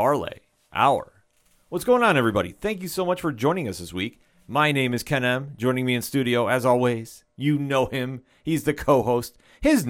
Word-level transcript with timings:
Parlay 0.00 0.40
Hour. 0.72 1.24
What's 1.68 1.84
going 1.84 2.02
on, 2.02 2.16
everybody? 2.16 2.52
Thank 2.52 2.80
you 2.82 2.88
so 2.88 3.04
much 3.04 3.20
for 3.20 3.32
joining 3.32 3.68
us 3.68 3.78
this 3.78 3.92
week. 3.92 4.20
My 4.46 4.72
name 4.72 4.94
is 4.94 5.02
Ken 5.02 5.24
M. 5.24 5.52
Joining 5.56 5.84
me 5.86 5.94
in 5.94 6.02
studio, 6.02 6.46
as 6.48 6.64
always, 6.64 7.24
you 7.36 7.58
know 7.58 7.86
him. 7.86 8.22
He's 8.42 8.64
the 8.64 8.74
co 8.74 9.02
host. 9.02 9.36
His 9.60 9.84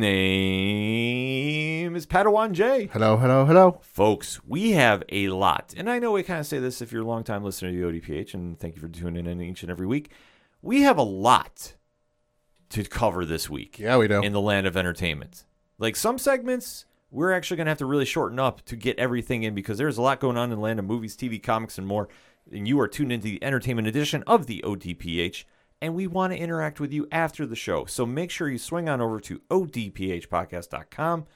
name 0.75 1.17
is 1.97 2.07
Padawan 2.07 2.53
J. 2.53 2.89
Hello, 2.93 3.17
hello, 3.17 3.45
hello. 3.47 3.79
Folks, 3.83 4.41
we 4.47 4.73
have 4.73 5.03
a 5.11 5.29
lot. 5.29 5.73
And 5.77 5.89
I 5.89 5.99
know 5.99 6.13
we 6.13 6.23
kind 6.23 6.41
of 6.41 6.47
say 6.47 6.59
this 6.59 6.83
if 6.83 6.93
you're 6.93 7.03
a 7.03 7.07
longtime 7.07 7.45
listener 7.45 7.71
to 7.71 7.77
the 7.77 8.01
ODPH, 8.01 8.35
and 8.35 8.59
thank 8.59 8.75
you 8.75 8.81
for 8.83 8.89
tuning 8.89 9.27
in 9.27 9.41
each 9.41 9.63
and 9.63 9.71
every 9.71 9.87
week. 9.87 10.11
We 10.63 10.83
have 10.83 10.99
a 10.99 11.03
lot 11.03 11.75
to 12.71 12.85
cover 12.85 13.25
this 13.25 13.49
week 13.49 13.79
Yeah, 13.79 13.97
we 13.97 14.09
do. 14.09 14.21
in 14.21 14.33
the 14.33 14.41
land 14.41 14.67
of 14.67 14.77
entertainment. 14.77 15.45
Like 15.79 15.97
some 15.97 16.19
segments, 16.19 16.85
we're 17.11 17.33
actually 17.33 17.57
going 17.57 17.67
to 17.67 17.71
have 17.71 17.79
to 17.79 17.87
really 17.87 18.05
shorten 18.05 18.39
up 18.39 18.65
to 18.67 18.77
get 18.77 18.99
everything 18.99 19.43
in 19.43 19.55
because 19.55 19.79
there's 19.79 19.99
a 19.99 20.03
lot 20.03 20.21
going 20.21 20.37
on 20.37 20.51
in 20.51 20.57
the 20.57 20.63
land 20.63 20.79
of 20.79 20.85
movies, 20.85 21.17
TV, 21.17 21.43
comics, 21.43 21.79
and 21.79 21.87
more. 21.87 22.09
And 22.53 22.67
you 22.67 22.79
are 22.81 22.89
tuned 22.89 23.13
into 23.13 23.25
the 23.25 23.43
entertainment 23.43 23.89
edition 23.89 24.23
of 24.27 24.47
the 24.47 24.63
ODPH, 24.65 25.45
and 25.83 25.95
we 25.95 26.07
want 26.07 26.33
to 26.33 26.39
interact 26.39 26.81
with 26.81 26.93
you 26.93 27.09
after 27.11 27.47
the 27.47 27.57
show. 27.57 27.85
So 27.85 28.07
make 28.07 28.31
sure 28.31 28.49
you 28.49 28.59
swing 28.59 28.89
on 28.89 29.01
over 29.01 29.21
to 29.21 29.41
odphpodcast.com, 29.51 31.27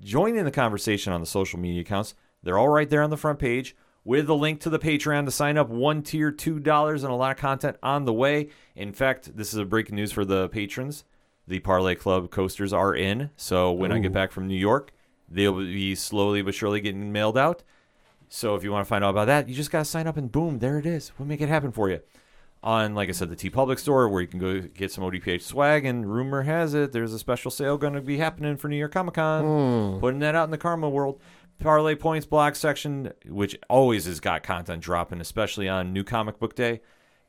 join 0.00 0.36
in 0.36 0.44
the 0.44 0.50
conversation 0.50 1.12
on 1.12 1.20
the 1.20 1.26
social 1.26 1.58
media 1.58 1.80
accounts. 1.80 2.14
They're 2.42 2.58
all 2.58 2.68
right 2.68 2.88
there 2.88 3.02
on 3.02 3.10
the 3.10 3.16
front 3.16 3.38
page 3.38 3.76
with 4.04 4.28
the 4.28 4.36
link 4.36 4.60
to 4.60 4.70
the 4.70 4.78
Patreon 4.78 5.24
to 5.24 5.30
sign 5.32 5.58
up. 5.58 5.68
One 5.68 6.02
tier, 6.02 6.30
two 6.30 6.60
dollars, 6.60 7.02
and 7.02 7.12
a 7.12 7.16
lot 7.16 7.32
of 7.32 7.38
content 7.38 7.76
on 7.82 8.04
the 8.04 8.12
way. 8.12 8.50
In 8.76 8.92
fact, 8.92 9.36
this 9.36 9.52
is 9.52 9.58
a 9.58 9.64
breaking 9.64 9.96
news 9.96 10.12
for 10.12 10.24
the 10.24 10.48
patrons. 10.48 11.04
The 11.48 11.58
Parlay 11.60 11.96
Club 11.96 12.30
coasters 12.30 12.72
are 12.72 12.94
in. 12.94 13.30
So 13.36 13.72
when 13.72 13.92
I 13.92 13.98
get 13.98 14.12
back 14.12 14.32
from 14.32 14.48
New 14.48 14.56
York, 14.56 14.92
they'll 15.28 15.58
be 15.58 15.94
slowly 15.94 16.42
but 16.42 16.54
surely 16.54 16.80
getting 16.80 17.12
mailed 17.12 17.38
out. 17.38 17.62
So 18.28 18.54
if 18.54 18.64
you 18.64 18.72
want 18.72 18.84
to 18.84 18.88
find 18.88 19.04
out 19.04 19.10
about 19.10 19.26
that, 19.26 19.48
you 19.48 19.54
just 19.54 19.70
got 19.70 19.80
to 19.80 19.84
sign 19.84 20.06
up 20.06 20.16
and 20.16 20.30
boom, 20.30 20.58
there 20.58 20.78
it 20.78 20.86
is. 20.86 21.12
We'll 21.18 21.28
make 21.28 21.40
it 21.40 21.48
happen 21.48 21.72
for 21.72 21.88
you. 21.88 22.00
On, 22.62 22.94
like 22.94 23.08
I 23.08 23.12
said, 23.12 23.30
the 23.30 23.36
TeePublic 23.36 23.78
store 23.78 24.08
where 24.08 24.22
you 24.22 24.26
can 24.26 24.40
go 24.40 24.60
get 24.60 24.90
some 24.90 25.04
ODPH 25.04 25.42
swag. 25.42 25.84
And 25.84 26.10
rumor 26.12 26.42
has 26.42 26.74
it 26.74 26.92
there's 26.92 27.12
a 27.12 27.18
special 27.18 27.50
sale 27.50 27.78
going 27.78 27.92
to 27.92 28.00
be 28.00 28.18
happening 28.18 28.56
for 28.56 28.68
New 28.68 28.76
York 28.76 28.92
Comic 28.92 29.14
Con. 29.14 29.44
Putting 30.00 30.18
that 30.20 30.34
out 30.34 30.44
in 30.44 30.50
the 30.50 30.58
Karma 30.58 30.88
world. 30.88 31.20
Parlay 31.58 31.94
Points 31.94 32.26
block 32.26 32.54
section, 32.56 33.12
which 33.26 33.56
always 33.70 34.04
has 34.06 34.20
got 34.20 34.42
content 34.42 34.82
dropping, 34.82 35.20
especially 35.20 35.68
on 35.68 35.92
New 35.92 36.04
Comic 36.04 36.38
Book 36.38 36.54
Day. 36.54 36.80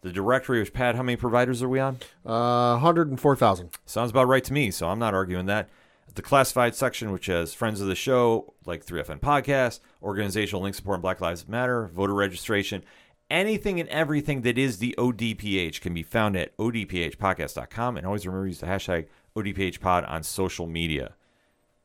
The 0.02 0.12
directory, 0.12 0.60
which 0.60 0.74
Pat, 0.74 0.96
how 0.96 1.04
many 1.04 1.16
providers 1.16 1.64
are 1.64 1.70
we 1.70 1.80
on? 1.80 1.98
Uh, 2.26 2.74
104,000. 2.74 3.70
Sounds 3.86 4.12
about 4.12 4.28
right 4.28 4.44
to 4.44 4.54
me, 4.54 4.70
so 4.70 4.90
I'm 4.90 5.00
not 5.00 5.14
arguing 5.14 5.46
that. 5.48 5.70
The 6.18 6.24
classified 6.24 6.74
section, 6.74 7.12
which 7.12 7.28
has 7.28 7.54
friends 7.54 7.80
of 7.80 7.86
the 7.86 7.94
show, 7.94 8.56
like 8.66 8.84
3FN 8.84 9.20
Podcast, 9.20 9.82
organizational 10.02 10.64
link 10.64 10.74
support, 10.74 10.96
and 10.96 11.04
Black 11.04 11.22
Lives 11.22 11.48
Matter, 11.48 11.92
voter 11.94 12.16
registration, 12.16 12.84
anything 13.30 13.80
and 13.80 13.88
everything 13.90 14.42
that 14.42 14.58
is 14.58 14.80
the 14.80 14.96
ODPH 14.98 15.80
can 15.80 15.94
be 15.94 16.02
found 16.02 16.36
at 16.36 16.58
odphpodcast.com. 16.58 17.98
And 17.98 18.08
always 18.08 18.26
remember 18.26 18.46
to 18.46 18.50
use 18.50 18.60
the 18.62 18.66
hashtag 18.66 19.10
ODPHpod 19.36 20.10
on 20.10 20.24
social 20.24 20.66
media. 20.66 21.14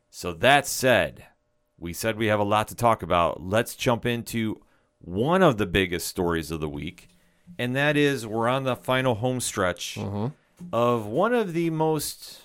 So 0.09 0.33
that 0.33 0.67
said, 0.67 1.27
we 1.79 1.93
said 1.93 2.17
we 2.17 2.29
have 2.29 2.41
a 2.41 2.45
lot 2.45 2.69
to 2.69 2.75
talk 2.75 3.03
about. 3.03 3.43
Let's 3.43 3.75
jump 3.75 4.07
into 4.07 4.63
one 4.99 5.43
of 5.43 5.59
the 5.59 5.67
biggest 5.67 6.09
stories 6.09 6.51
of 6.51 6.61
the 6.61 6.71
week, 6.71 7.11
and 7.59 7.77
that 7.77 7.99
is 7.99 8.27
we're 8.27 8.49
on 8.49 8.65
the 8.65 8.77
final 8.77 9.17
home 9.17 9.41
stretch 9.41 9.97
mm-hmm. 9.97 10.29
of 10.73 11.05
one 11.05 11.35
of 11.35 11.53
the 11.53 11.69
most 11.69 12.45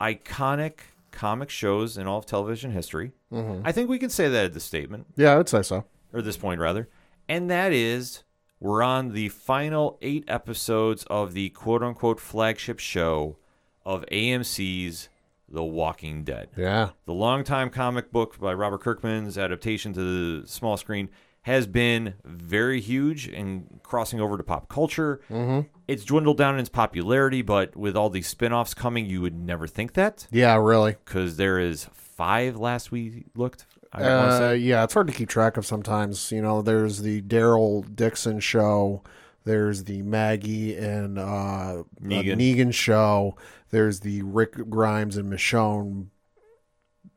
iconic 0.00 0.78
comic 1.16 1.50
shows 1.50 1.98
in 1.98 2.06
all 2.06 2.18
of 2.18 2.26
television 2.26 2.70
history. 2.70 3.10
Mm-hmm. 3.32 3.66
I 3.66 3.72
think 3.72 3.90
we 3.90 3.98
can 3.98 4.10
say 4.10 4.28
that 4.28 4.44
at 4.44 4.52
this 4.54 4.62
statement, 4.64 5.06
Yeah, 5.16 5.32
I 5.32 5.36
would 5.38 5.48
say 5.48 5.62
so. 5.62 5.84
or 6.12 6.22
this 6.22 6.36
point 6.36 6.60
rather, 6.60 6.88
and 7.28 7.50
that 7.50 7.72
is 7.72 8.22
we're 8.60 8.82
on 8.82 9.12
the 9.12 9.28
final 9.30 9.98
eight 10.02 10.24
episodes 10.28 11.04
of 11.10 11.32
the 11.34 11.48
quote 11.50 11.82
unquote 11.82 12.20
flagship 12.20 12.78
show 12.78 13.36
of 13.84 14.04
AMC's 14.12 15.08
The 15.48 15.64
Walking 15.64 16.24
Dead. 16.24 16.48
Yeah. 16.56 16.90
The 17.04 17.12
longtime 17.12 17.70
comic 17.70 18.10
book 18.12 18.38
by 18.38 18.52
Robert 18.54 18.80
Kirkman's 18.82 19.36
adaptation 19.38 19.92
to 19.94 20.40
the 20.40 20.46
small 20.48 20.76
screen 20.76 21.08
has 21.46 21.68
been 21.68 22.14
very 22.24 22.80
huge 22.80 23.28
and 23.28 23.78
crossing 23.84 24.20
over 24.20 24.36
to 24.36 24.42
pop 24.42 24.68
culture. 24.68 25.20
Mm-hmm. 25.30 25.68
It's 25.86 26.04
dwindled 26.04 26.36
down 26.38 26.54
in 26.54 26.60
its 26.60 26.68
popularity, 26.68 27.40
but 27.40 27.76
with 27.76 27.96
all 27.96 28.10
these 28.10 28.26
spin 28.26 28.52
offs 28.52 28.74
coming, 28.74 29.06
you 29.06 29.20
would 29.20 29.38
never 29.38 29.68
think 29.68 29.92
that 29.92 30.26
Yeah, 30.32 30.56
really. 30.56 30.96
because 31.04 31.36
there 31.36 31.60
is 31.60 31.86
five 31.92 32.56
last 32.56 32.90
we 32.90 33.26
looked. 33.36 33.64
I 33.92 34.02
Uh, 34.02 34.38
say. 34.38 34.56
yeah, 34.56 34.82
it's 34.82 34.92
hard 34.94 35.06
to 35.06 35.12
keep 35.12 35.28
track 35.28 35.56
of 35.56 35.64
sometimes. 35.64 36.32
You 36.32 36.42
know, 36.42 36.62
there's 36.62 37.02
the 37.02 37.22
Daryl 37.22 37.94
Dixon 37.94 38.40
show. 38.40 39.04
There's 39.44 39.84
the 39.84 40.02
Maggie 40.02 40.76
and 40.76 41.16
uh, 41.16 41.84
Negan. 42.02 42.32
uh, 42.32 42.36
Negan 42.36 42.74
show. 42.74 43.36
There's 43.70 44.00
the 44.00 44.22
Rick 44.22 44.68
Grimes 44.68 45.16
and 45.16 45.32
Michonne 45.32 46.08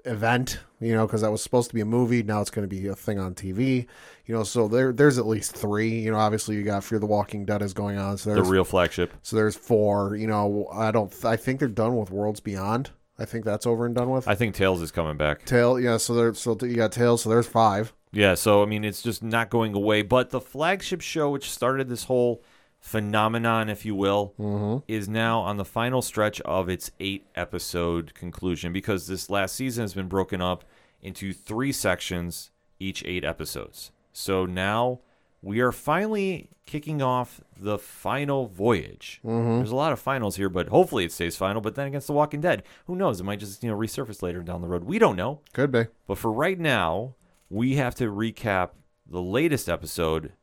event. 0.05 0.59
You 0.81 0.95
know, 0.95 1.05
because 1.05 1.21
that 1.21 1.31
was 1.31 1.43
supposed 1.43 1.69
to 1.69 1.75
be 1.75 1.81
a 1.81 1.85
movie. 1.85 2.23
Now 2.23 2.39
it's 2.39 2.49
going 2.49 2.67
to 2.67 2.73
be 2.73 2.87
a 2.87 2.95
thing 2.95 3.19
on 3.19 3.35
TV. 3.35 3.85
You 4.25 4.35
know, 4.35 4.43
so 4.43 4.67
there 4.67 4.93
there's 4.93 5.17
at 5.17 5.27
least 5.27 5.55
three. 5.55 5.99
You 5.99 6.11
know, 6.11 6.17
obviously 6.17 6.55
you 6.55 6.63
got 6.63 6.83
Fear 6.83 6.99
the 6.99 7.05
Walking 7.05 7.45
Dead 7.45 7.61
is 7.61 7.73
going 7.73 7.97
on. 7.97 8.17
So 8.17 8.33
the 8.33 8.43
real 8.43 8.63
flagship. 8.63 9.13
So 9.21 9.35
there's 9.35 9.55
four. 9.55 10.15
You 10.15 10.27
know, 10.27 10.67
I 10.71 10.91
don't. 10.91 11.13
I 11.25 11.35
think 11.35 11.59
they're 11.59 11.67
done 11.67 11.97
with 11.97 12.11
Worlds 12.11 12.39
Beyond. 12.39 12.91
I 13.19 13.25
think 13.25 13.43
that's 13.43 13.67
over 13.67 13.85
and 13.85 13.93
done 13.93 14.09
with. 14.09 14.27
I 14.27 14.35
think 14.35 14.55
Tails 14.55 14.81
is 14.81 14.91
coming 14.91 15.17
back. 15.17 15.45
Tail, 15.45 15.77
yeah. 15.79 15.97
So 15.97 16.13
there, 16.13 16.33
so 16.33 16.57
you 16.61 16.75
got 16.75 16.93
Tails. 16.93 17.23
So 17.23 17.29
there's 17.29 17.47
five. 17.47 17.93
Yeah, 18.11 18.33
so 18.35 18.63
I 18.63 18.65
mean, 18.65 18.85
it's 18.85 19.01
just 19.01 19.21
not 19.21 19.49
going 19.49 19.75
away. 19.75 20.01
But 20.01 20.29
the 20.29 20.39
flagship 20.39 21.01
show, 21.01 21.29
which 21.29 21.51
started 21.51 21.89
this 21.89 22.05
whole 22.05 22.41
phenomenon, 22.79 23.69
if 23.69 23.85
you 23.85 23.95
will, 23.95 24.33
mm-hmm. 24.39 24.77
is 24.87 25.07
now 25.07 25.41
on 25.41 25.57
the 25.57 25.65
final 25.65 26.01
stretch 26.01 26.41
of 26.41 26.69
its 26.69 26.91
eight 26.99 27.27
episode 27.35 28.13
conclusion 28.13 28.73
because 28.73 29.07
this 29.07 29.29
last 29.29 29.55
season 29.55 29.83
has 29.83 29.93
been 29.93 30.07
broken 30.07 30.41
up 30.41 30.63
into 31.01 31.33
three 31.33 31.71
sections, 31.71 32.51
each 32.79 33.03
eight 33.05 33.23
episodes. 33.23 33.91
So 34.11 34.45
now 34.45 34.99
we 35.41 35.59
are 35.59 35.71
finally 35.71 36.49
kicking 36.65 37.01
off 37.01 37.41
the 37.57 37.77
final 37.77 38.47
voyage. 38.47 39.21
Mm-hmm. 39.25 39.57
There's 39.57 39.71
a 39.71 39.75
lot 39.75 39.91
of 39.91 39.99
finals 39.99 40.35
here, 40.35 40.49
but 40.49 40.67
hopefully 40.67 41.05
it 41.05 41.11
stays 41.11 41.35
final. 41.35 41.61
But 41.61 41.75
then 41.75 41.87
against 41.87 42.07
The 42.07 42.13
Walking 42.13 42.41
Dead, 42.41 42.63
who 42.85 42.95
knows? 42.95 43.19
It 43.19 43.23
might 43.23 43.39
just 43.39 43.63
you 43.63 43.69
know 43.69 43.77
resurface 43.77 44.21
later 44.21 44.41
down 44.41 44.61
the 44.61 44.67
road. 44.67 44.83
We 44.83 44.99
don't 44.99 45.15
know. 45.15 45.41
Could 45.53 45.71
be. 45.71 45.85
But 46.07 46.17
for 46.17 46.31
right 46.31 46.59
now, 46.59 47.15
we 47.49 47.75
have 47.75 47.95
to 47.95 48.05
recap 48.05 48.71
the 49.09 49.21
latest 49.21 49.67
episode, 49.67 50.33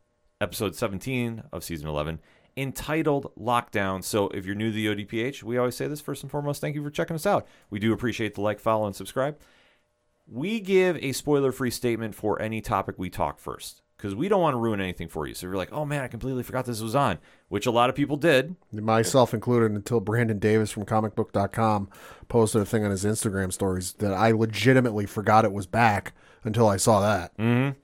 episode 0.41 0.75
17 0.75 1.43
of 1.53 1.65
season 1.65 1.89
11, 1.89 2.21
entitled 2.57 3.33
Lockdown. 3.39 4.03
So 4.03 4.29
if 4.29 4.47
you're 4.47 4.55
new 4.55 4.71
to 4.71 4.75
the 4.75 5.05
ODPH, 5.05 5.43
we 5.43 5.59
always 5.59 5.77
say 5.77 5.87
this 5.87 6.01
first 6.01 6.23
and 6.23 6.31
foremost, 6.31 6.61
thank 6.61 6.75
you 6.75 6.83
for 6.83 6.91
checking 6.91 7.17
us 7.17 7.27
out. 7.27 7.47
We 7.71 7.79
do 7.79 7.93
appreciate 7.93 8.35
the 8.35 8.41
like, 8.41 8.61
follow, 8.61 8.87
and 8.87 8.97
subscribe. 8.97 9.39
We 10.27 10.61
give 10.61 10.97
a 10.97 11.13
spoiler 11.13 11.53
free 11.53 11.71
statement 11.71 12.15
for 12.15 12.41
any 12.41 12.61
topic 12.61 12.97
we 12.99 13.11
talk 13.11 13.39
first 13.39 13.83
because 13.97 14.15
we 14.15 14.29
don't 14.29 14.41
want 14.41 14.55
to 14.55 14.59
ruin 14.59 14.81
anything 14.81 15.09
for 15.09 15.27
you. 15.27 15.35
So 15.35 15.47
if 15.47 15.51
you're 15.51 15.57
like, 15.57 15.73
oh 15.73 15.85
man, 15.85 16.03
I 16.03 16.09
completely 16.09 16.43
forgot 16.43 16.67
this 16.67 16.81
was 16.81 16.95
on, 16.95 17.19
which 17.49 17.67
a 17.67 17.71
lot 17.71 17.89
of 17.89 17.97
people 17.97 18.17
did. 18.17 18.57
Myself 18.73 19.33
included, 19.33 19.73
until 19.73 20.01
Brandon 20.01 20.39
Davis 20.39 20.71
from 20.71 20.85
comicbook.com 20.85 21.89
posted 22.29 22.63
a 22.63 22.67
thing 22.67 22.85
on 22.85 22.91
his 22.91 23.05
Instagram 23.05 23.53
stories 23.53 23.93
that 23.95 24.13
I 24.13 24.33
legitimately 24.33 25.07
forgot 25.07 25.45
it 25.45 25.53
was 25.53 25.67
back 25.67 26.13
until 26.45 26.69
I 26.69 26.77
saw 26.77 27.01
that. 27.01 27.37
Mm. 27.39 27.77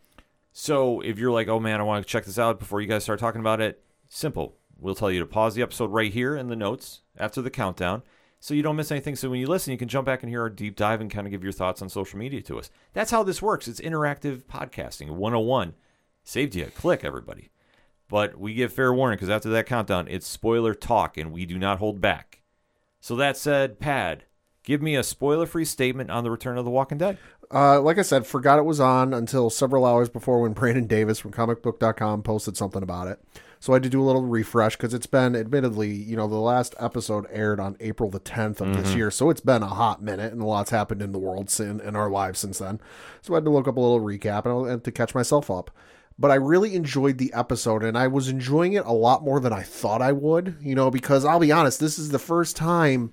So 0.52 1.00
if 1.00 1.18
you're 1.18 1.32
like, 1.32 1.48
oh 1.48 1.60
man, 1.60 1.80
I 1.80 1.84
want 1.84 2.04
to 2.04 2.10
check 2.10 2.24
this 2.24 2.38
out 2.38 2.58
before 2.58 2.80
you 2.80 2.86
guys 2.86 3.02
start 3.02 3.18
talking 3.18 3.40
about 3.40 3.60
it, 3.60 3.82
simple. 4.08 4.56
We'll 4.78 4.94
tell 4.94 5.10
you 5.10 5.20
to 5.20 5.26
pause 5.26 5.54
the 5.54 5.62
episode 5.62 5.90
right 5.90 6.12
here 6.12 6.36
in 6.36 6.48
the 6.48 6.56
notes 6.56 7.02
after 7.16 7.40
the 7.40 7.50
countdown 7.50 8.02
so 8.40 8.52
you 8.52 8.62
don't 8.62 8.76
miss 8.76 8.90
anything. 8.90 9.14
So 9.14 9.30
when 9.30 9.38
you 9.38 9.46
listen, 9.46 9.70
you 9.70 9.78
can 9.78 9.88
jump 9.88 10.04
back 10.04 10.22
and 10.22 10.28
hear 10.30 10.42
our 10.42 10.50
deep 10.50 10.74
dive 10.74 11.00
and 11.00 11.10
kind 11.10 11.26
of 11.26 11.30
give 11.30 11.44
your 11.44 11.52
thoughts 11.52 11.80
on 11.80 11.88
social 11.88 12.18
media 12.18 12.42
to 12.42 12.58
us. 12.58 12.70
That's 12.92 13.12
how 13.12 13.22
this 13.22 13.40
works. 13.40 13.68
It's 13.68 13.80
interactive 13.80 14.42
podcasting 14.42 15.10
101. 15.10 15.74
Saved 16.24 16.56
you 16.56 16.64
a 16.64 16.70
click, 16.70 17.04
everybody. 17.04 17.50
But 18.08 18.38
we 18.38 18.52
give 18.52 18.72
fair 18.72 18.92
warning 18.92 19.16
because 19.16 19.30
after 19.30 19.48
that 19.50 19.66
countdown, 19.66 20.08
it's 20.08 20.26
spoiler 20.26 20.74
talk 20.74 21.16
and 21.16 21.32
we 21.32 21.46
do 21.46 21.58
not 21.58 21.78
hold 21.78 22.00
back. 22.00 22.42
So 23.00 23.16
that 23.16 23.36
said, 23.36 23.78
Pad, 23.78 24.24
give 24.64 24.82
me 24.82 24.96
a 24.96 25.02
spoiler 25.02 25.46
free 25.46 25.64
statement 25.64 26.10
on 26.10 26.24
the 26.24 26.30
return 26.30 26.58
of 26.58 26.64
The 26.64 26.70
Walking 26.70 26.98
Dead. 26.98 27.18
Uh, 27.52 27.80
like 27.80 27.98
I 27.98 28.02
said, 28.02 28.26
forgot 28.26 28.58
it 28.58 28.64
was 28.64 28.80
on 28.80 29.12
until 29.12 29.50
several 29.50 29.84
hours 29.84 30.08
before 30.08 30.40
when 30.40 30.52
Brandon 30.54 30.86
Davis 30.86 31.18
from 31.18 31.32
comicbook.com 31.32 32.22
posted 32.22 32.56
something 32.56 32.82
about 32.82 33.08
it. 33.08 33.20
So 33.60 33.72
I 33.72 33.76
had 33.76 33.84
to 33.84 33.88
do 33.88 34.02
a 34.02 34.04
little 34.04 34.24
refresh 34.24 34.74
because 34.74 34.92
it's 34.92 35.06
been, 35.06 35.36
admittedly, 35.36 35.92
you 35.92 36.16
know, 36.16 36.26
the 36.26 36.34
last 36.34 36.74
episode 36.80 37.26
aired 37.30 37.60
on 37.60 37.76
April 37.78 38.10
the 38.10 38.18
10th 38.18 38.60
of 38.60 38.76
this 38.76 38.92
year. 38.96 39.08
So 39.08 39.30
it's 39.30 39.40
been 39.40 39.62
a 39.62 39.68
hot 39.68 40.02
minute 40.02 40.32
and 40.32 40.42
a 40.42 40.44
lot's 40.44 40.70
happened 40.70 41.00
in 41.00 41.12
the 41.12 41.20
world 41.20 41.48
sin 41.48 41.78
in 41.78 41.94
our 41.94 42.10
lives 42.10 42.40
since 42.40 42.58
then. 42.58 42.80
So 43.20 43.34
I 43.34 43.36
had 43.36 43.44
to 43.44 43.50
look 43.50 43.68
up 43.68 43.76
a 43.76 43.80
little 43.80 44.00
recap 44.00 44.46
and, 44.46 44.68
and 44.68 44.82
to 44.82 44.90
catch 44.90 45.14
myself 45.14 45.48
up. 45.48 45.70
But 46.18 46.32
I 46.32 46.34
really 46.34 46.74
enjoyed 46.74 47.18
the 47.18 47.32
episode 47.32 47.84
and 47.84 47.96
I 47.96 48.08
was 48.08 48.28
enjoying 48.28 48.72
it 48.72 48.84
a 48.84 48.92
lot 48.92 49.22
more 49.22 49.38
than 49.38 49.52
I 49.52 49.62
thought 49.62 50.02
I 50.02 50.10
would, 50.10 50.56
you 50.60 50.74
know, 50.74 50.90
because 50.90 51.24
I'll 51.24 51.38
be 51.38 51.52
honest, 51.52 51.78
this 51.78 52.00
is 52.00 52.08
the 52.08 52.18
first 52.18 52.56
time 52.56 53.12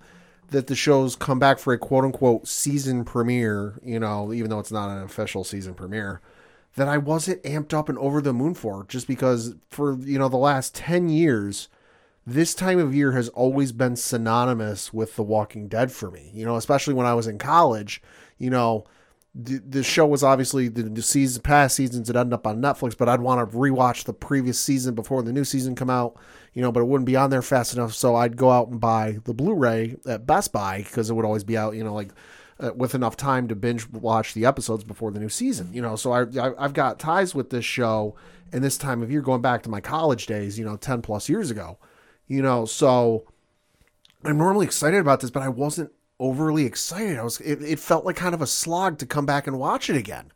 that 0.51 0.67
the 0.67 0.75
show's 0.75 1.15
come 1.15 1.39
back 1.39 1.59
for 1.59 1.73
a 1.73 1.77
quote 1.77 2.03
unquote 2.03 2.47
season 2.47 3.05
premiere, 3.05 3.79
you 3.83 3.99
know, 3.99 4.33
even 4.33 4.49
though 4.49 4.59
it's 4.59 4.71
not 4.71 4.89
an 4.89 5.03
official 5.03 5.43
season 5.43 5.73
premiere, 5.73 6.21
that 6.75 6.87
I 6.87 6.97
wasn't 6.97 7.43
amped 7.43 7.73
up 7.73 7.89
and 7.89 7.97
over 7.97 8.21
the 8.21 8.33
moon 8.33 8.53
for 8.53 8.85
just 8.87 9.07
because 9.07 9.55
for, 9.69 9.97
you 9.97 10.19
know, 10.19 10.29
the 10.29 10.37
last 10.37 10.75
10 10.75 11.09
years, 11.09 11.67
this 12.25 12.53
time 12.53 12.79
of 12.79 12.93
year 12.93 13.11
has 13.13 13.29
always 13.29 13.71
been 13.71 13.95
synonymous 13.95 14.93
with 14.93 15.15
The 15.15 15.23
Walking 15.23 15.67
Dead 15.67 15.91
for 15.91 16.11
me, 16.11 16.31
you 16.33 16.45
know, 16.45 16.55
especially 16.55 16.93
when 16.93 17.07
I 17.07 17.13
was 17.13 17.27
in 17.27 17.37
college, 17.37 18.01
you 18.37 18.49
know, 18.49 18.85
the, 19.35 19.59
the 19.59 19.83
show 19.83 20.07
was 20.07 20.23
obviously 20.23 20.67
the, 20.67 20.83
the 20.83 21.01
season 21.01 21.41
past 21.41 21.75
seasons 21.75 22.09
it 22.09 22.15
ended 22.15 22.33
up 22.33 22.47
on 22.47 22.61
Netflix, 22.61 22.97
but 22.97 23.07
I'd 23.07 23.21
want 23.21 23.49
to 23.49 23.57
rewatch 23.57 24.05
the 24.05 24.13
previous 24.13 24.59
season 24.59 24.95
before 24.95 25.21
the 25.21 25.31
new 25.31 25.45
season 25.45 25.75
come 25.75 25.89
out, 25.89 26.17
you 26.53 26.61
know, 26.61 26.71
but 26.71 26.81
it 26.81 26.87
wouldn't 26.87 27.05
be 27.05 27.15
on 27.15 27.29
there 27.29 27.41
fast 27.41 27.73
enough, 27.73 27.93
so 27.93 28.15
I'd 28.15 28.37
go 28.37 28.49
out 28.49 28.69
and 28.69 28.79
buy 28.79 29.17
the 29.25 29.33
Blu-ray 29.33 29.97
at 30.07 30.25
Best 30.25 30.51
Buy 30.51 30.79
because 30.79 31.09
it 31.09 31.13
would 31.13 31.25
always 31.25 31.43
be 31.43 31.57
out, 31.57 31.75
you 31.75 31.83
know, 31.83 31.93
like 31.93 32.09
uh, 32.59 32.71
with 32.75 32.95
enough 32.95 33.15
time 33.15 33.47
to 33.47 33.55
binge 33.55 33.87
watch 33.89 34.33
the 34.33 34.45
episodes 34.45 34.83
before 34.83 35.11
the 35.11 35.19
new 35.19 35.29
season, 35.29 35.73
you 35.73 35.81
know. 35.81 35.95
So 35.95 36.11
I, 36.11 36.23
I 36.23 36.65
I've 36.65 36.73
got 36.73 36.99
ties 36.99 37.33
with 37.33 37.51
this 37.51 37.65
show 37.65 38.15
and 38.51 38.63
this 38.63 38.77
time 38.77 39.01
of 39.01 39.11
year 39.11 39.21
going 39.21 39.41
back 39.41 39.63
to 39.63 39.69
my 39.69 39.79
college 39.79 40.25
days, 40.25 40.59
you 40.59 40.65
know, 40.65 40.75
ten 40.75 41.01
plus 41.01 41.29
years 41.29 41.51
ago, 41.51 41.77
you 42.27 42.41
know. 42.41 42.65
So 42.65 43.25
I'm 44.23 44.37
normally 44.37 44.65
excited 44.65 44.99
about 44.99 45.21
this, 45.21 45.31
but 45.31 45.43
I 45.43 45.49
wasn't 45.49 45.91
overly 46.19 46.65
excited. 46.65 47.17
I 47.17 47.23
was 47.23 47.39
it, 47.41 47.61
it 47.61 47.79
felt 47.79 48.05
like 48.05 48.15
kind 48.15 48.35
of 48.35 48.41
a 48.41 48.47
slog 48.47 48.97
to 48.99 49.05
come 49.05 49.25
back 49.25 49.47
and 49.47 49.57
watch 49.59 49.89
it 49.89 49.95
again. 49.95 50.31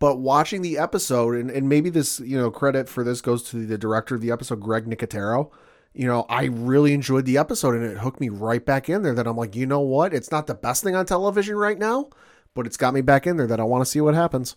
But 0.00 0.20
watching 0.20 0.62
the 0.62 0.78
episode, 0.78 1.34
and, 1.34 1.50
and 1.50 1.68
maybe 1.68 1.90
this, 1.90 2.20
you 2.20 2.38
know, 2.38 2.52
credit 2.52 2.88
for 2.88 3.02
this 3.02 3.20
goes 3.20 3.42
to 3.50 3.66
the 3.66 3.76
director 3.76 4.14
of 4.14 4.20
the 4.20 4.30
episode, 4.30 4.60
Greg 4.60 4.86
Nicotero. 4.86 5.50
You 5.92 6.06
know, 6.06 6.24
I 6.28 6.44
really 6.44 6.92
enjoyed 6.92 7.24
the 7.24 7.38
episode 7.38 7.74
and 7.74 7.84
it 7.84 7.98
hooked 7.98 8.20
me 8.20 8.28
right 8.28 8.64
back 8.64 8.88
in 8.88 9.02
there 9.02 9.14
that 9.14 9.26
I'm 9.26 9.36
like, 9.36 9.56
you 9.56 9.66
know 9.66 9.80
what? 9.80 10.14
It's 10.14 10.30
not 10.30 10.46
the 10.46 10.54
best 10.54 10.84
thing 10.84 10.94
on 10.94 11.04
television 11.06 11.56
right 11.56 11.78
now, 11.78 12.10
but 12.54 12.66
it's 12.66 12.76
got 12.76 12.94
me 12.94 13.00
back 13.00 13.26
in 13.26 13.36
there 13.36 13.48
that 13.48 13.58
I 13.58 13.64
want 13.64 13.84
to 13.84 13.90
see 13.90 14.00
what 14.00 14.14
happens. 14.14 14.54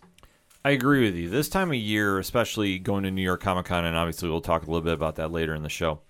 I 0.64 0.70
agree 0.70 1.02
with 1.04 1.16
you. 1.16 1.28
This 1.28 1.48
time 1.48 1.70
of 1.70 1.76
year, 1.76 2.20
especially 2.20 2.78
going 2.78 3.02
to 3.02 3.10
New 3.10 3.22
York 3.22 3.40
Comic 3.40 3.66
Con, 3.66 3.84
and 3.84 3.96
obviously 3.96 4.28
we'll 4.28 4.40
talk 4.40 4.62
a 4.62 4.66
little 4.66 4.82
bit 4.82 4.94
about 4.94 5.16
that 5.16 5.32
later 5.32 5.54
in 5.54 5.64
the 5.64 5.68
show. 5.68 6.02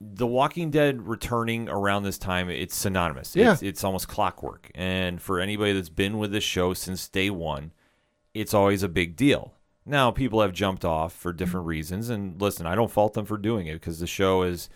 The 0.00 0.26
Walking 0.26 0.70
Dead 0.70 1.06
returning 1.06 1.68
around 1.68 2.04
this 2.04 2.16
time, 2.18 2.48
it's 2.48 2.74
synonymous. 2.74 3.36
Yeah. 3.36 3.52
It's, 3.52 3.62
it's 3.62 3.84
almost 3.84 4.08
clockwork. 4.08 4.70
And 4.74 5.20
for 5.20 5.40
anybody 5.40 5.72
that's 5.74 5.90
been 5.90 6.18
with 6.18 6.32
this 6.32 6.44
show 6.44 6.72
since 6.72 7.08
day 7.08 7.28
one, 7.28 7.72
it's 8.32 8.54
always 8.54 8.82
a 8.82 8.88
big 8.88 9.14
deal. 9.16 9.54
Now, 9.84 10.10
people 10.10 10.40
have 10.40 10.52
jumped 10.52 10.84
off 10.84 11.12
for 11.12 11.32
different 11.32 11.66
reasons. 11.66 12.08
And 12.08 12.40
listen, 12.40 12.66
I 12.66 12.74
don't 12.74 12.90
fault 12.90 13.12
them 13.14 13.26
for 13.26 13.36
doing 13.36 13.66
it 13.66 13.74
because 13.74 13.98
the 14.00 14.06
show 14.06 14.42
has 14.42 14.70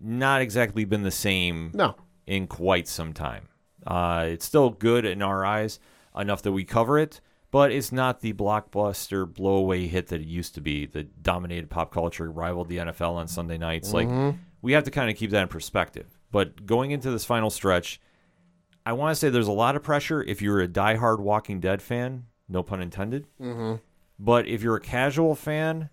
not 0.00 0.40
exactly 0.40 0.84
been 0.84 1.02
the 1.02 1.10
same 1.10 1.72
No. 1.74 1.96
in 2.26 2.46
quite 2.46 2.86
some 2.86 3.12
time. 3.12 3.48
Uh, 3.86 4.26
it's 4.28 4.44
still 4.44 4.70
good 4.70 5.04
in 5.04 5.20
our 5.22 5.44
eyes, 5.44 5.80
enough 6.16 6.42
that 6.42 6.52
we 6.52 6.64
cover 6.64 6.98
it, 6.98 7.20
but 7.50 7.72
it's 7.72 7.90
not 7.90 8.20
the 8.20 8.32
blockbuster 8.34 9.26
blowaway 9.26 9.88
hit 9.88 10.08
that 10.08 10.20
it 10.20 10.26
used 10.26 10.54
to 10.54 10.60
be 10.60 10.86
that 10.86 11.22
dominated 11.22 11.70
pop 11.70 11.92
culture, 11.92 12.30
rivaled 12.30 12.68
the 12.68 12.76
NFL 12.78 13.14
on 13.14 13.26
Sunday 13.26 13.58
nights. 13.58 13.92
Like, 13.92 14.08
we 14.62 14.72
have 14.72 14.84
to 14.84 14.90
kind 14.90 15.10
of 15.10 15.16
keep 15.16 15.30
that 15.30 15.42
in 15.42 15.48
perspective. 15.48 16.06
But 16.30 16.66
going 16.66 16.90
into 16.90 17.10
this 17.10 17.24
final 17.24 17.50
stretch, 17.50 18.00
I 18.86 18.92
want 18.92 19.12
to 19.12 19.18
say 19.18 19.30
there's 19.30 19.48
a 19.48 19.52
lot 19.52 19.76
of 19.76 19.82
pressure 19.82 20.22
if 20.22 20.40
you're 20.40 20.60
a 20.60 20.68
diehard 20.68 21.20
Walking 21.20 21.60
Dead 21.60 21.82
fan, 21.82 22.26
no 22.48 22.62
pun 22.62 22.80
intended. 22.80 23.26
Mm-hmm. 23.40 23.76
But 24.18 24.46
if 24.46 24.62
you're 24.62 24.76
a 24.76 24.80
casual 24.80 25.34
fan, 25.34 25.90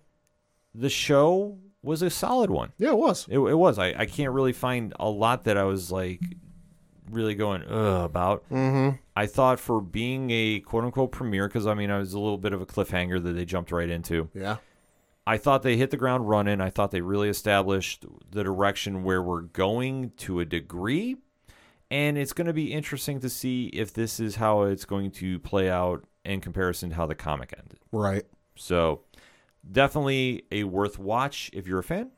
the 0.74 0.90
show 0.90 1.58
was 1.82 2.02
a 2.02 2.10
solid 2.10 2.50
one. 2.50 2.72
Yeah, 2.78 2.90
it 2.90 2.98
was. 2.98 3.26
It, 3.28 3.38
it 3.38 3.54
was. 3.54 3.78
I, 3.78 3.94
I 3.96 4.06
can't 4.06 4.32
really 4.32 4.52
find 4.52 4.92
a 4.98 5.08
lot 5.08 5.44
that 5.44 5.56
I 5.56 5.64
was 5.64 5.90
like 5.90 6.20
really 7.10 7.34
going 7.34 7.62
about. 7.62 8.48
Mm-hmm. 8.50 8.96
I 9.16 9.26
thought 9.26 9.58
for 9.58 9.80
being 9.80 10.30
a 10.30 10.60
quote 10.60 10.84
unquote 10.84 11.12
premiere, 11.12 11.48
because 11.48 11.66
I 11.66 11.74
mean, 11.74 11.90
I 11.90 11.98
was 11.98 12.12
a 12.12 12.18
little 12.18 12.38
bit 12.38 12.52
of 12.52 12.60
a 12.60 12.66
cliffhanger 12.66 13.22
that 13.22 13.32
they 13.32 13.44
jumped 13.44 13.72
right 13.72 13.88
into. 13.88 14.28
Yeah. 14.34 14.56
I 15.28 15.36
thought 15.36 15.62
they 15.62 15.76
hit 15.76 15.90
the 15.90 15.98
ground 15.98 16.26
running. 16.26 16.58
I 16.58 16.70
thought 16.70 16.90
they 16.90 17.02
really 17.02 17.28
established 17.28 18.06
the 18.30 18.42
direction 18.42 19.04
where 19.04 19.22
we're 19.22 19.42
going 19.42 20.12
to 20.16 20.40
a 20.40 20.46
degree. 20.46 21.16
And 21.90 22.16
it's 22.16 22.32
going 22.32 22.46
to 22.46 22.54
be 22.54 22.72
interesting 22.72 23.20
to 23.20 23.28
see 23.28 23.66
if 23.66 23.92
this 23.92 24.20
is 24.20 24.36
how 24.36 24.62
it's 24.62 24.86
going 24.86 25.10
to 25.10 25.38
play 25.38 25.68
out 25.68 26.04
in 26.24 26.40
comparison 26.40 26.88
to 26.88 26.96
how 26.96 27.04
the 27.04 27.14
comic 27.14 27.52
ended. 27.58 27.78
Right. 27.92 28.24
So, 28.56 29.02
definitely 29.70 30.44
a 30.50 30.64
worth 30.64 30.98
watch 30.98 31.50
if 31.52 31.66
you're 31.66 31.80
a 31.80 31.84
fan. 31.84 32.10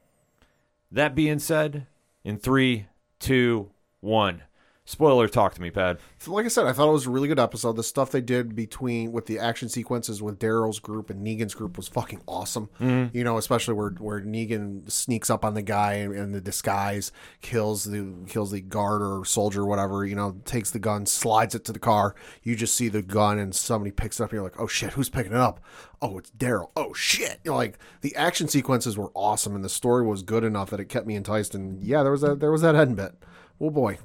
That 0.92 1.16
being 1.16 1.40
said, 1.40 1.88
in 2.22 2.38
three, 2.38 2.86
two, 3.18 3.72
one. 3.98 4.42
Spoiler 4.90 5.28
talk 5.28 5.54
to 5.54 5.62
me, 5.62 5.70
Pad. 5.70 5.98
So 6.18 6.32
like 6.32 6.44
I 6.44 6.48
said, 6.48 6.66
I 6.66 6.72
thought 6.72 6.88
it 6.88 6.92
was 6.92 7.06
a 7.06 7.10
really 7.10 7.28
good 7.28 7.38
episode. 7.38 7.76
The 7.76 7.84
stuff 7.84 8.10
they 8.10 8.20
did 8.20 8.56
between 8.56 9.12
with 9.12 9.26
the 9.26 9.38
action 9.38 9.68
sequences 9.68 10.20
with 10.20 10.40
Daryl's 10.40 10.80
group 10.80 11.10
and 11.10 11.24
Negan's 11.24 11.54
group 11.54 11.76
was 11.76 11.86
fucking 11.86 12.20
awesome. 12.26 12.68
Mm-hmm. 12.80 13.16
You 13.16 13.22
know, 13.22 13.38
especially 13.38 13.74
where 13.74 13.90
where 13.90 14.20
Negan 14.20 14.90
sneaks 14.90 15.30
up 15.30 15.44
on 15.44 15.54
the 15.54 15.62
guy 15.62 15.92
in, 15.92 16.12
in 16.12 16.32
the 16.32 16.40
disguise, 16.40 17.12
kills 17.40 17.84
the 17.84 18.12
kills 18.26 18.50
the 18.50 18.60
guard 18.60 19.00
or 19.00 19.24
soldier, 19.24 19.62
or 19.62 19.66
whatever. 19.66 20.04
You 20.04 20.16
know, 20.16 20.40
takes 20.44 20.72
the 20.72 20.80
gun, 20.80 21.06
slides 21.06 21.54
it 21.54 21.64
to 21.66 21.72
the 21.72 21.78
car. 21.78 22.16
You 22.42 22.56
just 22.56 22.74
see 22.74 22.88
the 22.88 23.00
gun, 23.00 23.38
and 23.38 23.54
somebody 23.54 23.92
picks 23.92 24.18
it 24.18 24.24
up. 24.24 24.30
And 24.30 24.38
you're 24.38 24.42
like, 24.42 24.58
oh 24.58 24.66
shit, 24.66 24.94
who's 24.94 25.08
picking 25.08 25.34
it 25.34 25.38
up? 25.38 25.60
Oh, 26.02 26.18
it's 26.18 26.32
Daryl. 26.32 26.72
Oh 26.74 26.92
shit! 26.94 27.38
You 27.44 27.52
know, 27.52 27.56
like 27.56 27.78
the 28.00 28.16
action 28.16 28.48
sequences 28.48 28.98
were 28.98 29.12
awesome, 29.14 29.54
and 29.54 29.64
the 29.64 29.68
story 29.68 30.04
was 30.04 30.24
good 30.24 30.42
enough 30.42 30.70
that 30.70 30.80
it 30.80 30.86
kept 30.86 31.06
me 31.06 31.14
enticed. 31.14 31.54
And 31.54 31.80
yeah, 31.80 32.02
there 32.02 32.10
was 32.10 32.22
that 32.22 32.40
there 32.40 32.50
was 32.50 32.62
that 32.62 32.74
end 32.74 32.96
bit. 32.96 33.14
Oh 33.60 33.70
boy. 33.70 33.98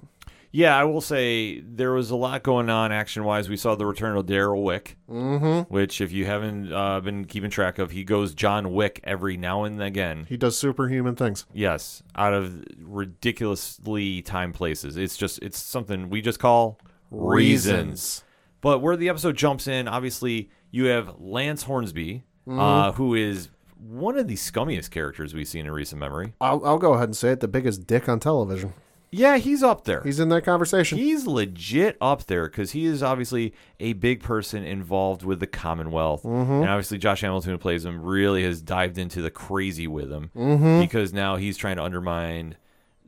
Yeah, 0.55 0.77
I 0.77 0.85
will 0.85 1.01
say 1.01 1.59
there 1.59 1.91
was 1.91 2.11
a 2.11 2.15
lot 2.15 2.41
going 2.41 2.69
on 2.69 2.93
action 2.93 3.25
wise. 3.25 3.49
We 3.49 3.57
saw 3.57 3.75
the 3.75 3.85
return 3.85 4.15
of 4.15 4.25
Daryl 4.25 4.63
Wick, 4.63 4.95
mm-hmm. 5.09 5.73
which, 5.73 5.99
if 5.99 6.13
you 6.13 6.25
haven't 6.27 6.71
uh, 6.71 7.01
been 7.01 7.25
keeping 7.25 7.49
track 7.49 7.77
of, 7.77 7.91
he 7.91 8.05
goes 8.05 8.33
John 8.33 8.71
Wick 8.71 9.01
every 9.03 9.35
now 9.35 9.65
and 9.65 9.83
again. 9.83 10.25
He 10.29 10.37
does 10.37 10.57
superhuman 10.57 11.17
things. 11.17 11.45
Yes, 11.53 12.03
out 12.15 12.31
of 12.31 12.63
ridiculously 12.79 14.21
time 14.21 14.53
places. 14.53 14.95
It's 14.95 15.17
just 15.17 15.39
it's 15.39 15.59
something 15.59 16.09
we 16.09 16.21
just 16.21 16.39
call 16.39 16.79
reasons. 17.11 18.23
But 18.61 18.79
where 18.79 18.95
the 18.95 19.09
episode 19.09 19.35
jumps 19.35 19.67
in, 19.67 19.89
obviously 19.89 20.49
you 20.71 20.85
have 20.85 21.19
Lance 21.19 21.63
Hornsby, 21.63 22.23
uh, 22.49 22.93
who 22.93 23.13
is 23.13 23.49
one 23.77 24.17
of 24.17 24.29
the 24.29 24.35
scummiest 24.35 24.89
characters 24.89 25.33
we've 25.33 25.49
seen 25.49 25.65
in 25.65 25.71
recent 25.73 25.99
memory. 25.99 26.33
I'll, 26.39 26.65
I'll 26.65 26.79
go 26.79 26.93
ahead 26.93 27.09
and 27.09 27.17
say 27.17 27.31
it: 27.31 27.41
the 27.41 27.49
biggest 27.49 27.85
dick 27.85 28.07
on 28.07 28.21
television. 28.21 28.73
Yeah, 29.11 29.37
he's 29.37 29.63
up 29.63 29.85
there. 29.85 30.01
He's 30.03 30.19
in 30.19 30.29
that 30.29 30.43
conversation. 30.43 30.97
He's 30.97 31.25
legit 31.25 31.95
up 32.01 32.25
there 32.25 32.47
because 32.47 32.71
he 32.71 32.85
is 32.85 33.01
obviously 33.01 33.53
a 33.79 33.93
big 33.93 34.21
person 34.21 34.63
involved 34.65 35.23
with 35.23 35.39
the 35.39 35.47
Commonwealth, 35.47 36.25
and 36.25 36.67
obviously 36.69 36.97
Josh 36.97 37.21
Hamilton, 37.21 37.51
who 37.51 37.57
plays 37.57 37.85
him, 37.85 38.01
really 38.01 38.43
has 38.43 38.61
dived 38.61 38.97
into 38.97 39.21
the 39.21 39.31
crazy 39.31 39.87
with 39.87 40.11
him 40.11 40.31
because 40.81 41.13
now 41.13 41.37
he's 41.37 41.55
trying 41.55 41.77
to 41.77 41.83
undermine 41.83 42.55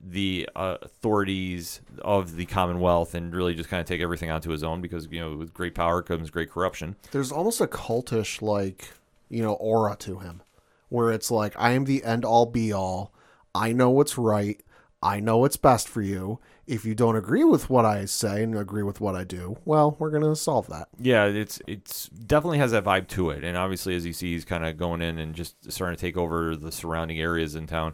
the 0.02 0.48
uh, 0.56 0.78
authorities 0.84 1.82
of 2.02 2.36
the 2.36 2.46
Commonwealth 2.46 3.14
and 3.16 3.34
really 3.36 3.54
just 3.56 3.68
kind 3.68 3.82
of 3.82 3.88
take 3.88 4.00
everything 4.00 4.30
onto 4.30 4.52
his 4.52 4.64
own 4.64 4.80
because 4.80 5.08
you 5.12 5.20
know 5.20 5.36
with 5.36 5.54
great 5.54 5.76
power 5.76 6.02
comes 6.02 6.30
great 6.30 6.50
corruption. 6.50 6.96
There's 7.12 7.32
almost 7.32 7.60
a 7.60 7.68
cultish 7.68 8.42
like 8.42 8.92
you 9.30 9.42
know 9.42 9.54
aura 9.54 9.96
to 9.98 10.20
him, 10.20 10.42
where 10.90 11.12
it's 11.12 11.32
like 11.32 11.54
I 11.58 11.72
am 11.72 11.84
the 11.86 12.04
end 12.06 12.24
all 12.24 12.46
be 12.46 12.72
all. 12.72 13.12
I 13.54 13.74
know 13.74 13.90
what's 13.90 14.18
right. 14.18 14.62
I 15.02 15.20
know 15.20 15.38
what's 15.38 15.58
best 15.58 15.88
for 15.88 16.02
you. 16.02 16.40
If 16.66 16.84
you 16.84 16.96
don't 16.96 17.16
agree 17.16 17.44
with 17.44 17.70
what 17.70 17.86
I 17.86 18.06
say 18.06 18.44
and 18.44 18.58
agree 18.58 18.84
with 18.84 19.00
what 19.00 19.16
I 19.16 19.24
do, 19.24 19.58
well, 19.64 19.96
we're 20.00 20.10
gonna 20.10 20.36
solve 20.36 20.68
that. 20.68 20.90
Yeah, 21.00 21.26
it's 21.26 21.62
it's 21.68 22.08
definitely 22.10 22.58
has 22.58 22.72
that 22.72 22.84
vibe 22.84 23.08
to 23.10 23.30
it, 23.30 23.44
and 23.44 23.56
obviously 23.56 23.96
as 23.96 24.06
you 24.06 24.14
see, 24.14 24.34
he's 24.34 24.44
kind 24.46 24.66
of 24.66 24.76
going 24.78 25.02
in 25.02 25.18
and 25.20 25.34
just 25.36 25.72
starting 25.72 25.96
to 25.96 26.02
take 26.02 26.18
over 26.18 26.56
the 26.56 26.72
surrounding 26.72 27.20
areas 27.20 27.56
in 27.56 27.68
town. 27.68 27.94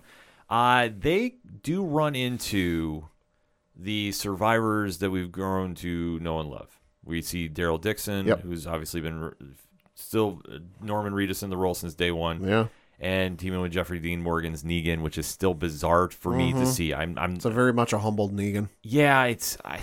Uh, 0.50 0.90
they 0.98 1.36
do 1.62 1.84
run 1.84 2.16
into 2.16 3.08
the 3.76 4.12
survivors 4.12 5.00
that 5.00 5.10
we've 5.10 5.32
grown 5.32 5.76
to 5.76 6.20
know 6.20 6.40
and 6.40 6.50
love. 6.50 6.80
We 7.04 7.22
see 7.22 7.50
Daryl 7.50 7.82
Dixon, 7.82 8.28
Yep. 8.28 8.42
who's 8.42 8.66
obviously 8.68 9.02
been 9.02 9.20
re- 9.20 9.32
still 9.96 10.42
uh, 10.52 10.60
Norman 10.82 11.14
Reedus 11.14 11.44
in 11.44 11.50
the 11.50 11.58
role 11.58 11.74
since 11.74 11.94
day 11.96 12.12
one, 12.12 12.44
Yeah, 12.48 12.68
and 13.04 13.38
teaming 13.38 13.62
with 13.62 13.72
Jeffrey 13.72 14.00
Dean 14.00 14.22
Morgan's 14.22 14.64
Negan, 14.64 15.02
which 15.02 15.18
is 15.18 15.28
still 15.28 15.54
bizarre 15.54 16.10
for 16.10 16.34
me 16.34 16.54
to 16.54 16.66
see. 16.66 16.94
I'm, 16.94 17.18
I'm 17.18 17.36
it's 17.36 17.46
a 17.46 17.50
very 17.50 17.74
much 17.74 17.94
a 17.94 18.00
humbled 18.00 18.36
Negan. 18.36 18.70
yeah, 18.82 19.26
it's 19.26 19.58
I, 19.64 19.80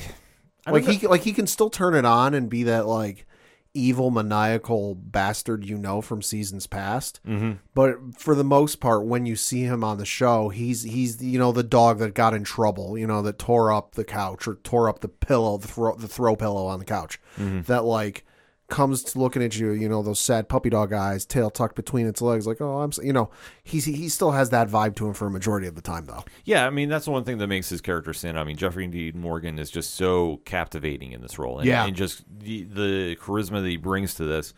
I 0.66 0.72
like 0.72 0.84
he 0.84 1.06
like 1.06 1.22
he 1.22 1.32
can 1.32 1.46
still 1.46 1.70
turn 1.70 1.94
it 1.94 2.04
on 2.04 2.34
and 2.34 2.48
be 2.48 2.64
that 2.64 2.86
like 2.86 3.26
evil 3.72 4.10
maniacal 4.10 4.96
bastard 4.96 5.64
you 5.64 5.78
know 5.78 6.00
from 6.00 6.20
seasons 6.20 6.66
past 6.66 7.20
mm-hmm. 7.24 7.52
but 7.72 7.94
for 8.18 8.34
the 8.34 8.42
most 8.42 8.80
part 8.80 9.04
when 9.04 9.26
you 9.26 9.36
see 9.36 9.62
him 9.62 9.84
on 9.84 9.96
the 9.96 10.04
show 10.04 10.48
he's 10.48 10.82
he's 10.82 11.22
you 11.22 11.38
know 11.38 11.52
the 11.52 11.62
dog 11.62 12.00
that 12.00 12.12
got 12.12 12.34
in 12.34 12.42
trouble 12.42 12.98
you 12.98 13.06
know 13.06 13.22
that 13.22 13.38
tore 13.38 13.70
up 13.72 13.94
the 13.94 14.02
couch 14.02 14.48
or 14.48 14.56
tore 14.56 14.88
up 14.88 14.98
the 15.00 15.08
pillow 15.08 15.56
the 15.56 15.68
throw, 15.68 15.94
the 15.94 16.08
throw 16.08 16.34
pillow 16.34 16.66
on 16.66 16.80
the 16.80 16.84
couch 16.84 17.20
that 17.38 17.84
like 17.84 18.24
comes 18.70 19.02
to 19.02 19.18
looking 19.18 19.42
at 19.42 19.56
you 19.58 19.72
you 19.72 19.88
know 19.88 20.02
those 20.02 20.18
sad 20.18 20.48
puppy 20.48 20.70
dog 20.70 20.92
eyes 20.92 21.26
tail 21.26 21.50
tucked 21.50 21.74
between 21.76 22.06
its 22.06 22.22
legs 22.22 22.46
like 22.46 22.60
oh 22.60 22.78
i'm 22.80 22.90
you 23.02 23.12
know 23.12 23.28
he's 23.62 23.84
he 23.84 24.08
still 24.08 24.30
has 24.30 24.50
that 24.50 24.68
vibe 24.68 24.94
to 24.96 25.06
him 25.06 25.12
for 25.12 25.26
a 25.26 25.30
majority 25.30 25.66
of 25.66 25.74
the 25.74 25.82
time 25.82 26.06
though 26.06 26.24
Yeah, 26.44 26.66
I 26.66 26.70
mean 26.70 26.88
that's 26.88 27.04
the 27.04 27.10
one 27.10 27.24
thing 27.24 27.38
that 27.38 27.46
makes 27.48 27.68
his 27.68 27.80
character 27.80 28.12
stand. 28.14 28.38
out. 28.38 28.42
I 28.42 28.44
mean 28.44 28.56
Jeffrey 28.56 28.86
Dean 28.86 29.20
Morgan 29.20 29.58
is 29.58 29.70
just 29.70 29.94
so 29.94 30.40
captivating 30.44 31.12
in 31.12 31.20
this 31.20 31.38
role, 31.38 31.58
and, 31.58 31.66
Yeah. 31.68 31.84
and 31.86 31.94
just 31.96 32.22
the, 32.30 32.62
the 32.64 33.16
charisma 33.20 33.60
that 33.62 33.68
he 33.68 33.76
brings 33.76 34.14
to 34.14 34.24
this 34.24 34.54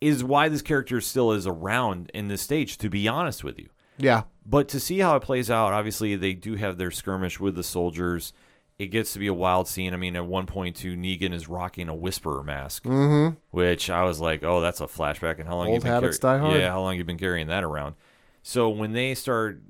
is 0.00 0.24
why 0.24 0.48
this 0.48 0.62
character 0.62 1.00
still 1.00 1.32
is 1.32 1.46
around 1.46 2.10
in 2.14 2.28
this 2.28 2.40
stage. 2.40 2.78
To 2.78 2.88
be 2.88 3.06
honest 3.08 3.44
with 3.44 3.58
you, 3.58 3.68
yeah 3.98 4.22
but 4.46 4.68
to 4.68 4.80
see 4.80 4.98
how 5.00 5.14
it 5.16 5.20
plays 5.22 5.50
out, 5.50 5.72
obviously 5.72 6.16
they 6.16 6.32
do 6.32 6.54
have 6.54 6.78
their 6.78 6.90
skirmish 6.90 7.38
with 7.38 7.54
the 7.54 7.62
soldiers. 7.62 8.32
It 8.80 8.86
gets 8.86 9.12
to 9.12 9.18
be 9.18 9.26
a 9.26 9.34
wild 9.34 9.68
scene. 9.68 9.92
I 9.92 9.98
mean, 9.98 10.16
at 10.16 10.24
one 10.24 10.46
point, 10.46 10.74
too, 10.74 10.96
Negan 10.96 11.34
is 11.34 11.48
rocking 11.50 11.90
a 11.90 11.94
Whisperer 11.94 12.42
mask, 12.42 12.84
mm-hmm. 12.84 13.36
which 13.50 13.90
I 13.90 14.04
was 14.04 14.20
like, 14.20 14.42
"Oh, 14.42 14.62
that's 14.62 14.80
a 14.80 14.86
flashback." 14.86 15.38
And 15.38 15.46
how 15.46 15.56
long 15.56 15.66
Old 15.66 15.74
you 15.74 15.80
been 15.82 15.92
habits 15.92 16.16
carry- 16.18 16.38
die 16.38 16.42
hard. 16.42 16.58
Yeah, 16.58 16.70
how 16.70 16.80
long 16.80 16.96
you 16.96 17.04
been 17.04 17.18
carrying 17.18 17.48
that 17.48 17.62
around? 17.62 17.94
So 18.42 18.70
when 18.70 18.92
they 18.94 19.14
start 19.14 19.60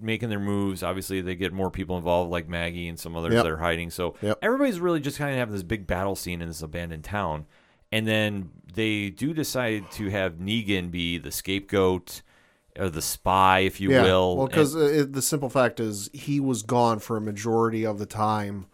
making 0.00 0.30
their 0.30 0.40
moves, 0.40 0.82
obviously 0.82 1.20
they 1.20 1.36
get 1.36 1.52
more 1.52 1.70
people 1.70 1.96
involved, 1.96 2.32
like 2.32 2.48
Maggie 2.48 2.88
and 2.88 2.98
some 2.98 3.14
others 3.16 3.34
Yep. 3.34 3.44
that 3.44 3.52
are 3.52 3.56
hiding. 3.58 3.90
So 3.90 4.16
Yep. 4.20 4.40
everybody's 4.42 4.80
really 4.80 4.98
just 4.98 5.16
kind 5.16 5.30
of 5.30 5.38
having 5.38 5.54
this 5.54 5.62
big 5.62 5.86
battle 5.86 6.16
scene 6.16 6.42
in 6.42 6.48
this 6.48 6.60
abandoned 6.60 7.04
town, 7.04 7.46
and 7.92 8.04
then 8.04 8.50
they 8.74 9.10
do 9.10 9.32
decide 9.32 9.92
to 9.92 10.10
have 10.10 10.34
Negan 10.34 10.90
be 10.90 11.18
the 11.18 11.30
scapegoat 11.30 12.22
or 12.78 12.90
the 12.90 13.02
spy, 13.02 13.60
if 13.60 13.80
you 13.80 13.90
will. 13.90 14.36
Well, 14.36 14.46
because 14.46 14.74
uh, 14.74 15.06
the 15.08 15.22
simple 15.22 15.48
fact 15.48 15.80
is 15.80 16.10
he 16.12 16.40
was 16.40 16.62
gone 16.62 16.98
for 16.98 17.16
a 17.16 17.20
majority 17.20 17.84
of 17.84 17.98
the 17.98 18.06
time, 18.06 18.66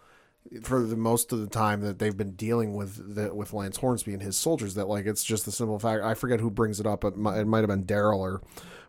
for 0.62 0.82
the 0.82 0.96
most 0.96 1.32
of 1.32 1.40
the 1.40 1.46
time 1.46 1.80
that 1.82 1.98
they've 1.98 2.16
been 2.16 2.32
dealing 2.32 2.74
with 2.74 3.14
the, 3.14 3.34
with 3.34 3.52
Lance 3.52 3.76
Hornsby 3.78 4.12
and 4.12 4.22
his 4.22 4.36
soldiers. 4.36 4.74
That 4.74 4.88
like 4.88 5.06
it's 5.06 5.24
just 5.24 5.44
the 5.44 5.52
simple 5.52 5.78
fact. 5.78 6.02
I 6.02 6.14
forget 6.14 6.40
who 6.40 6.50
brings 6.50 6.80
it 6.80 6.86
up. 6.86 7.04
Might, 7.16 7.38
it 7.38 7.46
might 7.46 7.60
have 7.60 7.68
been 7.68 7.84
Daryl 7.84 8.18
or 8.18 8.42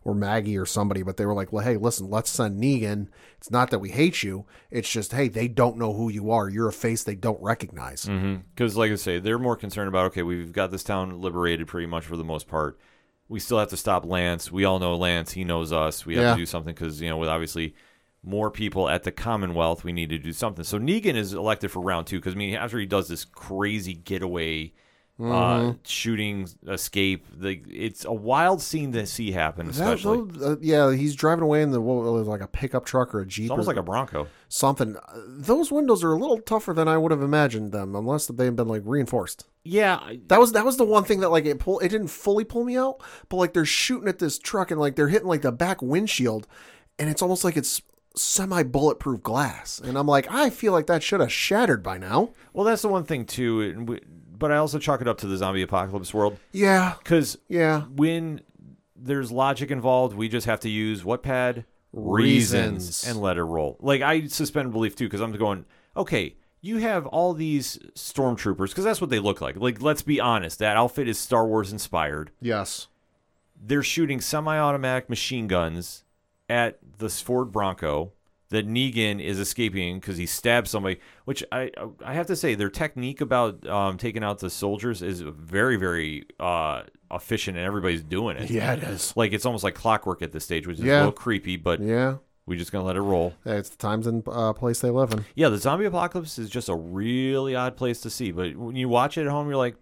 or 0.05 0.13
Maggie 0.13 0.57
or 0.57 0.65
somebody, 0.65 1.01
but 1.03 1.17
they 1.17 1.25
were 1.25 1.33
like, 1.33 1.53
"Well, 1.53 1.63
hey, 1.63 1.77
listen, 1.77 2.09
let's 2.09 2.29
send 2.29 2.61
Negan. 2.61 3.07
It's 3.37 3.51
not 3.51 3.71
that 3.71 3.79
we 3.79 3.89
hate 3.89 4.23
you. 4.23 4.45
It's 4.71 4.89
just 4.89 5.13
hey, 5.13 5.27
they 5.27 5.47
don't 5.47 5.77
know 5.77 5.93
who 5.93 6.09
you 6.09 6.31
are. 6.31 6.49
You're 6.49 6.67
a 6.67 6.73
face 6.73 7.03
they 7.03 7.15
don't 7.15 7.41
recognize. 7.41 8.05
Mm-hmm. 8.05 8.41
Because, 8.53 8.75
like 8.75 8.91
I 8.91 8.95
say, 8.95 9.19
they're 9.19 9.39
more 9.39 9.55
concerned 9.55 9.87
about 9.87 10.07
okay, 10.07 10.23
we've 10.23 10.51
got 10.51 10.71
this 10.71 10.83
town 10.83 11.21
liberated 11.21 11.67
pretty 11.67 11.87
much 11.87 12.05
for 12.05 12.17
the 12.17 12.23
most 12.23 12.47
part. 12.47 12.79
We 13.33 13.39
still 13.39 13.57
have 13.57 13.69
to 13.69 13.77
stop 13.77 14.05
Lance. 14.05 14.51
We 14.51 14.63
all 14.63 14.77
know 14.77 14.95
Lance. 14.95 15.31
He 15.31 15.43
knows 15.43 15.71
us. 15.73 16.05
We 16.05 16.15
have 16.15 16.23
Yeah. 16.23 16.31
to 16.33 16.37
do 16.37 16.45
something 16.45 16.73
because 16.73 17.01
you 17.01 17.09
know, 17.09 17.17
with 17.17 17.29
obviously 17.29 17.73
more 18.23 18.51
people 18.51 18.87
at 18.87 19.03
the 19.03 19.11
Commonwealth, 19.11 19.83
we 19.83 19.91
need 19.91 20.09
to 20.09 20.19
do 20.19 20.31
something. 20.31 20.63
So 20.63 20.77
Negan 20.79 21.15
is 21.15 21.33
elected 21.33 21.71
for 21.71 21.81
round 21.81 22.05
two 22.07 22.19
because 22.19 22.35
I 22.35 22.37
mean, 22.37 22.53
after 22.55 22.77
he 22.79 22.85
does 22.85 23.07
this 23.07 23.25
crazy 23.25 23.95
getaway. 23.95 24.71
Uh, 25.19 25.23
Mm-hmm. 25.23 25.71
shooting 25.85 26.49
escape. 26.67 27.27
The, 27.39 27.61
it's 27.69 28.03
a 28.03 28.11
wild 28.11 28.61
scene 28.63 28.91
to 28.93 29.05
see 29.05 29.31
happen, 29.31 29.67
That- 29.67 29.73
especially. 29.75 30.23
those- 30.31 30.41
uh, 30.41 30.55
yeah, 30.59 30.91
he's 30.91 31.15
driving 31.15 31.43
away 31.43 31.61
in 31.61 31.69
the 31.71 31.79
what 31.79 32.03
like 32.25 32.41
a 32.41 32.47
pickup 32.47 32.83
truck 32.85 33.13
or 33.13 33.21
a 33.21 33.25
jeep. 33.25 33.43
it's 33.45 33.51
almost 33.51 33.67
or- 33.67 33.73
like 33.73 33.77
a 33.79 33.83
Bronco. 33.83 34.27
something. 34.49 34.95
Uh, 34.97 35.01
Those 35.27 35.71
windows 35.71 36.03
are 36.03 36.13
a 36.13 36.17
little 36.17 36.39
tougher 36.39 36.73
than 36.73 36.87
I 36.87 36.97
would 36.97 37.11
have 37.11 37.21
imagined 37.21 37.71
them, 37.71 37.95
unless 37.95 38.25
they've 38.25 38.55
been 38.55 38.67
like 38.67 38.81
reinforced. 38.85 39.45
Yeah, 39.63 39.97
I- 39.97 40.19
That 40.27 40.39
was 40.39 40.51
that 40.53 40.65
was 40.65 40.77
the 40.77 40.83
one 40.83 41.03
thing 41.03 41.19
that 41.19 41.29
like 41.29 41.45
it 41.45 41.59
pull 41.59 41.77
it 41.79 41.89
didn't 41.89 42.07
fully 42.07 42.43
pull 42.43 42.63
me 42.63 42.75
out, 42.75 42.99
but 43.29 43.37
like 43.37 43.53
they're 43.53 43.65
shooting 43.65 44.09
at 44.09 44.17
this 44.17 44.39
truck 44.39 44.71
and 44.71 44.79
like 44.79 44.95
they're 44.95 45.09
hitting 45.09 45.27
like 45.27 45.43
the 45.43 45.51
back 45.51 45.81
windshield, 45.83 46.47
and 46.97 47.07
it's 47.07 47.21
almost 47.21 47.43
like 47.43 47.55
it's 47.55 47.83
semi 48.15 48.63
bulletproof 48.63 49.21
glass, 49.21 49.79
and 49.79 49.95
I'm 49.95 50.07
like 50.07 50.25
I 50.31 50.49
feel 50.49 50.71
like 50.73 50.87
that 50.87 51.03
should 51.03 51.19
have 51.19 51.31
shattered 51.31 51.83
by 51.83 51.99
now. 51.99 52.31
well, 52.51 52.65
that's 52.65 52.81
the 52.81 52.87
one 52.89 53.03
thing 53.03 53.25
too. 53.25 53.99
But 54.37 54.51
I 54.51 54.57
also 54.57 54.79
chalk 54.79 54.99
it 55.01 55.07
up 55.07 55.17
to 55.19 55.27
the 55.27 55.37
zombie 55.37 55.61
apocalypse 55.61 56.13
world 56.13 56.37
Yeah, 56.51 56.95
because 56.99 57.37
yeah, 57.47 57.81
when 57.95 58.41
there's 58.95 59.31
logic 59.31 59.69
involved, 59.71 60.15
we 60.15 60.27
just 60.29 60.47
have 60.47 60.59
to 60.61 60.69
use 60.69 61.03
what 61.05 61.21
pad 61.23 61.65
Reasons. 61.91 62.53
reasons 63.03 63.07
and 63.07 63.21
let 63.21 63.37
it 63.37 63.43
roll. 63.43 63.77
Like 63.79 64.01
I 64.01 64.25
suspend 64.27 64.71
belief 64.71 64.95
too 64.95 65.05
because 65.05 65.21
I'm 65.21 65.31
going, 65.33 65.65
okay, 65.95 66.35
you 66.61 66.77
have 66.77 67.05
all 67.05 67.33
these 67.33 67.77
stormtroopers 67.93 68.69
because 68.69 68.83
that's 68.85 69.01
what 69.01 69.09
they 69.11 69.19
look 69.19 69.41
like. 69.41 69.57
Like 69.57 69.81
let's 69.81 70.01
be 70.01 70.19
honest, 70.19 70.57
that 70.59 70.75
outfit 70.77 71.07
is 71.07 71.19
Star 71.19 71.45
Wars 71.45 71.71
inspired. 71.71 72.31
yes, 72.41 72.87
They're 73.61 73.83
shooting 73.83 74.21
semi-automatic 74.21 75.09
machine 75.09 75.47
guns 75.47 76.03
at 76.49 76.79
this 76.97 77.21
Ford 77.21 77.51
Bronco 77.51 78.12
that 78.53 78.67
Negan 78.67 79.21
is 79.21 79.37
escaping 79.39 79.99
because 79.99 80.17
he 80.17 80.25
stabbed 80.25 80.67
somebody. 80.67 80.99
Which 81.25 81.43
I 81.51 81.69
I 82.03 82.13
have 82.13 82.27
to 82.27 82.35
say, 82.35 82.55
their 82.55 82.69
technique 82.69 83.21
about 83.21 83.67
um, 83.67 83.97
taking 83.97 84.23
out 84.23 84.39
the 84.39 84.49
soldiers 84.49 85.01
is 85.01 85.21
very 85.21 85.75
very 85.75 86.25
uh, 86.39 86.83
efficient, 87.11 87.57
and 87.57 87.65
everybody's 87.65 88.03
doing 88.03 88.37
it. 88.37 88.49
yeah, 88.49 88.73
it 88.73 88.83
is. 88.83 89.13
Like 89.15 89.33
it's 89.33 89.45
almost 89.45 89.63
like 89.63 89.75
clockwork 89.75 90.21
at 90.21 90.31
this 90.31 90.43
stage, 90.45 90.65
which 90.65 90.79
is 90.79 90.85
Yeah. 90.85 90.97
a 90.97 90.99
little 90.99 91.11
creepy, 91.11 91.57
but 91.57 91.79
Yeah, 91.81 92.15
we're 92.45 92.57
just 92.57 92.71
gonna 92.71 92.85
let 92.85 92.95
it 92.95 93.01
roll. 93.01 93.33
It's 93.45 93.69
the 93.69 93.77
times 93.77 94.07
and 94.07 94.23
uh, 94.27 94.53
place 94.53 94.79
they 94.79 94.89
live 94.89 95.11
in. 95.13 95.25
Yeah, 95.35 95.49
the 95.49 95.57
zombie 95.57 95.85
apocalypse 95.85 96.39
is 96.39 96.49
just 96.49 96.69
a 96.69 96.75
really 96.75 97.55
odd 97.55 97.75
place 97.77 98.01
to 98.01 98.09
see, 98.09 98.31
but 98.31 98.55
when 98.55 98.75
you 98.75 98.89
watch 98.89 99.17
it 99.17 99.21
at 99.25 99.27
home, 99.31 99.47
you're 99.47 99.57
like, 99.57 99.75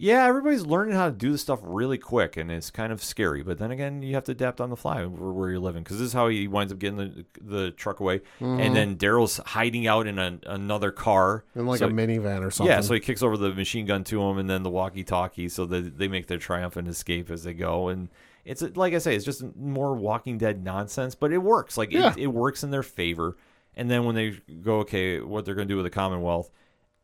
yeah, 0.00 0.24
everybody's 0.26 0.64
learning 0.64 0.94
how 0.94 1.06
to 1.06 1.12
do 1.12 1.32
this 1.32 1.42
stuff 1.42 1.58
really 1.62 1.98
quick, 1.98 2.36
and 2.36 2.50
it's 2.52 2.70
kind 2.70 2.92
of 2.92 3.02
scary. 3.02 3.42
But 3.42 3.58
then 3.58 3.72
again, 3.72 4.00
you 4.00 4.14
have 4.14 4.22
to 4.24 4.32
adapt 4.32 4.60
on 4.60 4.70
the 4.70 4.76
fly 4.76 5.04
where, 5.04 5.50
you're 5.50 5.58
living, 5.58 5.82
because 5.82 5.98
this 5.98 6.06
is 6.06 6.12
how 6.12 6.28
he 6.28 6.46
winds 6.46 6.72
up 6.72 6.78
getting 6.78 6.96
the 6.96 7.24
the 7.40 7.70
truck 7.72 7.98
away, 8.00 8.20
Mm-hmm. 8.40 8.60
and 8.60 8.76
then 8.76 8.96
Daryl's 8.96 9.38
hiding 9.38 9.86
out 9.88 10.06
in 10.06 10.18
a, 10.18 10.38
another 10.46 10.90
car 10.92 11.44
In 11.56 11.66
like 11.66 11.80
So- 11.80 11.88
a 11.88 11.90
minivan 11.90 12.42
or 12.46 12.50
something. 12.52 12.72
Yeah, 12.72 12.80
so 12.80 12.94
he 12.94 13.00
kicks 13.00 13.22
over 13.22 13.36
the 13.36 13.52
machine 13.52 13.86
gun 13.86 14.04
to 14.04 14.22
him, 14.22 14.38
and 14.38 14.48
then 14.48 14.62
the 14.62 14.70
walkie-talkie, 14.70 15.48
so 15.48 15.66
that 15.66 15.98
they 15.98 16.06
make 16.08 16.28
their 16.28 16.38
triumphant 16.38 16.86
escape 16.86 17.28
as 17.30 17.42
they 17.42 17.52
go. 17.54 17.88
And 17.88 18.08
it's 18.44 18.62
like 18.76 18.94
I 18.94 18.98
say, 18.98 19.16
it's 19.16 19.24
just 19.24 19.42
more 19.56 19.94
Walking 19.94 20.38
Dead 20.38 20.62
nonsense, 20.64 21.14
but 21.16 21.32
it 21.32 21.38
works. 21.38 21.76
Like 21.76 21.90
Yeah. 21.92 22.12
it, 22.12 22.18
it 22.18 22.26
works 22.28 22.62
in 22.62 22.70
their 22.70 22.82
favor. 22.84 23.36
And 23.74 23.90
then 23.90 24.04
when 24.04 24.14
they 24.14 24.30
go, 24.62 24.78
okay, 24.80 25.20
what 25.20 25.44
they're 25.44 25.54
going 25.54 25.68
to 25.68 25.72
do 25.72 25.76
with 25.76 25.84
the 25.84 25.90
Commonwealth, 25.90 26.50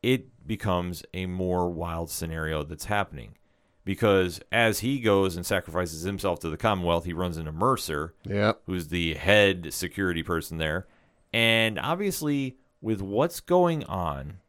it 0.04 0.46
becomes 0.46 1.02
a 1.14 1.24
more 1.24 1.70
wild 1.70 2.10
scenario 2.10 2.62
that's 2.62 2.84
happening. 2.84 3.38
Because 3.86 4.38
as 4.52 4.80
he 4.80 5.00
goes 5.00 5.34
and 5.34 5.44
sacrifices 5.46 6.02
himself 6.02 6.40
to 6.40 6.50
the 6.50 6.58
Commonwealth, 6.58 7.06
he 7.06 7.14
runs 7.14 7.38
into 7.38 7.52
Mercer, 7.52 8.14
Yep. 8.24 8.60
who's 8.66 8.88
the 8.88 9.14
head 9.14 9.72
security 9.72 10.22
person 10.22 10.58
there. 10.58 10.86
And 11.32 11.78
obviously, 11.78 12.58
with 12.82 13.00
what's 13.00 13.40
going 13.40 13.84
on, 13.84 14.40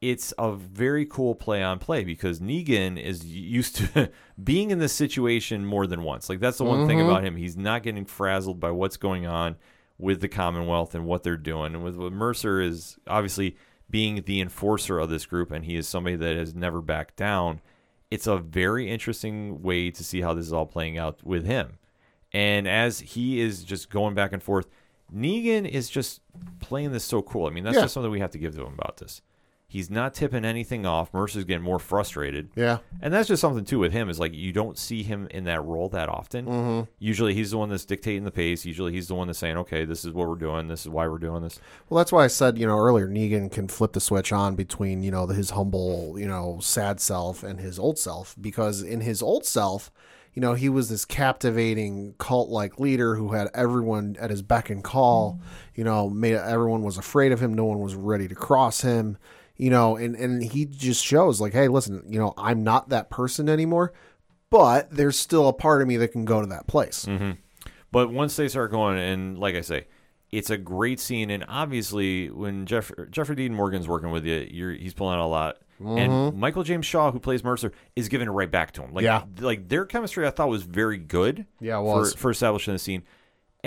it's 0.00 0.34
a 0.36 0.52
very 0.52 1.06
cool 1.06 1.36
play 1.36 1.62
on 1.62 1.78
play 1.78 2.02
because 2.02 2.40
Negan 2.40 3.00
is 3.00 3.24
used 3.24 3.76
to 3.76 4.10
being 4.42 4.72
in 4.72 4.80
this 4.80 4.92
situation 4.92 5.64
more 5.64 5.86
than 5.86 6.02
once. 6.02 6.28
Like, 6.28 6.40
that's 6.40 6.58
the 6.58 6.64
one 6.64 6.88
thing 6.88 6.98
mm-hmm. 6.98 7.08
about 7.08 7.24
him. 7.24 7.36
He's 7.36 7.56
not 7.56 7.84
getting 7.84 8.04
frazzled 8.04 8.58
by 8.58 8.72
what's 8.72 8.96
going 8.96 9.26
on 9.26 9.56
with 9.96 10.20
the 10.20 10.28
Commonwealth 10.28 10.94
and 10.94 11.06
what 11.06 11.22
they're 11.22 11.36
doing. 11.36 11.74
And 11.74 11.84
with, 11.84 11.96
with 11.96 12.12
Mercer 12.12 12.60
is 12.60 12.98
obviously 13.06 13.56
being 13.88 14.22
the 14.22 14.40
enforcer 14.40 14.98
of 14.98 15.08
this 15.08 15.26
group, 15.26 15.50
and 15.50 15.64
he 15.64 15.76
is 15.76 15.86
somebody 15.86 16.16
that 16.16 16.36
has 16.36 16.54
never 16.54 16.80
backed 16.80 17.16
down. 17.16 17.60
It's 18.10 18.26
a 18.26 18.38
very 18.38 18.90
interesting 18.90 19.62
way 19.62 19.90
to 19.90 20.04
see 20.04 20.20
how 20.20 20.34
this 20.34 20.46
is 20.46 20.52
all 20.52 20.66
playing 20.66 20.98
out 20.98 21.22
with 21.24 21.44
him. 21.46 21.78
And 22.32 22.66
as 22.68 23.00
he 23.00 23.40
is 23.40 23.62
just 23.64 23.90
going 23.90 24.14
back 24.14 24.32
and 24.32 24.42
forth, 24.42 24.66
Negan 25.14 25.68
is 25.68 25.88
just 25.88 26.20
playing 26.60 26.92
this 26.92 27.04
so 27.04 27.22
cool. 27.22 27.46
I 27.46 27.50
mean, 27.50 27.64
that's 27.64 27.76
Yeah. 27.76 27.82
just 27.82 27.94
something 27.94 28.10
we 28.10 28.20
have 28.20 28.32
to 28.32 28.38
give 28.38 28.54
to 28.56 28.66
him 28.66 28.74
about 28.74 28.96
this. 28.98 29.22
He's 29.68 29.90
not 29.90 30.14
tipping 30.14 30.44
anything 30.44 30.86
off. 30.86 31.12
Mercer's 31.12 31.44
getting 31.44 31.64
more 31.64 31.80
frustrated. 31.80 32.50
Yeah. 32.54 32.78
And 33.02 33.12
that's 33.12 33.26
just 33.26 33.40
something 33.40 33.64
too 33.64 33.80
with 33.80 33.92
him 33.92 34.08
is 34.08 34.20
like 34.20 34.32
you 34.32 34.52
don't 34.52 34.78
see 34.78 35.02
him 35.02 35.26
in 35.32 35.44
that 35.44 35.64
role 35.64 35.88
that 35.88 36.08
often. 36.08 36.46
Mm-hmm. 36.46 36.90
Usually 37.00 37.34
he's 37.34 37.50
the 37.50 37.58
one 37.58 37.68
that's 37.68 37.84
dictating 37.84 38.22
the 38.22 38.30
pace. 38.30 38.64
Usually 38.64 38.92
he's 38.92 39.08
the 39.08 39.16
one 39.16 39.26
that's 39.26 39.40
saying, 39.40 39.56
"Okay, 39.56 39.84
this 39.84 40.04
is 40.04 40.12
what 40.12 40.28
we're 40.28 40.36
doing. 40.36 40.68
This 40.68 40.82
is 40.82 40.88
why 40.88 41.08
we're 41.08 41.18
doing 41.18 41.42
this." 41.42 41.58
Well, 41.88 41.98
that's 41.98 42.12
why 42.12 42.24
I 42.24 42.28
said, 42.28 42.58
you 42.58 42.66
know, 42.66 42.78
earlier, 42.78 43.08
Negan 43.08 43.50
can 43.50 43.66
flip 43.66 43.92
the 43.92 44.00
switch 44.00 44.32
on 44.32 44.54
between, 44.54 45.02
you 45.02 45.10
know, 45.10 45.26
his 45.26 45.50
humble, 45.50 46.14
you 46.16 46.28
know, 46.28 46.58
sad 46.60 47.00
self 47.00 47.42
and 47.42 47.58
his 47.58 47.78
old 47.78 47.98
self. 47.98 48.36
Because 48.40 48.82
in 48.82 49.00
his 49.00 49.20
old 49.20 49.44
self, 49.44 49.90
you 50.32 50.42
know, 50.42 50.54
he 50.54 50.68
was 50.68 50.90
this 50.90 51.04
captivating 51.04 52.14
cult 52.18 52.50
like 52.50 52.78
leader 52.78 53.16
who 53.16 53.32
had 53.32 53.48
everyone 53.54 54.16
at 54.20 54.30
his 54.30 54.42
beck 54.42 54.68
and 54.70 54.84
call, 54.84 55.40
you 55.74 55.82
know, 55.82 56.10
made 56.10 56.36
everyone 56.36 56.82
was 56.82 56.98
afraid 56.98 57.32
of 57.32 57.40
him. 57.40 57.54
No 57.54 57.64
one 57.64 57.80
was 57.80 57.94
ready 57.94 58.28
to 58.28 58.34
cross 58.34 58.82
him, 58.82 59.16
you 59.56 59.70
know, 59.70 59.96
and, 59.96 60.14
and 60.16 60.42
he 60.42 60.64
just 60.66 61.04
shows 61.04 61.40
like, 61.40 61.52
hey, 61.52 61.68
listen, 61.68 62.02
you 62.08 62.18
know, 62.18 62.34
I'm 62.36 62.62
not 62.62 62.90
that 62.90 63.10
person 63.10 63.48
anymore, 63.48 63.92
but 64.50 64.90
there's 64.90 65.18
still 65.18 65.48
a 65.48 65.52
part 65.52 65.82
of 65.82 65.88
me 65.88 65.96
that 65.98 66.08
can 66.08 66.24
go 66.24 66.40
to 66.40 66.46
that 66.48 66.66
place. 66.66 67.06
Mm-hmm. 67.06 67.32
But 67.90 68.12
once 68.12 68.36
they 68.36 68.48
start 68.48 68.70
going, 68.70 68.98
and 68.98 69.38
like 69.38 69.54
I 69.54 69.62
say, 69.62 69.86
It's 70.30 70.50
a 70.50 70.58
great 70.58 71.00
scene, 71.00 71.30
and 71.30 71.44
obviously, 71.48 72.30
when 72.30 72.66
Jeff, 72.66 72.90
Jeffrey 73.10 73.36
Dean 73.36 73.54
Morgan's 73.54 73.86
working 73.88 74.10
with 74.10 74.24
you, 74.26 74.46
you're, 74.50 74.72
he's 74.72 74.92
pulling 74.92 75.18
out 75.18 75.24
a 75.24 75.26
lot. 75.26 75.58
And 75.78 76.10
mm-hmm. 76.10 76.40
Michael 76.40 76.62
James 76.62 76.86
Shaw, 76.86 77.12
who 77.12 77.20
plays 77.20 77.44
Mercer, 77.44 77.70
is 77.94 78.08
giving 78.08 78.28
it 78.28 78.30
right 78.30 78.50
back 78.50 78.72
to 78.72 78.82
him. 78.82 78.94
Like, 78.94 79.04
Yeah. 79.04 79.24
like 79.40 79.68
their 79.68 79.84
chemistry, 79.84 80.26
I 80.26 80.30
thought 80.30 80.48
was 80.48 80.62
very 80.62 80.96
good. 80.98 81.46
Yeah, 81.60 81.78
was. 81.78 82.12
for, 82.12 82.18
for 82.18 82.30
establishing 82.30 82.72
the 82.72 82.78
scene. 82.78 83.02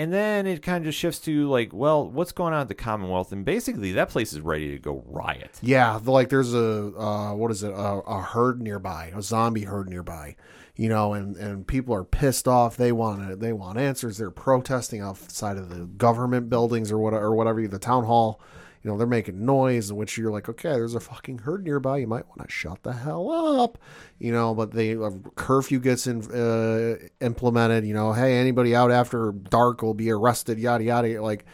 And 0.00 0.10
then 0.10 0.46
it 0.46 0.62
kind 0.62 0.78
of 0.78 0.84
just 0.84 0.98
shifts 0.98 1.18
to 1.26 1.46
like, 1.50 1.74
well, 1.74 2.08
what's 2.08 2.32
going 2.32 2.54
on 2.54 2.62
at 2.62 2.68
the 2.68 2.74
Commonwealth? 2.74 3.32
And 3.32 3.44
basically, 3.44 3.92
that 3.92 4.08
place 4.08 4.32
is 4.32 4.40
ready 4.40 4.70
to 4.70 4.78
go 4.78 5.04
riot. 5.06 5.58
Yeah, 5.60 6.00
like 6.02 6.30
there's 6.30 6.54
a 6.54 6.86
uh, 6.96 7.34
what 7.34 7.50
is 7.50 7.62
it? 7.62 7.70
A, 7.70 8.00
a 8.06 8.22
herd 8.22 8.62
nearby, 8.62 9.12
a 9.14 9.20
zombie 9.20 9.64
herd 9.64 9.90
nearby. 9.90 10.36
You 10.74 10.88
know, 10.88 11.12
and 11.12 11.36
and 11.36 11.66
people 11.66 11.94
are 11.94 12.04
pissed 12.04 12.48
off. 12.48 12.78
They 12.78 12.92
want 12.92 13.40
they 13.40 13.52
want 13.52 13.76
answers. 13.76 14.16
They're 14.16 14.30
protesting 14.30 15.02
outside 15.02 15.58
of 15.58 15.68
the 15.68 15.84
government 15.84 16.48
buildings 16.48 16.90
or 16.90 16.96
what 16.96 17.12
or 17.12 17.34
whatever 17.34 17.68
the 17.68 17.78
town 17.78 18.04
hall. 18.04 18.40
You 18.82 18.90
know, 18.90 18.96
they're 18.96 19.06
making 19.06 19.44
noise, 19.44 19.90
in 19.90 19.96
which 19.96 20.16
you're 20.16 20.30
like, 20.32 20.48
okay, 20.48 20.70
there's 20.70 20.94
a 20.94 21.00
fucking 21.00 21.38
herd 21.40 21.64
nearby. 21.64 21.98
You 21.98 22.06
might 22.06 22.26
want 22.28 22.42
to 22.42 22.50
shut 22.50 22.82
the 22.82 22.94
hell 22.94 23.30
up. 23.30 23.76
You 24.18 24.32
know, 24.32 24.54
but 24.54 24.72
they 24.72 24.92
a 24.92 25.10
curfew 25.34 25.80
gets 25.80 26.06
in, 26.06 26.22
uh, 26.32 26.96
implemented. 27.20 27.84
You 27.84 27.92
know, 27.92 28.12
hey, 28.12 28.38
anybody 28.38 28.74
out 28.74 28.90
after 28.90 29.32
dark 29.32 29.82
will 29.82 29.94
be 29.94 30.10
arrested. 30.10 30.58
Yada 30.58 30.84
yada. 30.84 31.22
Like 31.22 31.44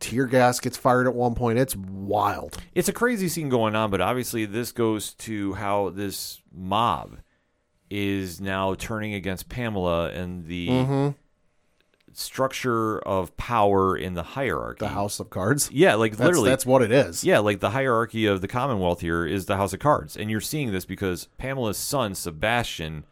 tear 0.00 0.26
gas 0.26 0.58
gets 0.58 0.76
fired 0.76 1.06
at 1.06 1.14
one 1.14 1.34
point. 1.36 1.58
It's 1.58 1.76
wild. 1.76 2.58
It's 2.74 2.88
a 2.88 2.92
crazy 2.92 3.28
scene 3.28 3.48
going 3.48 3.76
on, 3.76 3.90
but 3.90 4.00
obviously, 4.00 4.44
this 4.44 4.72
goes 4.72 5.14
to 5.14 5.54
how 5.54 5.90
this 5.90 6.42
mob 6.52 7.18
is 7.88 8.40
now 8.40 8.74
turning 8.74 9.14
against 9.14 9.48
Pamela 9.48 10.10
and 10.10 10.46
the 10.46 10.68
Mm-hmm. 10.68 11.08
Structure 12.14 12.98
of 13.00 13.36
power 13.36 13.96
in 13.96 14.14
the 14.14 14.22
hierarchy. 14.22 14.78
the 14.80 14.88
House 14.88 15.20
of 15.20 15.30
Cards. 15.30 15.70
Yeah, 15.72 15.94
like 15.94 16.12
That's, 16.12 16.26
literally. 16.26 16.50
that's 16.50 16.66
what 16.66 16.82
it 16.82 16.92
is. 16.92 17.24
Yeah, 17.24 17.38
like 17.40 17.60
the 17.60 17.70
hierarchy 17.70 18.26
of 18.26 18.40
the 18.40 18.48
Commonwealth 18.48 19.00
here 19.00 19.26
is 19.26 19.46
the 19.46 19.56
House 19.56 19.72
of 19.72 19.80
Cards. 19.80 20.16
And 20.16 20.30
you're 20.30 20.40
seeing 20.40 20.72
this 20.72 20.84
because 20.84 21.28
Pamela's 21.38 21.78
son, 21.78 22.14
Sebastian, 22.14 23.04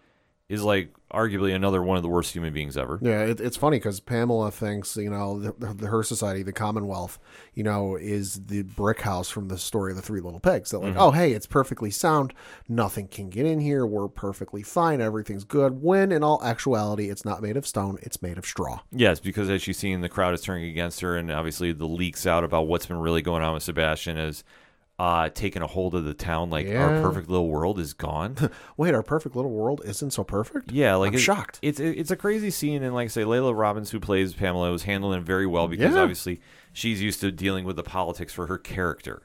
is 0.50 0.64
like 0.64 0.92
arguably 1.12 1.54
another 1.54 1.80
one 1.80 1.96
of 1.96 2.02
the 2.02 2.08
worst 2.08 2.32
human 2.32 2.52
beings 2.52 2.76
ever. 2.76 2.98
Yeah, 3.00 3.22
it, 3.22 3.40
it's 3.40 3.56
funny 3.56 3.78
because 3.78 4.00
Pamela 4.00 4.50
thinks, 4.50 4.96
you 4.96 5.08
know, 5.08 5.38
the, 5.38 5.74
the, 5.74 5.86
her 5.86 6.02
society, 6.02 6.42
the 6.42 6.52
Commonwealth, 6.52 7.20
you 7.54 7.62
know, 7.62 7.94
is 7.96 8.46
the 8.46 8.62
brick 8.62 9.00
house 9.00 9.30
from 9.30 9.46
the 9.46 9.56
story 9.56 9.92
of 9.92 9.96
the 9.96 10.02
Three 10.02 10.20
Little 10.20 10.40
Pigs. 10.40 10.70
That 10.72 10.80
like, 10.80 10.90
mm-hmm. 10.90 11.00
oh, 11.00 11.12
hey, 11.12 11.32
it's 11.32 11.46
perfectly 11.46 11.92
sound. 11.92 12.34
Nothing 12.68 13.06
can 13.06 13.30
get 13.30 13.46
in 13.46 13.60
here. 13.60 13.86
We're 13.86 14.08
perfectly 14.08 14.64
fine. 14.64 15.00
Everything's 15.00 15.44
good. 15.44 15.82
When 15.82 16.10
in 16.10 16.24
all 16.24 16.42
actuality, 16.42 17.10
it's 17.10 17.24
not 17.24 17.42
made 17.42 17.56
of 17.56 17.64
stone. 17.64 17.98
It's 18.02 18.20
made 18.20 18.36
of 18.36 18.44
straw. 18.44 18.80
Yes, 18.90 19.20
because 19.20 19.48
as 19.48 19.62
she's 19.62 19.78
seeing 19.78 20.00
the 20.00 20.08
crowd 20.08 20.34
is 20.34 20.42
turning 20.42 20.68
against 20.68 21.00
her, 21.00 21.16
and 21.16 21.30
obviously 21.30 21.72
the 21.72 21.86
leaks 21.86 22.26
out 22.26 22.42
about 22.42 22.66
what's 22.66 22.86
been 22.86 22.98
really 22.98 23.22
going 23.22 23.44
on 23.44 23.54
with 23.54 23.62
Sebastian 23.62 24.16
is 24.16 24.42
uh, 25.00 25.30
taking 25.30 25.62
a 25.62 25.66
hold 25.66 25.94
of 25.94 26.04
the 26.04 26.12
town. 26.12 26.50
Like 26.50 26.68
our 26.68 27.00
perfect 27.00 27.30
little 27.30 27.48
world 27.48 27.78
is 27.78 27.94
gone. 27.94 28.36
Wait, 28.76 28.92
our 28.94 29.02
perfect 29.02 29.34
little 29.34 29.50
world 29.50 29.80
isn't 29.84 30.10
so 30.10 30.22
perfect. 30.22 30.70
Yeah, 30.72 30.96
like 30.96 31.08
I'm 31.08 31.14
it's, 31.14 31.22
shocked. 31.22 31.58
It's 31.62 31.80
it's 31.80 32.10
a 32.10 32.16
crazy 32.16 32.50
scene, 32.50 32.82
and 32.82 32.94
like 32.94 33.06
I 33.06 33.08
say, 33.08 33.24
Laila 33.24 33.54
Robins, 33.54 33.90
who 33.90 33.98
plays 33.98 34.34
Pamela, 34.34 34.70
was 34.70 34.82
handling 34.82 35.20
it 35.20 35.24
very 35.24 35.46
well 35.46 35.68
because 35.68 35.94
Yeah. 35.94 36.00
obviously 36.02 36.40
she's 36.74 37.00
used 37.00 37.20
to 37.22 37.32
dealing 37.32 37.64
with 37.64 37.76
the 37.76 37.82
politics 37.82 38.32
for 38.34 38.46
her 38.48 38.58
character. 38.58 39.22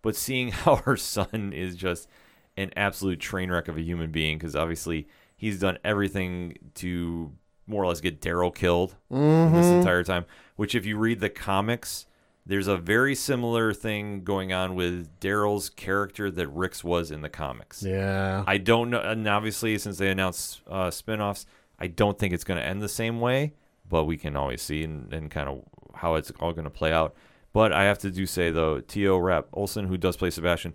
But 0.00 0.16
seeing 0.16 0.48
how 0.52 0.76
her 0.76 0.96
son 0.96 1.52
is 1.54 1.76
just 1.76 2.08
an 2.56 2.70
absolute 2.74 3.20
train 3.20 3.50
wreck 3.50 3.68
of 3.68 3.76
a 3.76 3.82
human 3.82 4.10
being, 4.10 4.38
because 4.38 4.56
obviously 4.56 5.08
he's 5.36 5.60
done 5.60 5.78
everything 5.84 6.56
to 6.76 7.32
more 7.66 7.84
or 7.84 7.86
less 7.88 8.00
get 8.00 8.20
Daryl 8.22 8.52
killed 8.54 8.96
Mm-hmm. 9.12 9.54
this 9.54 9.66
entire 9.66 10.02
time. 10.04 10.24
Which, 10.56 10.74
if 10.74 10.86
you 10.86 10.96
read 10.98 11.20
the 11.20 11.28
comics, 11.28 12.06
there's 12.48 12.66
a 12.66 12.78
very 12.78 13.14
similar 13.14 13.74
thing 13.74 14.24
going 14.24 14.52
on 14.52 14.74
with 14.74 15.20
Daryl's 15.20 15.68
character 15.68 16.30
that 16.30 16.48
Rick's 16.48 16.82
was 16.82 17.10
in 17.10 17.20
the 17.20 17.28
comics. 17.28 17.82
Yeah. 17.82 18.42
I 18.46 18.56
don't 18.56 18.90
know, 18.90 19.00
and 19.00 19.28
obviously 19.28 19.76
since 19.78 19.98
they 19.98 20.10
announced 20.10 20.62
uh, 20.66 20.88
spinoffs, 20.88 21.44
I 21.78 21.86
don't 21.86 22.18
think 22.18 22.32
it's 22.32 22.44
going 22.44 22.58
to 22.58 22.66
end 22.66 22.82
the 22.82 22.88
same 22.88 23.20
way. 23.20 23.52
But 23.88 24.04
we 24.04 24.16
can 24.18 24.36
always 24.36 24.60
see 24.60 24.82
and, 24.82 25.12
and 25.14 25.30
kind 25.30 25.48
of 25.48 25.62
how 25.94 26.16
it's 26.16 26.30
all 26.40 26.52
going 26.52 26.64
to 26.64 26.70
play 26.70 26.92
out. 26.92 27.14
But 27.52 27.72
I 27.72 27.84
have 27.84 27.98
to 28.00 28.10
do 28.10 28.26
say 28.26 28.50
though, 28.50 28.80
Teo 28.80 29.18
Rapp-Olsson, 29.18 29.86
who 29.86 29.96
does 29.96 30.16
play 30.16 30.30
Sebastian, 30.30 30.74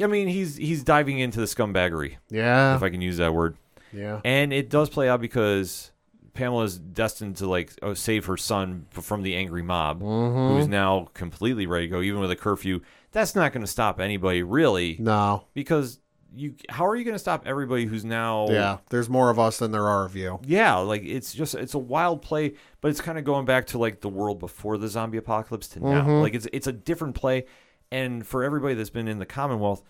I 0.00 0.06
mean 0.06 0.28
he's 0.28 0.56
he's 0.56 0.82
diving 0.82 1.18
into 1.18 1.40
the 1.40 1.46
scumbaggery, 1.46 2.16
yeah. 2.30 2.74
if 2.74 2.82
I 2.82 2.88
can 2.88 3.00
use 3.00 3.18
that 3.18 3.34
word, 3.34 3.56
yeah. 3.92 4.20
and 4.24 4.52
it 4.52 4.70
does 4.70 4.88
play 4.88 5.08
out 5.08 5.20
because 5.20 5.91
Pamela 6.34 6.64
is 6.64 6.78
destined 6.78 7.36
to 7.36 7.46
like 7.46 7.72
uh, 7.82 7.94
save 7.94 8.26
her 8.26 8.36
son 8.36 8.86
from 8.90 9.22
the 9.22 9.34
angry 9.36 9.62
mob, 9.62 10.00
who's 10.00 10.66
now 10.68 11.08
completely 11.14 11.66
ready 11.66 11.86
to 11.86 11.90
go, 11.90 12.00
even 12.00 12.20
with 12.20 12.30
a 12.30 12.36
curfew. 12.36 12.80
That's 13.12 13.34
not 13.34 13.52
going 13.52 13.60
to 13.64 13.70
stop 13.70 14.00
anybody 14.00 14.42
really 14.42 14.96
No. 14.98 15.44
because 15.52 15.98
you 16.34 16.54
how 16.70 16.86
are 16.86 16.96
you 16.96 17.04
going 17.04 17.14
to 17.14 17.18
stop 17.18 17.42
everybody 17.46 17.84
who's 17.84 18.06
now 18.06 18.48
Yeah. 18.48 18.78
There's 18.88 19.10
more 19.10 19.28
of 19.28 19.38
us 19.38 19.58
than 19.58 19.70
there 19.70 19.86
are 19.86 20.06
of 20.06 20.16
you. 20.16 20.40
yeah 20.46 20.76
like 20.76 21.02
it's 21.04 21.34
just 21.34 21.54
it's 21.54 21.74
a 21.74 21.78
wild 21.78 22.22
play 22.22 22.54
but 22.80 22.90
it's 22.90 23.02
kind 23.02 23.18
of 23.18 23.24
going 23.24 23.44
back 23.44 23.66
to 23.66 23.78
like 23.78 24.00
the 24.00 24.08
world 24.08 24.38
before 24.38 24.78
the 24.78 24.88
zombie 24.88 25.18
apocalypse 25.18 25.68
to 25.68 25.80
now 25.80 26.08
like 26.22 26.32
it's 26.34 26.48
it's 26.54 26.66
a 26.66 26.72
different 26.72 27.14
play 27.14 27.44
and 27.90 28.26
for 28.26 28.42
everybody 28.44 28.72
that's 28.72 28.88
been 28.88 29.08
in 29.08 29.18
the 29.18 29.26
commonwealth 29.26 29.82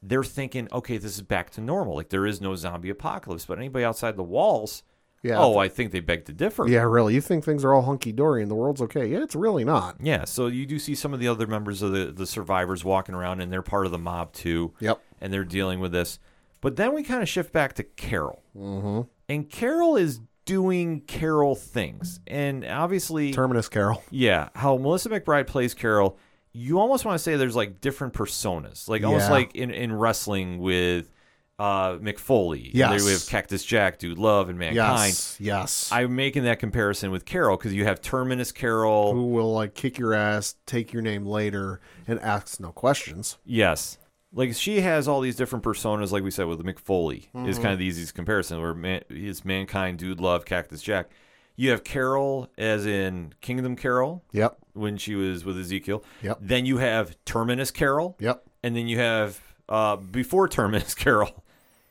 they're 0.00 0.22
thinking 0.22 0.68
okay 0.72 0.98
this 0.98 1.16
is 1.16 1.22
back 1.22 1.50
to 1.50 1.60
normal 1.60 1.96
like 1.96 2.10
there 2.10 2.26
is 2.26 2.40
no 2.40 2.54
zombie 2.54 2.90
apocalypse 2.90 3.44
but 3.46 3.58
anybody 3.58 3.84
outside 3.84 4.14
the 4.16 4.22
walls 4.22 4.84
Yeah. 5.22 5.38
oh 5.38 5.58
i 5.58 5.68
think 5.68 5.90
they 5.92 6.00
beg 6.00 6.24
to 6.26 6.32
differ 6.32 6.66
Yeah, 6.68 6.82
really. 6.82 7.14
You 7.14 7.20
think 7.20 7.44
things 7.44 7.64
are 7.64 7.72
all 7.74 7.82
hunky 7.82 8.12
dory 8.12 8.40
and 8.42 8.50
the 8.50 8.54
world's 8.54 8.80
okay? 8.82 9.06
Yeah, 9.06 9.22
it's 9.22 9.34
really 9.34 9.64
not. 9.64 9.96
yeah 10.00 10.24
so 10.24 10.46
you 10.46 10.64
do 10.66 10.78
see 10.78 10.94
some 10.94 11.12
of 11.12 11.20
the 11.20 11.26
other 11.28 11.46
members 11.46 11.82
of 11.82 11.92
the 11.92 12.06
the 12.12 12.26
survivors 12.26 12.84
walking 12.84 13.14
around 13.14 13.40
and 13.40 13.52
they're 13.52 13.62
part 13.62 13.84
of 13.86 13.92
the 13.92 13.98
mob 13.98 14.32
too 14.32 14.72
Yep. 14.80 15.00
and 15.20 15.32
they're 15.32 15.44
dealing 15.44 15.80
with 15.80 15.92
this. 15.92 16.18
But 16.60 16.74
then 16.76 16.92
we 16.94 17.02
kind 17.04 17.22
of 17.22 17.28
shift 17.28 17.52
back 17.52 17.74
to 17.74 17.84
Carol. 17.84 18.42
Mm-hmm. 18.56 19.02
And 19.28 19.48
Carol 19.48 19.96
is 19.96 20.20
doing 20.44 21.02
Carol 21.02 21.54
things. 21.54 22.18
And 22.26 22.64
obviously, 22.64 23.32
Terminus 23.32 23.68
Carol. 23.68 24.02
yeah, 24.10 24.48
how 24.56 24.76
Melissa 24.76 25.08
McBride 25.08 25.46
plays 25.46 25.72
Carol, 25.74 26.18
you 26.52 26.80
almost 26.80 27.04
want 27.04 27.16
to 27.16 27.22
say 27.22 27.36
there's 27.36 27.54
like 27.54 27.80
different 27.80 28.12
personas, 28.14 28.88
like 28.88 29.04
almost 29.04 29.26
Yeah. 29.26 29.30
like 29.32 29.54
in, 29.54 29.70
in 29.70 29.92
wrestling 29.92 30.58
with 30.58 31.10
uh, 31.58 31.92
Mick 31.98 32.18
Foley. 32.18 32.70
Yes. 32.72 33.04
We 33.04 33.10
have 33.12 33.26
Cactus 33.26 33.64
Jack, 33.64 33.98
Dude 33.98 34.18
Love, 34.18 34.48
and 34.48 34.58
Mankind. 34.58 34.76
Yes. 35.10 35.36
Yes. 35.40 35.88
I'm 35.92 36.14
making 36.14 36.44
that 36.44 36.58
comparison 36.60 37.10
with 37.10 37.24
Carol 37.24 37.56
because 37.56 37.74
you 37.74 37.84
have 37.84 38.00
Terminus 38.00 38.52
Carol. 38.52 39.12
Who 39.12 39.26
will 39.26 39.52
like 39.52 39.74
kick 39.74 39.98
your 39.98 40.14
ass, 40.14 40.54
take 40.66 40.92
your 40.92 41.02
name 41.02 41.26
later, 41.26 41.80
and 42.06 42.20
ask 42.20 42.60
no 42.60 42.70
questions. 42.72 43.38
Yes. 43.44 43.98
Like 44.32 44.54
she 44.54 44.82
has 44.82 45.08
all 45.08 45.20
these 45.20 45.36
different 45.36 45.64
personas, 45.64 46.12
like 46.12 46.22
we 46.22 46.30
said 46.30 46.46
with 46.46 46.64
Mick 46.64 46.78
Foley, 46.78 47.16
is 47.16 47.56
Mm-hmm. 47.56 47.62
kind 47.62 47.72
of 47.72 47.78
the 47.78 47.86
easiest 47.86 48.14
comparison. 48.14 48.60
Where 48.60 48.74
man, 48.74 49.02
is 49.08 49.44
mankind, 49.44 49.98
dude, 49.98 50.20
love, 50.20 50.44
Cactus 50.44 50.82
Jack. 50.82 51.10
You 51.56 51.70
have 51.70 51.82
Carol, 51.82 52.48
as 52.56 52.86
in 52.86 53.32
Kingdom 53.40 53.74
Carol, 53.74 54.22
Yep. 54.32 54.58
when 54.74 54.96
she 54.96 55.16
was 55.16 55.44
with 55.44 55.58
Ezekiel. 55.58 56.04
Yep. 56.22 56.38
Then 56.40 56.66
you 56.66 56.78
have 56.78 57.16
Terminus 57.24 57.72
Carol. 57.72 58.16
Yep. 58.20 58.44
And 58.62 58.76
then 58.76 58.86
you 58.86 58.98
have 58.98 59.40
uh, 59.68 59.96
before 59.96 60.46
Terminus 60.46 60.94
Carol, 60.94 61.42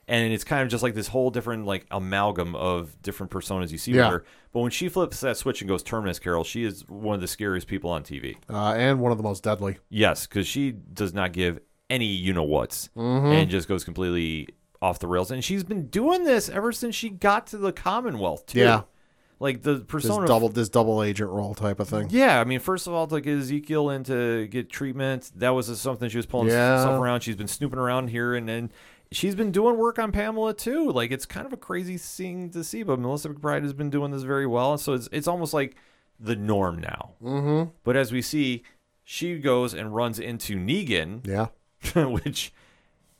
and 0.07 0.31
it's 0.33 0.43
kind 0.43 0.63
of 0.63 0.69
just 0.69 0.83
like 0.83 0.93
this 0.95 1.07
whole 1.09 1.29
different 1.29 1.65
like 1.65 1.85
amalgam 1.91 2.55
of 2.55 3.01
different 3.01 3.31
personas 3.31 3.71
you 3.71 3.77
see 3.77 3.91
Yeah. 3.91 4.03
with 4.05 4.11
her. 4.21 4.25
But 4.53 4.61
when 4.61 4.71
she 4.71 4.89
flips 4.89 5.19
that 5.21 5.37
switch 5.37 5.61
and 5.61 5.67
goes 5.69 5.83
Terminus 5.83 6.19
Carol, 6.19 6.43
she 6.43 6.63
is 6.63 6.87
one 6.87 7.15
of 7.15 7.21
the 7.21 7.27
scariest 7.27 7.67
people 7.67 7.89
on 7.89 8.03
TV. 8.03 8.37
Uh, 8.49 8.73
and 8.77 8.99
one 8.99 9.11
of 9.11 9.17
the 9.17 9.23
most 9.23 9.43
deadly. 9.43 9.77
Yes, 9.89 10.25
because 10.25 10.47
she 10.47 10.71
does 10.71 11.13
not 11.13 11.33
give 11.33 11.59
any 11.89 12.05
you 12.05 12.33
know 12.33 12.43
what's 12.43 12.89
Mm-hmm. 12.95 13.27
and 13.27 13.49
just 13.49 13.67
goes 13.67 13.83
completely 13.83 14.49
off 14.81 14.99
the 14.99 15.07
rails. 15.07 15.31
And 15.31 15.43
she's 15.43 15.63
been 15.63 15.87
doing 15.87 16.23
this 16.23 16.49
ever 16.49 16.71
since 16.71 16.95
she 16.95 17.09
got 17.09 17.47
to 17.47 17.57
the 17.57 17.71
Commonwealth 17.73 18.45
too. 18.45 18.59
Yeah. 18.59 18.81
like 19.39 19.61
the 19.61 19.73
This 19.75 19.83
persona. 19.87 20.25
double, 20.27 20.49
this 20.49 20.67
double 20.69 21.03
agent 21.03 21.29
role 21.29 21.53
type 21.53 21.79
of 21.79 21.87
thing. 21.87 22.07
yeah, 22.09 22.39
I 22.39 22.43
mean, 22.43 22.59
first 22.59 22.87
of 22.87 22.93
all, 22.93 23.05
to 23.07 23.21
get 23.21 23.37
Ezekiel 23.37 23.89
in 23.91 24.03
to 24.05 24.47
get 24.47 24.69
treatment, 24.69 25.31
that 25.35 25.49
was 25.49 25.79
something 25.79 26.09
she 26.09 26.17
was 26.17 26.25
pulling 26.25 26.47
Yeah. 26.49 26.79
stuff 26.81 26.99
around. 26.99 27.21
She's 27.21 27.35
been 27.35 27.47
snooping 27.47 27.77
around 27.77 28.07
here, 28.09 28.33
and 28.35 28.49
then 28.49 28.71
she's 29.11 29.35
been 29.35 29.51
doing 29.51 29.77
work 29.77 29.99
on 29.99 30.11
Pamela 30.11 30.53
too. 30.53 30.91
Like 30.91 31.11
it's 31.11 31.25
kind 31.25 31.45
of 31.45 31.53
a 31.53 31.57
crazy 31.57 31.97
thing 31.97 32.49
to 32.51 32.63
see, 32.63 32.83
but 32.83 32.99
Melissa 32.99 33.29
McBride 33.29 33.63
has 33.63 33.73
been 33.73 33.89
doing 33.89 34.11
this 34.11 34.23
very 34.23 34.45
well. 34.47 34.77
So 34.77 34.93
it's 34.93 35.07
it's 35.11 35.27
almost 35.27 35.53
like 35.53 35.75
the 36.19 36.35
norm 36.35 36.79
now. 36.79 37.11
Mm-hmm. 37.23 37.69
But 37.83 37.95
as 37.95 38.11
we 38.11 38.21
see, 38.21 38.63
she 39.03 39.37
goes 39.39 39.73
and 39.73 39.93
runs 39.95 40.19
into 40.19 40.55
Negan, 40.57 41.25
Yeah. 41.25 41.47
which 42.05 42.53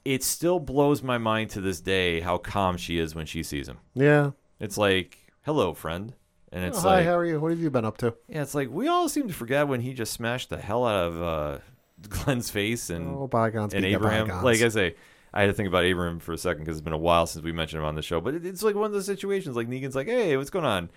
it 0.04 0.24
still 0.24 0.60
blows 0.60 1.04
my 1.04 1.18
mind 1.18 1.50
to 1.52 1.62
this 1.62 1.80
day 1.82 2.22
how 2.22 2.38
calm 2.38 2.78
she 2.78 2.98
is 2.98 3.14
when 3.14 3.26
she 3.26 3.44
sees 3.44 3.68
him. 3.68 3.78
Yeah. 3.94 4.32
It's 4.60 4.78
like, 4.78 5.18
"Hello, 5.44 5.74
friend," 5.74 6.14
and 6.52 6.64
it's 6.66 6.80
Oh, 6.80 6.82
hi, 6.82 6.96
like, 6.98 7.06
how 7.06 7.16
are 7.18 7.26
you? 7.26 7.40
What 7.40 7.52
have 7.52 7.60
you 7.60 7.70
been 7.70 7.86
up 7.86 7.98
to? 8.00 8.16
yeah, 8.28 8.42
it's 8.42 8.56
like 8.56 8.70
we 8.72 8.88
all 8.88 9.08
seem 9.10 9.28
to 9.28 9.34
forget 9.34 9.68
when 9.68 9.82
he 9.82 9.94
just 9.94 10.14
smashed 10.14 10.50
the 10.50 10.58
hell 10.58 10.86
out 10.88 11.06
of 11.08 11.22
uh, 11.22 11.58
Glenn's 12.10 12.50
face 12.50 12.90
and 12.90 13.08
Oh, 13.16 13.28
bygones 13.28 13.74
and 13.74 13.86
Abraham. 13.86 14.28
bygones. 14.28 14.44
Like 14.44 14.62
I 14.62 14.70
say, 14.70 14.96
I 15.34 15.42
had 15.42 15.48
to 15.48 15.54
think 15.54 15.68
about 15.68 15.84
Abraham 15.84 16.20
for 16.20 16.34
a 16.34 16.38
second 16.38 16.64
because 16.64 16.78
it's 16.78 16.84
been 16.84 16.94
a 16.94 16.98
while 16.98 17.28
since 17.28 17.44
we 17.44 17.52
mentioned 17.52 17.82
him 17.82 17.86
on 17.88 17.96
the 17.96 18.02
show. 18.02 18.20
But 18.22 18.34
it, 18.36 18.46
it's 18.46 18.64
like 18.64 18.76
one 18.76 18.86
of 18.86 18.92
those 18.94 19.06
situations. 19.06 19.56
Like 19.56 19.68
Negan's 19.68 19.96
like, 19.96 20.08
"Hey, 20.08 20.36
what's 20.38 20.50
going 20.50 20.66
on?" 20.66 20.90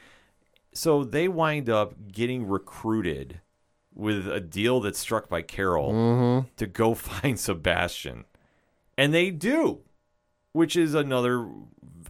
So 0.73 1.03
they 1.05 1.27
wind 1.29 1.69
up 1.69 1.95
getting 2.12 2.47
recruited 2.47 3.40
with 3.95 4.29
a 4.29 4.40
deal 4.40 4.81
that's 4.81 4.99
struck 5.01 5.29
by 5.29 5.43
Carol 5.43 5.93
Mm-hmm. 5.93 6.49
to 6.57 6.66
go 6.66 6.95
find 6.95 7.38
Sebastian. 7.38 8.25
And 8.97 9.12
they 9.12 9.31
do, 9.31 9.81
which 10.53 10.77
is 10.77 10.95
another 10.95 11.49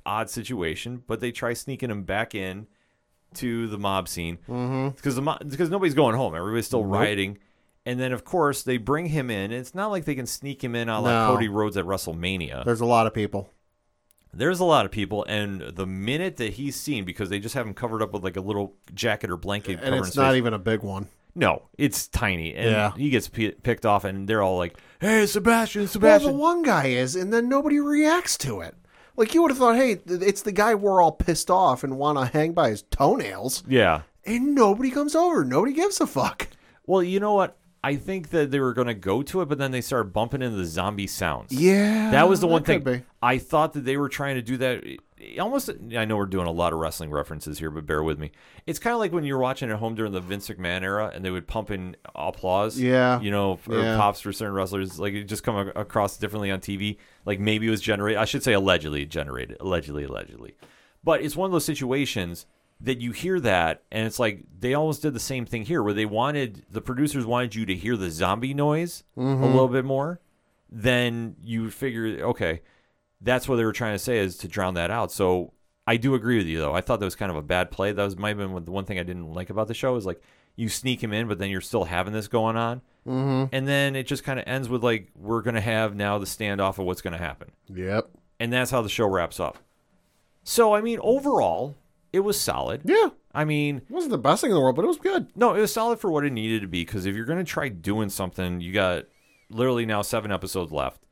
odd 0.04 0.28
situation, 0.28 1.02
but 1.06 1.20
they 1.20 1.32
try 1.32 1.52
sneaking 1.54 1.90
him 1.90 2.02
back 2.04 2.34
in 2.34 2.66
to 3.34 3.66
the 3.68 3.78
mob 3.78 4.08
scene 4.08 4.38
Mm-hmm. 4.48 4.88
because 4.96 5.14
the 5.14 5.22
mo- 5.22 5.38
because 5.46 5.70
nobody's 5.70 5.94
going 5.94 6.16
home. 6.16 6.34
Everybody's 6.34 6.66
still 6.66 6.82
Nope. 6.82 6.92
rioting. 7.00 7.38
And 7.86 7.98
then, 7.98 8.12
of 8.12 8.24
course, 8.24 8.62
they 8.62 8.76
bring 8.76 9.06
him 9.06 9.30
in. 9.30 9.52
It's 9.52 9.74
not 9.74 9.90
like 9.90 10.04
they 10.04 10.14
can 10.14 10.26
sneak 10.26 10.62
him 10.62 10.74
in 10.74 10.88
on 10.88 11.02
like 11.02 11.12
No. 11.12 11.32
Cody 11.34 11.48
Rhodes 11.48 11.76
at 11.76 11.86
WrestleMania. 11.86 12.64
There's 12.64 12.80
a 12.82 12.86
lot 12.86 13.06
of 13.06 13.14
people. 13.14 13.48
There's 14.32 14.60
a 14.60 14.64
lot 14.64 14.84
of 14.86 14.92
people, 14.92 15.24
and 15.28 15.60
the 15.60 15.86
minute 15.86 16.36
that 16.36 16.52
he's 16.52 16.76
seen, 16.76 17.04
because 17.04 17.30
they 17.30 17.40
just 17.40 17.54
have 17.56 17.66
him 17.66 17.74
covered 17.74 18.00
up 18.00 18.12
with 18.12 18.22
like 18.22 18.36
a 18.36 18.40
little 18.40 18.74
jacket 18.94 19.28
or 19.28 19.36
blanket, 19.36 19.72
And 19.72 19.80
covering 19.82 20.04
it's 20.04 20.14
not 20.16 20.30
face. 20.32 20.36
even 20.38 20.54
a 20.54 20.58
big 20.58 20.82
one. 20.82 21.08
No, 21.34 21.62
it's 21.76 22.06
tiny, 22.06 22.54
and 22.54 22.70
Yeah. 22.70 22.92
he 22.96 23.10
gets 23.10 23.26
p- 23.28 23.50
picked 23.50 23.84
off, 23.84 24.04
and 24.04 24.28
they're 24.28 24.40
all 24.42 24.56
like, 24.56 24.76
"Hey, 25.00 25.26
Sebastian, 25.26 25.82
Well, 25.82 25.88
Sebastian!" 25.88 26.30
the 26.32 26.38
one 26.38 26.62
guy 26.62 26.86
is, 26.86 27.16
and 27.16 27.32
then 27.32 27.48
nobody 27.48 27.80
reacts 27.80 28.36
to 28.38 28.60
it. 28.60 28.76
Like 29.16 29.34
you 29.34 29.42
would 29.42 29.50
have 29.50 29.58
thought, 29.58 29.74
hey, 29.76 29.96
th- 29.96 30.22
it's 30.22 30.42
the 30.42 30.52
guy 30.52 30.74
we're 30.76 31.02
all 31.02 31.12
pissed 31.12 31.50
off 31.50 31.82
and 31.82 31.98
want 31.98 32.16
to 32.18 32.26
hang 32.26 32.52
by 32.52 32.70
his 32.70 32.82
toenails, 32.82 33.64
yeah. 33.66 34.02
and 34.24 34.54
nobody 34.54 34.90
comes 34.92 35.16
over. 35.16 35.44
Nobody 35.44 35.72
gives 35.72 36.00
a 36.00 36.06
fuck. 36.06 36.48
Well, 36.86 37.02
you 37.02 37.18
know 37.20 37.34
what? 37.34 37.56
I 37.82 37.96
think 37.96 38.28
that 38.30 38.50
they 38.50 38.60
were 38.60 38.74
going 38.74 38.88
to 38.88 38.94
go 38.94 39.22
to 39.22 39.40
it, 39.40 39.48
but 39.48 39.56
then 39.56 39.70
they 39.70 39.80
started 39.80 40.12
bumping 40.12 40.42
into 40.42 40.56
the 40.56 40.66
zombie 40.66 41.06
sounds. 41.06 41.50
Yeah, 41.52 42.10
That 42.10 42.28
was 42.28 42.40
the 42.40 42.46
one 42.46 42.62
thing. 42.62 42.82
be. 42.82 43.02
I 43.22 43.38
thought 43.38 43.72
that 43.72 43.86
they 43.86 43.96
were 43.96 44.10
trying 44.10 44.34
to 44.34 44.42
do 44.42 44.56
that. 44.58 44.84
Almost, 45.38 45.70
I 45.96 46.04
know 46.04 46.16
we're 46.16 46.26
doing 46.26 46.46
a 46.46 46.50
lot 46.52 46.72
of 46.74 46.78
wrestling 46.78 47.10
references 47.10 47.58
here, 47.58 47.70
but 47.70 47.86
bear 47.86 48.02
with 48.02 48.18
me. 48.18 48.32
It's 48.66 48.78
kind 48.78 48.92
of 48.92 49.00
like 49.00 49.12
when 49.12 49.24
you're 49.24 49.38
watching 49.38 49.70
at 49.70 49.78
home 49.78 49.94
during 49.94 50.12
the 50.12 50.20
Vince 50.20 50.48
McMahon 50.48 50.82
era, 50.82 51.10
and 51.14 51.24
they 51.24 51.30
would 51.30 51.46
pump 51.46 51.70
in 51.70 51.96
applause. 52.14 52.78
Yeah. 52.78 53.18
you 53.20 53.30
know, 53.30 53.56
for 53.56 53.78
Yeah. 53.80 53.96
pops 53.96 54.20
for 54.20 54.32
certain 54.32 54.54
wrestlers. 54.54 54.98
Like 54.98 55.14
it 55.14 55.24
just 55.24 55.42
come 55.42 55.70
across 55.74 56.16
differently 56.18 56.50
on 56.50 56.60
TV. 56.60 56.98
Like 57.24 57.40
maybe 57.40 57.66
it 57.66 57.70
was 57.70 57.80
generated. 57.80 58.18
I 58.18 58.24
should 58.26 58.42
say 58.42 58.52
allegedly 58.52 59.06
generated. 59.06 59.56
Allegedly, 59.60 60.04
allegedly. 60.04 60.54
But 61.02 61.22
it's 61.22 61.36
one 61.36 61.46
of 61.46 61.52
those 61.52 61.64
situations 61.64 62.44
that 62.82 63.00
you 63.00 63.12
hear 63.12 63.38
that, 63.40 63.82
and 63.90 64.06
it's 64.06 64.18
like 64.18 64.44
they 64.58 64.74
almost 64.74 65.02
did 65.02 65.14
the 65.14 65.20
same 65.20 65.44
thing 65.46 65.64
here, 65.64 65.82
where 65.82 65.92
they 65.92 66.06
wanted 66.06 66.64
the 66.70 66.80
producers 66.80 67.26
wanted 67.26 67.54
you 67.54 67.66
to 67.66 67.74
hear 67.74 67.96
the 67.96 68.10
zombie 68.10 68.54
noise 68.54 69.04
a 69.16 69.20
little 69.20 69.68
bit 69.68 69.84
more. 69.84 70.20
Then 70.70 71.36
you 71.42 71.70
figure, 71.70 72.24
okay, 72.26 72.62
that's 73.20 73.48
what 73.48 73.56
they 73.56 73.64
were 73.64 73.72
trying 73.72 73.94
to 73.94 73.98
say 73.98 74.18
is 74.18 74.36
to 74.38 74.48
drown 74.48 74.74
that 74.74 74.90
out. 74.90 75.12
So 75.12 75.52
I 75.86 75.96
do 75.96 76.14
agree 76.14 76.38
with 76.38 76.46
you 76.46 76.58
though. 76.58 76.74
I 76.74 76.80
thought 76.80 77.00
that 77.00 77.06
was 77.06 77.16
kind 77.16 77.30
of 77.30 77.36
a 77.36 77.42
bad 77.42 77.70
play. 77.70 77.92
That 77.92 78.04
was 78.04 78.16
might 78.16 78.36
have 78.36 78.38
been 78.38 78.64
the 78.64 78.70
one 78.70 78.84
thing 78.84 78.98
I 78.98 79.02
didn't 79.02 79.32
like 79.32 79.50
about 79.50 79.68
the 79.68 79.74
show 79.74 79.96
is 79.96 80.06
like 80.06 80.22
you 80.56 80.68
sneak 80.68 81.02
him 81.02 81.12
in, 81.12 81.26
but 81.28 81.38
then 81.38 81.50
you're 81.50 81.60
still 81.60 81.84
having 81.84 82.12
this 82.12 82.28
going 82.28 82.56
on, 82.56 82.82
mm-hmm. 83.06 83.46
and 83.52 83.66
then 83.66 83.96
it 83.96 84.06
just 84.06 84.24
kind 84.24 84.38
of 84.38 84.46
ends 84.46 84.68
with 84.68 84.82
like 84.84 85.08
we're 85.16 85.42
gonna 85.42 85.60
have 85.60 85.94
now 85.94 86.18
the 86.18 86.26
standoff 86.26 86.78
of 86.78 86.86
what's 86.86 87.00
gonna 87.00 87.18
happen, 87.18 87.50
Yep. 87.68 88.10
and 88.38 88.52
that's 88.52 88.70
how 88.70 88.82
the 88.82 88.88
show 88.88 89.06
wraps 89.06 89.40
up. 89.40 89.58
So 90.44 90.74
I 90.74 90.80
mean, 90.80 90.98
overall, 91.02 91.76
it 92.12 92.20
was 92.20 92.40
solid. 92.40 92.82
Yeah. 92.84 93.10
I 93.32 93.44
mean, 93.44 93.78
It 93.78 93.90
wasn't 93.90 94.10
the 94.12 94.18
best 94.18 94.40
thing 94.40 94.50
in 94.50 94.54
the 94.56 94.60
world, 94.60 94.76
but 94.76 94.84
it 94.84 94.88
was 94.88 94.98
good. 94.98 95.28
no, 95.36 95.54
it 95.54 95.60
was 95.60 95.72
solid 95.72 96.00
for 96.00 96.10
what 96.10 96.24
it 96.24 96.32
needed 96.32 96.62
to 96.62 96.66
be. 96.68 96.84
Because 96.84 97.06
if 97.06 97.14
you're 97.14 97.24
going 97.26 97.38
to 97.38 97.44
try 97.44 97.68
doing 97.68 98.08
something, 98.08 98.60
you 98.60 98.72
got 98.72 99.04
literally 99.50 99.86
now 99.86 100.02
seven 100.02 100.32
episodes 100.32 100.72
left. 100.72 101.06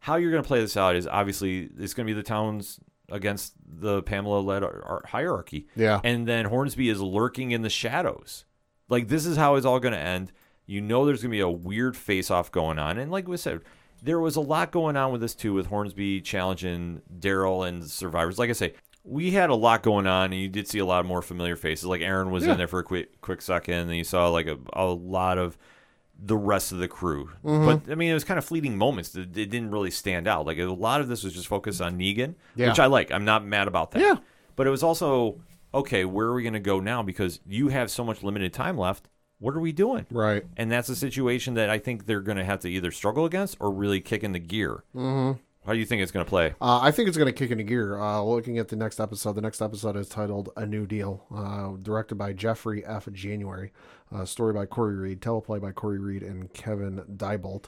How 0.00 0.16
you're 0.16 0.30
going 0.30 0.42
to 0.42 0.46
play 0.46 0.60
this 0.60 0.76
out 0.76 0.94
is 0.96 1.06
obviously 1.06 1.70
it's 1.78 1.94
going 1.94 2.06
to 2.06 2.10
be 2.12 2.16
the 2.16 2.22
towns 2.22 2.78
against 3.10 3.54
the 3.66 4.02
Pamela 4.02 4.40
led 4.40 4.62
hierarchy. 5.06 5.66
Yeah. 5.76 6.00
And 6.04 6.26
then 6.28 6.44
Hornsby 6.46 6.88
is 6.88 7.00
lurking 7.00 7.52
in 7.52 7.62
the 7.62 7.70
shadows. 7.70 8.44
Like, 8.88 9.08
this 9.08 9.26
is 9.26 9.36
how 9.36 9.54
it's 9.56 9.66
all 9.66 9.80
going 9.80 9.94
to 9.94 9.98
end. 9.98 10.32
You 10.66 10.80
know, 10.80 11.06
there's 11.06 11.22
going 11.22 11.30
to 11.30 11.36
be 11.36 11.40
a 11.40 11.48
weird 11.48 11.96
face 11.96 12.30
off 12.30 12.50
going 12.52 12.78
on. 12.78 12.98
And 12.98 13.10
like 13.10 13.26
we 13.28 13.36
said, 13.36 13.60
there 14.02 14.20
was 14.20 14.36
a 14.36 14.40
lot 14.40 14.70
going 14.72 14.96
on 14.96 15.10
with 15.12 15.20
this 15.20 15.34
too, 15.34 15.54
with 15.54 15.66
Hornsby 15.66 16.20
challenging 16.20 17.00
Daryl 17.18 17.66
and 17.66 17.84
survivors. 17.88 18.38
Like 18.38 18.50
I 18.50 18.54
say, 18.54 18.74
we 19.06 19.30
had 19.30 19.50
a 19.50 19.54
lot 19.54 19.82
going 19.82 20.06
on, 20.06 20.32
and 20.32 20.34
you 20.40 20.48
did 20.48 20.68
see 20.68 20.78
a 20.80 20.84
lot 20.86 21.04
more 21.06 21.22
familiar 21.22 21.56
faces. 21.56 21.84
Like 21.86 22.00
Aaron 22.02 22.30
was 22.30 22.44
Yeah. 22.44 22.52
in 22.52 22.58
there 22.58 22.68
for 22.68 22.80
a 22.80 22.84
quick 22.84 23.20
quick 23.20 23.40
second, 23.40 23.74
and 23.88 23.96
you 23.96 24.04
saw 24.04 24.28
like 24.28 24.46
a, 24.46 24.58
a 24.72 24.86
lot 24.86 25.38
of 25.38 25.56
the 26.18 26.36
rest 26.36 26.72
of 26.72 26.78
the 26.78 26.88
crew. 26.88 27.30
But 27.44 27.82
I 27.90 27.94
mean, 27.94 28.10
it 28.10 28.14
was 28.14 28.24
kind 28.24 28.38
of 28.38 28.44
fleeting 28.44 28.76
moments. 28.78 29.14
It, 29.14 29.36
it 29.36 29.50
didn't 29.50 29.70
really 29.70 29.90
stand 29.90 30.26
out. 30.26 30.46
Like 30.46 30.58
a 30.58 30.64
lot 30.64 31.00
of 31.00 31.08
this 31.08 31.22
was 31.22 31.34
just 31.34 31.46
focused 31.46 31.80
on 31.80 31.98
Negan, 31.98 32.34
Yeah. 32.54 32.68
which 32.68 32.80
I 32.80 32.86
like. 32.86 33.10
I'm 33.12 33.24
not 33.24 33.44
mad 33.44 33.68
about 33.68 33.90
that. 33.92 34.00
Yeah. 34.00 34.16
But 34.56 34.66
it 34.66 34.70
was 34.70 34.82
also 34.82 35.40
okay. 35.74 36.04
Where 36.06 36.26
are 36.28 36.34
we 36.34 36.42
going 36.42 36.54
to 36.54 36.60
go 36.60 36.80
now? 36.80 37.02
Because 37.02 37.40
you 37.46 37.68
have 37.68 37.90
so 37.90 38.02
much 38.02 38.22
limited 38.22 38.52
time 38.54 38.78
left. 38.78 39.08
What 39.38 39.54
are 39.54 39.60
we 39.60 39.72
doing? 39.72 40.06
Right. 40.10 40.44
And 40.56 40.72
that's 40.72 40.88
a 40.88 40.96
situation 40.96 41.52
that 41.54 41.68
I 41.68 41.78
think 41.78 42.06
they're 42.06 42.22
going 42.22 42.38
to 42.38 42.44
have 42.44 42.60
to 42.60 42.70
either 42.70 42.90
struggle 42.90 43.26
against 43.26 43.58
or 43.60 43.70
really 43.70 44.00
kick 44.00 44.24
in 44.24 44.32
the 44.32 44.38
gear. 44.38 44.84
Mm-hmm. 44.94 45.38
How 45.66 45.72
do 45.72 45.78
you 45.78 45.84
think 45.84 46.00
it's 46.00 46.12
going 46.12 46.24
to 46.24 46.30
play? 46.30 46.54
Uh, 46.60 46.78
I 46.80 46.92
think 46.92 47.08
it's 47.08 47.18
going 47.18 47.26
to 47.26 47.32
kick 47.32 47.50
into 47.50 47.64
gear. 47.64 47.98
Uh, 47.98 48.22
looking 48.22 48.56
at 48.58 48.68
the 48.68 48.76
next 48.76 49.00
episode, 49.00 49.32
the 49.32 49.40
next 49.40 49.60
episode 49.60 49.96
is 49.96 50.08
titled 50.08 50.50
"A 50.56 50.64
New 50.64 50.86
Deal," 50.86 51.26
uh, 51.34 51.76
directed 51.82 52.14
by 52.14 52.32
Jeffrey 52.32 52.84
F. 52.86 53.08
January, 53.12 53.72
story 54.24 54.52
by 54.52 54.64
Corey 54.64 54.94
Reed, 54.94 55.20
teleplay 55.20 55.60
by 55.60 55.72
Corey 55.72 55.98
Reed 55.98 56.22
and 56.22 56.52
Kevin 56.52 57.02
Deiboldt. 57.16 57.64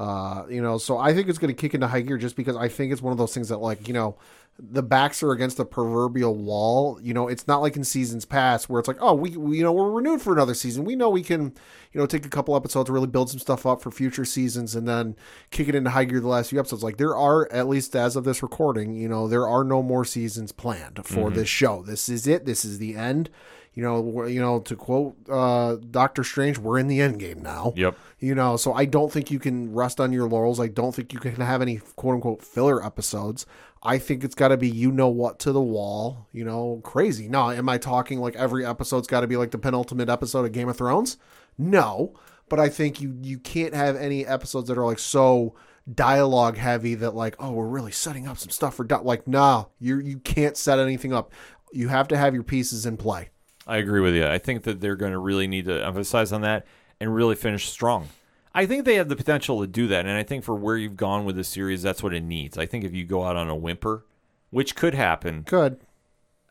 Uh, 0.00 0.46
you 0.48 0.62
know, 0.62 0.78
so 0.78 0.96
I 0.96 1.12
think 1.12 1.28
it's 1.28 1.36
going 1.36 1.54
to 1.54 1.60
kick 1.60 1.74
into 1.74 1.86
high 1.86 2.00
gear 2.00 2.16
just 2.16 2.34
because 2.34 2.56
I 2.56 2.68
think 2.68 2.90
it's 2.90 3.02
one 3.02 3.12
of 3.12 3.18
those 3.18 3.34
things 3.34 3.50
that, 3.50 3.58
like, 3.58 3.86
you 3.86 3.92
know, 3.92 4.16
the 4.58 4.82
backs 4.82 5.22
are 5.22 5.32
against 5.32 5.58
the 5.58 5.66
proverbial 5.66 6.34
wall. 6.34 6.98
You 7.02 7.12
know, 7.12 7.28
it's 7.28 7.46
not 7.46 7.60
like 7.60 7.76
in 7.76 7.84
seasons 7.84 8.24
past 8.24 8.70
where 8.70 8.78
it's 8.78 8.88
like, 8.88 8.96
oh, 9.00 9.12
we, 9.12 9.36
we 9.36 9.58
you 9.58 9.62
know, 9.62 9.72
we're 9.72 9.90
renewed 9.90 10.22
for 10.22 10.32
another 10.32 10.54
season. 10.54 10.86
We 10.86 10.96
know 10.96 11.10
we 11.10 11.22
can, 11.22 11.52
you 11.92 12.00
know, 12.00 12.06
take 12.06 12.24
a 12.24 12.30
couple 12.30 12.56
episodes 12.56 12.86
to 12.86 12.94
really 12.94 13.08
build 13.08 13.28
some 13.28 13.40
stuff 13.40 13.66
up 13.66 13.82
for 13.82 13.90
future 13.90 14.24
seasons 14.24 14.74
and 14.74 14.88
then 14.88 15.16
kick 15.50 15.68
it 15.68 15.74
into 15.74 15.90
high 15.90 16.04
gear 16.06 16.20
the 16.20 16.28
last 16.28 16.48
few 16.48 16.58
episodes. 16.58 16.82
Like 16.82 16.96
there 16.96 17.14
are, 17.14 17.46
at 17.52 17.68
least 17.68 17.94
as 17.94 18.16
of 18.16 18.24
this 18.24 18.42
recording, 18.42 18.94
you 18.94 19.08
know, 19.08 19.28
there 19.28 19.46
are 19.46 19.64
no 19.64 19.82
more 19.82 20.06
seasons 20.06 20.50
planned 20.50 21.04
for 21.04 21.30
this 21.30 21.48
show. 21.50 21.82
This 21.82 22.08
is 22.08 22.26
it. 22.26 22.46
This 22.46 22.64
is 22.64 22.78
the 22.78 22.96
end. 22.96 23.28
You 23.74 23.84
know, 23.84 24.26
you 24.26 24.40
know, 24.40 24.60
to 24.60 24.74
quote 24.74 25.16
uh, 25.30 25.76
Doctor 25.90 26.24
Strange, 26.24 26.58
we're 26.58 26.78
in 26.78 26.88
the 26.88 27.00
end 27.00 27.20
game 27.20 27.40
now. 27.40 27.72
Yep. 27.76 27.96
You 28.18 28.34
know, 28.34 28.56
so 28.56 28.72
I 28.72 28.84
don't 28.84 29.12
think 29.12 29.30
you 29.30 29.38
can 29.38 29.72
rest 29.72 30.00
on 30.00 30.12
your 30.12 30.28
laurels. 30.28 30.58
I 30.58 30.66
don't 30.66 30.94
think 30.94 31.12
you 31.12 31.20
can 31.20 31.36
have 31.36 31.62
any 31.62 31.78
quote 31.96 32.14
unquote 32.14 32.42
filler 32.42 32.84
episodes. 32.84 33.46
I 33.82 33.98
think 33.98 34.24
it's 34.24 34.34
got 34.34 34.48
to 34.48 34.56
be 34.56 34.68
you 34.68 34.92
know 34.92 35.08
what 35.08 35.38
to 35.40 35.52
the 35.52 35.60
wall, 35.60 36.26
you 36.32 36.44
know, 36.44 36.80
crazy. 36.84 37.28
Now, 37.28 37.50
am 37.50 37.68
I 37.68 37.78
talking 37.78 38.20
like 38.20 38.36
every 38.36 38.66
episode's 38.66 39.06
got 39.06 39.20
to 39.20 39.26
be 39.26 39.36
like 39.36 39.52
the 39.52 39.58
penultimate 39.58 40.10
episode 40.10 40.44
of 40.44 40.52
Game 40.52 40.68
of 40.68 40.76
Thrones? 40.76 41.16
No, 41.56 42.14
but 42.48 42.60
I 42.60 42.68
think 42.68 43.00
you 43.00 43.16
you 43.22 43.38
can't 43.38 43.74
have 43.74 43.96
any 43.96 44.26
episodes 44.26 44.68
that 44.68 44.76
are 44.76 44.84
like 44.84 44.98
so 44.98 45.54
dialogue 45.94 46.56
heavy 46.56 46.94
that 46.94 47.14
like 47.14 47.34
oh 47.38 47.52
we're 47.52 47.66
really 47.66 47.90
setting 47.90 48.28
up 48.28 48.36
some 48.36 48.50
stuff 48.50 48.74
for 48.74 48.84
di-. 48.84 48.98
like 48.98 49.26
no 49.26 49.70
you 49.78 49.98
you 49.98 50.18
can't 50.18 50.56
set 50.56 50.78
anything 50.78 51.12
up. 51.12 51.32
You 51.72 51.88
have 51.88 52.08
to 52.08 52.18
have 52.18 52.34
your 52.34 52.42
pieces 52.42 52.84
in 52.84 52.96
play. 52.96 53.30
I 53.70 53.76
agree 53.76 54.00
with 54.00 54.14
you. 54.14 54.26
I 54.26 54.38
think 54.38 54.64
that 54.64 54.80
they're 54.80 54.96
going 54.96 55.12
to 55.12 55.18
really 55.18 55.46
need 55.46 55.66
to 55.66 55.86
emphasize 55.86 56.32
on 56.32 56.40
that 56.42 56.66
and 56.98 57.14
really 57.14 57.36
finish 57.36 57.68
strong. 57.68 58.08
I 58.52 58.66
think 58.66 58.84
they 58.84 58.96
have 58.96 59.08
the 59.08 59.14
potential 59.14 59.60
to 59.60 59.66
do 59.68 59.86
that, 59.86 60.06
and 60.06 60.18
I 60.18 60.24
think 60.24 60.42
for 60.42 60.56
where 60.56 60.76
you've 60.76 60.96
gone 60.96 61.24
with 61.24 61.36
the 61.36 61.44
series, 61.44 61.82
that's 61.82 62.02
what 62.02 62.12
it 62.12 62.24
needs. 62.24 62.58
I 62.58 62.66
think 62.66 62.84
if 62.84 62.92
you 62.92 63.04
go 63.04 63.22
out 63.22 63.36
on 63.36 63.48
a 63.48 63.54
whimper, 63.54 64.04
which 64.50 64.74
could 64.74 64.94
happen, 64.94 65.42
Good. 65.42 65.78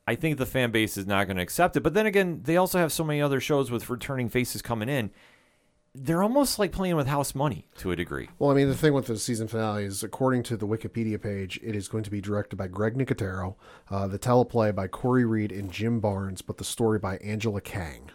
I 0.08 0.16
think 0.16 0.38
the 0.38 0.46
fan 0.46 0.72
base 0.72 0.98
is 0.98 1.06
not 1.06 1.28
going 1.28 1.38
to 1.38 1.44
accept 1.44 1.76
it. 1.76 1.82
But 1.82 1.94
then 1.94 2.08
again, 2.08 2.42
they 2.44 2.58
also 2.58 2.80
have 2.80 2.92
so 2.92 3.04
many 3.04 3.22
other 3.22 3.40
shows 3.40 3.70
with 3.70 3.92
returning 3.92 4.28
faces 4.28 4.64
coming 4.64 4.90
in. 4.90 5.12
They're 5.96 6.22
almost 6.24 6.60
like 6.60 6.72
playing 6.72 6.96
with 6.96 7.08
house 7.08 7.34
money 7.34 7.68
to 7.80 7.92
a 7.92 7.96
degree. 7.96 8.30
Well, 8.38 8.52
I 8.52 8.54
mean, 8.54 8.68
the 8.70 8.76
thing 8.76 8.94
with 8.94 9.08
the 9.08 9.18
season 9.18 9.48
finale 9.48 9.86
is, 9.86 10.04
according 10.04 10.44
to 10.44 10.58
the 10.58 10.68
Wikipedia 10.68 11.22
page, 11.22 11.60
it 11.64 11.76
is 11.76 11.88
going 11.88 12.04
to 12.04 12.12
be 12.12 12.22
directed 12.22 12.56
by 12.58 12.68
Greg 12.68 12.96
Nicotero, 12.96 13.56
uh, 13.90 14.08
the 14.08 14.20
teleplay 14.20 14.74
by 14.74 14.88
Corey 14.88 15.26
Reed 15.26 15.52
and 15.52 15.72
Jim 15.72 16.00
Barnes, 16.00 16.42
but 16.42 16.58
the 16.58 16.64
story 16.64 17.00
by 17.00 17.18
Angela 17.18 17.60
Kang. 17.62 18.12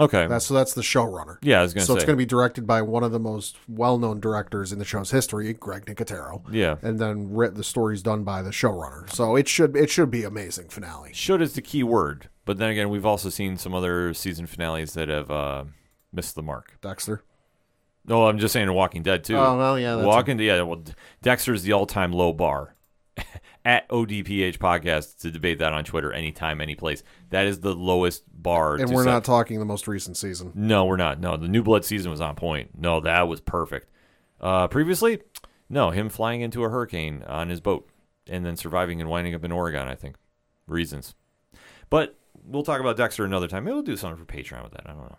Okay. 0.00 0.26
That's 0.26 0.46
so 0.46 0.54
that's 0.54 0.74
the 0.74 0.82
showrunner. 0.82 1.38
yeah, 1.40 1.60
I 1.60 1.62
was 1.62 1.72
going 1.72 1.82
to 1.82 1.86
So 1.86 1.92
say. 1.94 1.98
it's 1.98 2.04
going 2.04 2.16
to 2.16 2.20
be 2.20 2.26
directed 2.26 2.66
by 2.66 2.82
one 2.82 3.04
of 3.04 3.12
the 3.12 3.20
most 3.20 3.56
well-known 3.68 4.18
directors 4.18 4.72
in 4.72 4.80
the 4.80 4.84
show's 4.84 5.12
history, 5.12 5.52
Greg 5.52 5.84
Nicotero. 5.86 6.42
yeah. 6.50 6.78
And 6.82 6.98
then 6.98 7.32
writ, 7.32 7.54
the 7.54 7.62
story's 7.62 8.02
done 8.02 8.24
by 8.24 8.42
the 8.42 8.50
showrunner. 8.50 9.08
So 9.08 9.36
it 9.36 9.46
should 9.46 9.76
it 9.76 9.90
should 9.90 10.10
be 10.10 10.24
amazing 10.24 10.68
finale. 10.68 11.12
Should 11.14 11.40
is 11.40 11.52
the 11.52 11.62
key 11.62 11.84
word. 11.84 12.28
But 12.44 12.58
then 12.58 12.70
again, 12.70 12.88
we've 12.90 13.06
also 13.06 13.28
seen 13.28 13.56
some 13.56 13.72
other 13.72 14.12
season 14.14 14.46
finales 14.46 14.94
that 14.94 15.08
have 15.08 15.30
uh, 15.30 15.64
missed 16.14 16.34
the 16.34 16.42
mark. 16.42 16.78
Dexter. 16.80 17.22
No, 18.06 18.26
I'm 18.26 18.38
just 18.38 18.52
saying 18.52 18.70
Walking 18.72 19.02
Dead 19.02 19.24
too. 19.24 19.36
Oh, 19.36 19.56
well, 19.56 19.78
yeah, 19.78 19.96
that's 19.96 20.06
Walking 20.06 20.36
Dead. 20.36 20.44
Yeah, 20.44 20.62
well, 20.62 20.82
Dexter's 21.22 21.62
the 21.62 21.72
all-time 21.72 22.12
low 22.12 22.32
bar. 22.32 22.74
At 23.64 23.88
ODPH 23.88 24.58
podcast 24.58 25.20
to 25.20 25.30
debate 25.30 25.60
that 25.60 25.72
on 25.72 25.84
Twitter 25.84 26.12
anytime, 26.12 26.60
any 26.60 26.74
place. 26.74 27.02
That 27.30 27.46
is 27.46 27.60
the 27.60 27.74
lowest 27.74 28.24
bar. 28.30 28.74
And 28.76 28.90
we're 28.90 29.04
set. 29.04 29.10
not 29.10 29.24
talking 29.24 29.58
the 29.58 29.64
most 29.64 29.88
recent 29.88 30.18
season. 30.18 30.52
No, 30.54 30.84
we're 30.84 30.98
not. 30.98 31.18
No, 31.18 31.38
the 31.38 31.48
New 31.48 31.62
Blood 31.62 31.84
season 31.84 32.10
was 32.10 32.20
on 32.20 32.34
point. 32.34 32.72
No, 32.76 33.00
that 33.00 33.26
was 33.26 33.40
perfect. 33.40 33.88
Uh, 34.38 34.68
previously, 34.68 35.22
no, 35.70 35.90
him 35.90 36.10
flying 36.10 36.42
into 36.42 36.62
a 36.64 36.68
hurricane 36.68 37.22
on 37.26 37.48
his 37.48 37.60
boat 37.60 37.88
and 38.28 38.44
then 38.44 38.56
surviving 38.56 39.00
and 39.00 39.08
winding 39.08 39.34
up 39.34 39.44
in 39.44 39.52
Oregon. 39.52 39.88
I 39.88 39.94
think 39.94 40.16
reasons. 40.66 41.14
But 41.88 42.18
we'll 42.44 42.64
talk 42.64 42.80
about 42.80 42.96
Dexter 42.96 43.24
another 43.24 43.48
time. 43.48 43.64
Maybe 43.64 43.74
we'll 43.74 43.82
do 43.82 43.96
something 43.96 44.22
for 44.22 44.30
Patreon 44.30 44.62
with 44.62 44.72
that. 44.72 44.82
I 44.84 44.92
don't 44.92 45.02
know. 45.02 45.18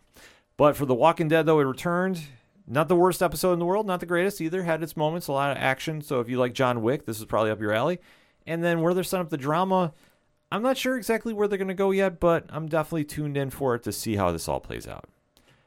But 0.57 0.77
for 0.77 0.85
The 0.85 0.95
Walking 0.95 1.27
Dead, 1.27 1.45
though, 1.45 1.59
it 1.59 1.65
returned. 1.65 2.21
Not 2.67 2.87
the 2.87 2.95
worst 2.95 3.21
episode 3.21 3.53
in 3.53 3.59
the 3.59 3.65
world, 3.65 3.85
not 3.85 3.99
the 3.99 4.05
greatest 4.05 4.41
either. 4.41 4.63
Had 4.63 4.81
its 4.81 4.97
moments, 4.97 5.27
a 5.27 5.31
lot 5.31 5.51
of 5.51 5.61
action. 5.61 6.01
So 6.01 6.19
if 6.19 6.29
you 6.29 6.39
like 6.39 6.53
John 6.53 6.81
Wick, 6.81 7.05
this 7.05 7.19
is 7.19 7.25
probably 7.25 7.51
up 7.51 7.61
your 7.61 7.73
alley. 7.73 7.99
And 8.47 8.63
then 8.63 8.81
where 8.81 8.93
they're 8.93 9.03
setting 9.03 9.25
up 9.25 9.29
the 9.29 9.37
drama, 9.37 9.93
I'm 10.51 10.63
not 10.63 10.77
sure 10.77 10.97
exactly 10.97 11.33
where 11.33 11.47
they're 11.47 11.57
going 11.57 11.67
to 11.67 11.73
go 11.73 11.91
yet, 11.91 12.19
but 12.19 12.45
I'm 12.49 12.67
definitely 12.67 13.03
tuned 13.03 13.37
in 13.37 13.49
for 13.49 13.75
it 13.75 13.83
to 13.83 13.91
see 13.91 14.15
how 14.15 14.31
this 14.31 14.47
all 14.47 14.59
plays 14.59 14.87
out. 14.87 15.05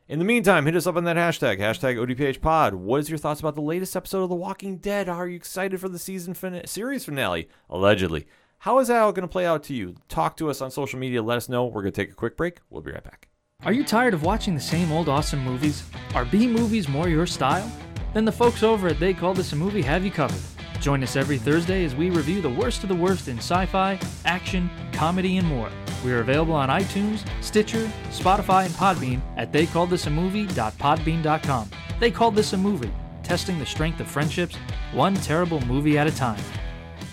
In 0.08 0.18
the 0.18 0.24
meantime, 0.24 0.64
hit 0.64 0.74
us 0.74 0.86
up 0.86 0.96
on 0.96 1.04
that 1.04 1.16
hashtag, 1.16 1.60
hashtag 1.60 1.96
ODPHpod. 1.98 2.72
What 2.72 3.00
is 3.00 3.10
your 3.10 3.18
thoughts 3.18 3.40
about 3.40 3.54
the 3.54 3.60
latest 3.60 3.94
episode 3.94 4.22
of 4.22 4.30
The 4.30 4.34
Walking 4.34 4.78
Dead? 4.78 5.08
Are 5.08 5.28
you 5.28 5.36
excited 5.36 5.78
for 5.80 5.88
the 5.88 5.98
season 5.98 6.32
fin- 6.32 6.66
series 6.66 7.04
finale? 7.04 7.48
Allegedly. 7.68 8.26
How 8.60 8.78
is 8.78 8.88
that 8.88 9.02
all 9.02 9.12
going 9.12 9.28
to 9.28 9.32
play 9.32 9.44
out 9.44 9.62
to 9.64 9.74
you? 9.74 9.96
Talk 10.08 10.36
to 10.38 10.48
us 10.50 10.62
on 10.62 10.70
social 10.70 10.98
media. 10.98 11.22
Let 11.22 11.36
us 11.36 11.48
know. 11.48 11.66
We're 11.66 11.82
going 11.82 11.92
to 11.92 12.00
take 12.04 12.10
a 12.10 12.16
quick 12.16 12.36
break. 12.36 12.58
We'll 12.70 12.82
be 12.82 12.90
right 12.90 13.04
back. 13.04 13.27
Are 13.64 13.72
you 13.72 13.82
tired 13.82 14.14
of 14.14 14.22
watching 14.22 14.54
the 14.54 14.60
same 14.60 14.92
old 14.92 15.08
awesome 15.08 15.40
movies? 15.40 15.82
Are 16.14 16.24
B 16.24 16.46
movies 16.46 16.88
more 16.88 17.08
your 17.08 17.26
style? 17.26 17.68
Then 18.14 18.24
the 18.24 18.30
folks 18.30 18.62
over 18.62 18.86
at 18.86 19.00
They 19.00 19.12
Call 19.12 19.34
This 19.34 19.52
a 19.52 19.56
Movie 19.56 19.82
have 19.82 20.04
you 20.04 20.12
covered. 20.12 20.40
Join 20.80 21.02
us 21.02 21.16
every 21.16 21.38
Thursday 21.38 21.84
as 21.84 21.96
we 21.96 22.10
review 22.10 22.40
the 22.40 22.48
worst 22.48 22.84
of 22.84 22.88
the 22.88 22.94
worst 22.94 23.26
in 23.26 23.38
sci 23.38 23.66
fi, 23.66 23.98
action, 24.24 24.70
comedy, 24.92 25.38
and 25.38 25.48
more. 25.48 25.68
We 26.04 26.12
are 26.12 26.20
available 26.20 26.54
on 26.54 26.68
iTunes, 26.68 27.28
Stitcher, 27.42 27.90
Spotify, 28.10 28.66
and 28.66 28.74
Podbean 28.74 29.20
at 29.36 29.50
theycalledthisamovie.podbean.com. 29.50 31.70
They 31.98 32.12
Called 32.12 32.36
This 32.36 32.52
a 32.52 32.56
Movie, 32.56 32.92
testing 33.24 33.58
the 33.58 33.66
strength 33.66 33.98
of 33.98 34.06
friendships, 34.06 34.54
one 34.92 35.14
terrible 35.14 35.60
movie 35.66 35.98
at 35.98 36.06
a 36.06 36.14
time 36.14 36.38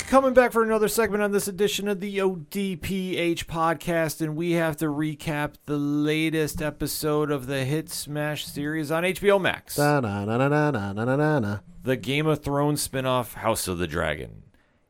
coming 0.08 0.34
back 0.34 0.52
for 0.52 0.64
another 0.64 0.88
segment 0.88 1.24
on 1.24 1.32
this 1.32 1.48
edition 1.48 1.88
of 1.88 2.00
the 2.00 2.20
ODPH 2.20 3.46
podcast, 3.46 4.22
and 4.22 4.36
we 4.36 4.52
have 4.52 4.78
to 4.78 4.86
recap 4.86 5.56
the 5.66 5.78
latest 5.78 6.62
episode 6.62 7.32
of 7.32 7.48
the 7.48 7.66
Hit 7.66 7.90
Smash 7.90 8.46
series 8.46 8.92
on 8.92 9.04
HBO 9.04 9.42
Max. 9.42 9.76
The 11.84 11.98
Game 11.98 12.28
of 12.28 12.44
Thrones 12.44 12.88
spinoff, 12.88 13.34
House 13.34 13.68
of 13.68 13.78
the 13.78 13.88
Dragon. 13.88 14.44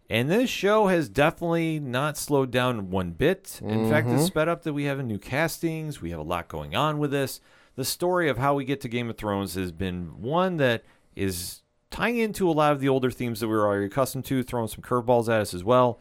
And 0.10 0.30
this 0.30 0.50
show 0.50 0.88
has 0.88 1.10
definitely 1.10 1.80
not 1.80 2.18
slowed 2.18 2.52
down 2.52 2.90
one 2.92 3.12
bit. 3.12 3.60
In 3.64 3.70
mm-hmm. 3.70 3.90
fact, 3.90 4.08
it's 4.08 4.18
mm-hmm. 4.18 4.26
sped 4.26 4.50
up 4.50 4.64
that 4.64 4.74
we 4.74 4.84
have 4.84 5.04
new 5.04 5.18
castings, 5.18 6.02
we 6.02 6.12
have 6.12 6.20
a 6.20 6.24
lot 6.24 6.48
going 6.48 6.76
on 6.76 6.98
with 6.98 7.12
this. 7.12 7.40
The 7.76 7.86
story 7.86 8.30
of 8.30 8.38
how 8.38 8.54
we 8.54 8.66
get 8.66 8.82
to 8.82 8.90
Game 8.90 9.10
of 9.10 9.18
Thrones 9.18 9.56
has 9.56 9.72
been 9.72 10.22
one 10.22 10.58
that 10.58 10.84
is 11.16 11.62
tying 11.92 12.18
into 12.18 12.50
a 12.50 12.52
lot 12.52 12.72
of 12.72 12.80
the 12.80 12.90
older 12.90 13.12
themes 13.12 13.40
that 13.40 13.48
we 13.48 13.56
were 13.56 13.66
already 13.66 13.86
accustomed 13.86 14.26
to, 14.26 14.44
throwing 14.44 14.68
some 14.68 14.82
curveballs 14.82 15.28
at 15.28 15.42
us 15.42 15.54
as 15.54 15.64
well. 15.64 16.00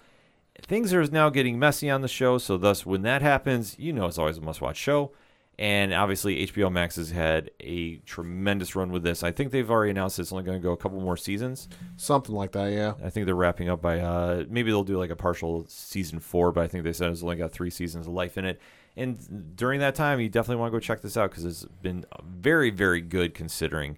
Things 0.63 0.95
are 0.95 1.05
now 1.07 1.31
getting 1.31 1.59
messy 1.59 1.91
on 1.91 2.01
the 2.01 2.09
show, 2.09 2.39
so 2.39 2.57
thus 2.57 2.87
when 2.87 3.03
that 3.03 3.23
happens, 3.23 3.77
you 3.79 3.93
know 3.93 4.07
it's 4.07 4.19
always 4.19 4.39
a 4.39 4.41
must-watch 4.41 4.77
show. 4.77 5.13
And 5.57 5.95
obviously, 5.95 6.47
HBO 6.49 6.71
Max 6.71 6.97
has 6.97 7.13
had 7.13 7.51
a 7.61 7.97
tremendous 7.99 8.75
run 8.75 8.91
with 8.91 9.05
this. 9.05 9.23
I 9.23 9.31
think 9.31 9.53
they've 9.53 9.71
already 9.71 9.93
announced 9.93 10.19
it's 10.19 10.33
only 10.33 10.43
going 10.43 10.59
to 10.59 10.63
go 10.63 10.73
a 10.73 10.77
couple 10.77 11.01
more 11.01 11.17
seasons. 11.17 11.69
Something 11.97 12.35
like 12.35 12.53
that, 12.53 12.73
yeah. 12.73 12.95
I 13.05 13.11
think 13.11 13.27
they're 13.27 13.37
wrapping 13.37 13.69
up 13.69 13.81
by 13.81 14.01
uh, 14.01 14.45
maybe 14.49 14.73
they'll 14.73 14.83
do 14.83 14.99
like 14.99 15.11
a 15.11 15.17
partial 15.17 15.65
season 15.69 16.19
four, 16.19 16.51
but 16.51 16.65
I 16.65 16.67
think 16.67 16.83
they 16.83 16.93
said 16.93 17.13
it's 17.13 17.23
only 17.23 17.37
got 17.37 17.53
three 17.53 17.71
seasons 17.71 18.09
of 18.09 18.13
life 18.13 18.37
in 18.37 18.45
it. 18.45 18.61
And 18.97 19.55
during 19.57 19.81
that 19.81 19.95
time, 19.95 20.21
you 20.21 20.29
definitely 20.29 20.61
want 20.61 20.73
to 20.73 20.77
go 20.77 20.81
check 20.81 21.03
this 21.03 21.17
out 21.17 21.31
because 21.31 21.45
it's 21.45 21.65
been 21.83 22.05
very, 22.25 22.71
very 22.71 23.01
good 23.01 23.35
considering. 23.35 23.97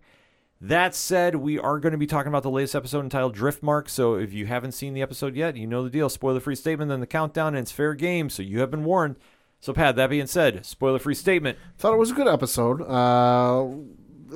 That 0.66 0.96
said, 0.96 1.36
we 1.36 1.60
are 1.60 1.78
going 1.78 1.92
to 1.92 1.98
be 1.98 2.08
talking 2.08 2.26
about 2.26 2.42
the 2.42 2.50
latest 2.50 2.74
episode 2.74 3.04
entitled 3.04 3.36
Driftmark. 3.36 3.88
So 3.88 4.16
if 4.16 4.32
you 4.32 4.46
haven't 4.46 4.72
seen 4.72 4.94
the 4.94 5.02
episode 5.02 5.36
yet, 5.36 5.56
you 5.56 5.64
know 5.64 5.84
the 5.84 5.90
deal. 5.90 6.08
Spoiler 6.08 6.40
free 6.40 6.56
statement, 6.56 6.88
then 6.88 6.98
the 6.98 7.06
countdown, 7.06 7.54
and 7.54 7.58
it's 7.58 7.70
fair 7.70 7.94
game. 7.94 8.28
So 8.28 8.42
you 8.42 8.58
have 8.58 8.72
been 8.72 8.82
warned. 8.82 9.14
So, 9.60 9.72
Pat, 9.72 9.94
that 9.94 10.10
being 10.10 10.26
said, 10.26 10.66
spoiler 10.66 10.98
free 10.98 11.14
statement. 11.14 11.56
Thought 11.78 11.94
it 11.94 11.98
was 11.98 12.10
a 12.10 12.14
good 12.14 12.26
episode. 12.26 12.82
Uh, 12.82 13.64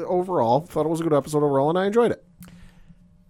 overall, 0.05 0.61
thought 0.61 0.87
it 0.87 0.88
was 0.88 1.01
a 1.01 1.03
good 1.03 1.12
episode 1.12 1.43
overall, 1.43 1.69
and 1.69 1.79
I 1.79 1.87
enjoyed 1.87 2.12
it. 2.12 2.25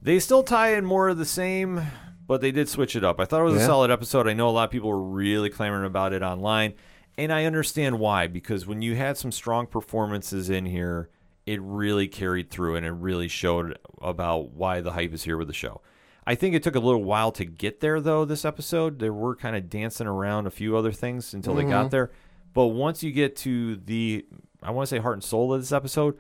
They 0.03 0.19
still 0.19 0.43
tie 0.43 0.75
in 0.75 0.85
more 0.85 1.09
of 1.09 1.17
the 1.17 1.25
same, 1.25 1.81
but 2.27 2.43
they 2.43 2.53
did 2.53 2.69
switch 2.69 2.97
it 2.97 3.05
up. 3.05 3.19
I 3.19 3.25
thought 3.25 3.41
it 3.41 3.45
was 3.45 3.63
a 3.63 3.67
solid 3.67 3.91
episode. 3.91 4.29
I 4.29 4.35
know 4.35 4.49
a 4.49 4.51
lot 4.51 4.65
of 4.65 4.71
people 4.71 4.91
were 4.91 5.03
really 5.03 5.49
clamoring 5.49 5.87
about 5.87 6.13
it 6.13 6.23
online, 6.23 6.75
and 7.17 7.33
I 7.33 7.47
understand 7.47 7.99
why 7.99 8.27
because 8.27 8.67
when 8.67 8.83
you 8.83 8.95
had 8.95 9.17
some 9.17 9.33
strong 9.33 9.67
performances 9.67 10.51
in 10.51 10.67
here, 10.67 11.09
it 11.51 11.61
really 11.63 12.07
carried 12.07 12.49
through 12.49 12.77
and 12.77 12.87
it 12.87 12.93
really 12.93 13.27
showed 13.27 13.77
about 14.01 14.53
why 14.53 14.81
the 14.81 14.93
hype 14.93 15.13
is 15.13 15.25
here 15.25 15.37
with 15.37 15.49
the 15.49 15.53
show. 15.53 15.81
I 16.25 16.37
think 16.37 16.55
it 16.55 16.63
took 16.63 16.77
a 16.77 16.81
little 16.81 17.03
while 17.03 17.33
to 17.33 17.45
get 17.45 17.81
there 17.81 18.01
though 18.01 18.25
this 18.25 18.45
episode. 18.45 19.01
They 19.01 19.11
were 19.11 19.35
kind 19.35 19.57
of 19.57 19.69
dancing 19.69 20.07
around 20.07 20.47
a 20.47 20.53
few 20.53 20.77
other 20.77 20.93
things 20.93 21.35
until 21.35 21.57
they 21.57 21.65
got 21.65 21.87
mm-hmm. 21.87 21.89
there. 21.89 22.13
But 22.55 22.67
once 22.67 23.03
you 23.03 23.11
get 23.11 23.35
to 23.39 23.75
the 23.79 24.25
I 24.63 24.71
want 24.71 24.89
to 24.89 24.95
say 24.95 25.01
heart 25.01 25.15
and 25.15 25.25
soul 25.25 25.53
of 25.53 25.61
this 25.61 25.73
episode, 25.73 26.17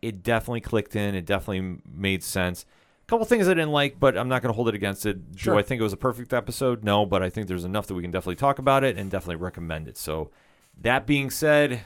it 0.00 0.24
definitely 0.24 0.62
clicked 0.62 0.96
in. 0.96 1.14
It 1.14 1.26
definitely 1.26 1.80
made 1.88 2.24
sense. 2.24 2.66
A 3.04 3.06
couple 3.06 3.24
things 3.24 3.46
I 3.46 3.54
didn't 3.54 3.70
like, 3.70 4.00
but 4.00 4.18
I'm 4.18 4.28
not 4.28 4.42
going 4.42 4.52
to 4.52 4.56
hold 4.56 4.68
it 4.68 4.74
against 4.74 5.06
it. 5.06 5.18
Sure. 5.36 5.54
Do 5.54 5.60
I 5.60 5.62
think 5.62 5.78
it 5.78 5.84
was 5.84 5.92
a 5.92 5.98
perfect 5.98 6.32
episode? 6.32 6.82
No, 6.82 7.06
but 7.06 7.22
I 7.22 7.30
think 7.30 7.46
there's 7.46 7.64
enough 7.64 7.86
that 7.86 7.94
we 7.94 8.02
can 8.02 8.10
definitely 8.10 8.34
talk 8.34 8.58
about 8.58 8.82
it 8.82 8.98
and 8.98 9.12
definitely 9.12 9.36
recommend 9.36 9.86
it. 9.86 9.96
So, 9.96 10.32
that 10.80 11.06
being 11.06 11.30
said, 11.30 11.82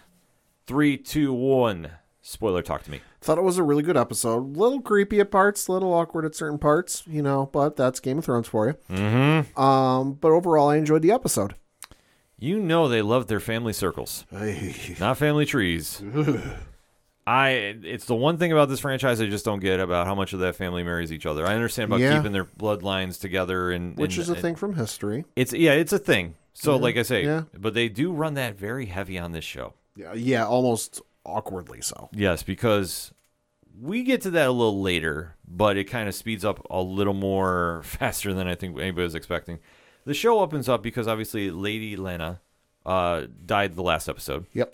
three, 0.67 0.97
two, 0.97 1.35
one. 1.35 1.91
Spoiler 2.29 2.61
talk 2.61 2.83
to 2.83 2.91
me. 2.91 3.01
Thought 3.21 3.39
it 3.39 3.45
was 3.45 3.57
a 3.57 3.63
really 3.63 3.85
good 3.85 3.97
episode. 3.97 4.39
A 4.39 4.59
little 4.59 4.81
creepy 4.81 5.21
at 5.21 5.31
parts, 5.31 5.69
a 5.69 5.73
little 5.73 5.95
awkward 5.95 6.25
at 6.25 6.35
certain 6.35 6.59
parts, 6.59 7.05
you 7.07 7.23
know, 7.23 7.49
but 7.53 7.77
that's 7.77 8.01
Game 8.01 8.19
of 8.19 8.25
Thrones 8.25 8.49
for 8.49 8.67
you. 8.67 8.75
Mm-hmm. 8.91 9.57
Um, 9.61 10.15
but 10.15 10.33
overall, 10.33 10.69
I 10.71 10.77
enjoyed 10.77 11.03
the 11.03 11.13
episode. 11.13 11.55
You 12.37 12.59
know 12.59 12.89
they 12.89 13.01
love 13.01 13.29
their 13.29 13.39
family 13.39 13.73
circles, 13.73 14.27
not 14.99 15.19
family 15.19 15.47
trees. 15.47 16.03
I 17.29 17.49
it's 17.85 18.07
the 18.07 18.15
one 18.17 18.39
thing 18.39 18.51
about 18.51 18.69
this 18.69 18.81
franchise 18.81 19.21
I 19.21 19.27
just 19.27 19.45
don't 19.45 19.61
get 19.61 19.79
about 19.79 20.07
how 20.09 20.15
much 20.17 20.33
of 20.33 20.41
that 20.41 20.57
family 20.57 20.83
marries 20.83 21.13
each 21.13 21.27
other. 21.27 21.47
I 21.47 21.55
understand 21.55 21.91
about 21.91 22.01
Yeah. 22.01 22.17
keeping 22.17 22.33
their 22.33 22.45
bloodlines 22.45 23.21
together 23.21 23.71
and 23.71 23.97
Which 23.97 24.15
and- 24.17 24.23
is 24.23 24.31
a 24.31 24.33
and- 24.33 24.43
thing 24.43 24.55
from 24.57 24.75
history. 24.75 25.25
It's 25.37 25.53
yeah, 25.53 25.73
it's 25.73 25.93
a 25.93 25.99
thing. 25.99 26.35
So 26.55 26.77
like 26.77 26.97
I 26.97 27.03
say, 27.03 27.25
yeah. 27.25 27.43
but 27.57 27.75
they 27.75 27.89
do 27.89 28.13
run 28.13 28.35
that 28.35 28.59
very 28.59 28.87
heavy 28.87 29.17
on 29.19 29.31
this 29.31 29.45
show. 29.45 29.75
Yeah, 29.97 30.13
yeah, 30.13 30.45
almost 30.47 31.01
awkwardly 31.27 31.81
so. 31.83 32.09
Yes, 32.13 32.43
because 32.43 33.13
we 33.79 34.03
get 34.03 34.23
to 34.23 34.31
that 34.31 34.49
a 34.49 34.53
little 34.53 34.81
later, 34.81 35.35
but 35.47 35.77
it 35.77 35.85
kind 35.85 36.09
of 36.09 36.15
speeds 36.15 36.45
up 36.45 36.65
a 36.71 36.81
little 36.81 37.15
more 37.15 37.83
faster 37.85 38.33
than 38.33 38.47
I 38.49 38.55
think 38.55 38.79
anybody 38.79 39.03
was 39.05 39.15
expecting. 39.15 39.59
The 40.05 40.15
show 40.15 40.39
opens 40.41 40.69
up 40.69 40.83
because 40.83 41.07
obviously 41.09 41.51
Lady 41.51 41.97
Laena 41.97 42.39
uh, 42.87 43.27
died 43.45 43.75
the 43.75 43.83
last 43.83 44.09
episode, 44.09 44.47
Yep. 44.53 44.73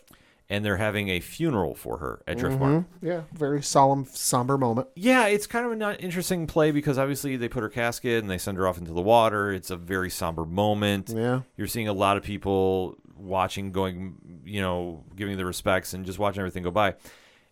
and 0.51 0.63
they're 0.63 0.77
having 0.77 1.09
a 1.09 1.21
funeral 1.21 1.75
for 1.75 1.97
her 1.99 2.23
at 2.27 2.37
Driftmark. 2.37 2.85
Yeah, 3.01 3.23
very 3.33 3.63
solemn, 3.63 4.05
somber 4.05 4.59
moment. 4.59 4.89
Yeah, 4.95 5.27
it's 5.29 5.47
kind 5.47 5.65
of 5.65 5.73
an 5.73 5.97
interesting 5.97 6.47
play 6.47 6.71
because 6.71 6.99
obviously 6.99 7.37
they 7.37 7.49
put 7.49 7.63
her 7.63 7.71
casket 7.71 8.21
and 8.23 8.31
they 8.31 8.37
send 8.37 8.59
her 8.59 8.69
off 8.69 8.77
into 8.77 8.93
the 8.93 9.01
water. 9.01 9.51
It's 9.51 9.71
a 9.71 9.77
very 9.77 10.11
somber 10.11 10.45
moment. 10.45 11.09
Yeah. 11.17 11.41
You're 11.57 11.67
seeing 11.67 11.89
a 11.89 11.95
lot 11.95 12.19
of 12.19 12.23
people 12.23 12.99
watching, 13.23 13.73
going, 13.73 14.43
you 14.45 14.61
know, 14.61 15.05
giving 15.17 15.37
the 15.37 15.45
respects 15.45 15.95
and 15.95 16.05
just 16.05 16.19
watching 16.19 16.41
everything 16.41 16.63
go 16.63 16.71
by. 16.71 16.95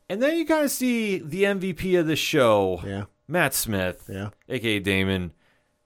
And 0.09 0.21
then 0.23 0.37
you 0.37 0.45
kind 0.45 0.65
of 0.65 0.71
see 0.71 1.19
the 1.19 1.45
MVP 1.45 1.99
of 1.99 2.07
the 2.07 2.17
show, 2.17 2.81
Yeah. 2.85 3.05
Matt 3.29 3.55
Smith, 3.55 4.11
Yeah. 4.13 4.31
aka 4.49 4.79
Daemon, 4.81 5.33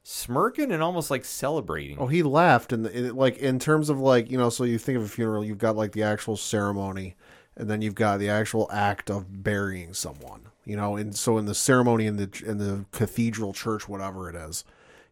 smirking 0.02 0.70
and 0.72 0.82
almost 0.82 1.10
like 1.10 1.24
celebrating. 1.24 1.98
Oh, 1.98 2.06
he 2.06 2.22
laughed, 2.22 2.72
and 2.72 3.12
like 3.16 3.38
in 3.38 3.58
terms 3.58 3.88
of 3.88 3.98
like 4.00 4.30
you 4.30 4.38
know, 4.38 4.50
so 4.50 4.64
you 4.64 4.78
think 4.78 4.96
of 4.96 5.04
a 5.04 5.08
funeral, 5.08 5.44
you've 5.44 5.58
got 5.58 5.76
like 5.76 5.92
the 5.92 6.02
actual 6.02 6.36
ceremony, 6.36 7.16
and 7.56 7.68
then 7.68 7.82
you've 7.82 7.94
got 7.94 8.18
the 8.18 8.28
actual 8.28 8.68
act 8.72 9.10
of 9.10 9.42
burying 9.42 9.94
someone. 9.94 10.42
You 10.64 10.76
know, 10.76 10.96
and 10.96 11.14
so 11.14 11.36
in 11.36 11.44
the 11.44 11.54
ceremony 11.54 12.06
in 12.06 12.16
the 12.16 12.30
in 12.46 12.58
the 12.58 12.86
cathedral 12.92 13.52
church, 13.52 13.88
whatever 13.88 14.30
it 14.30 14.36
is, 14.36 14.64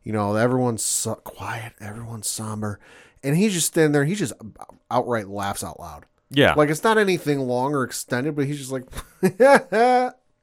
you 0.02 0.12
know, 0.12 0.34
everyone's 0.36 0.82
so 0.82 1.16
quiet, 1.16 1.74
everyone's 1.80 2.26
somber, 2.26 2.80
and 3.22 3.36
he's 3.36 3.52
just 3.52 3.68
standing 3.68 3.92
there. 3.92 4.04
He 4.04 4.14
just 4.14 4.32
outright 4.90 5.28
laughs 5.28 5.62
out 5.64 5.78
loud. 5.80 6.06
yeah. 6.30 6.54
Like 6.54 6.68
it's 6.70 6.84
not 6.84 6.98
anything 6.98 7.40
long 7.40 7.74
or 7.74 7.84
extended, 7.84 8.34
but 8.36 8.46
he's 8.46 8.58
just 8.58 8.72
like 8.72 8.84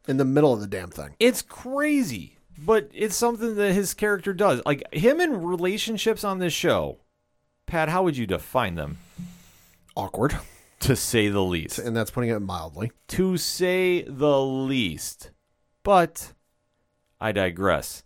in 0.07 0.17
the 0.17 0.25
middle 0.25 0.53
of 0.53 0.61
the 0.61 0.67
damn 0.67 0.89
thing. 0.89 1.15
It's 1.19 1.41
crazy, 1.41 2.37
but 2.57 2.89
it's 2.93 3.15
something 3.15 3.55
that 3.55 3.73
his 3.73 3.93
character 3.93 4.33
does. 4.33 4.61
Like 4.65 4.83
him 4.93 5.19
in 5.19 5.41
relationships 5.43 6.23
on 6.23 6.39
this 6.39 6.53
show. 6.53 6.99
Pat, 7.65 7.89
how 7.89 8.03
would 8.03 8.17
you 8.17 8.25
define 8.25 8.75
them? 8.75 8.97
Awkward, 9.95 10.35
To 10.81 10.95
say 10.95 11.27
the 11.27 11.43
least. 11.43 11.77
and 11.77 11.95
that's 11.95 12.09
putting 12.09 12.29
it 12.31 12.39
mildly. 12.39 12.91
To 13.09 13.37
say 13.37 14.01
the 14.03 14.41
least. 14.41 15.29
But 15.83 16.33
I 17.21 17.31
digress. 17.31 18.03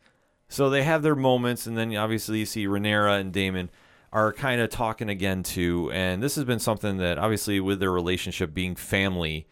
So 0.50 0.70
they 0.70 0.84
have 0.84 1.02
their 1.02 1.16
moments, 1.16 1.66
and 1.66 1.78
then 1.78 1.96
obviously 1.96 2.40
you 2.40 2.46
see 2.46 2.66
Rhaenyra 2.66 3.20
and 3.22 3.32
Daemon 3.32 3.70
are 4.14 4.32
kind 4.32 4.62
of 4.62 4.70
talking 4.70 5.10
again 5.10 5.44
too. 5.44 5.92
And 5.92 6.24
this 6.24 6.36
has 6.36 6.46
been 6.46 6.60
something 6.60 6.98
that 6.98 7.18
obviously 7.18 7.60
with 7.60 7.80
their 7.82 7.92
relationship 7.92 8.54
being 8.54 8.76
family, 8.76 9.48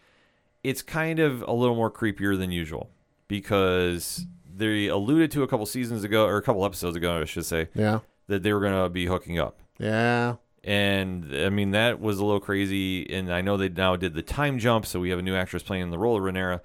it's 0.62 0.80
kind 0.80 1.18
of 1.18 1.42
a 1.42 1.52
little 1.52 1.74
more 1.76 1.90
creepier 1.90 2.38
than 2.38 2.50
usual 2.52 2.88
because 3.26 4.24
they 4.54 4.86
alluded 4.86 5.30
to 5.32 5.42
a 5.42 5.48
couple 5.48 5.66
seasons 5.66 6.04
ago 6.04 6.24
or 6.26 6.36
a 6.36 6.42
couple 6.42 6.64
episodes 6.64 6.96
ago, 6.96 7.20
I 7.20 7.24
should 7.24 7.44
say, 7.44 7.68
Yeah, 7.74 8.00
that 8.28 8.42
they 8.42 8.52
were 8.52 8.60
going 8.60 8.80
to 8.82 8.88
be 8.88 9.06
hooking 9.06 9.38
up. 9.38 9.60
yeah. 9.78 10.36
And 10.64 11.34
I 11.34 11.48
mean 11.48 11.72
that 11.72 11.98
was 12.00 12.20
a 12.20 12.24
little 12.24 12.38
crazy. 12.38 13.12
And 13.12 13.32
I 13.34 13.40
know 13.40 13.56
they 13.56 13.68
now 13.68 13.96
did 13.96 14.14
the 14.14 14.22
time 14.22 14.60
jump, 14.60 14.86
so 14.86 15.00
we 15.00 15.10
have 15.10 15.18
a 15.18 15.22
new 15.22 15.34
actress 15.34 15.64
playing 15.64 15.90
the 15.90 15.98
role 15.98 16.16
of 16.16 16.22
Rhaenyra, 16.22 16.60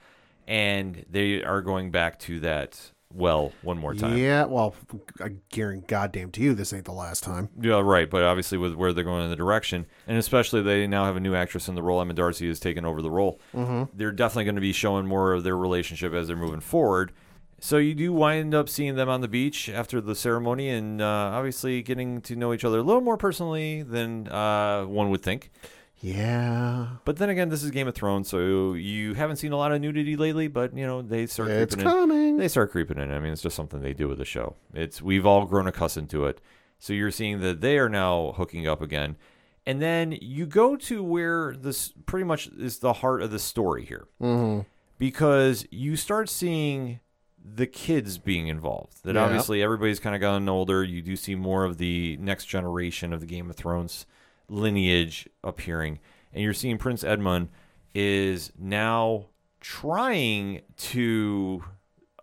and 0.48 1.04
they 1.10 1.44
are 1.44 1.62
going 1.64 1.90
back 1.90 2.20
to 2.20 2.40
that 2.42 2.92
well 3.14 3.52
one 3.62 3.78
more 3.78 3.94
time. 3.94 4.18
Yeah, 4.18 4.46
well, 4.46 4.76
I 5.22 5.30
guarantee 5.50 5.86
goddamn 5.88 6.32
to 6.32 6.42
you, 6.42 6.54
this 6.54 6.74
ain't 6.74 6.86
the 6.86 6.92
last 6.92 7.24
time. 7.24 7.50
Yeah, 7.60 7.82
right. 7.82 8.10
But 8.10 8.24
obviously, 8.24 8.58
with 8.58 8.74
where 8.76 8.94
they're 8.94 9.04
going 9.04 9.24
in 9.24 9.30
the 9.30 9.36
direction, 9.36 9.86
and 10.08 10.18
especially 10.18 10.62
they 10.62 10.88
now 10.88 11.06
have 11.06 11.16
a 11.16 11.20
new 11.20 11.36
actress 11.36 11.68
in 11.68 11.76
the 11.76 11.84
role. 11.84 12.02
Emma 12.02 12.14
Darcy 12.14 12.48
has 12.48 12.60
taken 12.60 12.86
over 12.86 13.02
the 13.02 13.12
role. 13.12 13.40
Mm-hmm. 13.56 13.98
They're 13.98 14.12
definitely 14.12 14.46
going 14.46 14.56
to 14.56 14.62
be 14.62 14.74
showing 14.74 15.06
more 15.06 15.34
of 15.34 15.44
their 15.44 15.58
relationship 15.58 16.14
as 16.14 16.28
they're 16.28 16.38
moving 16.38 16.62
forward. 16.62 17.12
So 17.60 17.78
you 17.78 17.96
do 17.96 18.14
wind 18.14 18.54
up 18.54 18.70
seeing 18.70 18.96
them 18.96 19.10
on 19.10 19.22
the 19.22 19.28
beach 19.28 19.68
after 19.68 20.00
the 20.00 20.14
ceremony, 20.14 20.70
and 20.70 21.02
uh, 21.02 21.32
obviously 21.34 21.82
getting 21.82 22.22
to 22.22 22.36
know 22.36 22.54
each 22.54 22.64
other 22.64 22.80
a 22.80 22.84
little 22.84 23.02
more 23.02 23.18
personally 23.18 23.82
than 23.82 24.28
uh, 24.28 24.84
one 24.84 25.10
would 25.10 25.24
think. 25.24 25.50
Yeah, 26.00 26.88
But 27.06 27.18
then 27.18 27.30
again, 27.30 27.50
this 27.50 27.64
is 27.64 27.72
Game 27.72 27.88
of 27.88 27.96
Thrones, 27.96 28.30
so 28.30 28.74
you 28.74 29.16
haven't 29.16 29.38
seen 29.38 29.52
a 29.52 29.58
lot 29.58 29.72
of 29.72 29.82
nudity 29.82 30.16
lately. 30.16 30.48
But 30.48 30.76
you 30.78 30.86
know 30.86 31.02
they 31.02 31.26
start 31.26 31.50
it's 31.50 31.74
creeping 31.74 31.90
in. 31.92 31.98
coming. 31.98 32.38
They 32.38 32.48
start 32.48 32.72
creeping 32.72 33.00
in. 33.00 33.12
I 33.12 33.20
mean, 33.20 33.34
it's 33.34 33.42
just 33.42 33.56
something 33.56 33.82
they 33.82 33.94
do 33.94 34.08
with 34.08 34.20
the 34.20 34.26
show. 34.26 34.56
It's 34.74 35.02
we've 35.02 35.26
all 35.26 35.46
grown 35.46 35.68
accustomed 35.68 36.10
to 36.12 36.26
it. 36.26 36.40
So 36.80 36.94
you're 36.94 37.10
seeing 37.12 37.40
that 37.42 37.62
they 37.62 37.80
are 37.80 37.90
now 37.90 38.34
hooking 38.38 38.68
up 38.68 38.80
again, 38.82 39.18
and 39.66 39.82
then 39.82 40.16
you 40.22 40.46
go 40.46 40.76
to 40.76 41.02
where 41.04 41.56
this 41.56 41.92
pretty 42.06 42.26
much 42.26 42.48
is 42.58 42.78
the 42.78 42.94
heart 42.94 43.24
of 43.24 43.32
the 43.32 43.40
story 43.40 43.84
here, 43.84 44.08
Mm-hmm. 44.22 44.68
because 45.00 45.66
you 45.72 45.96
start 45.96 46.30
seeing 46.30 47.00
the 47.44 47.66
kids 47.66 48.20
being 48.20 48.48
involved. 48.50 49.04
That 49.04 49.16
Yeah. 49.16 49.24
obviously 49.24 49.64
everybody's 49.64 50.00
kind 50.00 50.14
of 50.16 50.22
gotten 50.22 50.48
older. 50.48 50.84
You 50.84 51.02
do 51.02 51.16
see 51.16 51.34
more 51.34 51.64
of 51.64 51.80
the 51.80 52.18
next 52.18 52.46
generation 52.46 53.14
of 53.14 53.20
the 53.20 53.26
Game 53.26 53.50
of 53.50 53.56
Thrones 53.56 54.06
lineage 54.50 55.28
appearing, 55.44 56.00
and 56.34 56.44
you're 56.44 56.54
seeing 56.54 56.78
Prince 56.78 57.04
Aemond 57.04 57.48
is 57.94 58.52
now 58.58 59.28
trying 59.60 60.62
to 60.78 61.64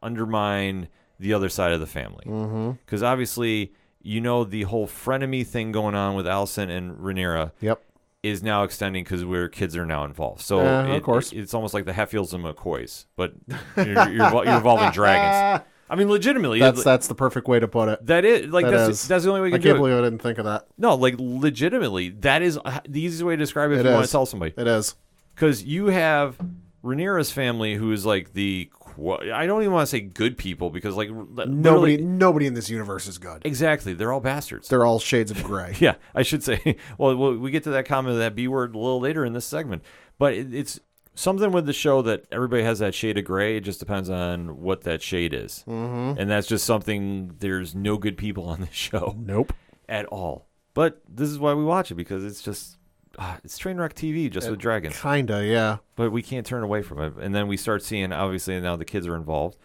undermine 0.03 0.89
the 1.19 1.33
other 1.33 1.49
side 1.49 1.73
of 1.73 1.81
the 1.81 1.87
family 1.87 2.25
Mm-hmm. 2.27 2.73
because 2.85 3.03
obviously 3.03 3.73
you 4.03 4.21
know 4.21 4.45
the 4.45 4.63
whole 4.63 4.87
frenemy 4.87 5.47
thing 5.47 5.73
going 5.73 5.95
on 5.95 6.15
with 6.15 6.27
Alicent 6.27 6.69
and 6.71 6.93
Rhaenyra 6.99 7.53
Yep. 7.61 7.83
is 8.23 8.43
now 8.43 8.63
extending 8.65 9.03
because 9.05 9.25
where 9.25 9.49
kids 9.49 9.77
are 9.77 9.87
now 9.87 10.05
involved. 10.05 10.43
So 10.43 10.61
of 10.61 10.91
it- 10.91 11.03
course. 11.03 11.33
it's 11.33 11.55
almost 11.55 11.73
like 11.75 11.85
the 11.87 11.93
Hatfields 11.95 12.35
and 12.35 12.45
McCoys, 12.45 13.07
but 13.17 13.35
you're, 13.77 13.87
you're, 13.87 14.11
you're 14.45 14.57
involving 14.57 14.91
dragons. 14.91 15.65
I 15.91 15.97
mean, 15.97 16.09
legitimately, 16.09 16.61
That's 16.61 16.81
it- 16.81 16.85
that's 16.85 17.09
the 17.09 17.15
perfect 17.15 17.47
way 17.47 17.61
to 17.61 17.69
put 17.69 17.89
it. 17.89 18.07
that 18.07 18.25
is 18.25 18.51
like 18.53 18.65
that 18.65 18.71
that's 18.73 18.91
is. 19.03 19.09
that's 19.09 19.25
the 19.25 19.31
only 19.31 19.43
way 19.43 19.49
you 19.49 19.55
I 19.55 19.59
can 19.59 19.63
can't 19.63 19.77
do 19.79 19.85
it. 19.85 19.89
believe 19.89 19.99
I 19.99 20.03
didn't 20.07 20.23
think 20.23 20.39
of 20.39 20.45
that. 20.47 20.67
No, 20.79 20.95
like 20.95 21.15
legitimately, 21.19 22.11
that 22.21 22.43
is 22.43 22.59
the 22.89 23.01
easiest 23.01 23.23
way 23.23 23.35
to 23.37 23.43
describe 23.43 23.71
it 23.71 23.75
if 23.75 23.81
It 23.81 23.89
you 23.89 23.95
want 23.95 24.07
to 24.07 24.11
tell 24.13 24.27
somebody. 24.27 24.55
It 24.57 24.67
is. 24.67 24.95
Because 25.35 25.63
you 25.65 25.87
have 25.87 26.39
Rhaenyra's 26.83 27.31
family, 27.33 27.75
who 27.75 27.93
is 27.93 28.07
like 28.07 28.33
the 28.33 28.71
I 28.97 29.47
don't 29.47 29.61
even 29.63 29.73
want 29.73 29.83
to 29.89 29.91
say 29.91 30.01
good 30.01 30.39
people 30.39 30.71
because 30.71 30.95
like 30.95 31.11
Nobody 31.11 31.97
nobody 31.97 32.47
in 32.47 32.55
this 32.55 32.71
universe 32.71 33.09
is 33.09 33.19
good. 33.19 33.43
exactly 33.45 33.93
they're 33.93 34.13
all 34.13 34.21
bastards. 34.21 34.69
They're 34.69 34.85
all 34.87 35.01
shades 35.01 35.31
of 35.33 35.43
gray. 35.43 35.75
Yeah, 35.81 35.97
I 36.15 36.23
should 36.23 36.43
say. 36.45 36.77
Well, 36.99 37.17
well, 37.17 37.35
we 37.37 37.51
get 37.51 37.65
to 37.65 37.71
that 37.71 37.87
comment 37.87 38.13
of 38.13 38.19
that 38.21 38.35
B 38.37 38.47
word 38.49 38.75
a 38.75 38.79
little 38.79 39.01
later 39.01 39.25
in 39.25 39.33
this 39.33 39.45
segment, 39.47 39.83
but 40.19 40.33
it's 40.35 40.79
something 41.15 41.53
with 41.53 41.67
the 41.67 41.73
show 41.73 42.03
that 42.03 42.27
everybody 42.31 42.63
has 42.63 42.79
that 42.81 42.95
shade 42.95 43.19
of 43.19 43.25
gray. 43.25 43.57
It 43.57 43.61
just 43.61 43.81
depends 43.81 44.11
on 44.11 44.61
what 44.61 44.83
that 44.83 45.03
shade 45.03 45.33
is, 45.33 45.65
mm-hmm. 45.67 46.19
and 46.19 46.31
that's 46.31 46.47
just 46.47 46.65
something. 46.65 47.37
There's 47.39 47.75
no 47.75 47.99
good 47.99 48.17
people 48.17 48.49
on 48.49 48.61
this 48.61 48.73
show 48.73 49.15
Nope. 49.19 49.53
at 49.89 50.07
all. 50.07 50.47
But 50.75 51.03
this 51.09 51.29
is 51.29 51.39
why 51.39 51.55
we 51.55 51.65
watch 51.65 51.91
it 51.91 51.95
because 51.95 52.25
it's 52.25 52.43
just 52.43 52.79
ah, 53.19 53.39
it's 53.45 53.57
train 53.57 53.77
wreck 53.77 53.95
TV 53.95 54.31
just 54.31 54.51
with 54.51 54.59
dragons. 54.59 55.01
Kinda, 55.01 55.45
yeah. 55.45 55.79
But 55.97 56.11
we 56.11 56.23
can't 56.23 56.45
turn 56.45 56.63
away 56.63 56.83
from 56.83 57.01
it. 57.01 57.15
And 57.21 57.35
then 57.35 57.47
we 57.47 57.57
start 57.57 57.83
seeing 57.83 58.13
obviously 58.13 58.61
now 58.61 58.77
the 58.77 58.85
kids 58.85 59.07
are 59.07 59.17
involved, 59.17 59.57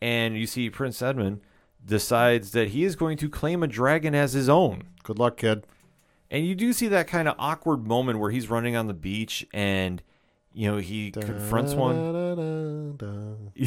and 0.00 0.36
you 0.36 0.46
see 0.46 0.70
Prince 0.70 1.00
Aemond 1.00 1.40
decides 1.84 2.52
that 2.52 2.68
he 2.68 2.84
is 2.84 2.94
going 2.94 3.16
to 3.18 3.28
claim 3.28 3.62
a 3.62 3.66
dragon 3.66 4.14
as 4.14 4.34
his 4.34 4.48
own. 4.48 4.84
Good 5.02 5.18
luck, 5.18 5.36
kid. 5.36 5.66
And 6.30 6.46
you 6.46 6.54
do 6.54 6.72
see 6.72 6.88
that 6.88 7.08
kind 7.08 7.28
of 7.28 7.34
awkward 7.38 7.86
moment 7.86 8.18
where 8.18 8.30
he's 8.30 8.48
running 8.48 8.74
on 8.74 8.86
the 8.86 8.94
beach 8.94 9.46
and, 9.52 10.02
you 10.54 10.70
know, 10.70 10.78
he 10.78 11.10
confronts 11.10 11.74
one 11.74 11.96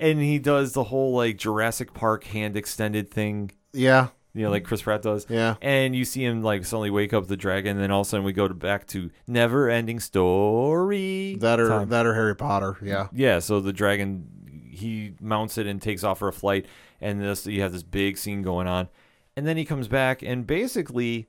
and 0.00 0.18
he 0.20 0.38
does 0.38 0.72
the 0.72 0.84
whole 0.84 1.14
like 1.14 1.36
Jurassic 1.36 1.92
Park 1.94 2.24
hand 2.24 2.56
extended 2.56 3.10
thing, 3.10 3.50
Yeah, 3.72 4.08
you 4.34 4.44
know, 4.44 4.50
like 4.50 4.64
Chris 4.64 4.82
Pratt 4.82 5.02
does. 5.02 5.26
yeah. 5.28 5.56
And 5.60 5.94
you 5.94 6.04
see 6.04 6.24
him 6.24 6.42
like 6.42 6.64
suddenly 6.64 6.90
wake 6.90 7.12
up 7.12 7.26
the 7.26 7.36
dragon, 7.36 7.72
and 7.72 7.80
then 7.80 7.90
all 7.90 8.02
of 8.02 8.06
a 8.06 8.10
sudden 8.10 8.24
we 8.24 8.32
go 8.32 8.48
to 8.48 8.54
back 8.54 8.86
to 8.88 9.10
never 9.26 9.68
ending 9.68 10.00
story. 10.00 11.36
That 11.40 11.60
or 11.60 11.68
time. 11.68 11.88
that 11.90 12.06
or 12.06 12.14
Harry 12.14 12.36
Potter. 12.36 12.76
Yeah. 12.82 13.08
Yeah, 13.12 13.38
so 13.40 13.60
the 13.60 13.72
dragon 13.72 14.26
he 14.70 15.14
mounts 15.20 15.58
it 15.58 15.66
and 15.66 15.82
takes 15.82 16.04
off 16.04 16.20
for 16.20 16.28
a 16.28 16.32
flight, 16.32 16.66
and 17.00 17.20
this 17.20 17.46
you 17.46 17.60
have 17.62 17.72
this 17.72 17.82
big 17.82 18.16
scene 18.16 18.42
going 18.42 18.66
on, 18.66 18.88
and 19.36 19.46
then 19.46 19.56
he 19.56 19.64
comes 19.64 19.88
back, 19.88 20.22
and 20.22 20.46
basically, 20.46 21.28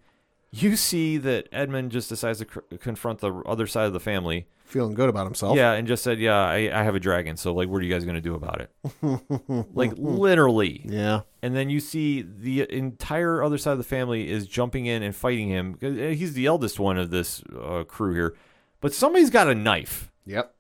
you 0.52 0.76
see 0.76 1.18
that 1.18 1.50
Aemond 1.52 1.90
just 1.90 2.10
decides 2.10 2.40
to 2.40 2.46
cr- 2.46 2.60
confront 2.80 3.20
the 3.20 3.34
other 3.46 3.68
side 3.68 3.86
of 3.86 3.94
the 3.94 4.00
family. 4.00 4.48
Feeling 4.66 4.94
good 4.94 5.10
about 5.10 5.26
himself. 5.26 5.58
Yeah, 5.58 5.74
and 5.74 5.86
just 5.88 6.02
said, 6.02 6.18
"Yeah, 6.20 6.38
I, 6.38 6.70
I 6.74 6.84
have 6.84 6.96
a 6.96 7.00
dragon. 7.00 7.36
So 7.36 7.54
like, 7.54 7.68
what 7.68 7.82
are 7.82 7.86
you 7.86 7.92
guys 7.94 8.06
gonna 8.06 8.22
do 8.22 8.36
about 8.36 8.62
it?" 8.62 8.72
like 9.74 9.92
literally. 9.98 10.82
Yeah. 10.86 11.22
And 11.42 11.54
then 11.56 11.70
you 11.70 11.80
see 11.82 12.22
the 12.22 12.66
entire 12.74 13.44
other 13.44 13.58
side 13.58 13.74
of 13.74 13.78
the 13.80 13.84
family 13.84 14.30
is 14.30 14.48
jumping 14.48 14.86
in 14.86 15.04
and 15.04 15.14
fighting 15.16 15.50
him. 15.50 15.78
He's 15.82 16.34
the 16.34 16.46
eldest 16.46 16.80
one 16.80 16.98
of 16.98 17.10
this 17.12 17.44
uh, 17.62 17.84
crew 17.84 18.14
here, 18.14 18.36
but 18.80 18.94
somebody's 18.94 19.30
got 19.30 19.48
a 19.50 19.56
knife 19.56 20.10
Yep. 20.26 20.54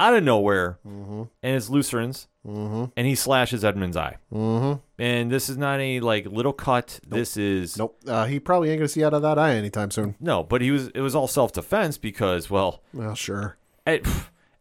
out 0.00 0.14
of 0.14 0.22
nowhere, 0.24 0.78
Mm-hmm. 0.86 1.22
and 1.42 1.56
it's 1.56 1.68
Lucerys, 1.68 2.28
Mm-hmm. 2.46 2.84
and 2.96 3.06
he 3.06 3.14
slashes 3.14 3.64
Aemond's 3.64 3.96
eye. 3.96 4.16
Mm-hmm. 4.32 4.80
And 4.98 5.30
this 5.30 5.48
is 5.48 5.56
not 5.56 5.80
a 5.80 6.00
like 6.00 6.26
little 6.26 6.52
cut. 6.52 7.00
This 7.06 7.36
is 7.36 7.76
Nope. 7.76 7.98
Uh, 8.06 8.26
he 8.26 8.38
probably 8.38 8.70
ain't 8.70 8.78
gonna 8.78 8.88
see 8.88 9.04
out 9.04 9.14
of 9.14 9.22
that 9.22 9.38
eye 9.38 9.54
anytime 9.54 9.90
soon. 9.90 10.14
no, 10.20 10.42
but 10.44 10.60
he 10.62 10.70
was. 10.70 10.88
It 10.88 11.00
was 11.00 11.14
all 11.14 11.26
self 11.28 11.52
defense 11.52 11.98
because 11.98 12.48
well, 12.48 12.82
Well, 12.94 13.14
sure. 13.14 13.56
Ed, 13.86 14.06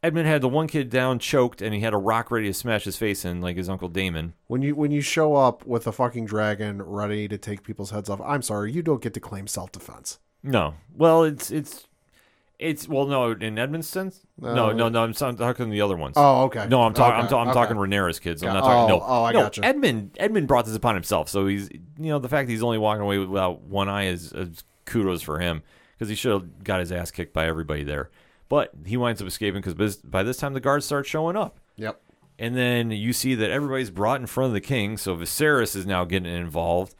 Aemond 0.04 0.26
had 0.26 0.41
the 0.41 0.50
one 0.50 0.67
kid 0.67 0.89
down 0.89 1.17
choked, 1.19 1.62
and 1.62 1.74
he 1.74 1.82
had 1.82 1.93
a 1.93 1.98
rock 1.98 2.30
ready 2.30 2.48
to 2.48 2.54
smash 2.54 2.84
his 2.84 2.98
face 2.98 3.26
in, 3.26 3.41
like 3.41 3.58
his 3.58 3.69
uncle 3.69 3.88
Daemon. 3.89 4.34
When 4.48 4.62
you 4.62 4.76
when 4.76 4.91
you 4.91 5.02
show 5.02 5.36
up 5.36 5.65
with 5.65 5.88
a 5.88 5.91
fucking 5.91 6.26
dragon 6.26 6.82
ready 6.82 7.28
to 7.28 7.38
take 7.38 7.63
people's 7.63 7.91
heads 7.91 8.10
off, 8.10 8.21
I'm 8.21 8.41
sorry, 8.41 8.71
you 8.71 8.82
don't 8.82 9.02
get 9.02 9.13
to 9.15 9.19
claim 9.19 9.48
self 9.48 9.71
defense. 9.71 10.19
No, 10.43 10.76
well, 10.95 11.24
it's 11.24 11.50
it's 11.50 11.88
it's 12.60 12.88
well, 12.88 13.06
no, 13.06 13.32
in 13.32 13.56
Aemond's 13.56 13.88
sense, 13.88 14.26
no, 14.39 14.50
Uh, 14.70 14.74
no, 14.74 14.89
no. 14.89 15.04
I'm, 15.04 15.13
I'm 15.22 15.36
talking 15.38 15.70
the 15.70 15.82
other 15.82 15.98
ones. 15.98 16.13
Oh, 16.18 16.44
okay. 16.46 16.68
No, 16.70 16.84
I'm 16.84 16.94
talking. 16.94 17.13
I'm, 17.15 17.20
Okay, 17.26 17.30
ta- 17.32 17.41
I'm 17.41 17.48
okay. 17.50 17.54
talking 17.54 17.78
Rhaenyra's 17.78 18.20
kids. 18.20 18.44
I'm 18.44 18.54
not 18.54 18.62
talking. 18.62 18.96
oh, 18.96 19.00
no, 19.00 19.04
oh, 19.06 19.24
I 19.26 19.32
no. 19.34 19.41
gotcha. 19.44 19.62
Aemond. 19.62 20.12
Aemond 20.18 20.48
brought 20.48 20.65
this 20.65 20.76
upon 20.76 20.96
himself. 20.96 21.30
So 21.30 21.48
he's, 21.48 21.70
you 21.72 22.10
know, 22.10 22.20
the 22.20 22.30
fact 22.30 22.48
that 22.48 22.52
he's 22.54 22.63
only 22.63 22.78
walking 22.78 23.02
away 23.02 23.18
without 23.18 23.62
one 23.63 23.89
eye 23.89 24.06
is, 24.08 24.32
is 24.34 24.63
kudos 24.86 25.22
for 25.22 25.39
him 25.39 25.63
because 25.94 26.10
he 26.10 26.15
should 26.15 26.32
have 26.32 26.63
got 26.63 26.80
his 26.80 26.91
ass 26.91 27.12
kicked 27.12 27.34
by 27.34 27.46
everybody 27.46 27.84
there. 27.84 28.10
But 28.48 28.72
he 28.86 28.96
winds 28.98 29.22
up 29.22 29.28
escaping 29.28 29.62
because 29.62 29.98
by 29.98 30.24
this 30.24 30.38
time 30.38 30.54
the 30.54 30.60
guards 30.60 30.86
start 30.86 31.06
showing 31.08 31.36
up, 31.36 31.60
Yep. 31.78 32.00
and 32.38 32.56
then 32.56 32.91
you 32.91 33.12
see 33.12 33.34
that 33.36 33.50
everybody's 33.50 33.89
brought 33.89 34.22
in 34.22 34.28
front 34.28 34.48
of 34.50 34.54
the 34.54 34.62
king. 34.62 34.98
So 34.98 35.15
Viserys 35.18 35.76
is 35.76 35.86
now 35.88 36.06
getting 36.06 36.32
involved, 36.34 36.94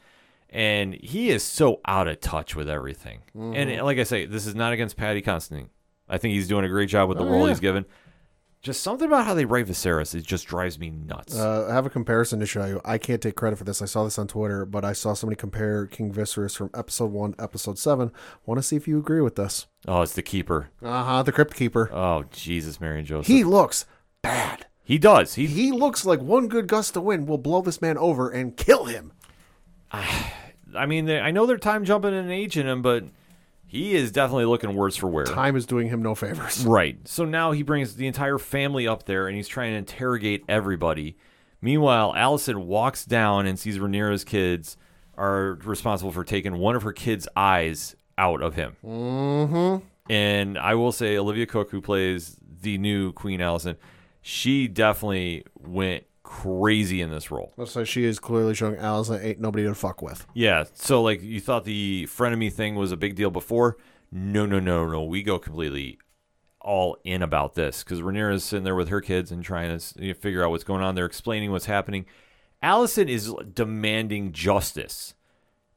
and 0.50 0.94
he 0.94 1.30
is 1.30 1.42
so 1.42 1.80
out 1.86 2.08
of 2.08 2.20
touch 2.20 2.54
with 2.56 2.68
everything. 2.68 3.20
Mm-hmm. 3.36 3.54
And 3.54 3.82
like 3.82 3.98
I 3.98 4.04
say, 4.04 4.26
this 4.26 4.46
is 4.46 4.54
not 4.54 4.72
against 4.72 4.96
Paddy 4.96 5.20
Considine. 5.22 5.70
I 6.08 6.18
think 6.18 6.34
he's 6.34 6.48
doing 6.48 6.64
a 6.64 6.68
great 6.68 6.88
job 6.88 7.08
with 7.08 7.18
the 7.18 7.24
Oh, 7.24 7.28
role 7.30 7.42
yeah. 7.42 7.48
he's 7.50 7.60
given. 7.60 7.84
Just 8.62 8.82
something 8.82 9.06
about 9.06 9.26
how 9.26 9.34
they 9.34 9.44
write 9.44 9.66
Viserys, 9.66 10.12
it 10.14 10.24
just 10.24 10.46
drives 10.46 10.76
me 10.78 10.90
nuts. 10.90 11.38
Uh, 11.38 11.68
I 11.70 11.74
have 11.74 11.86
a 11.86 11.90
comparison 11.90 12.40
to 12.40 12.46
show 12.46 12.64
you. 12.64 12.80
I 12.84 12.98
can't 12.98 13.20
take 13.22 13.36
credit 13.36 13.56
for 13.56 13.64
this. 13.64 13.80
I 13.80 13.84
saw 13.84 14.02
this 14.02 14.18
on 14.18 14.26
Twitter, 14.26 14.64
but 14.64 14.84
I 14.84 14.92
saw 14.92 15.14
somebody 15.14 15.36
compare 15.36 15.86
King 15.86 16.12
Viserys 16.12 16.56
from 16.56 16.70
episode 16.74 17.12
one, 17.12 17.34
episode 17.38 17.78
seven. 17.78 18.10
Want 18.44 18.58
to 18.58 18.62
see 18.64 18.74
if 18.74 18.88
you 18.88 18.98
agree 18.98 19.20
with 19.20 19.36
this? 19.36 19.66
oh, 19.86 20.02
it's 20.02 20.14
the 20.14 20.22
keeper. 20.22 20.70
Uh 20.82 21.04
huh. 21.04 21.22
The 21.22 21.30
Crypt 21.32 21.54
Keeper. 21.54 21.90
Oh, 21.92 22.24
Jesus, 22.32 22.80
Mary 22.80 22.98
and 22.98 23.06
Joseph. 23.06 23.28
He 23.28 23.44
looks 23.44 23.84
bad. 24.22 24.66
he 24.82 24.98
does. 24.98 25.34
He 25.34 25.46
He 25.46 25.70
looks 25.70 26.04
like 26.04 26.20
one 26.20 26.48
good 26.48 26.66
gust 26.66 26.96
of 26.96 27.04
wind 27.04 27.28
will 27.28 27.38
blow 27.38 27.62
this 27.62 27.80
man 27.80 27.96
over 27.98 28.28
and 28.30 28.56
kill 28.56 28.86
him. 28.86 29.12
I 29.92 30.86
mean, 30.86 31.08
I 31.10 31.30
know 31.30 31.46
they're 31.46 31.58
time 31.58 31.84
jumping 31.84 32.14
and 32.14 32.30
aging 32.30 32.66
him, 32.66 32.82
but 32.82 33.04
he 33.66 33.94
is 33.94 34.12
definitely 34.12 34.44
looking 34.44 34.74
worse 34.74 34.96
for 34.96 35.08
wear. 35.08 35.24
Time 35.24 35.56
is 35.56 35.66
doing 35.66 35.88
him 35.88 36.02
no 36.02 36.14
favors. 36.14 36.64
Right. 36.64 36.96
So 37.06 37.24
now 37.24 37.52
he 37.52 37.62
brings 37.62 37.96
the 37.96 38.06
entire 38.06 38.38
family 38.38 38.86
up 38.86 39.04
there 39.04 39.26
and 39.26 39.36
he's 39.36 39.48
trying 39.48 39.72
to 39.72 39.78
interrogate 39.78 40.44
everybody. 40.48 41.16
Meanwhile, 41.60 42.14
Alicent 42.14 42.64
walks 42.64 43.04
down 43.04 43.46
and 43.46 43.58
sees 43.58 43.78
Rhaenyra's 43.78 44.24
kids 44.24 44.76
are 45.16 45.58
responsible 45.64 46.12
for 46.12 46.24
taking 46.24 46.58
one 46.58 46.76
of 46.76 46.82
her 46.82 46.92
kids' 46.92 47.26
eyes 47.34 47.96
out 48.18 48.42
of 48.42 48.54
him. 48.54 48.76
Mm-hmm. 48.84 50.12
And 50.12 50.58
I 50.58 50.74
will 50.74 50.92
say, 50.92 51.16
Olivia 51.16 51.46
Cooke, 51.46 51.70
who 51.70 51.80
plays 51.80 52.36
the 52.60 52.78
new 52.78 53.12
Queen 53.12 53.40
Alicent, 53.40 53.76
she 54.20 54.68
definitely 54.68 55.44
went 55.58 56.04
crazy 56.26 57.00
in 57.00 57.10
this 57.10 57.30
role. 57.30 57.54
So 57.64 57.84
she 57.84 58.04
is 58.04 58.18
clearly 58.18 58.52
showing 58.54 58.74
Alicent 58.76 59.24
ain't 59.24 59.40
nobody 59.40 59.64
to 59.64 59.74
fuck 59.74 60.02
with. 60.02 60.26
Yeah. 60.34 60.64
So 60.74 61.00
like 61.02 61.22
you 61.22 61.40
thought 61.40 61.64
the 61.64 62.06
frenemy 62.10 62.52
thing 62.52 62.74
was 62.74 62.90
a 62.92 62.96
big 62.96 63.14
deal 63.14 63.30
before. 63.30 63.76
No, 64.10 64.44
no, 64.44 64.58
no, 64.60 64.86
no. 64.86 65.04
We 65.04 65.22
go 65.22 65.38
completely 65.38 65.98
all 66.60 66.96
in 67.04 67.22
about 67.22 67.54
this 67.54 67.84
because 67.84 68.00
Rhaenyra's 68.00 68.42
sitting 68.44 68.64
there 68.64 68.74
with 68.74 68.88
her 68.88 69.00
kids 69.00 69.30
and 69.30 69.44
trying 69.44 69.78
to 69.78 70.02
you 70.02 70.08
know, 70.08 70.14
figure 70.14 70.44
out 70.44 70.50
what's 70.50 70.64
going 70.64 70.82
on. 70.82 70.94
They're 70.96 71.06
explaining 71.06 71.52
what's 71.52 71.66
happening. 71.66 72.06
Alicent 72.62 73.08
is 73.08 73.32
demanding 73.54 74.32
justice, 74.32 75.14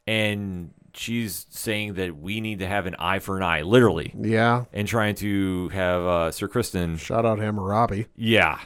and 0.07 0.71
she's 0.93 1.45
saying 1.49 1.93
that 1.95 2.17
we 2.17 2.41
need 2.41 2.59
to 2.59 2.67
have 2.67 2.85
an 2.87 2.95
eye 2.97 3.19
for 3.19 3.37
an 3.37 3.43
eye, 3.43 3.61
literally, 3.61 4.13
Yeah. 4.17 4.65
and 4.73 4.87
trying 4.87 5.15
to 5.15 5.69
have 5.69 6.01
uh, 6.01 6.31
Sir 6.31 6.47
Criston, 6.47 6.97
Shout 6.97 7.25
out 7.25 7.37
Hammurabi. 7.39 8.07
yeah, 8.15 8.59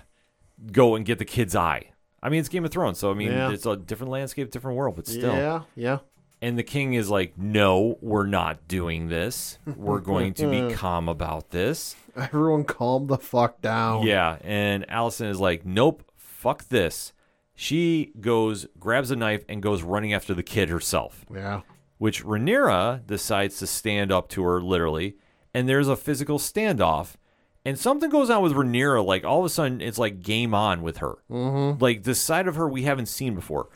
go 0.72 0.96
and 0.96 1.06
get 1.06 1.20
the 1.20 1.26
kid's 1.26 1.56
eye. 1.56 1.90
I 2.22 2.30
mean, 2.30 2.40
it's 2.40 2.50
Game 2.50 2.64
of 2.64 2.72
Thrones, 2.72 3.00
so 3.00 3.12
I 3.12 3.14
mean, 3.14 3.32
Yeah. 3.32 3.52
it's 3.52 3.66
a 3.66 3.76
different 3.76 4.12
landscape, 4.12 4.50
different 4.52 4.78
world, 4.78 4.96
but 4.96 5.08
still. 5.08 5.36
Yeah, 5.36 5.62
yeah. 5.76 6.00
And 6.42 6.58
the 6.58 6.64
king 6.64 6.94
is 6.94 7.10
like, 7.10 7.38
no, 7.38 7.98
we're 8.02 8.26
not 8.26 8.68
doing 8.68 9.08
this. 9.08 9.60
We're 9.78 10.00
going 10.02 10.34
to 10.36 10.48
be 10.50 10.74
calm 10.76 11.08
about 11.08 11.52
this. 11.52 11.96
Everyone 12.18 12.66
calm 12.66 13.08
the 13.08 13.18
fuck 13.18 13.62
down. 13.62 14.04
Yeah. 14.06 14.38
And 14.44 14.86
Alicent 14.88 15.30
is 15.30 15.40
like, 15.40 15.66
nope, 15.66 16.04
fuck 16.18 16.68
this. 16.68 17.14
She 17.56 18.12
goes, 18.20 18.66
grabs 18.80 19.10
a 19.12 19.16
knife, 19.16 19.44
and 19.48 19.62
goes 19.62 19.84
running 19.84 20.12
after 20.14 20.34
the 20.34 20.44
kid 20.44 20.68
herself, 20.70 21.26
Yeah. 21.34 21.62
which 21.98 22.24
Rhaenyra 22.26 23.06
decides 23.06 23.58
to 23.60 23.68
stand 23.68 24.12
up 24.12 24.28
to 24.30 24.44
her 24.44 24.62
literally. 24.62 25.16
And 25.54 25.70
there's 25.70 25.88
a 25.88 25.96
physical 25.96 26.40
standoff. 26.40 27.14
And 27.66 27.80
something 27.80 28.10
goes 28.10 28.30
on 28.30 28.42
with 28.44 28.54
Rhaenyra. 28.54 29.06
Like, 29.06 29.24
all 29.24 29.40
of 29.40 29.46
a 29.46 29.50
sudden, 29.50 29.80
it's 29.82 29.98
like 29.98 30.22
game 30.22 30.54
on 30.54 30.82
with 30.82 30.98
her. 30.98 31.16
Mm-hmm. 31.32 31.82
Like, 31.82 32.04
the 32.04 32.16
side 32.16 32.48
of 32.48 32.56
her 32.56 32.68
we 32.68 32.84
haven't 32.84 33.06
seen 33.06 33.36
before. 33.36 33.70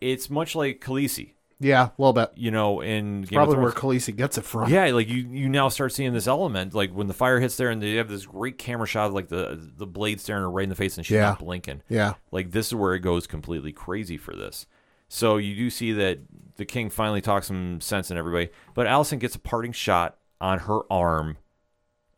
It's 0.00 0.28
much 0.28 0.56
like 0.56 0.80
Khaleesi, 0.80 1.34
Yeah, 1.60 1.84
a 1.86 1.92
little 1.96 2.12
bit. 2.12 2.32
you 2.34 2.50
know, 2.50 2.80
in 2.80 3.22
Game 3.22 3.36
Probably 3.36 3.58
where. 3.58 3.70
Khaleesi 3.70 4.16
gets 4.16 4.36
it 4.36 4.42
from. 4.44 4.68
Yeah, 4.68 4.86
like 4.86 5.08
you, 5.08 5.18
you 5.30 5.48
now 5.48 5.68
start 5.68 5.92
seeing 5.92 6.12
this 6.12 6.26
element, 6.26 6.74
like 6.74 6.90
when 6.90 7.06
the 7.06 7.14
fire 7.14 7.38
hits 7.38 7.56
there, 7.56 7.70
and 7.70 7.80
they 7.80 7.94
have 7.94 8.08
this 8.08 8.26
great 8.26 8.58
camera 8.58 8.88
shot 8.88 9.06
of 9.06 9.12
like 9.14 9.28
the 9.28 9.70
the 9.76 9.86
blade 9.86 10.20
staring 10.20 10.42
her 10.42 10.50
right 10.50 10.64
in 10.64 10.68
the 10.70 10.74
face, 10.74 10.96
and 10.96 11.06
she's 11.06 11.14
Yeah. 11.14 11.28
not 11.28 11.38
blinking. 11.38 11.82
Yeah. 11.88 12.14
Like 12.32 12.50
this 12.50 12.66
is 12.66 12.74
where 12.74 12.94
it 12.94 13.00
goes 13.00 13.28
completely 13.28 13.70
crazy 13.70 14.16
for 14.16 14.34
this. 14.34 14.66
So 15.06 15.36
you 15.36 15.54
do 15.54 15.70
see 15.70 15.92
that 15.92 16.18
the 16.56 16.64
king 16.64 16.90
finally 16.90 17.20
talks 17.20 17.46
some 17.46 17.80
sense 17.80 18.10
in 18.10 18.16
everybody, 18.16 18.48
but 18.74 18.88
Alicent 18.88 19.20
gets 19.20 19.36
a 19.36 19.38
parting 19.38 19.70
shot 19.72 20.18
on 20.40 20.58
her 20.60 20.80
arm 20.90 21.36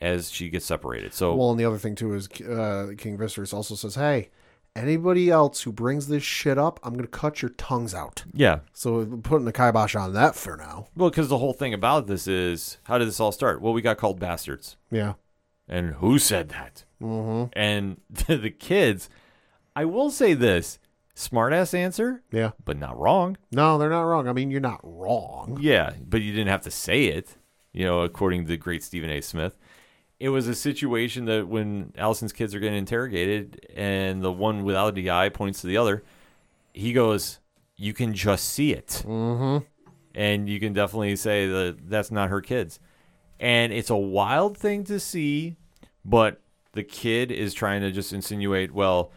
as 0.00 0.30
she 0.30 0.48
gets 0.50 0.66
separated. 0.66 1.14
So 1.14 1.34
Well, 1.34 1.50
and 1.50 1.58
the 1.60 1.64
other 1.64 1.78
thing 1.78 1.94
too 1.94 2.14
is 2.14 2.28
uh, 2.42 2.92
King 2.98 3.16
Viserys 3.18 3.54
also 3.54 3.74
says, 3.74 3.94
"Hey, 3.94 4.30
anybody 4.76 5.30
else 5.30 5.62
who 5.62 5.72
brings 5.72 6.08
this 6.08 6.22
shit 6.22 6.58
up, 6.58 6.80
I'm 6.82 6.94
gonna 6.94 7.06
cut 7.06 7.42
your 7.42 7.50
tongues 7.50 7.94
out." 7.94 8.24
yeah, 8.32 8.60
So 8.72 9.04
putting 9.22 9.44
the 9.44 9.52
kibosh 9.52 9.94
on 9.94 10.12
that 10.14 10.34
for 10.34 10.56
now. 10.56 10.88
well, 10.96 11.10
because 11.10 11.28
the 11.28 11.38
whole 11.38 11.52
thing 11.52 11.72
about 11.74 12.06
this 12.06 12.26
is 12.26 12.78
how 12.84 12.98
did 12.98 13.08
this 13.08 13.20
all 13.20 13.32
start? 13.32 13.60
Well, 13.60 13.72
we 13.72 13.82
got 13.82 13.96
called 13.98 14.18
bastards. 14.18 14.76
Yeah. 14.90 15.14
And 15.68 15.94
who 15.94 16.18
said 16.18 16.50
that? 16.50 16.84
Mm-hmm. 17.02 17.50
And 17.58 18.00
the 18.28 18.50
kids, 18.50 19.08
I 19.74 19.84
will 19.86 20.10
say 20.10 20.34
this 20.34 20.78
smartass 21.16 21.72
answer, 21.72 22.22
Yeah. 22.32 22.50
but 22.64 22.76
not 22.76 22.98
wrong. 22.98 23.36
No, 23.52 23.78
they're 23.78 23.88
not 23.88 24.02
wrong. 24.02 24.28
I 24.28 24.32
mean, 24.32 24.50
you're 24.50 24.60
not 24.60 24.80
wrong. 24.82 25.56
Yeah, 25.60 25.94
but 26.04 26.20
you 26.22 26.32
didn't 26.32 26.48
have 26.48 26.62
to 26.62 26.70
say 26.70 27.04
it, 27.06 27.36
you 27.72 27.84
know, 27.84 28.00
according 28.02 28.42
to 28.42 28.48
the 28.48 28.56
great 28.56 28.82
Stephen 28.82 29.08
A. 29.10 29.20
Smith. 29.22 29.56
It 30.24 30.30
was 30.30 30.48
a 30.48 30.54
situation 30.54 31.26
that 31.26 31.46
when 31.46 31.92
Alicent's 31.98 32.32
kids 32.32 32.54
are 32.54 32.58
getting 32.58 32.78
interrogated 32.78 33.66
and 33.76 34.24
the 34.24 34.32
one 34.32 34.64
without 34.64 34.94
the 34.94 35.10
eye 35.10 35.28
points 35.28 35.60
to 35.60 35.66
the 35.66 35.76
other, 35.76 36.02
he 36.72 36.94
goes, 36.94 37.40
You 37.76 37.92
can 37.92 38.14
just 38.14 38.48
see 38.48 38.72
it. 38.72 39.02
Mm-hmm. 39.06 39.66
And 40.14 40.48
you 40.48 40.60
can 40.60 40.72
definitely 40.72 41.14
say 41.16 41.46
that 41.48 41.90
that's 41.90 42.10
not 42.10 42.30
her 42.30 42.40
kids. 42.40 42.80
And 43.38 43.70
it's 43.70 43.90
a 43.90 43.96
wild 43.98 44.56
thing 44.56 44.84
to 44.84 44.98
see, 44.98 45.56
but 46.06 46.40
the 46.72 46.84
kid 46.84 47.30
is 47.30 47.52
trying 47.52 47.82
to 47.82 47.92
just 47.92 48.14
insinuate, 48.14 48.72
well, 48.72 49.12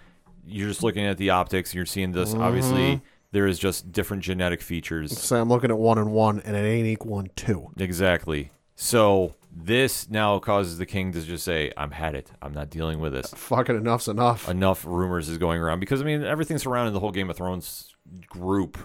you're 0.46 0.68
just 0.68 0.84
looking 0.84 1.06
at 1.06 1.18
the 1.18 1.30
optics, 1.30 1.74
you're 1.74 1.86
seeing 1.86 2.12
this. 2.12 2.34
Obviously, 2.34 3.02
there 3.32 3.48
is 3.48 3.58
just 3.58 3.94
different 3.94 4.24
genetic 4.24 4.62
features. 4.62 5.18
So 5.18 5.40
I'm 5.40 5.48
looking 5.48 5.72
at 5.72 5.78
one 5.78 6.00
and 6.00 6.12
one, 6.12 6.42
and 6.42 6.58
it 6.58 6.68
ain't 6.68 6.86
equaling 6.86 7.30
two. 7.38 7.70
Exactly. 7.78 8.52
So 8.76 9.36
this 9.60 10.10
now 10.10 10.38
causes 10.40 10.78
the 10.78 10.86
king 10.86 11.12
to 11.14 11.22
just 11.22 11.44
say, 11.44 11.72
"I'm 11.76 11.92
had 11.92 12.14
it. 12.16 12.32
I'm 12.42 12.54
not 12.54 12.70
dealing 12.70 13.00
with 13.00 13.14
this." 13.14 13.34
Fucking 13.34 13.76
enough's 13.76 14.08
enough. 14.08 14.48
Enough 14.48 14.86
rumors 14.86 15.30
is 15.30 15.38
going 15.38 15.60
around 15.60 15.80
because 15.80 16.02
I 16.02 16.06
mean 16.06 16.24
everything 16.24 16.58
surrounding 16.60 16.94
the 16.94 17.00
whole 17.00 17.12
Game 17.12 17.30
of 17.30 17.38
Thrones 17.38 17.96
group 18.30 18.78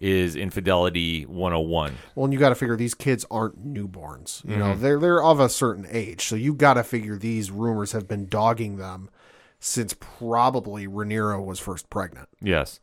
is 0.00 0.36
infidelity 0.36 1.24
101. 1.26 1.94
Well, 2.14 2.24
and 2.24 2.32
you 2.32 2.38
got 2.38 2.50
to 2.50 2.54
figure 2.54 2.76
these 2.76 2.94
kids 2.94 3.26
aren't 3.30 3.66
newborns. 3.66 4.48
You 4.48 4.56
know, 4.56 4.74
they're 4.74 4.98
they're 4.98 5.22
of 5.22 5.40
a 5.40 5.48
certain 5.48 5.86
age, 5.90 6.24
so 6.24 6.36
you 6.36 6.54
got 6.54 6.74
to 6.74 6.84
figure 6.84 7.16
these 7.16 7.50
rumors 7.50 7.92
have 7.92 8.06
been 8.06 8.26
dogging 8.26 8.76
them 8.76 9.10
since 9.58 9.94
probably 9.98 10.86
Rhaenyra 10.86 11.44
was 11.44 11.58
first 11.58 11.90
pregnant. 11.90 12.28
Yes, 12.40 12.80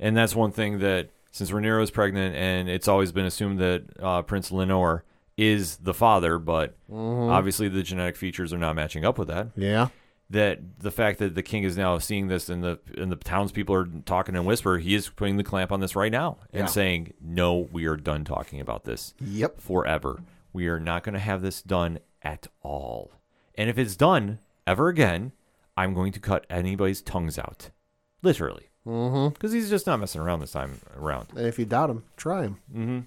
and 0.00 0.16
that's 0.16 0.34
one 0.34 0.50
thing 0.50 0.80
that 0.80 1.10
since 1.30 1.50
Rhaenyra 1.50 1.82
is 1.82 1.90
pregnant, 1.90 2.34
and 2.34 2.68
it's 2.68 2.88
always 2.88 3.12
been 3.12 3.26
assumed 3.26 3.58
that 3.60 3.84
uh, 4.00 4.22
Prince 4.22 4.50
Laenor 4.50 5.02
is 5.36 5.76
the 5.78 5.94
father, 5.94 6.38
but 6.38 6.76
obviously 6.92 7.68
the 7.68 7.82
genetic 7.82 8.16
features 8.16 8.52
are 8.52 8.58
not 8.58 8.74
matching 8.76 9.04
up 9.04 9.18
with 9.18 9.28
that. 9.28 9.48
Yeah, 9.56 9.88
that 10.30 10.60
the 10.80 10.90
fact 10.90 11.18
that 11.20 11.34
the 11.34 11.42
king 11.42 11.62
is 11.62 11.76
now 11.76 11.98
seeing 11.98 12.28
this 12.28 12.48
and 12.48 12.64
the 12.64 12.78
and 12.96 13.12
the 13.12 13.16
townspeople 13.16 13.74
are 13.74 13.86
talking 14.06 14.34
in 14.34 14.44
whisper, 14.44 14.78
he 14.78 14.94
is 14.94 15.08
putting 15.08 15.36
the 15.36 15.44
clamp 15.44 15.70
on 15.72 15.80
this 15.80 15.94
right 15.94 16.10
now 16.12 16.38
and 16.52 16.62
Yeah. 16.62 16.66
saying, 16.66 17.12
"No, 17.20 17.68
we 17.70 17.86
are 17.86 17.96
done 17.96 18.24
talking 18.24 18.60
about 18.60 18.84
this 18.84 19.14
Yep. 19.20 19.60
forever. 19.60 20.22
We 20.52 20.68
are 20.68 20.80
not 20.80 21.02
going 21.04 21.12
to 21.12 21.18
have 21.20 21.42
this 21.42 21.60
done 21.62 21.98
at 22.22 22.48
all. 22.62 23.12
And 23.54 23.68
if 23.70 23.78
it's 23.78 23.94
done 23.94 24.38
ever 24.66 24.88
again, 24.88 25.32
I'm 25.76 25.92
going 25.94 26.12
to 26.12 26.20
cut 26.20 26.46
anybody's 26.48 27.02
tongues 27.02 27.38
out, 27.38 27.70
literally, 28.22 28.70
Mm-hmm. 28.86 29.34
because 29.34 29.52
he's 29.52 29.68
just 29.68 29.86
not 29.86 30.00
messing 30.00 30.20
around 30.22 30.40
this 30.40 30.52
time 30.52 30.80
around." 30.96 31.28
And 31.36 31.46
if 31.46 31.58
you 31.58 31.66
doubt 31.66 31.90
him, 31.90 32.04
try 32.16 32.48
him. 32.72 33.06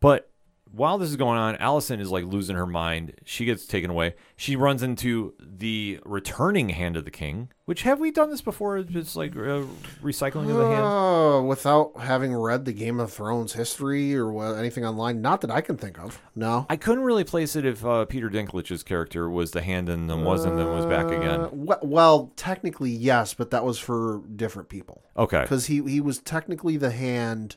But 0.00 0.30
while 0.74 0.98
this 0.98 1.08
is 1.10 1.16
going 1.16 1.38
on, 1.38 1.56
Alicent 1.56 2.00
is 2.00 2.10
like 2.10 2.24
losing 2.24 2.56
her 2.56 2.66
mind. 2.66 3.14
She 3.24 3.44
gets 3.44 3.66
taken 3.66 3.90
away. 3.90 4.14
She 4.36 4.56
runs 4.56 4.82
into 4.82 5.34
the 5.40 6.00
returning 6.04 6.70
hand 6.70 6.96
of 6.96 7.04
the 7.04 7.10
king. 7.10 7.50
Which 7.66 7.82
have 7.82 7.98
we 8.00 8.10
done 8.10 8.30
this 8.30 8.42
before? 8.42 8.76
It's 8.78 9.16
like 9.16 9.32
uh, 9.36 9.62
recycling 10.02 10.50
of 10.50 10.56
the 10.56 10.68
hand. 10.68 10.84
Uh, 10.84 11.42
without 11.46 11.92
having 12.00 12.34
read 12.34 12.64
the 12.66 12.72
Game 12.74 13.00
of 13.00 13.12
Thrones 13.12 13.54
history 13.54 14.14
or 14.14 14.30
what, 14.30 14.56
anything 14.58 14.84
online, 14.84 15.22
not 15.22 15.40
that 15.40 15.50
I 15.50 15.60
can 15.62 15.76
think 15.78 15.98
of. 15.98 16.20
No. 16.34 16.66
I 16.68 16.76
couldn't 16.76 17.04
really 17.04 17.24
place 17.24 17.56
it 17.56 17.64
if 17.64 17.84
uh, 17.84 18.04
Peter 18.04 18.28
Dinklage's 18.28 18.82
character 18.82 19.30
was 19.30 19.52
the 19.52 19.62
hand 19.62 19.88
and 19.88 20.10
then 20.10 20.24
wasn't, 20.24 20.56
then 20.56 20.66
was 20.66 20.84
back 20.86 21.06
Uh, 21.06 21.16
again. 21.20 21.48
we- 21.52 21.74
well, 21.82 22.32
technically 22.36 22.90
yes, 22.90 23.32
but 23.32 23.50
that 23.50 23.64
was 23.64 23.78
for 23.78 24.22
different 24.36 24.68
people. 24.68 25.02
Okay. 25.16 25.42
because 25.42 25.66
he 25.66 25.80
he 25.84 26.00
was 26.00 26.18
technically 26.18 26.76
the 26.76 26.90
hand 26.90 27.56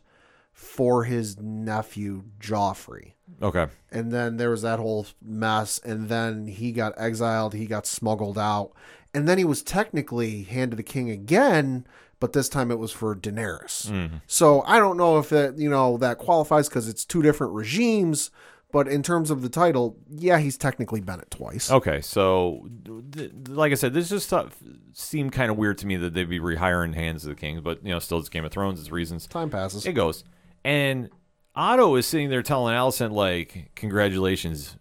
for 0.58 1.04
his 1.04 1.40
nephew 1.40 2.24
Joffrey. 2.40 3.14
Okay. 3.44 3.68
And 3.92 4.12
then 4.12 4.38
there 4.38 4.50
was 4.50 4.64
that 4.64 4.80
whole 4.80 5.06
mess, 5.22 5.80
and 5.86 6.10
then 6.10 6.48
he 6.48 6.72
got 6.72 6.96
exiled, 6.98 7.54
he 7.54 7.68
got 7.68 7.86
smuggled 7.86 8.40
out, 8.40 8.72
and 9.14 9.28
then 9.28 9.38
he 9.38 9.46
was 9.46 9.62
technically 9.62 10.44
hand 10.44 10.74
of 10.74 10.78
the 10.78 10.84
king 10.84 11.12
again, 11.12 11.86
but 12.20 12.34
this 12.34 12.50
time 12.50 12.72
it 12.72 12.80
was 12.80 12.92
for 12.92 13.16
Daenerys. 13.16 13.92
Mm-hmm. 13.92 14.18
So 14.26 14.64
I 14.64 14.80
don't 14.80 14.98
know 14.98 15.20
if 15.20 15.30
that 15.30 15.60
you 15.60 15.70
know 15.70 15.96
that 15.98 16.18
qualifies 16.18 16.68
because 16.68 16.88
it's 16.90 17.06
two 17.06 17.22
different 17.22 17.54
regimes, 17.54 18.32
but 18.72 18.88
in 18.88 19.04
terms 19.04 19.30
of 19.30 19.44
the 19.44 19.50
title, 19.50 19.96
yeah, 20.10 20.40
he's 20.40 20.58
technically 20.58 21.02
been 21.02 21.20
it 21.20 21.30
twice. 21.30 21.70
Okay. 21.70 22.02
So, 22.02 22.68
th- 23.12 23.32
like 23.48 23.72
I 23.72 23.76
said, 23.76 23.94
this 23.94 24.10
just 24.10 24.26
stuff 24.26 24.58
seemed 24.94 25.34
kind 25.34 25.52
of 25.52 25.58
weird 25.58 25.78
to 25.78 25.86
me 25.86 25.98
that 25.98 26.16
they'd 26.16 26.28
be 26.28 26.40
rehiring 26.40 26.96
hands 26.96 27.26
of 27.26 27.30
the 27.30 27.40
king, 27.40 27.62
but 27.62 27.86
you 27.86 27.92
know, 27.92 28.00
still 28.00 28.18
it's 28.18 28.30
Game 28.30 28.44
of 28.44 28.52
Thrones. 28.52 28.80
It's 28.80 28.90
reasons. 28.90 29.28
Time 29.28 29.52
passes. 29.52 29.86
It 29.86 29.94
goes. 29.94 30.24
And 30.68 31.10
Otto 31.56 31.96
is 31.96 32.06
sitting 32.06 32.30
there 32.30 32.44
telling 32.44 32.76
Alicent, 32.76 33.12
like, 33.14 33.72
congratulations, 33.76 34.76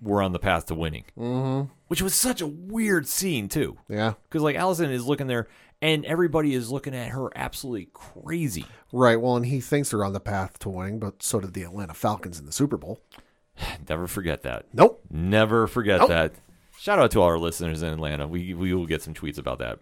we're 0.00 0.22
on 0.22 0.32
the 0.32 0.38
path 0.38 0.66
to 0.66 0.74
winning. 0.74 1.04
Mm-hmm. 1.18 1.72
Which 1.88 2.02
was 2.02 2.14
such 2.14 2.40
a 2.42 2.46
weird 2.46 3.06
scene, 3.08 3.48
too. 3.48 3.78
Yeah, 3.88 4.14
Because, 4.24 4.42
like, 4.42 4.56
Alicent 4.56 4.90
is 4.90 5.06
looking 5.06 5.26
there, 5.26 5.48
and 5.80 6.04
everybody 6.04 6.54
is 6.54 6.70
looking 6.70 6.94
at 6.94 7.08
her 7.08 7.30
absolutely 7.36 7.88
crazy. 7.94 8.66
right. 8.92 9.16
Well, 9.20 9.36
and 9.36 9.46
he 9.46 9.60
thinks 9.60 9.90
they're 9.90 10.04
on 10.04 10.12
the 10.12 10.20
path 10.20 10.58
to 10.60 10.68
winning, 10.68 10.98
but 10.98 11.22
so 11.22 11.40
did 11.40 11.54
the 11.54 11.62
Atlanta 11.62 11.94
Falcons 11.94 12.38
in 12.38 12.44
the 12.46 12.52
Super 12.52 12.76
Bowl. 12.76 13.00
Never 13.88 14.06
forget 14.06 14.42
that. 14.42 14.66
Nope. 14.74 15.02
Never 15.10 15.66
forget 15.66 16.00
Nope. 16.00 16.08
that. 16.10 16.32
Shout 16.78 16.98
out 16.98 17.10
to 17.12 17.20
all 17.20 17.28
our 17.28 17.38
listeners 17.38 17.82
in 17.82 17.88
Atlanta. 17.92 18.26
We, 18.28 18.52
we 18.52 18.74
will 18.74 18.86
get 18.86 19.00
some 19.00 19.14
tweets 19.14 19.38
about 19.38 19.58
that. 19.60 19.78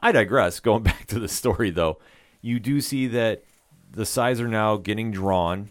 I 0.00 0.12
digress. 0.12 0.60
Going 0.60 0.82
back 0.84 1.06
to 1.06 1.18
the 1.18 1.28
story, 1.28 1.70
though, 1.70 1.98
you 2.42 2.60
do 2.60 2.80
see 2.82 3.06
that 3.08 3.42
the 3.92 4.06
sides 4.06 4.40
are 4.40 4.48
now 4.48 4.76
getting 4.76 5.10
drawn, 5.12 5.70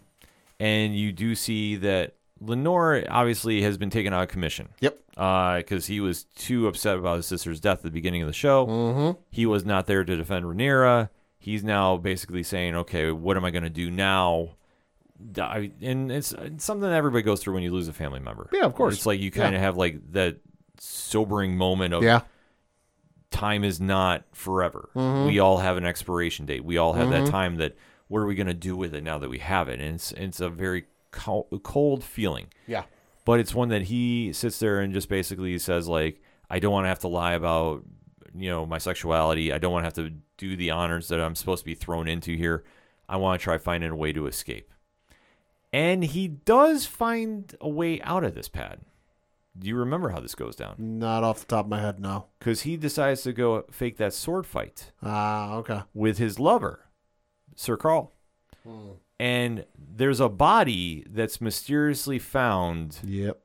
and 0.60 0.96
you 0.96 1.12
do 1.12 1.36
see 1.36 1.76
that 1.78 2.16
Laenor 2.44 3.06
obviously 3.10 3.62
has 3.64 3.78
been 3.78 3.90
taken 3.90 4.14
out 4.14 4.24
of 4.24 4.30
commission. 4.30 4.70
Yep. 4.80 4.98
Because 5.12 5.86
he 5.88 6.00
was 6.00 6.24
too 6.24 6.68
upset 6.68 6.98
about 6.98 7.18
his 7.18 7.26
sister's 7.28 7.60
death 7.60 7.80
at 7.80 7.84
the 7.84 7.92
beginning 7.92 8.22
of 8.22 8.28
the 8.28 8.34
show. 8.34 8.66
Mm-hmm. 8.66 9.20
He 9.30 9.46
was 9.46 9.66
not 9.66 9.86
there 9.86 10.04
to 10.04 10.16
defend 10.18 10.46
Rhaenyra. 10.46 11.10
He's 11.38 11.64
now 11.64 11.98
basically 11.98 12.44
saying, 12.44 12.76
okay, 12.76 13.12
what 13.12 13.38
am 13.38 13.46
I 13.46 13.52
going 13.52 13.64
to 13.64 13.70
do 13.70 13.92
now? 13.92 14.56
I, 15.38 15.72
and 15.82 16.12
it's, 16.12 16.32
it's 16.32 16.64
something 16.64 16.90
that 16.90 16.96
everybody 16.96 17.22
goes 17.24 17.42
through 17.42 17.54
when 17.56 17.64
you 17.64 17.72
lose 17.72 17.88
a 17.88 17.94
family 17.94 18.20
member. 18.20 18.50
Yeah, 18.52 18.66
of 18.66 18.74
course. 18.74 18.96
It's 18.96 19.06
like 19.06 19.20
you 19.20 19.30
kind 19.30 19.54
of 19.54 19.62
have 19.62 19.78
like 19.78 20.12
that 20.14 20.38
sobering 20.80 21.56
moment 21.58 21.94
of 21.94 22.02
Yeah. 22.02 22.22
time 23.30 23.64
is 23.64 23.80
not 23.80 24.24
forever. 24.34 24.90
Mm-hmm. 24.96 25.28
We 25.28 25.40
all 25.40 25.58
have 25.58 25.78
an 25.78 25.86
expiration 25.86 26.46
date. 26.48 26.64
We 26.66 26.78
all 26.78 26.94
have 26.94 27.12
that 27.12 27.28
time 27.28 27.58
that 27.58 27.76
what 28.12 28.20
are 28.20 28.26
we 28.26 28.36
going 28.36 28.48
to 28.48 28.54
do 28.54 28.76
with 28.76 28.94
it 28.94 29.04
now 29.04 29.18
that 29.20 29.30
we 29.30 29.40
have 29.40 29.70
it? 29.70 29.80
And 29.80 29.96
it's 29.96 30.12
it's 30.12 30.42
a 30.42 30.50
very 30.50 30.86
co- 31.12 31.48
cold 31.64 32.04
feeling. 32.04 32.48
Yeah. 32.68 32.84
But 33.24 33.40
it's 33.40 33.54
one 33.56 33.70
that 33.70 33.84
he 33.84 34.34
sits 34.34 34.60
there 34.60 34.80
and 34.82 34.94
just 34.94 35.08
basically 35.10 35.58
says 35.60 35.88
like 35.88 36.22
I 36.50 36.60
don't 36.60 36.74
want 36.74 36.86
to 36.86 36.90
have 36.90 37.00
to 37.00 37.08
lie 37.08 37.34
about 37.34 37.84
you 38.36 38.50
know 38.50 38.66
my 38.66 38.78
sexuality. 38.80 39.54
I 39.54 39.58
don't 39.60 39.72
want 39.72 39.84
to 39.84 39.88
have 39.88 40.10
to 40.10 40.16
do 40.38 40.56
the 40.56 40.72
honors 40.72 41.08
that 41.08 41.22
I'm 41.22 41.36
supposed 41.36 41.62
to 41.62 41.66
be 41.66 41.76
thrown 41.76 42.08
into 42.08 42.36
here. 42.36 42.64
I 43.08 43.16
want 43.18 43.40
to 43.40 43.44
try 43.44 43.58
finding 43.58 43.92
a 43.92 43.96
way 43.96 44.12
to 44.14 44.28
escape. 44.28 44.72
And 45.74 46.04
he 46.04 46.28
does 46.28 46.86
find 46.86 47.56
a 47.62 47.70
way 47.70 48.02
out 48.02 48.24
of 48.24 48.36
this 48.36 48.50
pad. 48.50 48.82
Do 49.58 49.68
you 49.68 49.76
remember 49.78 50.10
how 50.10 50.20
this 50.20 50.36
goes 50.36 50.56
down? 50.56 50.76
Not 50.78 51.24
off 51.24 51.42
the 51.42 51.46
top 51.46 51.66
of 51.66 51.70
my 51.70 51.80
head, 51.82 52.00
no. 52.00 52.26
Because 52.40 52.62
he 52.62 52.78
decides 52.78 53.22
to 53.24 53.34
go 53.34 53.64
fake 53.72 53.98
that 53.98 54.14
sword 54.14 54.46
fight 54.46 54.92
Ah, 55.04 55.56
okay. 55.56 55.82
with 55.94 56.18
his 56.18 56.40
lover, 56.40 56.88
Sir 57.56 57.78
Qarl. 57.78 58.10
Hmm. 58.64 58.92
And 59.20 59.66
there's 59.78 60.20
a 60.20 60.30
body 60.30 61.06
that's 61.10 61.40
mysteriously 61.42 62.18
found 62.18 63.00
Yep. 63.04 63.40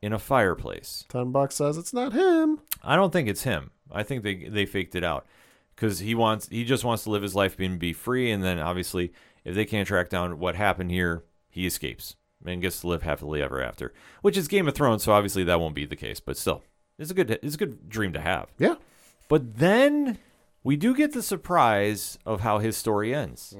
in 0.00 0.12
a 0.12 0.18
fireplace. 0.18 1.04
Bucks 1.12 1.56
says 1.56 1.76
it's 1.76 1.92
not 1.92 2.12
him. 2.14 2.60
I 2.82 2.96
don't 2.96 3.12
think 3.12 3.28
it's 3.28 3.42
him. 3.42 3.70
I 3.92 4.02
think 4.02 4.22
they 4.22 4.48
they 4.48 4.64
faked 4.66 4.94
it 4.94 5.04
out 5.04 5.26
because 5.74 5.98
he 6.00 6.14
wants 6.14 6.48
he 6.48 6.64
just 6.64 6.84
wants 6.84 7.04
to 7.04 7.10
live 7.10 7.22
his 7.22 7.34
life 7.34 7.58
and 7.58 7.78
be 7.78 7.92
free. 7.92 8.30
And 8.30 8.42
then 8.42 8.58
obviously, 8.58 9.12
if 9.44 9.54
they 9.54 9.64
can't 9.64 9.86
track 9.88 10.08
down 10.08 10.38
what 10.38 10.54
happened 10.54 10.90
here, 10.90 11.24
he 11.50 11.66
escapes 11.66 12.16
and 12.46 12.62
gets 12.62 12.80
to 12.80 12.86
live 12.88 13.02
happily 13.02 13.42
ever 13.42 13.62
after. 13.62 13.92
Which 14.22 14.36
is 14.36 14.48
Game 14.48 14.68
of 14.68 14.74
Thrones, 14.74 15.02
so 15.02 15.12
obviously 15.12 15.44
that 15.44 15.60
won't 15.60 15.74
be 15.74 15.84
the 15.84 15.96
case. 15.96 16.20
But 16.20 16.36
still, 16.38 16.62
it's 16.98 17.10
a 17.10 17.14
good 17.14 17.30
it's 17.42 17.54
a 17.56 17.58
good 17.58 17.88
dream 17.88 18.12
to 18.14 18.20
have. 18.20 18.48
Yeah. 18.58 18.76
But 19.28 19.58
then 19.58 20.18
we 20.68 20.76
do 20.76 20.94
get 20.94 21.12
the 21.14 21.22
surprise 21.22 22.18
of 22.26 22.40
how 22.42 22.58
his 22.58 22.76
story 22.76 23.14
ends. 23.14 23.56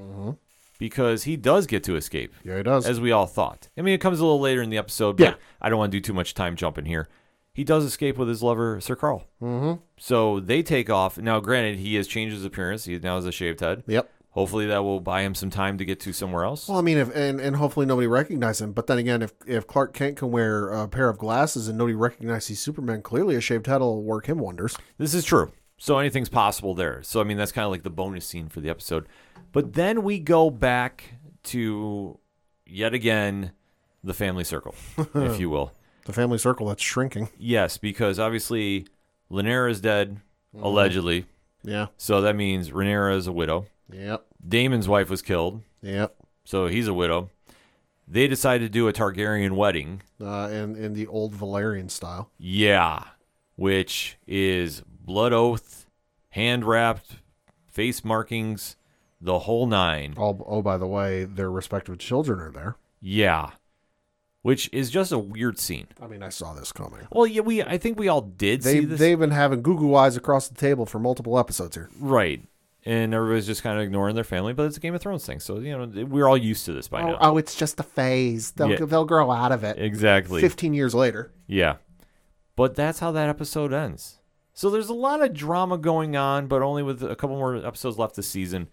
Because 0.78 1.24
he 1.24 1.36
does 1.38 1.66
get 1.66 1.82
to 1.84 1.96
escape, 1.96 2.34
Yeah, 2.44 2.58
he 2.58 2.62
does. 2.62 2.86
as 2.86 3.00
we 3.00 3.10
all 3.12 3.26
thought. 3.26 3.68
I 3.78 3.80
mean, 3.80 3.94
it 3.94 4.00
comes 4.02 4.20
a 4.20 4.24
little 4.24 4.40
later 4.40 4.60
in 4.60 4.68
the 4.68 4.76
episode, 4.76 5.16
but 5.16 5.24
Yeah. 5.24 5.34
I 5.60 5.70
don't 5.70 5.78
want 5.78 5.90
to 5.90 5.96
do 5.96 6.02
too 6.02 6.12
much 6.12 6.34
time 6.34 6.54
jumping 6.54 6.84
here. 6.84 7.08
He 7.54 7.64
does 7.64 7.82
escape 7.84 8.18
with 8.18 8.28
his 8.28 8.42
lover, 8.42 8.78
Sir 8.80 8.94
Qarl. 8.94 9.24
Mm-hmm. 9.42 9.80
So 9.96 10.38
they 10.38 10.62
take 10.62 10.90
off. 10.90 11.16
Now, 11.16 11.40
granted, 11.40 11.78
he 11.78 11.94
has 11.96 12.06
changed 12.06 12.34
his 12.36 12.44
appearance. 12.44 12.84
He 12.84 12.98
now 12.98 13.16
has 13.16 13.24
a 13.24 13.32
shaved 13.32 13.60
head. 13.60 13.84
yep. 13.86 14.10
Hopefully, 14.32 14.66
that 14.66 14.84
will 14.84 15.00
buy 15.00 15.22
him 15.22 15.34
some 15.34 15.48
time 15.50 15.78
to 15.78 15.84
get 15.86 15.98
to 16.00 16.12
somewhere 16.12 16.44
else. 16.44 16.68
Well, 16.68 16.78
I 16.78 16.82
mean, 16.82 16.98
if 16.98 17.08
and, 17.16 17.40
and 17.40 17.56
hopefully 17.56 17.86
nobody 17.86 18.06
recognizes 18.06 18.60
him. 18.60 18.72
But 18.72 18.86
then 18.86 18.98
again, 18.98 19.22
if 19.22 19.32
if 19.46 19.66
Clark 19.66 19.94
Kent 19.94 20.18
can 20.18 20.30
wear 20.30 20.68
a 20.68 20.86
pair 20.86 21.08
of 21.08 21.18
glasses 21.18 21.66
and 21.66 21.76
nobody 21.78 21.94
recognizes 21.96 22.46
he's 22.48 22.60
Superman, 22.60 23.02
clearly 23.02 23.34
a 23.34 23.40
shaved 23.40 23.66
head 23.66 23.80
will 23.80 24.02
work 24.04 24.26
him 24.26 24.38
wonders. 24.38 24.76
This 24.98 25.14
is 25.14 25.24
true. 25.24 25.50
So 25.78 25.98
anything's 25.98 26.28
possible 26.28 26.74
there. 26.74 27.02
So 27.02 27.20
I 27.20 27.24
mean 27.24 27.36
that's 27.38 27.52
kind 27.52 27.64
of 27.64 27.70
like 27.70 27.82
the 27.84 27.90
bonus 27.90 28.26
scene 28.26 28.48
for 28.48 28.60
the 28.60 28.68
episode. 28.68 29.06
But 29.52 29.72
then 29.74 30.02
we 30.02 30.18
go 30.18 30.50
back 30.50 31.14
to 31.44 32.18
yet 32.66 32.92
again 32.94 33.52
the 34.04 34.12
family 34.14 34.44
circle, 34.44 34.74
if 35.14 35.40
you 35.40 35.50
will. 35.50 35.72
The 36.04 36.14
family 36.14 36.38
circle 36.38 36.68
that's 36.68 36.82
shrinking. 36.82 37.28
Yes, 37.36 37.76
because 37.76 38.18
obviously 38.18 38.86
Laenor 39.30 39.70
is 39.70 39.82
dead, 39.82 40.16
allegedly. 40.58 41.26
Yeah. 41.62 41.88
So 41.98 42.22
that 42.22 42.34
means 42.34 42.70
Rhaenyra 42.70 43.14
is 43.14 43.26
a 43.26 43.32
widow. 43.32 43.66
Yep. 43.92 44.24
Daemon's 44.48 44.88
wife 44.88 45.10
was 45.10 45.20
killed, 45.20 45.60
Yep. 45.82 46.14
so 46.44 46.66
he's 46.66 46.88
a 46.88 46.94
widow. 46.94 47.28
They 48.06 48.26
decided 48.26 48.64
to 48.64 48.68
do 48.70 48.88
a 48.88 48.92
Targaryen 48.94 49.52
wedding. 49.52 50.00
Uh, 50.18 50.48
in 50.50 50.76
in 50.76 50.94
the 50.94 51.06
old 51.08 51.34
Valyrian 51.34 51.90
style. 51.90 52.30
Yeah, 52.38 53.02
which 53.56 54.16
is 54.26 54.82
blood 55.08 55.32
oath, 55.32 55.86
hand 56.28 56.64
wrapped, 56.66 57.16
face 57.66 58.04
markings, 58.04 58.76
the 59.20 59.40
whole 59.40 59.66
nine. 59.66 60.14
Oh, 60.18 60.44
oh, 60.46 60.60
by 60.60 60.76
the 60.76 60.86
way, 60.86 61.24
their 61.24 61.50
respective 61.50 61.98
children 61.98 62.38
are 62.40 62.50
there. 62.52 62.76
Yeah. 63.00 63.52
Which 64.42 64.68
is 64.70 64.90
just 64.90 65.10
a 65.10 65.18
weird 65.18 65.58
scene. 65.58 65.88
I 66.00 66.06
mean, 66.06 66.22
I 66.22 66.28
saw 66.28 66.52
this 66.52 66.72
coming. 66.72 67.08
Well, 67.10 67.26
yeah, 67.26 67.40
we 67.40 67.62
I 67.62 67.78
think 67.78 67.98
we 67.98 68.08
all 68.08 68.20
did 68.20 68.62
They 68.62 68.80
see 68.80 68.84
this. 68.84 69.00
they've 69.00 69.18
been 69.18 69.30
having 69.30 69.62
goo 69.62 69.78
goo 69.78 69.94
eyes 69.94 70.16
across 70.16 70.46
the 70.48 70.54
table 70.54 70.84
for 70.86 70.98
multiple 70.98 71.38
episodes 71.38 71.74
here. 71.74 71.88
right. 71.98 72.42
And 72.84 73.12
everybody's 73.12 73.46
just 73.46 73.62
kind 73.62 73.76
of 73.76 73.84
ignoring 73.84 74.14
their 74.14 74.24
family, 74.24 74.54
but 74.54 74.64
it's 74.64 74.76
a 74.76 74.80
Game 74.80 74.94
of 74.94 75.00
Thrones 75.02 75.26
thing. 75.26 75.40
So, 75.40 75.58
you 75.58 75.76
know, 75.76 76.04
we're 76.04 76.26
all 76.28 76.38
used 76.38 76.64
to 76.66 76.72
this 76.72 76.88
by 76.88 77.02
oh, 77.02 77.06
now. 77.08 77.18
Oh, 77.20 77.36
it's 77.36 77.54
just 77.54 77.80
a 77.80 77.82
phase. 77.82 78.52
They'll 78.52 78.70
Yeah. 78.70 78.84
they'll 78.84 79.04
grow 79.04 79.30
out 79.30 79.52
of 79.52 79.64
it. 79.64 79.78
Exactly. 79.78 80.40
Fifteen 80.40 80.72
years 80.74 80.94
later. 80.94 81.32
Yeah. 81.46 81.76
But 82.56 82.76
that's 82.76 83.00
how 83.00 83.10
that 83.12 83.28
episode 83.28 83.72
ends. 83.72 84.18
So 84.58 84.70
there's 84.70 84.88
a 84.88 84.92
lot 84.92 85.22
of 85.22 85.34
drama 85.34 85.78
going 85.78 86.16
on, 86.16 86.48
but 86.48 86.62
only 86.62 86.82
with 86.82 87.00
a 87.04 87.14
couple 87.14 87.36
more 87.36 87.64
episodes 87.64 87.96
left 87.96 88.16
this 88.16 88.26
season. 88.26 88.68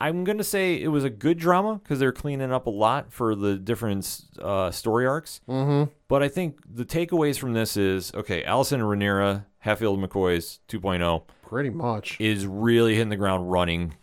I'm 0.00 0.24
going 0.24 0.38
to 0.38 0.44
say 0.44 0.80
it 0.80 0.88
was 0.88 1.04
a 1.04 1.10
good 1.10 1.36
drama 1.36 1.74
because 1.74 1.98
they're 1.98 2.12
cleaning 2.12 2.50
up 2.50 2.66
a 2.66 2.70
lot 2.70 3.12
for 3.12 3.34
the 3.34 3.58
different 3.58 4.22
uh, 4.40 4.70
story 4.70 5.06
arcs. 5.06 5.42
Mm-hmm. 5.46 5.90
But 6.08 6.22
I 6.22 6.28
think 6.28 6.60
the 6.66 6.86
takeaways 6.86 7.38
from 7.38 7.52
this 7.52 7.76
is 7.76 8.10
okay, 8.14 8.42
Alicent 8.44 8.76
and 8.76 8.84
Rhaenyra, 8.84 9.44
Hatfield 9.58 10.00
McCoy's 10.00 10.60
2.0 10.68 11.24
Pretty 11.42 11.68
much. 11.68 12.18
is 12.18 12.46
really 12.46 12.94
hitting 12.94 13.10
the 13.10 13.16
ground 13.16 13.52
running, 13.52 13.96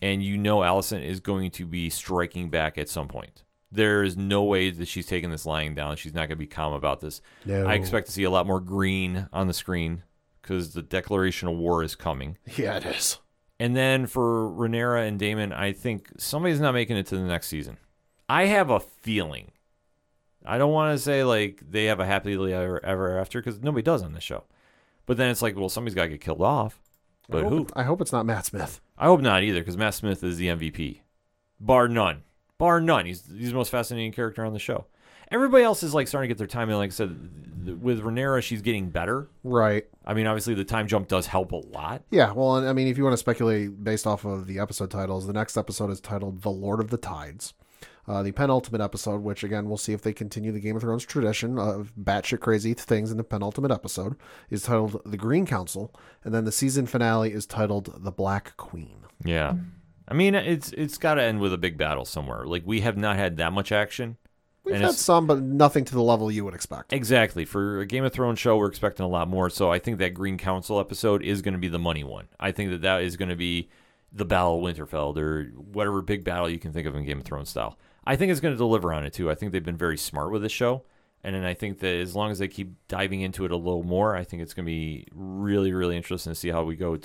and 0.00 0.22
you 0.22 0.38
know 0.38 0.58
Alicent 0.58 1.04
is 1.04 1.18
going 1.18 1.50
to 1.50 1.66
be 1.66 1.90
striking 1.90 2.50
back 2.50 2.78
at 2.78 2.88
some 2.88 3.08
point. 3.08 3.42
There 3.72 4.04
is 4.04 4.16
no 4.16 4.44
way 4.44 4.70
that 4.70 4.86
she's 4.86 5.06
taking 5.06 5.32
this 5.32 5.44
lying 5.44 5.74
down. 5.74 5.96
She's 5.96 6.14
not 6.14 6.28
going 6.28 6.30
to 6.30 6.36
be 6.36 6.46
calm 6.46 6.72
about 6.72 7.00
this. 7.00 7.20
No. 7.44 7.66
I 7.66 7.74
expect 7.74 8.06
to 8.06 8.12
see 8.12 8.22
a 8.22 8.30
lot 8.30 8.46
more 8.46 8.60
green 8.60 9.28
on 9.32 9.48
the 9.48 9.54
screen 9.54 10.04
because 10.50 10.72
the 10.74 10.82
declaration 10.82 11.46
of 11.46 11.56
war 11.56 11.84
is 11.84 11.94
coming. 11.94 12.36
Yeah, 12.56 12.76
it 12.78 12.84
is. 12.86 13.18
And 13.60 13.76
then 13.76 14.06
for 14.08 14.50
Rhaenyra 14.50 15.06
and 15.06 15.16
Daemon, 15.16 15.52
I 15.52 15.72
think 15.72 16.08
somebody's 16.18 16.58
not 16.60 16.72
making 16.74 16.96
it 16.96 17.06
to 17.06 17.16
the 17.16 17.22
next 17.22 17.46
season. 17.46 17.76
I 18.28 18.46
have 18.46 18.68
a 18.70 18.80
feeling. 18.80 19.52
I 20.44 20.58
don't 20.58 20.72
want 20.72 20.96
to 20.96 21.02
say 21.02 21.22
like 21.22 21.62
they 21.70 21.84
have 21.84 22.00
a 22.00 22.06
happily 22.06 22.52
ever, 22.52 22.84
ever 22.84 23.16
after 23.18 23.40
because 23.40 23.60
nobody 23.60 23.82
does 23.82 24.02
on 24.02 24.12
this 24.14 24.24
show. 24.24 24.42
But 25.06 25.18
then 25.18 25.30
it's 25.30 25.42
like, 25.42 25.56
well, 25.56 25.68
somebody's 25.68 25.94
got 25.94 26.04
to 26.04 26.08
get 26.08 26.20
killed 26.20 26.42
off. 26.42 26.80
But 27.28 27.44
hope 27.44 27.52
who? 27.52 27.62
it- 27.62 27.72
I 27.76 27.84
hope 27.84 28.00
it's 28.00 28.12
not 28.12 28.26
Matt 28.26 28.46
Smith. 28.46 28.80
I 28.98 29.04
hope 29.06 29.20
not 29.20 29.44
either, 29.44 29.60
because 29.60 29.76
Matt 29.76 29.94
Smith 29.94 30.24
is 30.24 30.36
the 30.36 30.48
MVP, 30.48 31.00
bar 31.60 31.86
none, 31.86 32.22
bar 32.58 32.80
none. 32.80 33.06
He's 33.06 33.24
he's 33.30 33.50
the 33.50 33.54
most 33.56 33.70
fascinating 33.70 34.10
character 34.12 34.44
on 34.44 34.52
the 34.52 34.58
show. 34.58 34.86
Everybody 35.30 35.64
else 35.64 35.82
is 35.82 35.94
like 35.94 36.08
starting 36.08 36.28
to 36.28 36.34
get 36.34 36.38
their 36.38 36.46
timing. 36.46 36.76
Like 36.76 36.90
I 36.90 36.92
said, 36.92 37.80
with 37.80 38.02
Rhaenyra, 38.02 38.42
she's 38.42 38.62
getting 38.62 38.90
better. 38.90 39.28
Right. 39.44 39.84
I 40.04 40.14
mean, 40.14 40.26
obviously 40.26 40.54
the 40.54 40.64
time 40.64 40.86
jump 40.86 41.08
does 41.08 41.26
help 41.26 41.52
a 41.52 41.56
lot. 41.56 42.02
Yeah, 42.10 42.32
well, 42.32 42.56
and 42.56 42.68
I 42.68 42.72
mean, 42.72 42.88
if 42.88 42.98
you 42.98 43.04
want 43.04 43.14
to 43.14 43.18
speculate 43.18 43.82
based 43.82 44.06
off 44.06 44.24
of 44.24 44.46
the 44.46 44.58
episode 44.58 44.90
titles, 44.90 45.26
the 45.26 45.32
next 45.32 45.56
episode 45.56 45.90
is 45.90 46.00
titled 46.00 46.42
"The 46.42 46.50
Lord 46.50 46.80
of 46.80 46.90
the 46.90 46.96
Tides." 46.96 47.54
Uh, 48.08 48.24
the 48.24 48.32
penultimate 48.32 48.80
episode, 48.80 49.22
which 49.22 49.44
again 49.44 49.68
we'll 49.68 49.76
see 49.76 49.92
if 49.92 50.02
they 50.02 50.12
continue 50.12 50.50
the 50.50 50.58
Game 50.58 50.74
of 50.74 50.82
Thrones 50.82 51.04
tradition 51.04 51.58
of 51.58 51.92
batshit 52.00 52.40
crazy 52.40 52.74
things 52.74 53.12
in 53.12 53.18
the 53.18 53.22
penultimate 53.22 53.70
episode, 53.70 54.16
is 54.48 54.62
titled 54.62 55.00
"The 55.04 55.16
Green 55.16 55.46
Council," 55.46 55.94
and 56.24 56.34
then 56.34 56.44
the 56.44 56.52
season 56.52 56.86
finale 56.86 57.32
is 57.32 57.46
titled 57.46 58.02
"The 58.02 58.10
Black 58.10 58.56
Queen." 58.56 59.04
Yeah, 59.24 59.54
I 60.08 60.14
mean, 60.14 60.34
it's 60.34 60.72
it's 60.72 60.98
got 60.98 61.14
to 61.14 61.22
end 61.22 61.40
with 61.40 61.52
a 61.52 61.58
big 61.58 61.78
battle 61.78 62.04
somewhere. 62.04 62.46
Like 62.46 62.62
we 62.66 62.80
have 62.80 62.96
not 62.96 63.16
had 63.16 63.36
that 63.36 63.52
much 63.52 63.70
action. 63.70 64.16
We've 64.70 64.76
And 64.76 64.84
had 64.84 64.94
some, 64.94 65.26
but 65.26 65.42
nothing 65.42 65.84
to 65.86 65.94
the 65.94 66.02
level 66.02 66.30
you 66.30 66.44
would 66.44 66.54
expect. 66.54 66.92
Exactly. 66.92 67.44
For 67.44 67.80
a 67.80 67.86
Game 67.86 68.04
of 68.04 68.12
Thrones 68.12 68.38
show, 68.38 68.56
we're 68.56 68.68
expecting 68.68 69.04
a 69.04 69.08
lot 69.08 69.28
more. 69.28 69.50
So 69.50 69.72
I 69.72 69.80
think 69.80 69.98
that 69.98 70.14
Green 70.14 70.38
Council 70.38 70.78
episode 70.78 71.22
is 71.22 71.42
going 71.42 71.54
to 71.54 71.58
be 71.58 71.68
the 71.68 71.78
money 71.78 72.04
one. 72.04 72.28
I 72.38 72.52
think 72.52 72.70
that 72.70 72.82
that 72.82 73.02
is 73.02 73.16
going 73.16 73.30
to 73.30 73.36
be 73.36 73.68
the 74.12 74.24
Battle 74.24 74.64
of 74.64 74.76
Winterfell 74.76 75.16
or 75.16 75.44
whatever 75.56 76.02
big 76.02 76.22
battle 76.24 76.48
you 76.48 76.58
can 76.58 76.72
think 76.72 76.86
of 76.86 76.94
in 76.94 77.04
Game 77.04 77.18
of 77.18 77.24
Thrones 77.24 77.50
style. 77.50 77.78
I 78.04 78.16
think 78.16 78.30
it's 78.30 78.40
going 78.40 78.54
to 78.54 78.58
deliver 78.58 78.92
on 78.92 79.04
it 79.04 79.12
too. 79.12 79.30
I 79.30 79.34
think 79.34 79.52
they've 79.52 79.64
been 79.64 79.76
very 79.76 79.98
smart 79.98 80.30
with 80.30 80.42
this 80.42 80.52
show. 80.52 80.84
And 81.22 81.34
then 81.34 81.44
I 81.44 81.52
think 81.54 81.80
that 81.80 81.96
as 81.96 82.16
long 82.16 82.30
as 82.30 82.38
they 82.38 82.48
keep 82.48 82.72
diving 82.88 83.20
into 83.20 83.44
it 83.44 83.50
a 83.50 83.56
little 83.56 83.82
more, 83.82 84.16
I 84.16 84.24
think 84.24 84.42
it's 84.42 84.54
going 84.54 84.64
to 84.64 84.70
be 84.70 85.06
really, 85.12 85.72
really 85.72 85.96
interesting 85.96 86.32
to 86.32 86.38
see 86.38 86.48
how 86.48 86.62
we 86.62 86.76
go 86.76 86.96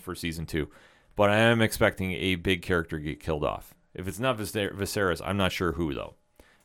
for 0.00 0.14
season 0.14 0.46
two. 0.46 0.68
But 1.16 1.30
I 1.30 1.36
am 1.36 1.62
expecting 1.62 2.12
a 2.12 2.36
big 2.36 2.62
character 2.62 2.98
to 2.98 3.04
get 3.04 3.20
killed 3.20 3.42
off. 3.42 3.74
If 3.94 4.06
it's 4.06 4.20
not 4.20 4.38
Viser- 4.38 4.74
Viserys, 4.74 5.22
I'm 5.24 5.38
not 5.38 5.50
sure 5.50 5.72
who 5.72 5.94
though. 5.94 6.14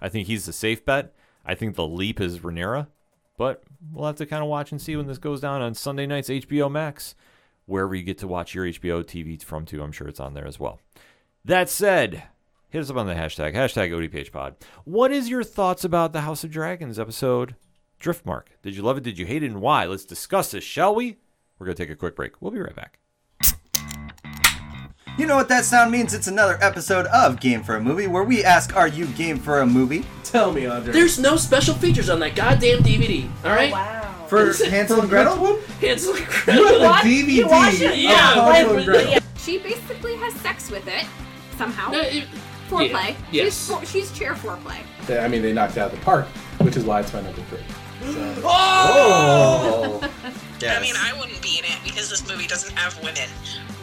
I 0.02 0.10
think 0.10 0.28
he's 0.28 0.46
the 0.46 0.54
safe 0.54 0.84
bet. 0.84 1.14
I 1.46 1.56
think 1.56 1.76
the 1.76 1.88
leap 1.88 2.20
is 2.20 2.40
Rhaenyra, 2.40 2.88
but 3.38 3.64
we'll 3.92 4.06
have 4.06 4.16
to 4.18 4.26
kind 4.26 4.44
of 4.44 4.50
watch 4.50 4.72
and 4.72 4.82
see 4.82 4.96
when 4.96 5.08
this 5.08 5.18
goes 5.18 5.42
down 5.42 5.62
on 5.62 5.74
Sunday 5.74 6.06
nights 6.06 6.30
HBO 6.30 6.72
Max, 6.72 7.16
wherever 7.66 7.96
you 7.96 8.04
get 8.04 8.18
to 8.20 8.28
watch 8.28 8.54
your 8.54 8.66
HBO 8.66 9.04
TV 9.04 9.42
from 9.42 9.66
too. 9.66 9.82
I'm 9.82 9.92
sure 9.92 10.08
it's 10.08 10.20
on 10.20 10.34
there 10.34 10.48
as 10.48 10.60
well. 10.60 10.80
That 11.44 11.70
said, 11.70 12.24
hit 12.70 12.82
us 12.82 12.90
up 12.90 12.98
on 12.98 13.08
the 13.08 13.16
hashtag, 13.16 13.56
hashtag 13.56 13.92
ODPHpod. 13.92 14.56
What 14.86 15.12
is 15.12 15.30
your 15.30 15.44
thoughts 15.44 15.84
about 15.84 16.14
the 16.14 16.22
House 16.22 16.44
of 16.44 16.52
Dragons 16.52 17.00
episode 17.00 17.56
Driftmark? 18.00 18.44
Did 18.62 18.76
you 18.76 18.84
love 18.84 18.98
it? 18.98 19.04
Did 19.04 19.18
you 19.18 19.26
hate 19.26 19.44
it? 19.44 19.52
And 19.52 19.62
why? 19.62 19.86
Let's 19.86 20.06
discuss 20.06 20.52
this, 20.52 20.64
shall 20.64 20.94
we? 20.94 21.18
We're 21.58 21.66
going 21.66 21.76
to 21.76 21.84
take 21.84 21.92
a 21.92 21.96
quick 21.96 22.16
break. 22.16 22.42
We'll 22.42 22.52
be 22.52 22.60
right 22.60 22.76
back. 22.76 23.00
You 25.18 25.28
know 25.28 25.36
what 25.36 25.50
that 25.50 25.66
sound 25.66 25.92
means? 25.92 26.14
It's 26.14 26.28
another 26.28 26.58
episode 26.62 27.06
of 27.08 27.40
Game 27.40 27.64
for 27.64 27.76
a 27.76 27.82
Movie 27.82 28.08
where 28.08 28.24
we 28.24 28.44
ask, 28.44 28.76
Are 28.76 28.88
you 28.88 29.06
game 29.08 29.38
for 29.38 29.60
a 29.60 29.66
movie? 29.66 30.06
Tell 30.24 30.52
me, 30.52 30.66
Andre. 30.66 30.94
There's 30.94 31.20
no 31.20 31.36
special 31.36 31.76
features 31.76 32.10
on 32.10 32.20
that 32.22 32.36
goddamn 32.36 32.80
DVD. 32.80 33.30
All 33.44 33.52
right. 33.52 33.70
Oh, 33.70 33.74
wow. 33.74 34.26
For 34.28 34.46
Hansel 34.66 35.02
and 35.02 35.10
Gretel? 35.10 35.60
Hansel 35.82 36.12
and 36.16 36.20
You 36.22 36.26
Gretel. 36.26 36.64
have 36.80 36.82
What? 36.82 37.06
a 37.06 37.10
You 37.10 37.48
watch 37.48 37.74
DVD 37.76 37.82
it? 37.82 37.92
of 37.92 37.98
Yeah, 37.98 38.54
Hansel 38.54 38.78
and 38.78 38.86
Gretel. 38.86 39.12
yeah. 39.12 39.20
She 39.38 39.58
basically 39.60 40.16
has 40.16 40.34
sex 40.36 40.72
with 40.72 40.88
it 40.88 41.06
somehow. 41.58 41.92
No, 41.92 42.00
it- 42.00 42.28
foreplay. 42.70 43.16
yeah, 43.32 43.44
She's, 43.44 43.70
yes. 43.70 43.70
for, 43.70 43.86
she's 43.86 44.12
chair 44.14 44.34
foreplay. 44.34 44.78
They- 45.06 45.20
I 45.20 45.28
mean, 45.28 45.42
they 45.42 45.52
knocked 45.52 45.74
it 45.76 45.80
out 45.82 45.92
of 45.92 46.00
the 46.00 46.06
park, 46.06 46.26
which 46.60 46.78
is 46.78 46.86
why 46.86 47.02
it's 47.02 47.12
my 47.14 47.22
number 47.22 47.42
three. 47.50 47.60
So, 48.14 48.34
Oh! 48.46 50.00
oh! 50.02 50.10
I 50.68 50.80
mean, 50.80 50.96
I 50.98 51.14
wouldn't 51.20 51.42
be 51.42 51.60
in 51.60 51.66
it 51.66 51.78
because 51.84 52.10
this 52.10 52.26
movie 52.30 52.48
doesn't 52.48 52.76
have 52.78 52.98
women. 53.04 53.28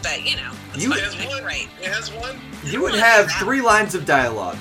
But 0.08 0.24
you 0.28 0.36
know, 0.36 0.50
it's 0.74 0.84
You- 0.84 0.90
fine. 0.90 0.98
It 1.00 1.04
has 1.04 1.24
You're 1.36 1.44
right. 1.46 1.68
It 1.82 1.88
has 1.92 2.12
one. 2.12 2.40
You 2.64 2.80
would 2.82 2.94
have 2.94 3.30
three 3.32 3.60
lines 3.60 3.94
of 3.94 4.04
dialogue. 4.06 4.56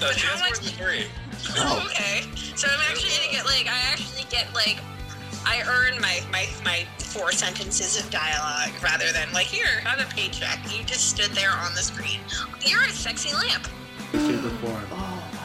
No, 0.00 0.10
she 0.12 0.26
has 0.26 0.40
much- 0.40 0.74
three. 0.74 1.06
Oh. 1.56 1.82
Okay, 1.86 2.22
so 2.56 2.68
I'm 2.68 2.80
actually 2.90 3.10
gonna 3.16 3.32
get 3.32 3.44
like 3.46 3.66
I 3.68 3.78
actually 3.92 4.24
get 4.28 4.52
like 4.54 4.78
I 5.46 5.62
earn 5.68 6.00
my 6.00 6.20
my 6.32 6.46
my 6.64 6.84
four 6.98 7.30
sentences 7.32 7.98
of 7.98 8.10
dialogue 8.10 8.70
rather 8.82 9.10
than 9.12 9.32
like 9.32 9.46
here 9.46 9.80
have 9.84 10.00
a 10.00 10.12
paycheck. 10.14 10.58
You 10.76 10.84
just 10.84 11.08
stood 11.08 11.30
there 11.30 11.50
on 11.52 11.74
the 11.74 11.80
screen. 11.82 12.20
You're 12.66 12.82
a 12.82 12.90
sexy 12.90 13.32
lamp. 13.32 13.66
shape 14.12 14.44
or 14.44 14.50
form. 14.66 14.84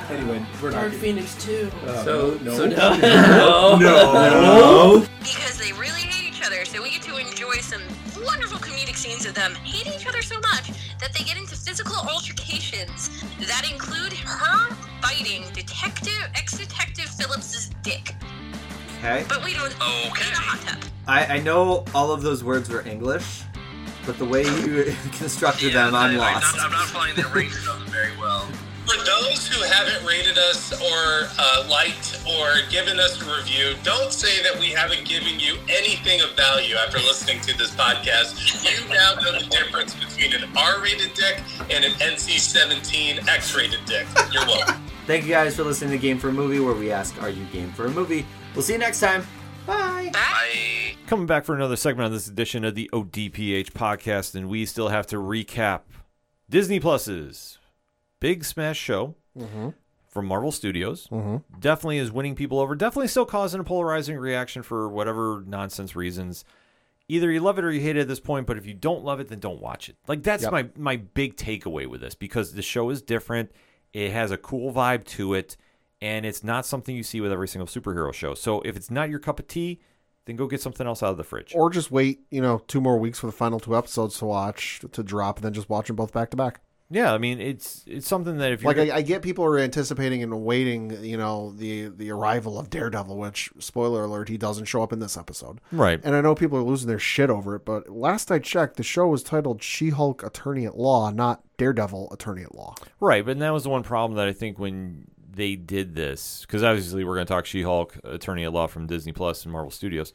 Anyway, 0.10 0.44
we're 0.62 0.72
not. 0.72 0.82
Dark 0.82 0.94
Phoenix 0.94 1.36
2. 1.46 1.72
Uh, 1.88 2.04
so, 2.04 2.40
no. 2.42 2.58
so 2.58 2.66
no. 2.68 3.78
No. 3.78 5.06
Because 5.20 5.58
they 5.58 5.72
really 5.74 6.02
hate 6.02 6.34
each 6.34 6.46
other, 6.46 6.66
so 6.66 6.82
we 6.84 6.90
get 6.92 7.02
to 7.04 7.18
enjoy 7.18 7.56
some 7.62 7.82
wonderful 8.26 8.58
comedic 8.60 8.96
scenes 8.96 9.26
of 9.26 9.34
them 9.34 9.54
hating 9.56 9.94
each 9.94 10.08
other 10.08 10.22
so 10.22 10.40
much 10.40 10.72
that 11.00 11.14
they 11.14 11.24
get 11.24 11.38
into 11.38 11.56
physical 11.56 11.96
altercations 11.96 13.24
that 13.40 13.70
include 13.72 14.14
her 14.14 14.76
biting 15.02 15.44
detective 15.54 16.30
ex-detective 16.36 17.06
Phillips's 17.06 17.72
dick. 17.82 18.16
Okay. 19.00 19.26
But 19.28 19.44
we 19.44 19.54
don't 19.54 19.74
okay. 19.76 20.28
in 20.28 20.34
a 20.34 20.36
hot 20.36 20.62
tub. 20.66 20.84
I, 21.08 21.26
I 21.26 21.40
know 21.40 21.84
all 21.94 22.12
of 22.12 22.22
those 22.22 22.44
words 22.44 22.70
were 22.70 22.88
English, 22.88 23.44
but 24.06 24.18
the 24.18 24.26
way 24.26 24.44
you 24.44 24.94
constructed 25.12 25.74
them, 25.74 25.94
I'm 25.94 26.16
lost. 26.18 26.56
I'm 26.60 26.72
not 26.72 26.86
following 26.88 27.16
the 27.16 27.28
range 27.28 27.56
of 27.58 27.66
them 27.66 27.88
very 27.88 28.16
well. 28.18 28.48
For 28.86 28.98
those 29.06 29.48
who 29.48 29.64
haven't 29.64 30.06
rated 30.06 30.38
us 30.38 30.74
or 30.74 31.30
uh, 31.40 31.68
liked 31.70 32.22
or 32.28 32.70
given 32.70 33.00
us 33.00 33.22
a 33.22 33.26
review, 33.38 33.76
don't 33.84 34.12
say 34.12 34.44
that 34.44 34.60
we 34.60 34.68
haven't 34.68 35.08
given 35.08 35.40
you 35.40 35.56
anything 35.70 36.22
of 36.22 36.36
value 36.36 36.76
after 36.76 36.98
listening 37.00 37.40
to 37.42 37.58
this 37.58 37.72
podcast. 37.72 38.36
You 38.64 38.94
now 38.94 39.16
know 39.16 39.40
the 39.40 39.46
difference 39.50 39.96
between 39.96 40.34
an 40.34 40.50
R-rated 40.58 41.14
dick 41.14 41.42
and 41.72 41.86
an 41.86 41.92
NC-17 41.94 43.28
X-rated 43.28 43.86
dick. 43.86 44.06
You're 44.32 44.46
welcome. 44.46 44.84
Thank 45.08 45.24
you 45.24 45.32
guys 45.32 45.56
for 45.56 45.64
listening 45.64 45.92
to 45.92 45.98
Game 45.98 46.18
for 46.18 46.30
a 46.30 46.34
Movie, 46.34 46.60
where 46.60 46.74
we 46.74 46.92
ask, 46.92 47.22
Are 47.22 47.30
you 47.30 47.46
game 47.46 47.72
for 47.72 47.86
a 47.86 47.90
movie? 47.90 48.26
We'll 48.54 48.64
see 48.64 48.74
you 48.74 48.80
next 48.80 49.00
time. 49.00 49.26
Bye. 49.66 50.10
Bye. 50.14 50.96
Coming 51.08 51.26
back 51.26 51.46
for 51.46 51.56
another 51.56 51.76
segment 51.76 52.06
on 52.06 52.12
this 52.12 52.28
edition 52.28 52.64
of 52.66 52.76
the 52.76 52.90
ODPH 52.94 53.72
podcast, 53.72 54.36
and 54.36 54.50
we 54.50 54.66
still 54.66 54.90
have 54.90 55.08
to 55.08 55.18
recap 55.18 55.82
Disney 56.50 56.80
Plus's 56.80 57.58
Big 58.24 58.46
Smash 58.46 58.80
Show 58.80 59.16
mm-hmm. 59.38 59.72
from 60.08 60.26
Marvel 60.28 60.54
Studios. 60.54 61.10
Mm-hmm. 61.12 61.60
Definitely 61.60 61.98
is 61.98 62.10
winning 62.10 62.36
people 62.36 62.58
over. 62.58 62.74
Definitely 62.74 63.10
still 63.10 63.26
causing 63.26 63.60
a 63.60 63.66
polarizing 63.66 64.16
reaction 64.16 64.64
for 64.64 64.88
whatever 64.88 65.44
nonsense 65.46 65.94
reasons. 65.94 66.46
Either 67.10 67.30
you 67.30 67.42
love 67.42 67.60
it 67.60 67.66
or 67.66 67.72
you 67.72 67.82
hate 67.82 67.98
it 67.98 68.00
at 68.00 68.08
this 68.08 68.22
point, 68.22 68.48
but 68.48 68.58
if 68.58 68.66
you 68.66 68.74
don't 68.74 69.04
love 69.04 69.20
it, 69.20 69.28
then 69.28 69.40
don't 69.40 69.60
watch 69.60 69.90
it. 69.90 69.98
Like 70.08 70.24
that's 70.24 70.44
Yep. 70.44 70.52
my 70.54 70.70
my 70.78 70.96
big 70.96 71.36
takeaway 71.36 71.86
with 71.86 72.00
this 72.00 72.16
because 72.16 72.54
the 72.54 72.62
show 72.62 72.90
is 72.92 73.02
different. 73.02 73.52
It 73.92 74.12
has 74.14 74.32
a 74.32 74.38
cool 74.38 74.72
vibe 74.72 75.04
to 75.18 75.34
it, 75.34 75.58
and 76.00 76.26
it's 76.26 76.46
not 76.46 76.66
something 76.66 76.96
you 76.96 77.04
see 77.04 77.20
with 77.20 77.34
every 77.34 77.50
single 77.50 77.68
superhero 77.68 78.14
show. 78.14 78.36
So 78.36 78.62
if 78.62 78.78
it's 78.78 78.90
not 78.90 79.10
your 79.10 79.20
cup 79.20 79.38
of 79.38 79.50
tea, 79.50 79.82
then 80.24 80.38
go 80.38 80.48
get 80.48 80.62
something 80.62 80.88
else 80.88 81.04
out 81.04 81.12
of 81.12 81.18
the 81.18 81.26
fridge. 81.26 81.52
Or 81.54 81.70
just 81.70 81.92
wait, 81.92 82.22
you 82.32 82.40
know, 82.42 82.62
two 82.70 82.80
more 82.80 82.98
weeks 82.98 83.20
for 83.20 83.26
the 83.26 83.34
final 83.34 83.60
two 83.60 83.76
episodes 83.76 84.18
to 84.20 84.26
watch 84.26 84.80
to 84.94 85.04
drop, 85.04 85.40
and 85.40 85.44
then 85.44 85.52
just 85.52 85.68
watch 85.68 85.88
them 85.88 85.98
both 85.98 86.14
back 86.14 86.30
to 86.30 86.38
back. 86.38 86.62
Yeah, 86.94 87.12
I 87.12 87.18
mean 87.18 87.42
it's 87.42 87.84
it's 87.88 88.08
something 88.08 88.38
that 88.38 88.52
if 88.52 88.62
you're 88.62 88.72
Like 88.72 88.92
I, 88.92 88.98
I 88.98 89.02
get 89.02 89.24
people 89.24 89.44
are 89.46 89.58
anticipating 89.58 90.22
and 90.22 90.46
waiting, 90.46 91.04
you 91.04 91.18
know, 91.18 91.52
the 91.52 91.88
the 91.88 92.12
arrival 92.12 92.60
of 92.60 92.70
Daredevil, 92.70 93.18
which 93.18 93.52
spoiler 93.58 94.04
alert, 94.04 94.30
he 94.30 94.38
doesn't 94.38 94.66
show 94.66 94.84
up 94.84 94.94
in 94.94 95.00
this 95.00 95.18
episode. 95.18 95.60
right, 95.72 96.00
And 96.04 96.16
I 96.16 96.22
know 96.22 96.36
people 96.36 96.60
are 96.60 96.64
losing 96.64 96.88
their 96.88 97.00
shit 97.00 97.32
over 97.32 97.56
it, 97.56 97.66
but 97.66 97.90
last 97.90 98.32
I 98.32 98.38
checked, 98.38 98.78
the 98.78 98.84
show 98.84 99.08
was 99.08 99.24
titled 99.24 99.64
She-Hulk 99.64 100.22
Attorney 100.22 100.68
at 100.68 100.78
Law, 100.78 101.10
not 101.10 101.42
Daredevil 101.58 102.10
Attorney 102.12 102.44
at 102.44 102.54
Law. 102.54 102.76
right, 103.00 103.26
but 103.26 103.40
that 103.40 103.50
was 103.50 103.64
the 103.64 103.70
one 103.70 103.82
problem 103.82 104.16
that 104.18 104.28
I 104.28 104.34
think 104.34 104.60
when 104.60 105.08
they 105.36 105.56
did 105.56 105.96
this 105.96 106.42
because 106.42 106.62
obviously 106.62 107.04
we're 107.04 107.16
going 107.16 107.26
to 107.26 107.34
talk 107.34 107.48
She-Hulk, 107.48 107.98
Attorney 108.04 108.44
at 108.44 108.54
Law 108.54 108.68
from 108.68 108.86
Disney 108.86 109.14
Plus 109.14 109.44
and 109.46 109.52
Marvel 109.52 109.72
Studios. 109.72 110.14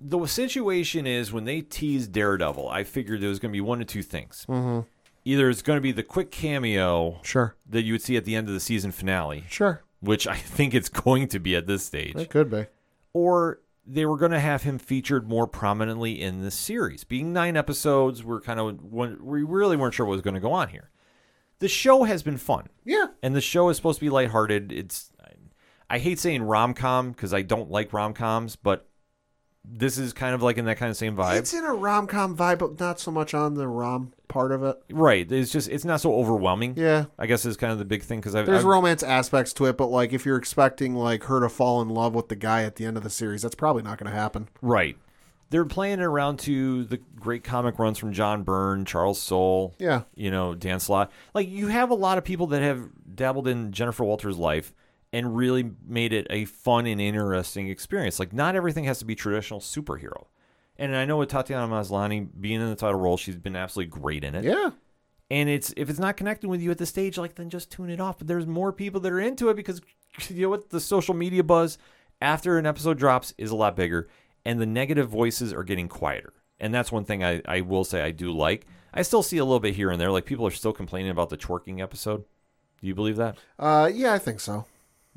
The 0.00 0.26
situation 0.26 1.06
is 1.06 1.32
when 1.32 1.44
they 1.44 1.60
teased 1.60 2.10
Daredevil, 2.10 2.68
I 2.68 2.82
figured 2.82 3.20
there 3.20 3.28
was 3.28 3.38
going 3.38 3.52
to 3.52 3.56
be 3.56 3.60
one 3.60 3.80
of 3.80 3.86
two 3.86 4.02
things. 4.02 4.46
Mm-hmm. 4.48 4.80
Either 5.24 5.50
it's 5.50 5.62
going 5.62 5.76
to 5.76 5.80
be 5.82 5.92
the 5.92 6.02
quick 6.02 6.30
cameo 6.30 7.20
Sure, 7.22 7.54
that 7.68 7.82
you 7.82 7.92
would 7.94 8.02
see 8.02 8.16
at 8.16 8.24
the 8.24 8.34
end 8.34 8.48
of 8.48 8.54
the 8.54 8.60
season 8.60 8.90
finale, 8.92 9.44
sure, 9.48 9.82
which 10.00 10.26
I 10.26 10.36
think 10.36 10.74
it's 10.74 10.88
going 11.06 11.28
to 11.28 11.38
be 11.38 11.54
at 11.56 11.66
this 11.66 11.84
stage. 11.84 12.16
it 12.16 12.30
could 12.30 12.50
be. 12.50 12.66
or 13.12 13.60
they 13.86 14.06
were 14.06 14.16
going 14.18 14.30
to 14.32 14.38
have 14.40 14.62
him 14.62 14.78
featured 14.78 15.28
more 15.28 15.46
prominently 15.48 16.20
in 16.20 16.42
the 16.42 16.50
series. 16.50 17.02
Being 17.02 17.32
nine 17.32 17.56
episodes, 17.56 18.22
we're 18.22 18.40
kind 18.40 18.60
of 18.60 18.82
we 18.84 19.42
really 19.42 19.76
weren't 19.76 19.94
sure 19.94 20.06
what 20.06 20.12
was 20.12 20.22
going 20.22 20.34
to 20.34 20.40
go 20.40 20.52
on 20.52 20.68
here. 20.68 20.90
The 21.58 21.68
show 21.68 22.04
has 22.04 22.22
been 22.22 22.36
fun, 22.38 22.68
Yeah, 22.84 23.06
and 23.22 23.34
the 23.34 23.40
show 23.40 23.68
is 23.68 23.76
supposed 23.76 23.98
to 23.98 24.04
be 24.04 24.10
lighthearted. 24.10 24.70
It's 24.72 25.10
I 25.90 25.98
hate 25.98 26.18
saying 26.20 26.42
rom 26.44 26.72
com 26.72 27.10
because 27.10 27.34
I 27.34 27.42
don't 27.42 27.70
like 27.70 27.92
rom 27.92 28.14
coms, 28.14 28.54
but 28.56 28.86
this 29.64 29.98
is 29.98 30.12
kind 30.12 30.34
of 30.34 30.42
like 30.42 30.56
in 30.56 30.64
that 30.66 30.76
kind 30.78 30.88
of 30.90 30.96
same 30.96 31.16
vibe, 31.16 31.38
it's 31.38 31.52
in 31.52 31.64
a 31.64 31.74
rom 31.74 32.06
com 32.06 32.36
vibe, 32.36 32.60
but 32.60 32.78
not 32.78 33.00
so 33.00 33.10
much 33.10 33.34
on 33.34 33.54
the 33.54 33.66
rom 33.68 34.12
part 34.30 34.50
of 34.52 34.62
it. 34.62 34.76
right? 34.90 35.30
It's 35.30 35.52
just 35.52 35.68
it's 35.68 35.84
not 35.84 36.00
so 36.00 36.14
overwhelming. 36.14 36.74
Yeah, 36.78 37.04
I 37.18 37.26
guess 37.26 37.44
is 37.44 37.58
kind 37.58 37.72
of 37.72 37.78
the 37.78 37.84
big 37.84 38.02
thing 38.02 38.20
because 38.20 38.32
there's 38.32 38.48
I've- 38.48 38.64
romance 38.64 39.02
aspects 39.02 39.52
to 39.54 39.66
it, 39.66 39.76
but 39.76 39.88
like 39.88 40.14
if 40.14 40.24
you're 40.24 40.38
expecting 40.38 40.94
like 40.94 41.24
her 41.24 41.40
to 41.40 41.48
fall 41.50 41.82
in 41.82 41.90
love 41.90 42.14
with 42.14 42.28
the 42.28 42.36
guy 42.36 42.62
at 42.62 42.76
the 42.76 42.86
end 42.86 42.96
of 42.96 43.02
the 43.02 43.10
series, 43.10 43.42
that's 43.42 43.54
probably 43.54 43.82
not 43.82 43.98
going 43.98 44.10
to 44.10 44.16
happen. 44.18 44.48
right. 44.62 44.96
They're 45.50 45.64
playing 45.64 45.98
it 45.98 46.04
around 46.04 46.38
to 46.40 46.84
the 46.84 46.98
great 47.16 47.42
comic 47.42 47.80
runs 47.80 47.98
from 47.98 48.12
John 48.12 48.44
Byrne, 48.44 48.84
Charles 48.84 49.20
Soule, 49.20 49.74
Yeah, 49.80 50.02
you 50.14 50.30
know, 50.30 50.54
Dan 50.54 50.78
Slott. 50.78 51.10
Like 51.34 51.48
you 51.48 51.66
have 51.66 51.90
a 51.90 51.94
lot 51.96 52.18
of 52.18 52.24
people 52.24 52.46
that 52.46 52.62
have 52.62 52.88
dabbled 53.16 53.48
in 53.48 53.72
Jennifer 53.72 54.04
Walters' 54.04 54.38
life 54.38 54.72
and 55.12 55.36
really 55.36 55.72
made 55.84 56.12
it 56.12 56.28
a 56.30 56.44
fun 56.44 56.86
and 56.86 57.00
interesting 57.00 57.66
experience. 57.68 58.20
Like 58.20 58.32
not 58.32 58.54
everything 58.54 58.84
has 58.84 59.00
to 59.00 59.04
be 59.04 59.16
traditional 59.16 59.58
superhero. 59.58 60.26
And 60.80 60.96
I 60.96 61.04
know 61.04 61.18
with 61.18 61.28
Tatiana 61.28 61.68
Maslany 61.68 62.26
being 62.40 62.60
in 62.62 62.70
the 62.70 62.74
title 62.74 62.98
role, 62.98 63.18
she's 63.18 63.36
been 63.36 63.54
absolutely 63.54 63.90
great 63.90 64.24
in 64.24 64.34
it. 64.34 64.44
yeah. 64.44 64.70
And 65.30 65.48
it's 65.48 65.72
if 65.76 65.88
it's 65.88 66.00
not 66.00 66.16
connecting 66.16 66.50
with 66.50 66.60
you 66.60 66.72
at 66.72 66.78
the 66.78 66.86
stage, 66.86 67.16
like 67.16 67.36
then 67.36 67.50
just 67.50 67.70
tune 67.70 67.90
it 67.90 68.00
off. 68.00 68.18
But 68.18 68.26
there's 68.26 68.46
more 68.46 68.72
people 68.72 68.98
that 69.02 69.12
are 69.12 69.20
into 69.20 69.50
it 69.50 69.54
because 69.54 69.80
you 70.28 70.42
know 70.42 70.48
what? 70.48 70.70
The 70.70 70.80
social 70.80 71.14
media 71.14 71.44
buzz 71.44 71.78
after 72.20 72.58
an 72.58 72.66
episode 72.66 72.98
drops 72.98 73.32
is 73.38 73.50
a 73.50 73.56
lot 73.56 73.76
bigger, 73.76 74.08
and 74.44 74.58
the 74.58 74.66
negative 74.66 75.08
voices 75.08 75.52
are 75.52 75.62
getting 75.62 75.86
quieter. 75.86 76.32
And 76.58 76.74
that's 76.74 76.90
one 76.90 77.04
thing 77.04 77.22
I, 77.22 77.42
I 77.46 77.60
will 77.60 77.84
say 77.84 78.02
I 78.02 78.10
do 78.10 78.32
like. 78.32 78.66
I 78.92 79.02
still 79.02 79.22
see 79.22 79.38
a 79.38 79.44
little 79.44 79.60
bit 79.60 79.76
here 79.76 79.90
and 79.90 80.00
there. 80.00 80.10
Like 80.10 80.24
people 80.24 80.46
are 80.46 80.50
still 80.50 80.72
complaining 80.72 81.10
about 81.10 81.28
the 81.28 81.36
twerking 81.36 81.80
episode. 81.80 82.24
Do 82.80 82.86
you 82.86 82.94
believe 82.94 83.16
that? 83.16 83.36
Uh, 83.58 83.88
yeah, 83.92 84.14
I 84.14 84.18
think 84.18 84.40
so. 84.40 84.64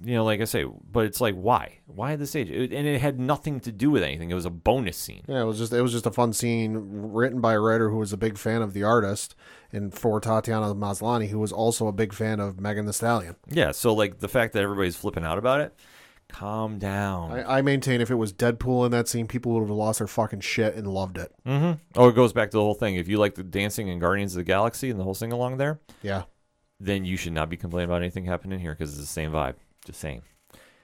You 0.02 0.16
know, 0.16 0.26
like 0.26 0.42
I 0.42 0.46
say, 0.46 0.66
but 0.92 1.06
it's 1.06 1.22
like 1.22 1.36
why? 1.36 1.80
Why 1.86 2.14
at 2.14 2.20
this 2.20 2.36
age? 2.36 2.50
It, 2.50 2.74
and 2.74 2.88
it 2.88 3.00
had 3.00 3.20
nothing 3.20 3.60
to 3.62 3.72
do 3.72 3.92
with 3.92 4.02
anything. 4.04 4.32
It 4.32 4.34
was 4.36 4.46
a 4.46 4.50
bonus 4.50 4.98
scene. 4.98 5.22
Yeah, 5.28 5.42
it 5.42 5.46
was 5.46 5.60
just 5.60 5.72
it 5.72 5.82
was 5.82 5.92
just 5.92 6.08
a 6.08 6.12
fun 6.12 6.34
scene 6.34 6.76
written 7.14 7.42
by 7.42 7.54
a 7.54 7.60
writer 7.60 7.90
who 7.90 7.98
was 7.98 8.12
a 8.12 8.18
big 8.18 8.38
fan 8.40 8.64
of 8.64 8.74
the 8.74 8.84
artist, 8.84 9.36
and 9.72 9.94
for 9.94 10.20
Tatiana 10.20 10.74
Maslany, 10.74 11.30
who 11.30 11.40
was 11.40 11.52
also 11.52 11.88
a 11.88 11.92
big 11.92 12.12
fan 12.12 12.40
of 12.40 12.60
Megan 12.60 12.86
Thee 12.88 12.92
Stallion. 12.92 13.36
Yeah. 13.48 13.72
So 13.72 13.94
like 13.94 14.20
the 14.20 14.28
fact 14.28 14.54
that 14.54 14.64
everybody's 14.64 14.96
flipping 14.96 15.24
out 15.24 15.38
about 15.38 15.62
it, 15.62 15.76
calm 16.28 16.80
down. 16.80 17.32
I, 17.32 17.60
I 17.60 17.62
maintain 17.62 18.02
if 18.02 18.10
it 18.10 18.16
was 18.16 18.34
Deadpool 18.34 18.86
in 18.86 18.92
that 18.92 19.08
scene, 19.08 19.28
people 19.28 19.52
would 19.54 19.62
have 19.62 19.70
lost 19.70 20.00
their 20.00 20.08
fucking 20.08 20.42
shit 20.42 20.74
and 20.74 20.88
loved 20.88 21.20
it. 21.20 21.32
Mm-hmm. 21.46 21.74
Oh, 21.96 22.08
it 22.10 22.16
goes 22.16 22.34
back 22.34 22.50
to 22.50 22.58
the 22.58 22.64
whole 22.64 22.74
thing. 22.74 22.96
If 22.96 23.08
you 23.08 23.20
like 23.20 23.36
the 23.36 23.44
dancing 23.44 23.92
and 23.92 24.02
Guardians 24.02 24.34
of 24.34 24.38
the 24.38 24.44
Galaxy 24.44 24.90
and 24.90 25.00
the 25.00 25.04
whole 25.04 25.14
sing 25.14 25.32
along 25.32 25.58
there, 25.58 25.80
Yeah. 26.02 26.24
then 26.80 27.06
you 27.06 27.16
should 27.16 27.34
not 27.34 27.48
be 27.50 27.58
complaining 27.58 27.90
about 27.92 28.02
anything 28.02 28.26
happening 28.26 28.60
here 28.60 28.72
because 28.74 28.90
it's 28.90 29.00
the 29.00 29.06
same 29.06 29.32
vibe. 29.32 29.54
Just 29.86 30.00
saying. 30.00 30.24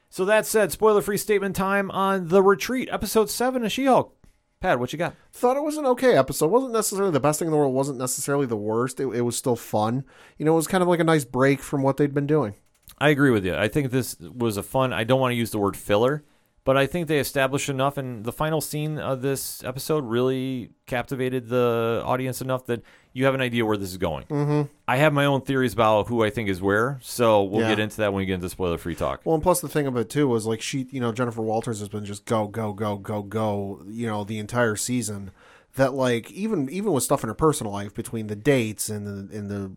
So 0.10 0.26
that 0.26 0.46
said, 0.46 0.72
spoiler 0.72 1.02
free 1.02 1.18
statement 1.18 1.56
time 1.56 1.92
on 1.92 2.30
The 2.30 2.42
Retreat, 2.42 2.90
episode 2.92 3.30
7 3.30 3.64
of 3.64 3.72
She 3.72 3.86
Hulk. 3.86 4.16
Pat, 4.60 4.80
what 4.80 4.92
you 4.92 5.00
got? 5.00 5.16
thought 5.32 5.56
it 5.56 5.64
was 5.64 5.78
an 5.78 5.86
okay 5.86 6.18
episode. 6.18 6.48
wasn't 6.48 6.74
necessarily 6.74 7.12
the 7.12 7.20
best 7.20 7.40
thing 7.40 7.48
in 7.48 7.52
the 7.52 7.58
world. 7.58 7.74
wasn't 7.74 7.98
necessarily 7.98 8.46
the 8.46 8.58
worst. 8.58 9.00
It, 9.00 9.08
it 9.08 9.22
was 9.22 9.38
still 9.38 9.56
fun. 9.56 10.04
You 10.38 10.46
know, 10.46 10.54
it 10.54 10.58
was 10.58 10.68
kind 10.68 10.82
of 10.82 10.90
like 10.90 11.00
a 11.00 11.06
nice 11.06 11.24
break 11.24 11.62
from 11.62 11.82
what 11.82 11.98
they'd 11.98 12.14
been 12.14 12.28
doing. 12.28 12.56
I 12.98 13.10
agree 13.10 13.32
with 13.32 13.46
you. 13.46 13.56
I 13.56 13.70
think 13.70 13.92
this 13.92 14.18
was 14.20 14.58
a 14.58 14.64
fun. 14.64 14.92
I 14.92 15.06
don't 15.06 15.22
want 15.22 15.32
to 15.32 15.38
use 15.38 15.52
the 15.52 15.60
word 15.60 15.78
filler, 15.78 16.26
but 16.70 16.78
I 16.78 16.86
think 16.86 17.08
they 17.08 17.18
established 17.18 17.68
enough, 17.68 17.98
and 17.98 18.24
the 18.24 18.32
final 18.32 18.62
scene 18.62 19.00
of 19.00 19.24
this 19.24 19.64
episode 19.64 20.04
really 20.06 20.70
captivated 20.86 21.50
the 21.50 22.04
audience 22.06 22.42
enough 22.42 22.68
that 22.68 22.84
you 23.12 23.26
have 23.26 23.34
an 23.34 23.42
idea 23.42 23.66
where 23.66 23.76
this 23.76 23.90
is 23.90 23.98
going. 23.98 24.26
Mm-hmm. 24.28 24.72
I 24.88 24.98
have 24.98 25.12
my 25.12 25.26
own 25.26 25.42
theories 25.42 25.74
about 25.74 26.10
who 26.10 26.24
I 26.24 26.30
think 26.30 26.48
is 26.48 26.62
where, 26.62 27.00
so 27.02 27.42
we'll 27.42 27.62
Yeah. 27.62 27.70
get 27.70 27.80
into 27.80 27.98
that 27.98 28.14
when 28.14 28.20
we 28.22 28.28
get 28.28 28.36
into 28.36 28.50
spoiler 28.50 28.78
free 28.78 28.94
talk. 28.94 29.22
Well, 29.24 29.34
and 29.34 29.42
plus 29.42 29.62
the 29.62 29.68
thing 29.68 29.88
of 29.88 29.98
it 29.98 30.12
too 30.12 30.28
was 30.28 30.46
like 30.46 30.62
she, 30.62 30.86
you 30.92 31.00
know, 31.02 31.12
Jennifer 31.12 31.42
Walters 31.42 31.80
has 31.80 31.90
been 31.90 32.06
just 32.06 32.26
go, 32.26 32.46
go, 32.48 32.72
go, 32.72 32.98
go, 32.98 33.24
go, 33.24 33.82
you 33.88 34.06
know, 34.06 34.24
the 34.24 34.38
entire 34.38 34.76
season. 34.76 35.32
That 35.76 35.96
like 35.96 36.30
even 36.30 36.70
even 36.70 36.92
with 36.92 37.04
stuff 37.04 37.24
in 37.24 37.30
her 37.30 37.34
personal 37.34 37.74
life 37.74 37.96
between 37.96 38.28
the 38.28 38.36
dates 38.36 38.90
and 38.90 39.08
the 39.08 39.36
and 39.36 39.50
the 39.50 39.72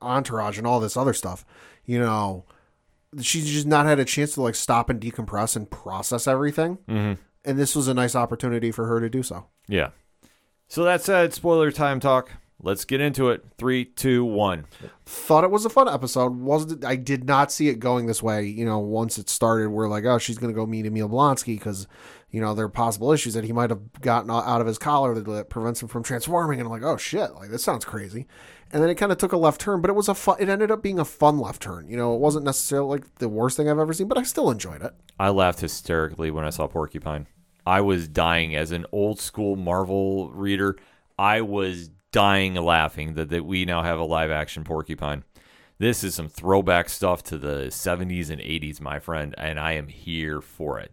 entourage 0.00 0.56
and 0.56 0.66
all 0.66 0.80
this 0.80 0.96
other 0.96 1.12
stuff, 1.12 1.44
you 1.84 1.98
know, 1.98 2.46
she's 3.20 3.50
just 3.50 3.66
not 3.66 3.86
had 3.86 3.98
a 3.98 4.04
chance 4.04 4.34
to 4.34 4.42
like 4.42 4.54
stop 4.54 4.90
and 4.90 5.00
decompress 5.00 5.56
and 5.56 5.70
process 5.70 6.26
everything. 6.26 6.78
Mhm. 6.88 7.18
And 7.44 7.58
this 7.58 7.74
was 7.74 7.88
a 7.88 7.94
nice 7.94 8.14
opportunity 8.14 8.70
for 8.70 8.86
her 8.86 9.00
to 9.00 9.08
do 9.08 9.22
so. 9.22 9.46
Yeah. 9.68 9.90
So 10.66 10.84
that 10.84 11.00
said, 11.02 11.32
spoiler 11.32 11.70
time 11.70 12.00
talk. 12.00 12.30
Let's 12.60 12.84
get 12.84 13.00
into 13.00 13.30
it. 13.30 13.44
Three, 13.56 13.84
two, 13.84 14.24
one. 14.24 14.66
thought 15.06 15.44
it 15.44 15.50
was 15.50 15.64
a 15.64 15.70
fun 15.70 15.88
episode. 15.88 16.34
wasn't 16.36 16.84
I 16.84 16.96
did 16.96 17.24
not 17.24 17.52
see 17.52 17.68
it 17.68 17.78
going 17.78 18.06
this 18.06 18.22
way. 18.22 18.44
You 18.46 18.64
know, 18.64 18.80
once 18.80 19.16
it 19.16 19.30
started, 19.30 19.70
we're 19.70 19.88
like, 19.88 20.04
oh, 20.04 20.18
she's 20.18 20.38
going 20.38 20.52
to 20.52 20.56
go 20.58 20.66
meet 20.66 20.84
Emil 20.84 21.08
Blonsky 21.08 21.56
because 21.56 21.86
you 22.30 22.40
know 22.40 22.54
there 22.54 22.66
are 22.66 22.70
possible 22.70 23.12
issues 23.12 23.34
that 23.34 23.44
he 23.44 23.52
might 23.52 23.70
have 23.70 24.00
gotten 24.00 24.30
out 24.30 24.60
of 24.60 24.66
his 24.66 24.78
collar 24.78 25.14
that, 25.14 25.24
that 25.24 25.48
prevents 25.48 25.80
him 25.80 25.88
from 25.88 26.02
transforming. 26.02 26.60
And 26.60 26.66
I'm 26.66 26.72
like, 26.72 26.82
oh 26.82 26.96
shit, 26.96 27.34
like 27.34 27.50
this 27.50 27.64
sounds 27.64 27.84
crazy. 27.84 28.26
And 28.70 28.82
then 28.82 28.90
it 28.90 28.96
kind 28.96 29.10
of 29.10 29.18
took 29.18 29.32
a 29.32 29.38
left 29.38 29.60
turn, 29.60 29.80
but 29.80 29.88
it 29.88 29.94
was 29.94 30.08
a 30.08 30.14
fun. 30.14 30.36
It 30.38 30.48
ended 30.48 30.70
up 30.70 30.82
being 30.82 30.98
a 30.98 31.04
fun 31.04 31.38
left 31.38 31.62
turn. 31.62 31.88
You 31.88 31.96
know, 31.96 32.14
it 32.14 32.20
wasn't 32.20 32.44
necessarily 32.44 32.98
like 32.98 33.14
the 33.16 33.28
worst 33.28 33.56
thing 33.56 33.68
I've 33.68 33.78
ever 33.78 33.94
seen, 33.94 34.08
but 34.08 34.18
I 34.18 34.24
still 34.24 34.50
enjoyed 34.50 34.82
it. 34.82 34.92
I 35.18 35.30
laughed 35.30 35.60
hysterically 35.60 36.30
when 36.30 36.44
I 36.44 36.50
saw 36.50 36.66
Porcupine. 36.66 37.26
I 37.66 37.80
was 37.80 38.08
dying 38.08 38.54
as 38.54 38.72
an 38.72 38.86
old 38.92 39.20
school 39.20 39.56
Marvel 39.56 40.30
reader. 40.30 40.76
I 41.18 41.40
was 41.40 41.90
dying 42.12 42.54
laughing 42.54 43.14
that, 43.14 43.30
that 43.30 43.44
we 43.44 43.64
now 43.64 43.82
have 43.82 43.98
a 43.98 44.04
live 44.04 44.30
action 44.30 44.64
Porcupine. 44.64 45.24
This 45.78 46.02
is 46.02 46.14
some 46.14 46.28
throwback 46.28 46.88
stuff 46.88 47.22
to 47.24 47.38
the 47.38 47.66
70s 47.68 48.30
and 48.30 48.40
80s, 48.40 48.80
my 48.80 48.98
friend, 48.98 49.34
and 49.38 49.60
I 49.60 49.72
am 49.72 49.86
here 49.86 50.40
for 50.40 50.78
it. 50.80 50.92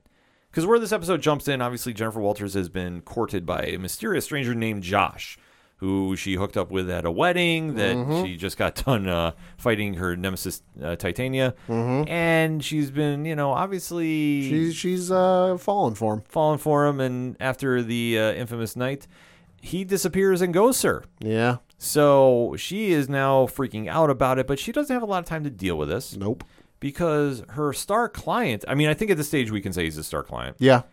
Because 0.56 0.66
where 0.66 0.80
this 0.80 0.94
episode 0.94 1.22
jumps 1.22 1.50
in, 1.50 1.62
obviously 1.62 1.94
Jennifer 1.94 2.22
Walters 2.22 2.54
has 2.54 2.70
been 2.70 3.02
courted 3.02 3.46
by 3.46 3.64
a 3.64 3.78
mysterious 3.78 4.24
stranger 4.24 4.56
named 4.56 4.84
Josh, 4.84 5.38
who 5.80 6.16
she 6.16 6.36
hooked 6.36 6.56
up 6.56 6.72
with 6.72 6.90
at 6.90 7.04
a 7.04 7.12
wedding 7.12 7.76
that 7.76 7.94
Mhm. 7.98 8.26
she 8.26 8.38
just 8.38 8.56
got 8.58 8.74
done 8.86 9.06
uh, 9.06 9.32
fighting 9.58 9.96
her 9.96 10.16
nemesis 10.16 10.64
uh, 10.82 10.96
Titania, 10.96 11.56
Mhm. 11.68 12.08
and 12.10 12.64
she's 12.64 12.90
been, 12.90 13.26
you 13.26 13.36
know, 13.36 13.52
obviously 13.52 14.44
She's 14.48 14.76
she's 14.78 15.12
uh 15.12 15.58
fallen 15.60 15.94
for 15.94 16.14
him. 16.14 16.24
fallen 16.30 16.58
for 16.58 16.86
him, 16.86 17.02
and 17.02 17.36
after 17.42 17.84
the 17.84 18.18
uh, 18.18 18.32
infamous 18.32 18.78
night, 18.78 19.08
he 19.62 19.84
disappears 19.84 20.42
and 20.42 20.54
goes 20.54 20.82
her. 20.84 21.04
Yeah. 21.20 21.58
So 21.78 22.56
she 22.58 22.94
is 22.94 23.10
now 23.10 23.46
freaking 23.48 23.90
out 23.90 24.10
about 24.10 24.40
it, 24.40 24.48
but 24.48 24.58
she 24.60 24.72
doesn't 24.72 24.94
have 24.94 25.04
a 25.04 25.06
lot 25.06 25.20
of 25.20 25.26
time 25.26 25.44
to 25.44 25.50
deal 25.50 25.78
with 25.78 25.90
this. 25.90 26.16
Nope. 26.16 26.46
Because 26.80 27.44
her 27.50 27.74
star 27.74 28.10
client, 28.10 28.64
I 28.68 28.76
mean, 28.76 28.88
I 28.90 28.94
think 28.94 29.12
at 29.12 29.18
this 29.18 29.28
stage 29.28 29.50
we 29.52 29.62
can 29.62 29.74
say 29.74 29.86
he's 29.86 29.98
a 29.98 30.04
star 30.04 30.24
client, 30.24 30.58
Yeah. 30.60 30.84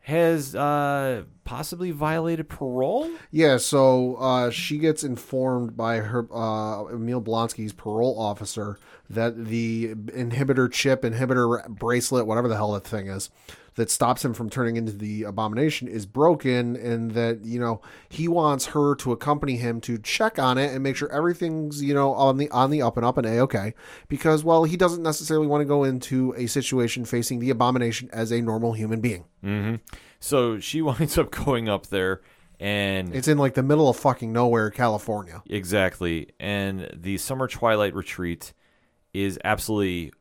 has 0.00 0.54
uh, 0.54 1.22
possibly 1.44 1.90
violated 1.92 2.48
parole. 2.48 3.08
Yeah, 3.30 3.56
so 3.58 4.16
uh, 4.16 4.50
she 4.50 4.78
gets 4.78 5.04
informed 5.04 5.76
by 5.76 5.98
her 5.98 6.26
uh, 6.32 6.86
Emil 6.92 7.22
Blonsky's 7.22 7.72
parole 7.72 8.18
officer 8.18 8.78
that 9.08 9.46
the 9.46 9.94
inhibitor 9.94 10.70
chip, 10.70 11.02
inhibitor 11.02 11.66
bracelet, 11.68 12.26
whatever 12.26 12.48
the 12.48 12.56
hell 12.56 12.72
that 12.72 12.84
thing 12.84 13.06
is, 13.06 13.30
that 13.74 13.90
stops 13.90 14.24
him 14.24 14.34
from 14.34 14.50
turning 14.50 14.76
into 14.76 14.92
the 14.92 15.22
abomination 15.22 15.88
is 15.88 16.04
broken, 16.06 16.76
and 16.76 17.12
that 17.12 17.44
you 17.44 17.58
know 17.58 17.80
he 18.08 18.28
wants 18.28 18.66
her 18.66 18.94
to 18.96 19.12
accompany 19.12 19.56
him 19.56 19.80
to 19.82 19.98
check 19.98 20.38
on 20.38 20.58
it 20.58 20.72
and 20.72 20.82
make 20.82 20.96
sure 20.96 21.10
everything's 21.10 21.82
you 21.82 21.94
know 21.94 22.12
on 22.14 22.36
the 22.36 22.50
on 22.50 22.70
the 22.70 22.82
up 22.82 22.96
and 22.96 23.06
up 23.06 23.16
and 23.18 23.26
a 23.26 23.38
okay, 23.40 23.74
because 24.08 24.44
well 24.44 24.64
he 24.64 24.76
doesn't 24.76 25.02
necessarily 25.02 25.46
want 25.46 25.60
to 25.60 25.64
go 25.66 25.84
into 25.84 26.34
a 26.36 26.46
situation 26.46 27.04
facing 27.04 27.38
the 27.38 27.50
abomination 27.50 28.08
as 28.12 28.30
a 28.30 28.40
normal 28.42 28.72
human 28.74 29.00
being. 29.00 29.24
hmm 29.42 29.76
So 30.20 30.58
she 30.60 30.82
winds 30.88 31.16
up 31.16 31.30
going 31.30 31.68
up 31.68 31.86
there, 31.86 32.20
and 32.60 33.14
It's 33.14 33.28
in 33.28 33.38
like 33.38 33.54
the 33.54 33.62
middle 33.62 33.88
of 33.88 33.96
fucking 33.96 34.32
nowhere, 34.32 34.70
California. 34.70 35.42
exactly, 35.48 36.28
and 36.38 36.88
the 36.94 37.16
summer 37.18 37.48
twilight 37.48 37.94
retreat 37.94 38.52
is 39.14 39.38
absolutely 39.44 40.12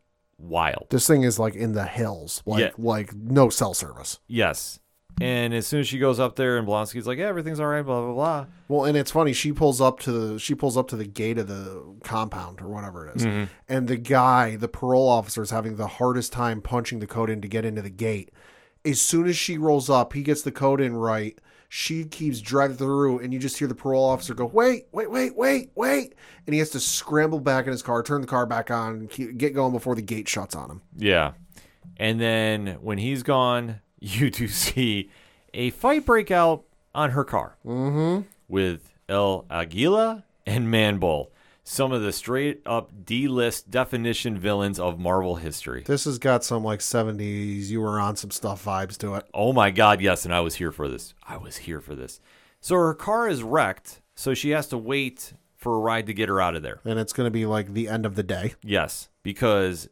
wild. 0.42 0.88
This 0.89 1.08
thing 1.08 1.24
is 1.24 1.38
like 1.39 1.56
in 1.56 1.74
the 1.74 1.86
hills, 1.86 2.42
like 2.46 2.62
Yeah. 2.62 2.70
like 2.78 3.14
no 3.16 3.50
cell 3.50 3.74
service. 3.74 4.20
Yes. 4.28 4.80
And 5.20 5.54
as 5.54 5.68
soon 5.68 5.82
as 5.82 5.88
she 5.88 6.00
goes 6.00 6.20
up 6.20 6.36
there 6.36 6.58
and 6.58 6.68
Blonsky's 6.68 7.06
like, 7.06 7.20
yeah, 7.20 7.28
everything's 7.28 7.60
all 7.60 7.68
right, 7.68 7.84
blah, 7.86 8.02
blah, 8.02 8.14
blah. 8.14 8.46
Well, 8.70 8.86
and 8.86 8.98
it's 8.98 9.12
funny. 9.12 9.34
She 9.34 9.52
pulls 9.52 9.80
up 9.80 10.00
to 10.02 10.12
the 10.12 10.39
she 10.39 10.56
pulls 10.56 10.78
up 10.78 10.88
to 10.88 10.96
the 10.96 11.06
gate 11.06 11.38
of 11.38 11.48
the 11.48 11.84
compound 12.04 12.62
or 12.62 12.70
whatever 12.70 13.08
it 13.08 13.18
is. 13.18 13.26
Mhm. 13.26 13.50
and 13.70 13.88
the 13.88 13.98
guy, 13.98 14.56
the 14.56 14.68
parole 14.70 15.08
officer, 15.08 15.44
is 15.44 15.52
having 15.52 15.76
the 15.76 15.88
hardest 15.88 16.32
time 16.34 16.62
punching 16.62 17.00
the 17.00 17.08
code 17.08 17.30
in 17.30 17.39
to 17.42 17.48
get 17.48 17.66
into 17.66 17.82
the 17.82 17.89
gate. 17.89 18.32
As 18.84 19.00
soon 19.00 19.28
as 19.28 19.38
she 19.38 19.58
rolls 19.60 19.89
up, 19.92 20.14
he 20.14 20.24
gets 20.24 20.42
the 20.42 20.52
code 20.52 20.82
in 20.82 20.96
right. 20.96 21.38
She 21.74 22.03
keeps 22.03 22.41
driving 22.41 22.76
through, 22.76 23.19
and 23.19 23.32
you 23.32 23.39
just 23.39 23.57
hear 23.57 23.65
the 23.69 23.74
parole 23.74 24.03
officer 24.03 24.34
go, 24.34 24.45
"Wait, 24.45 24.88
wait, 24.91 25.09
wait, 25.09 25.38
wait, 25.38 25.72
wait!" 25.74 26.13
And 26.45 26.53
he 26.53 26.59
has 26.59 26.69
to 26.72 26.82
scramble 26.82 27.39
back 27.39 27.65
in 27.65 27.72
his 27.72 27.82
car, 27.82 28.03
turn 28.03 28.19
the 28.19 28.28
car 28.28 28.45
back 28.45 28.69
on, 28.69 28.95
and 28.95 29.09
keep, 29.09 29.38
get 29.38 29.53
going 29.53 29.72
before 29.72 29.95
the 29.95 30.01
gate 30.01 30.28
shuts 30.28 30.53
on 30.53 30.69
him. 30.69 30.82
Yeah. 30.97 31.32
And 31.95 32.19
then 32.19 32.78
when 32.82 32.97
he's 32.97 33.24
gone, 33.24 33.80
you 34.01 34.30
do 34.30 34.49
see 34.49 35.11
a 35.53 35.69
fight 35.69 36.05
break 36.05 36.30
out 36.30 36.65
on 36.93 37.11
her 37.11 37.24
car 37.24 37.55
Mm-hmm. 37.65 38.28
with 38.49 38.91
El 39.07 39.45
Aguila 39.49 40.26
and 40.45 40.67
Manbull, 40.67 41.30
some 41.64 41.91
of 41.91 42.01
the 42.01 42.12
straight 42.12 42.62
up 42.66 43.05
D 43.05 43.28
list 43.28 43.70
definition 43.70 44.38
villains 44.38 44.80
of 44.80 44.99
Marvel 44.99 45.36
history. 45.36 45.84
This 45.86 46.05
has 46.05 46.18
got 46.18 46.43
some 46.43 46.64
like 46.64 46.80
'70s 46.80 47.70
"you 47.70 47.82
were 47.82 47.99
on 47.99 48.16
some 48.16 48.32
stuff" 48.32 48.66
vibes 48.66 48.97
to 48.99 49.16
it. 49.16 49.26
Oh 49.34 49.53
my 49.53 49.72
God, 49.72 50.01
yes, 50.01 50.26
and 50.26 50.34
I 50.34 50.39
was 50.39 50.55
here 50.55 50.72
for 50.72 50.88
this. 50.88 51.14
I 51.28 51.38
was 51.38 51.57
here 51.57 51.80
for 51.82 51.95
this. 51.95 52.20
So 52.59 52.76
her 52.76 52.93
car 52.93 53.28
is 53.28 53.43
wrecked, 53.43 54.01
so 54.16 54.34
she 54.34 54.51
has 54.51 54.68
to 54.68 54.78
wait 54.78 55.34
for 55.55 55.76
a 55.76 55.80
ride 55.80 56.07
to 56.07 56.14
get 56.14 56.30
her 56.30 56.41
out 56.41 56.55
of 56.55 56.64
there. 56.64 56.80
and 56.84 56.99
it's 56.99 57.14
going 57.14 57.28
to 57.28 57.32
be 57.32 57.45
like 57.45 57.74
the 57.74 57.88
end 57.88 58.05
of 58.05 58.16
the 58.16 58.24
day. 58.24 58.55
Yes, 58.64 59.09
because 59.22 59.88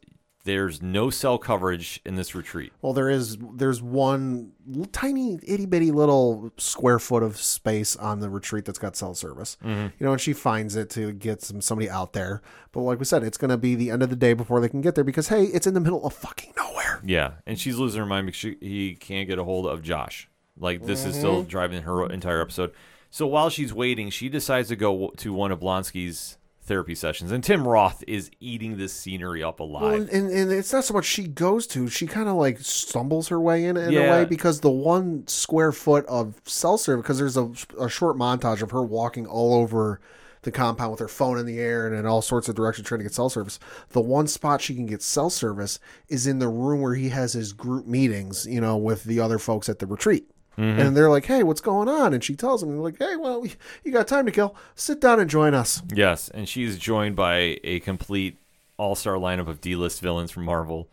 there's 0.50 0.82
no 0.82 1.10
cell 1.10 1.38
coverage 1.38 2.00
in 2.04 2.16
this 2.16 2.34
retreat. 2.34 2.72
Well, 2.82 2.92
there 2.92 3.08
is 3.08 3.38
there's 3.54 3.80
one 3.80 4.52
tiny 4.90 5.38
itty 5.44 5.66
bitty 5.66 5.92
little 5.92 6.50
square 6.56 6.98
foot 6.98 7.22
of 7.22 7.36
space 7.36 7.94
on 7.94 8.18
the 8.18 8.28
retreat 8.28 8.64
that's 8.64 8.78
got 8.78 8.96
cell 8.96 9.14
service. 9.14 9.56
Mhm. 9.64 9.92
You 9.98 10.06
know, 10.06 10.12
and 10.12 10.20
she 10.20 10.32
finds 10.32 10.74
it 10.74 10.90
to 10.90 11.12
get 11.12 11.40
some 11.42 11.60
somebody 11.60 11.88
out 11.88 12.12
there. 12.14 12.42
But 12.72 12.80
like 12.80 12.98
we 12.98 13.04
said, 13.04 13.22
it's 13.22 13.38
going 13.38 13.50
to 13.50 13.56
be 13.56 13.74
the 13.76 13.90
end 13.90 14.02
of 14.02 14.10
the 14.10 14.16
day 14.16 14.32
before 14.32 14.60
they 14.60 14.68
can 14.68 14.80
get 14.80 14.96
there 14.96 15.04
because 15.04 15.28
hey, 15.28 15.44
it's 15.44 15.66
in 15.68 15.74
the 15.74 15.80
middle 15.80 16.04
of 16.04 16.12
fucking 16.12 16.52
nowhere. 16.56 17.00
Yeah, 17.04 17.32
and 17.46 17.58
she's 17.58 17.76
losing 17.76 18.00
her 18.00 18.06
mind 18.06 18.26
because 18.26 18.38
she, 18.40 18.56
he 18.60 18.94
can't 18.96 19.28
get 19.28 19.38
a 19.38 19.44
hold 19.44 19.66
of 19.66 19.82
Josh. 19.82 20.28
Like 20.58 20.84
this 20.84 21.04
is 21.04 21.14
still 21.14 21.44
Mhm. 21.44 21.48
driving 21.48 21.82
her 21.82 22.04
entire 22.10 22.40
episode. 22.42 22.72
So 23.08 23.26
while 23.26 23.50
she's 23.50 23.72
waiting, 23.72 24.10
she 24.10 24.28
decides 24.28 24.68
to 24.68 24.76
go 24.76 25.12
to 25.18 25.32
one 25.32 25.50
of 25.52 25.60
Blonsky's 25.60 26.36
therapy 26.70 26.94
sessions, 26.94 27.32
and 27.32 27.42
Tim 27.42 27.66
Roth 27.66 28.04
is 28.06 28.30
eating 28.38 28.76
this 28.76 28.92
scenery 28.92 29.42
up 29.42 29.58
alive. 29.58 29.82
Well, 29.82 29.92
and, 29.94 30.30
and 30.30 30.52
it's 30.52 30.72
not 30.72 30.84
so 30.84 30.94
much 30.94 31.04
she 31.04 31.26
goes 31.26 31.66
to, 31.68 31.88
she 31.88 32.06
kind 32.06 32.28
of 32.28 32.36
like 32.36 32.60
stumbles 32.60 33.26
her 33.26 33.40
way 33.40 33.64
in 33.64 33.76
in 33.76 33.92
a 33.96 34.00
way 34.12 34.24
because 34.24 34.60
the 34.60 34.70
one 34.70 35.26
square 35.26 35.72
foot 35.72 36.06
of 36.06 36.40
cell 36.44 36.78
service, 36.78 37.02
because 37.02 37.18
there's 37.18 37.36
a, 37.36 37.50
a 37.78 37.88
short 37.88 38.16
montage 38.16 38.62
of 38.62 38.70
her 38.70 38.82
walking 38.82 39.26
all 39.26 39.52
over 39.52 40.00
the 40.42 40.52
compound 40.52 40.92
with 40.92 41.00
her 41.00 41.08
phone 41.08 41.38
in 41.38 41.44
the 41.44 41.58
air 41.58 41.88
and 41.88 41.96
in 41.96 42.06
all 42.06 42.22
sorts 42.22 42.48
of 42.48 42.54
directions 42.54 42.86
trying 42.86 43.00
to 43.00 43.04
get 43.04 43.12
cell 43.12 43.28
service. 43.28 43.58
The 43.88 44.00
one 44.00 44.28
spot 44.28 44.62
she 44.62 44.76
can 44.76 44.86
get 44.86 45.02
cell 45.02 45.28
service 45.28 45.80
is 46.08 46.28
in 46.28 46.38
the 46.38 46.48
room 46.48 46.80
where 46.80 46.94
he 46.94 47.08
has 47.08 47.32
his 47.32 47.52
group 47.52 47.86
meetings, 47.86 48.46
you 48.46 48.60
know, 48.60 48.76
with 48.76 49.02
the 49.04 49.18
other 49.18 49.40
folks 49.40 49.68
at 49.68 49.80
the 49.80 49.86
retreat. 49.86 50.29
Mhm. 50.58 50.78
And 50.78 50.96
they're 50.96 51.10
like, 51.10 51.26
"Hey, 51.26 51.42
what's 51.42 51.60
going 51.60 51.88
on?" 51.88 52.12
And 52.12 52.22
she 52.22 52.34
tells 52.34 52.60
them, 52.60 52.78
"Like, 52.80 52.98
hey, 52.98 53.16
well, 53.16 53.44
you 53.84 53.92
got 53.92 54.06
time 54.08 54.26
to 54.26 54.32
kill. 54.32 54.54
Sit 54.74 55.00
down 55.00 55.20
and 55.20 55.30
join 55.30 55.54
us." 55.54 55.82
Yes, 55.94 56.28
and 56.28 56.48
she's 56.48 56.78
joined 56.78 57.16
by 57.16 57.58
a 57.64 57.80
complete 57.80 58.38
all-star 58.76 59.14
lineup 59.14 59.46
of 59.48 59.60
D-list 59.60 60.00
villains 60.00 60.30
from 60.30 60.44
Marvel, 60.44 60.88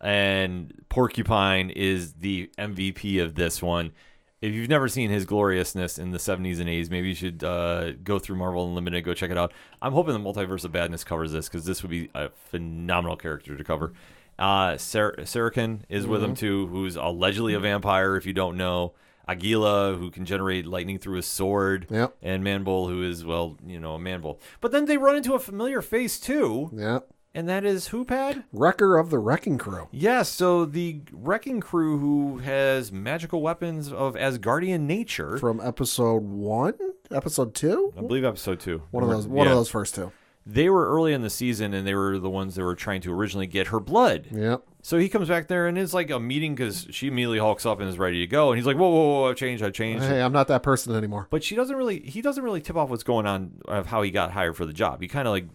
and 0.00 0.72
Porcupine 0.88 1.70
is 1.70 2.14
the 2.14 2.50
MVP 2.58 3.18
of 3.18 3.34
this 3.34 3.62
one. 3.62 3.92
If 4.40 4.54
you've 4.54 4.70
never 4.70 4.88
seen 4.88 5.10
his 5.10 5.26
gloriousness 5.26 5.98
in 5.98 6.12
the 6.12 6.18
70s 6.18 6.60
and 6.60 6.68
80s, 6.68 6.90
maybe 6.90 7.08
you 7.08 7.14
should 7.14 7.44
uh, 7.44 7.92
go 8.04 8.18
through 8.18 8.36
Marvel 8.36 8.66
Unlimited, 8.66 9.04
go 9.04 9.12
check 9.12 9.30
it 9.30 9.36
out. 9.36 9.52
I'm 9.82 9.92
hoping 9.92 10.14
the 10.14 10.20
Multiverse 10.20 10.64
of 10.64 10.72
Badness 10.72 11.04
covers 11.04 11.32
this 11.32 11.46
because 11.46 11.66
this 11.66 11.82
would 11.82 11.90
be 11.90 12.08
a 12.14 12.30
phenomenal 12.50 13.16
character 13.16 13.54
to 13.54 13.64
cover. 13.64 13.92
Uh, 14.40 14.72
is 14.74 16.06
with 16.06 16.24
him 16.24 16.32
Mhm. 16.34 16.38
too, 16.38 16.66
who's 16.68 16.96
allegedly 16.96 17.54
a 17.54 17.60
vampire. 17.60 18.16
If 18.16 18.24
you 18.26 18.32
don't 18.32 18.56
know, 18.56 18.94
Aguila, 19.28 19.94
who 19.96 20.10
can 20.10 20.24
generate 20.24 20.66
lightning 20.66 20.98
through 20.98 21.16
his 21.16 21.26
sword, 21.26 21.86
Yep. 21.90 22.16
and 22.22 22.42
Manbull, 22.42 22.88
who 22.88 23.02
is 23.02 23.24
well, 23.24 23.56
you 23.64 23.78
know, 23.78 23.94
a 23.94 23.98
Manbull. 23.98 24.38
But 24.60 24.72
then 24.72 24.86
they 24.86 24.96
run 24.96 25.14
into 25.14 25.34
a 25.34 25.38
familiar 25.38 25.82
face 25.82 26.18
too, 26.18 26.70
Yeah. 26.72 27.00
and 27.34 27.48
that 27.48 27.64
is 27.64 27.88
who 27.88 28.04
Pad? 28.04 28.42
Wrecker 28.52 28.96
of 28.98 29.10
the 29.10 29.18
Wrecking 29.18 29.58
Crew. 29.58 29.86
Yes, 29.92 30.30
so 30.30 30.64
the 30.64 31.02
wrecking 31.12 31.60
crew 31.60 31.98
who 31.98 32.38
has 32.38 32.90
magical 32.90 33.40
weapons 33.42 33.92
of 33.92 34.14
Asgardian 34.16 34.80
nature. 34.80 35.36
From 35.36 35.60
episode 35.62 36.22
one? 36.24 36.74
Episode 37.12 37.54
two? 37.54 37.92
I 37.96 38.00
believe 38.00 38.24
episode 38.24 38.58
two. 38.58 38.82
One 38.90 39.04
of 39.04 39.10
those 39.10 39.28
one 39.28 39.46
Yeah. 39.46 39.52
of 39.52 39.58
those 39.58 39.68
first 39.70 39.94
two. 39.94 40.10
They 40.46 40.70
were 40.70 40.88
early 40.88 41.12
in 41.12 41.20
the 41.22 41.30
season, 41.30 41.74
and 41.74 41.86
they 41.86 41.94
were 41.94 42.18
the 42.18 42.30
ones 42.30 42.54
that 42.54 42.64
were 42.64 42.74
trying 42.74 43.02
to 43.02 43.12
originally 43.12 43.46
get 43.46 43.68
her 43.68 43.78
blood. 43.78 44.26
Yep. 44.32 44.62
So 44.82 44.96
he 44.96 45.08
comes 45.10 45.28
back 45.28 45.48
there, 45.48 45.66
and 45.68 45.76
it's 45.76 45.92
like 45.92 46.10
a 46.10 46.18
meeting 46.18 46.54
because 46.54 46.86
she 46.90 47.08
immediately 47.08 47.38
hulks 47.38 47.66
up 47.66 47.78
and 47.80 47.88
is 47.88 47.98
ready 47.98 48.20
to 48.20 48.26
go, 48.26 48.50
and 48.50 48.56
he's 48.58 48.66
like, 48.66 48.76
"Whoa, 48.78 48.88
whoa, 48.88 49.20
whoa! 49.20 49.30
I've 49.30 49.36
changed, 49.36 49.62
I've 49.62 49.74
changed." 49.74 50.02
Hey, 50.04 50.22
I'm 50.22 50.32
not 50.32 50.48
that 50.48 50.62
person 50.62 50.94
anymore. 50.96 51.26
But 51.30 51.44
she 51.44 51.54
doesn't 51.54 51.76
really. 51.76 52.00
He 52.00 52.22
doesn't 52.22 52.42
really 52.42 52.62
tip 52.62 52.76
off 52.76 52.88
what's 52.88 53.02
going 53.02 53.26
on 53.26 53.60
of 53.68 53.86
how 53.86 54.00
he 54.02 54.10
got 54.10 54.32
hired 54.32 54.56
for 54.56 54.64
the 54.64 54.72
job. 54.72 55.02
He 55.02 55.08
kind 55.08 55.28
of 55.28 55.32
like 55.32 55.46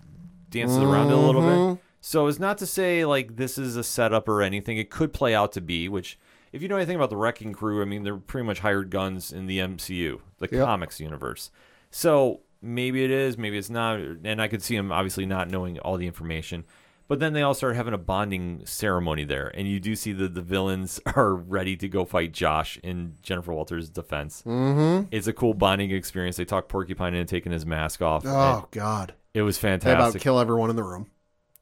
dances 0.51 0.77
around 0.77 1.09
it 1.09 1.13
a 1.13 1.17
little 1.17 1.41
Mm-hmm. 1.41 1.73
bit. 1.73 1.81
So 2.01 2.27
it's 2.27 2.38
not 2.39 2.59
to 2.59 2.67
say 2.67 3.03
like 3.03 3.36
this 3.38 3.57
is 3.57 3.75
a 3.77 3.83
setup 3.83 4.29
or 4.29 4.43
anything. 4.43 4.77
It 4.77 4.91
could 4.91 5.11
play 5.11 5.33
out 5.33 5.51
to 5.53 5.61
be. 5.61 5.89
Which, 5.89 6.19
if 6.53 6.61
you 6.61 6.67
know 6.67 6.75
anything 6.75 6.95
about 6.95 7.09
the 7.09 7.17
Wrecking 7.17 7.51
Crew, 7.53 7.81
I 7.81 7.86
mean, 7.86 8.03
they're 8.03 8.17
pretty 8.17 8.45
much 8.45 8.59
hired 8.59 8.91
guns 8.91 9.33
in 9.33 9.47
the 9.47 9.57
MCU, 9.57 10.21
the 10.38 10.47
Yep. 10.51 10.63
comics 10.63 10.99
universe. 10.99 11.49
So 11.89 12.41
maybe 12.66 13.03
it 13.03 13.11
is, 13.11 13.38
maybe 13.38 13.57
it's 13.57 13.70
not. 13.70 13.99
And 13.99 14.41
I 14.41 14.47
could 14.47 14.61
see 14.61 14.76
him 14.76 14.91
obviously 14.91 15.26
not 15.26 15.49
knowing 15.49 15.80
all 15.80 15.97
the 15.97 16.07
information. 16.07 16.66
But 17.07 17.20
then 17.20 17.34
they 17.34 17.43
all 17.43 17.53
start 17.53 17.76
having 17.76 17.93
a 17.93 17.99
bonding 17.99 18.66
ceremony 18.66 19.26
there, 19.26 19.51
and 19.53 19.68
you 19.68 19.80
do 19.80 19.95
see 19.95 20.11
that 20.13 20.34
the 20.34 20.41
villains 20.41 20.99
are 21.16 21.36
ready 21.36 21.78
to 21.78 21.88
go 21.88 22.03
fight 22.03 22.32
Josh 22.32 22.80
in 22.84 23.13
Jennifer 23.22 23.53
Walters' 23.53 23.89
defense. 23.89 24.41
Mm-hmm. 24.43 25.09
It's 25.11 25.28
a 25.28 25.34
cool 25.34 25.53
bonding 25.53 25.91
experience. 25.91 26.38
They 26.38 26.45
talk 26.45 26.68
Porcupine 26.68 27.13
into 27.13 27.30
taking 27.30 27.51
his 27.51 27.63
mask 27.63 28.01
off. 28.01 28.24
Oh 28.26 28.68
God. 28.72 29.13
it 29.36 29.43
was 29.43 29.59
fantastic. 29.59 29.97
They 29.97 30.18
about 30.18 30.22
kill 30.22 30.39
everyone 30.39 30.72
in 30.72 30.76
the 30.76 30.84
room. 30.84 31.11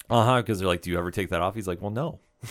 Uh 0.09 0.23
huh. 0.23 0.41
Because 0.41 0.59
they're 0.59 0.67
like, 0.67 0.81
"Do 0.81 0.91
you 0.91 0.97
ever 0.97 1.11
take 1.11 1.29
that 1.29 1.41
off?" 1.41 1.55
He's 1.55 1.67
like, 1.67 1.81
"Well, 1.81 1.91
no." 1.91 2.19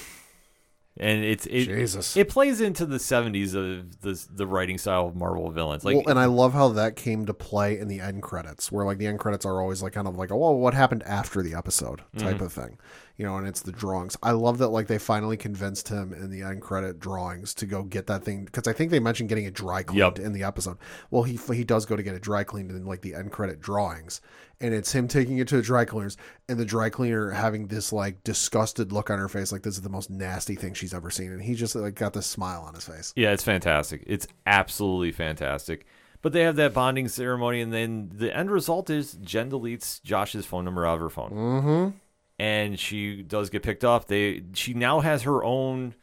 and 0.99 1.25
it's 1.25 1.47
it, 1.47 1.65
Jesus. 1.67 2.17
It 2.17 2.29
plays 2.29 2.61
into 2.61 2.85
the 2.87 2.99
'70s 2.99 3.55
of 3.55 4.01
the 4.03 4.27
the 4.31 4.47
writing 4.47 4.79
style 4.79 5.07
of 5.07 5.17
Marvel 5.17 5.51
villains. 5.51 5.85
Like, 5.85 5.97
well, 5.97 6.05
and 6.09 6.19
I 6.19 6.27
love 6.27 6.53
how 6.53 6.69
that 6.71 6.97
came 6.97 7.25
to 7.27 7.35
play 7.35 7.79
in 7.79 7.89
the 7.89 8.01
end 8.01 8.23
credits, 8.23 8.71
where 8.71 8.85
like 8.85 8.99
the 8.99 9.07
end 9.07 9.19
credits 9.19 9.45
are 9.47 9.61
always 9.61 9.83
like 9.83 9.93
kind 9.95 10.07
of 10.09 10.17
like, 10.17 10.31
oh, 10.31 10.37
well, 10.37 10.55
what 10.55 10.75
happened 10.75 11.03
after 11.05 11.43
the 11.43 11.55
episode 11.55 12.03
type 12.19 12.35
Mm-hmm. 12.37 12.45
of 12.45 12.53
thing, 12.53 12.79
you 13.17 13.27
know, 13.27 13.37
and 13.37 13.47
it's 13.47 13.61
the 13.63 13.73
drawings. 13.73 14.17
I 14.23 14.33
love 14.33 14.59
that 14.59 14.69
like 14.69 14.87
they 14.87 14.99
finally 14.99 15.37
convinced 15.37 15.89
him 15.89 16.13
in 16.13 16.31
the 16.31 16.43
end 16.43 16.63
credit 16.63 16.99
drawings 16.99 17.55
to 17.55 17.67
go 17.67 17.83
get 17.83 18.07
that 18.07 18.25
thing 18.25 18.45
because 18.45 18.67
I 18.67 18.73
think 18.73 18.91
they 18.91 19.01
mentioned 19.01 19.29
getting 19.29 19.45
it 19.45 19.55
dry 19.55 19.83
cleaned 19.83 20.19
Yep. 20.19 20.27
in 20.27 20.33
the 20.33 20.43
episode. 20.45 20.79
Well, 21.11 21.23
he 21.25 21.39
he 21.55 21.65
does 21.65 21.87
go 21.87 21.97
to 21.97 22.03
get 22.03 22.15
it 22.15 22.23
dry 22.23 22.45
cleaned 22.45 22.71
in 22.71 22.85
like 22.87 23.03
the 23.03 23.15
end 23.15 23.33
credit 23.33 23.61
drawings, 23.61 24.21
and 24.61 24.73
it's 24.75 24.93
him 24.93 25.09
taking 25.09 25.39
it 25.39 25.49
to 25.49 25.57
the 25.57 25.63
dry 25.63 25.85
cleaners 25.85 26.17
and 26.49 26.59
the 26.59 26.65
dry 26.65 26.89
cleaner 26.91 27.31
having 27.31 27.67
this 27.69 27.93
like 27.93 28.25
disgusted 28.25 28.93
look 28.93 29.11
on 29.11 29.19
her 29.19 29.29
face, 29.29 29.53
like 29.53 29.63
this 29.63 29.75
is 29.75 29.83
the 29.83 29.89
most 29.89 30.11
nasty 30.11 30.55
thing 30.55 30.75
she's 30.75 30.95
ever 30.95 31.11
seen, 31.11 31.33
and 31.33 31.43
he 31.43 31.55
just 31.55 31.75
like 31.75 31.95
got 31.95 32.13
this 32.15 32.27
smile 32.27 32.63
on 32.63 32.75
his 32.75 32.85
face. 32.87 33.13
yeah, 33.17 33.31
it's 33.33 33.45
fantastic. 33.45 34.03
It's 34.07 34.27
absolutely 34.47 35.13
fantastic. 35.13 35.87
But 36.23 36.33
they 36.33 36.43
have 36.43 36.55
that 36.55 36.73
bonding 36.73 37.09
ceremony, 37.09 37.61
and 37.61 37.73
then 37.73 38.09
the 38.15 38.33
end 38.37 38.49
result 38.53 38.91
is 38.91 39.15
Jen 39.15 39.51
deletes 39.51 40.01
Josh's 40.05 40.47
phone 40.47 40.65
number 40.65 40.87
out 40.87 40.95
of 40.95 41.01
her 41.01 41.11
phone. 41.11 41.31
Mm-hmm. 41.31 41.97
And 42.39 42.79
she 42.79 43.23
does 43.23 43.51
get 43.51 43.63
picked 43.63 43.85
up. 43.85 44.07
They 44.07 44.43
she 44.55 44.75
now 44.75 45.01
has 45.01 45.23
her 45.23 45.43
own, 45.45 45.95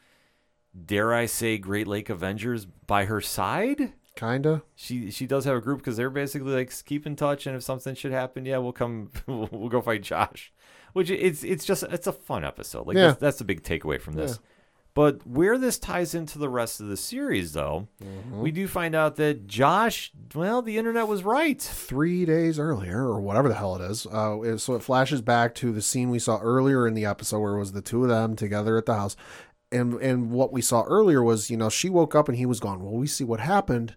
dare 0.86 1.14
I 1.14 1.26
say, 1.26 1.58
Great 1.58 1.88
Lake 1.88 2.10
Avengers 2.10 2.66
by 2.66 3.06
her 3.06 3.22
side. 3.22 3.94
Kinda. 4.16 4.64
She 4.76 5.12
she 5.12 5.26
does 5.26 5.46
have 5.46 5.56
a 5.56 5.62
group 5.62 5.80
because 5.80 5.96
they're 5.98 6.10
basically 6.10 6.52
like 6.54 6.74
keep 6.86 7.06
in 7.08 7.16
touch, 7.16 7.48
and 7.48 7.56
if 7.56 7.64
something 7.64 7.96
should 7.96 8.12
happen, 8.12 8.46
yeah, 8.46 8.58
we'll 8.58 8.74
come, 8.74 9.12
we'll, 9.28 9.48
we'll 9.52 9.70
go 9.70 9.82
fight 9.82 10.04
Josh. 10.04 10.52
Which 10.94 11.10
it's 11.10 11.44
it's 11.44 11.64
just 11.66 11.84
it's 11.84 12.08
a 12.08 12.12
fun 12.14 12.44
episode. 12.44 12.88
Like 12.88 12.98
Yeah. 12.98 13.08
that's, 13.08 13.20
that's 13.20 13.38
the 13.38 13.46
big 13.46 13.64
takeaway 13.64 14.02
from 14.02 14.16
this. 14.16 14.40
But 14.96 15.26
where 15.26 15.58
this 15.58 15.78
ties 15.80 16.14
into 16.16 16.40
the 16.40 16.50
rest 16.50 16.82
of 16.82 16.88
the 16.88 16.98
series, 16.98 17.54
though, 17.54 17.88
Mm-hmm. 18.04 18.42
we 18.42 18.52
do 18.52 18.68
find 18.68 18.96
out 18.96 19.16
that 19.18 19.48
Josh, 19.48 20.12
well, 20.36 20.62
the 20.62 20.78
internet 20.78 21.08
was 21.08 21.24
right. 21.24 21.62
three 21.62 22.26
days 22.26 22.60
earlier, 22.60 23.04
or 23.06 23.22
whatever 23.22 23.48
the 23.48 23.56
hell 23.56 23.76
it 23.76 23.82
is. 23.90 24.06
Uh, 24.08 24.58
so 24.58 24.76
it 24.76 24.84
flashes 24.84 25.22
back 25.22 25.54
to 25.56 25.72
the 25.72 25.82
scene 25.82 26.10
we 26.10 26.20
saw 26.20 26.40
earlier 26.40 26.88
in 26.88 26.96
the 26.96 27.06
episode, 27.06 27.40
where 27.40 27.54
it 27.56 27.60
was 27.60 27.72
the 27.74 27.82
two 27.82 28.04
of 28.04 28.10
them 28.10 28.36
together 28.36 28.78
at 28.78 28.86
the 28.88 28.96
house, 28.96 29.16
and 29.72 29.94
and 30.02 30.32
what 30.32 30.52
we 30.52 30.62
saw 30.62 30.84
earlier 30.84 31.22
was, 31.24 31.50
you 31.50 31.58
know, 31.58 31.70
she 31.70 31.90
woke 31.90 32.16
up 32.16 32.28
and 32.28 32.38
he 32.38 32.46
was 32.48 32.60
gone. 32.60 32.82
Well, 32.84 32.94
we 32.94 33.08
see 33.08 33.24
what 33.24 33.40
happened 33.40 33.96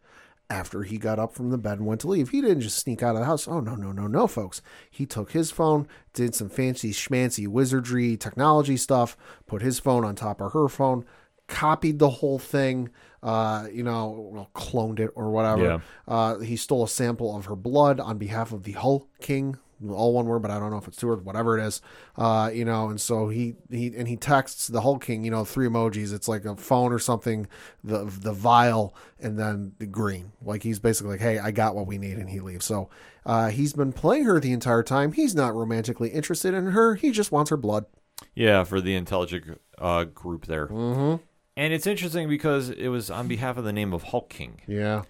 after 0.52 0.82
he 0.82 0.98
got 0.98 1.18
up 1.18 1.34
from 1.34 1.48
the 1.48 1.56
bed 1.56 1.78
and 1.78 1.86
went 1.86 2.02
to 2.02 2.08
leave. 2.08 2.28
He 2.28 2.42
didn't 2.42 2.60
just 2.60 2.78
sneak 2.78 3.02
out 3.02 3.14
of 3.14 3.20
the 3.20 3.26
house. 3.26 3.48
Oh 3.48 3.60
no, 3.60 3.74
no, 3.74 3.90
no, 3.90 4.06
no, 4.06 4.26
folks. 4.26 4.60
He 4.90 5.06
took 5.06 5.32
his 5.32 5.50
phone, 5.50 5.88
did 6.12 6.34
some 6.34 6.50
fancy 6.50 6.92
schmancy 6.92 7.48
wizardry 7.48 8.18
technology 8.18 8.76
stuff, 8.76 9.16
put 9.46 9.62
his 9.62 9.80
phone 9.80 10.04
on 10.04 10.14
top 10.14 10.42
of 10.42 10.52
her 10.52 10.68
phone, 10.68 11.06
copied 11.48 11.98
the 11.98 12.10
whole 12.10 12.38
thing. 12.38 12.90
Uh, 13.22 13.66
you 13.72 13.82
know, 13.82 14.30
well, 14.32 14.50
cloned 14.54 15.00
it 15.00 15.10
or 15.14 15.30
whatever. 15.30 15.64
Yeah. 15.64 15.80
Uh, 16.06 16.38
he 16.40 16.56
stole 16.56 16.84
a 16.84 16.88
sample 16.88 17.34
of 17.34 17.46
her 17.46 17.56
blood 17.56 17.98
on 17.98 18.18
behalf 18.18 18.52
of 18.52 18.64
the 18.64 18.72
Hulk 18.72 19.08
King, 19.20 19.56
all 19.90 20.12
one 20.12 20.26
word, 20.26 20.40
but 20.40 20.50
I 20.50 20.58
don't 20.58 20.70
know 20.70 20.76
if 20.76 20.88
it's 20.88 20.96
two 20.96 21.08
words, 21.08 21.22
whatever 21.22 21.58
it 21.58 21.64
is. 21.64 21.80
Uh, 22.16 22.50
you 22.52 22.64
know, 22.64 22.88
and 22.88 23.00
so 23.00 23.28
he 23.28 23.54
he 23.70 23.94
and 23.96 24.08
he 24.08 24.16
texts 24.16 24.68
the 24.68 24.80
Hulk 24.80 25.04
King, 25.04 25.24
you 25.24 25.30
know, 25.30 25.44
three 25.44 25.66
emojis. 25.66 26.12
It's 26.12 26.28
like 26.28 26.44
a 26.44 26.56
phone 26.56 26.92
or 26.92 26.98
something, 26.98 27.46
the 27.82 28.04
the 28.04 28.32
vial, 28.32 28.94
and 29.18 29.38
then 29.38 29.72
the 29.78 29.86
green. 29.86 30.32
Like 30.42 30.62
he's 30.62 30.78
basically 30.78 31.12
like, 31.12 31.20
hey, 31.20 31.38
I 31.38 31.50
got 31.50 31.74
what 31.74 31.86
we 31.86 31.98
need, 31.98 32.18
and 32.18 32.28
he 32.28 32.40
leaves. 32.40 32.64
So 32.64 32.90
uh, 33.24 33.48
he's 33.50 33.72
been 33.72 33.92
playing 33.92 34.24
her 34.24 34.40
the 34.40 34.52
entire 34.52 34.82
time. 34.82 35.12
He's 35.12 35.34
not 35.34 35.54
romantically 35.54 36.10
interested 36.10 36.54
in 36.54 36.66
her. 36.66 36.94
He 36.94 37.10
just 37.10 37.32
wants 37.32 37.50
her 37.50 37.56
blood. 37.56 37.86
Yeah, 38.34 38.64
for 38.64 38.80
the 38.80 38.94
intelligent 38.94 39.60
uh, 39.78 40.04
group 40.04 40.46
there. 40.46 40.68
Mm-hmm. 40.68 41.22
And 41.56 41.72
it's 41.72 41.86
interesting 41.86 42.28
because 42.28 42.70
it 42.70 42.88
was 42.88 43.10
on 43.10 43.28
behalf 43.28 43.58
of 43.58 43.64
the 43.64 43.72
name 43.72 43.92
of 43.92 44.04
Hulk 44.04 44.30
King. 44.30 44.62
Yeah. 44.66 45.02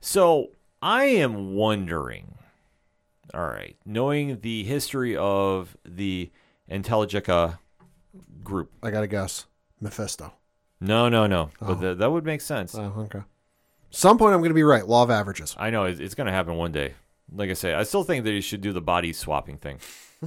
So 0.00 0.50
I 0.80 1.04
am 1.04 1.54
wondering, 1.54 2.38
all 3.34 3.46
right, 3.46 3.76
knowing 3.84 4.40
the 4.40 4.64
history 4.64 5.16
of 5.16 5.76
the 5.84 6.30
Intelligencia 6.70 7.58
group. 8.42 8.70
I 8.82 8.90
gotta 8.90 9.06
guess, 9.06 9.46
Mephisto. 9.80 10.32
No, 10.80 11.08
no, 11.08 11.26
no. 11.26 11.50
Oh. 11.60 11.66
But 11.74 11.80
th- 11.80 11.98
that 11.98 12.10
would 12.10 12.24
make 12.24 12.40
sense. 12.40 12.74
Oh, 12.74 12.92
okay. 12.98 13.20
Some 13.90 14.18
point 14.18 14.34
I'm 14.34 14.42
gonna 14.42 14.54
be 14.54 14.62
right. 14.64 14.86
Law 14.86 15.02
of 15.04 15.10
averages. 15.10 15.54
I 15.58 15.70
know 15.70 15.84
it- 15.84 16.00
it's 16.00 16.14
going 16.14 16.26
to 16.26 16.32
happen 16.32 16.56
one 16.56 16.72
day. 16.72 16.94
Like 17.34 17.50
I 17.50 17.54
say, 17.54 17.72
I 17.72 17.84
still 17.84 18.04
think 18.04 18.24
that 18.24 18.32
you 18.32 18.40
should 18.42 18.60
do 18.60 18.72
the 18.72 18.80
body 18.82 19.12
swapping 19.12 19.56
thing. 19.58 19.78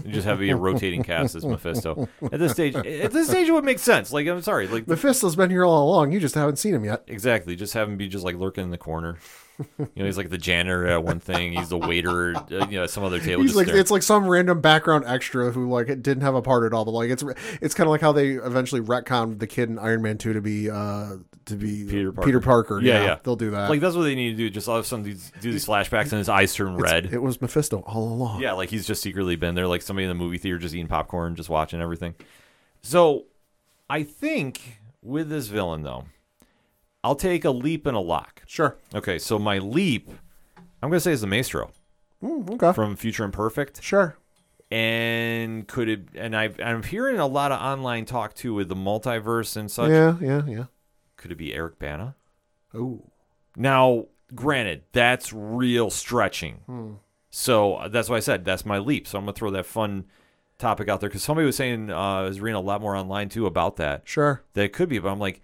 You 0.03 0.12
just 0.12 0.26
have 0.26 0.41
a 0.41 0.53
rotating 0.53 1.03
cast 1.12 1.36
as 1.36 1.45
Mephisto. 1.45 2.10
At 2.32 2.39
this 2.39 2.51
stage, 2.53 2.76
at 2.76 3.12
this 3.12 3.28
stage, 3.30 3.47
it 3.47 3.51
would 3.51 3.64
make 3.64 3.80
sense. 3.80 4.12
Like 4.12 4.28
I'm 4.28 4.41
sorry, 4.41 4.68
like 4.68 4.88
Mephisto's 4.88 5.36
been 5.36 5.49
here 5.51 5.64
all 5.66 5.88
along. 5.88 6.12
You 6.12 6.20
just 6.20 6.36
haven't 6.36 6.56
seen 6.58 6.74
him 6.74 6.84
yet. 6.84 7.03
Exactly. 7.08 7.56
Just 7.56 7.74
have 7.76 7.88
him 7.88 7.95
be 7.97 8.08
just 8.08 8.24
like 8.26 8.36
lurking 8.36 8.64
in 8.64 8.72
the 8.72 8.78
corner. 8.78 9.18
You 9.58 9.89
know, 9.95 10.06
he's 10.06 10.18
like 10.18 10.30
the 10.30 10.38
janitor 10.38 10.86
at 10.88 11.03
one 11.03 11.20
thing. 11.20 11.53
He's 11.53 11.70
the 11.70 11.78
waiter, 11.78 12.36
uh, 12.36 12.68
you 12.70 12.78
know, 12.78 12.84
at 12.84 12.89
some 12.89 13.03
other 13.03 13.20
table. 13.20 13.41
He's 13.41 13.56
like 13.56 13.68
there. 13.68 13.78
it's 13.78 13.91
like 13.91 14.03
some 14.03 14.28
random 14.28 14.62
background 14.62 15.06
extra 15.08 15.51
who 15.51 15.70
like 15.70 15.88
didn't 15.88 16.22
have 16.22 16.36
a 16.36 16.41
part 16.41 16.66
at 16.66 16.74
all, 16.74 16.86
but 16.86 16.91
like 16.91 17.10
it's 17.10 17.24
it's 17.62 17.74
kind 17.74 17.88
of 17.88 17.91
like 17.91 18.01
how 18.01 18.12
they 18.12 18.32
eventually 18.32 18.82
retconned 18.82 19.39
the 19.39 19.47
kid 19.47 19.70
in 19.70 19.80
Iron 19.80 20.01
Man 20.01 20.18
two 20.18 20.34
to 20.34 20.41
be 20.41 20.70
uh 20.70 21.18
to 21.45 21.56
be 21.56 21.86
Peter 21.86 22.12
Parker. 22.12 22.26
Peter 22.26 22.39
Parker. 22.39 22.82
Yeah, 22.82 23.03
yeah. 23.03 23.18
they'll 23.24 23.36
do 23.36 23.51
that. 23.51 23.70
like 23.70 23.80
that's 23.80 23.95
what 23.95 24.03
they 24.03 24.16
need 24.16 24.32
to 24.32 24.38
do. 24.38 24.49
Just 24.49 24.68
all 24.68 24.78
of 24.78 24.84
a 24.84 24.88
sudden 24.88 25.06
these, 25.06 25.32
do 25.41 25.51
these 25.51 25.66
flashbacks 25.66 26.12
and 26.12 26.14
his 26.14 26.30
eyes 26.30 26.53
turn 26.53 26.76
red. 26.78 27.14
it 27.14 27.22
was 27.22 27.41
Mephisto 27.41 27.80
all 27.82 28.12
along. 28.12 28.41
yeah, 28.41 28.53
like 28.53 28.70
he's 28.70 28.86
just 28.86 29.01
secretly 29.01 29.36
been 29.36 29.56
there, 29.56 29.68
like 29.68 29.82
somebody 29.82 30.06
in 30.06 30.10
the 30.10 30.16
movie 30.16 30.38
theater 30.38 30.58
just 30.58 30.74
eating 30.74 30.88
popcorn, 30.88 31.36
just 31.36 31.49
watching 31.49 31.82
everything. 31.82 32.16
So, 32.82 33.26
I 33.89 34.03
think 34.03 34.80
with 35.01 35.30
this 35.30 35.47
villain 35.47 35.84
though, 35.84 36.06
I'll 37.06 37.16
take 37.16 37.45
a 37.45 37.51
leap 37.51 37.86
and 37.86 37.95
a 37.95 37.99
lock. 37.99 38.41
Sure. 38.47 38.78
Okay, 38.93 39.20
so 39.20 39.38
my 39.38 39.60
leap, 39.60 40.10
I'm 40.82 40.89
gonna 40.89 40.99
say 40.99 41.12
is 41.12 41.22
the 41.22 41.28
Maestro 41.28 41.72
Mm, 42.24 42.56
okay. 42.56 42.74
from 42.74 42.95
Future 42.95 43.24
Imperfect. 43.24 43.84
Sure. 43.84 44.18
and 44.72 45.68
could 45.68 45.88
it 45.89 46.08
and 46.16 46.36
I've, 46.36 46.60
I'm 46.60 46.82
hearing 46.84 47.20
a 47.20 47.28
lot 47.28 47.51
of 47.51 47.62
online 47.62 48.06
talk 48.06 48.34
too 48.34 48.53
with 48.56 48.68
the 48.70 48.76
multiverse 48.76 49.56
and 49.56 49.70
such. 49.70 49.91
Yeah, 49.91 50.18
yeah, 50.20 50.41
yeah. 50.47 50.64
Could 51.18 51.32
it 51.32 51.36
be 51.38 51.53
Eric 51.53 51.78
Bana? 51.80 52.16
Oh. 52.74 53.03
Now, 53.56 54.08
granted, 54.34 54.84
that's 54.91 55.32
real 55.32 55.89
stretching. 55.91 56.56
Hmm. 56.66 56.93
So 57.30 57.76
uh, 57.76 57.88
that's 57.89 58.10
why 58.10 58.18
I 58.18 58.22
said 58.22 58.43
that's 58.43 58.66
my 58.66 58.80
leap. 58.80 59.08
So 59.08 59.18
I'm 59.20 59.26
gonna 59.26 59.34
throw 59.34 59.51
that 59.51 59.66
fun 59.68 60.06
topic 60.58 60.89
out 60.89 60.99
there 60.99 61.10
because 61.10 61.24
somebody 61.24 61.45
was 61.45 61.56
saying 61.58 61.91
uh, 61.91 61.97
I 61.97 62.22
was 62.24 62.41
reading 62.41 62.56
a 62.56 62.62
lot 62.62 62.82
more 62.82 62.95
online 62.95 63.30
too 63.30 63.45
about 63.45 63.76
that. 63.78 64.01
Sure. 64.06 64.41
That 64.53 64.64
it 64.64 64.74
could 64.74 64.89
be, 64.89 64.97
but 64.99 65.10
I'm 65.10 65.20
like, 65.20 65.41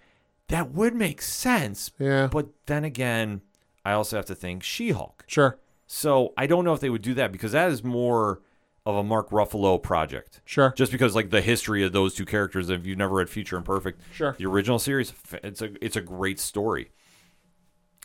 that 0.49 0.71
would 0.71 0.93
make 0.95 1.21
sense. 1.21 1.91
Yeah. 1.99 2.27
But 2.31 2.47
then 2.65 2.83
again, 2.83 3.41
I 3.85 3.93
also 3.93 4.15
have 4.17 4.25
to 4.25 4.35
think 4.35 4.63
She-Hulk. 4.63 5.23
Sure. 5.27 5.59
So 5.87 6.33
I 6.37 6.47
don't 6.47 6.63
know 6.65 6.73
if 6.73 6.79
they 6.79 6.89
would 6.89 7.01
do 7.01 7.13
that 7.15 7.31
because 7.31 7.51
that 7.53 7.69
is 7.71 7.83
more 7.83 8.41
of 8.85 8.95
a 8.95 9.03
Mark 9.03 9.29
Ruffalo 9.29 9.81
project. 9.81 10.41
Sure. 10.45 10.73
Just 10.75 10.91
because 10.91 11.13
like 11.15 11.29
the 11.29 11.41
history 11.41 11.83
of 11.83 11.91
those 11.93 12.13
two 12.15 12.25
characters, 12.25 12.69
if 12.69 12.85
you've 12.85 12.97
never 12.97 13.15
read 13.15 13.29
Future 13.29 13.57
Imperfect, 13.57 14.01
Sure. 14.13 14.35
the 14.37 14.45
original 14.45 14.79
series, 14.79 15.13
it's 15.43 15.61
a 15.61 15.71
it's 15.85 15.95
a 15.95 16.01
great 16.01 16.39
story. 16.39 16.91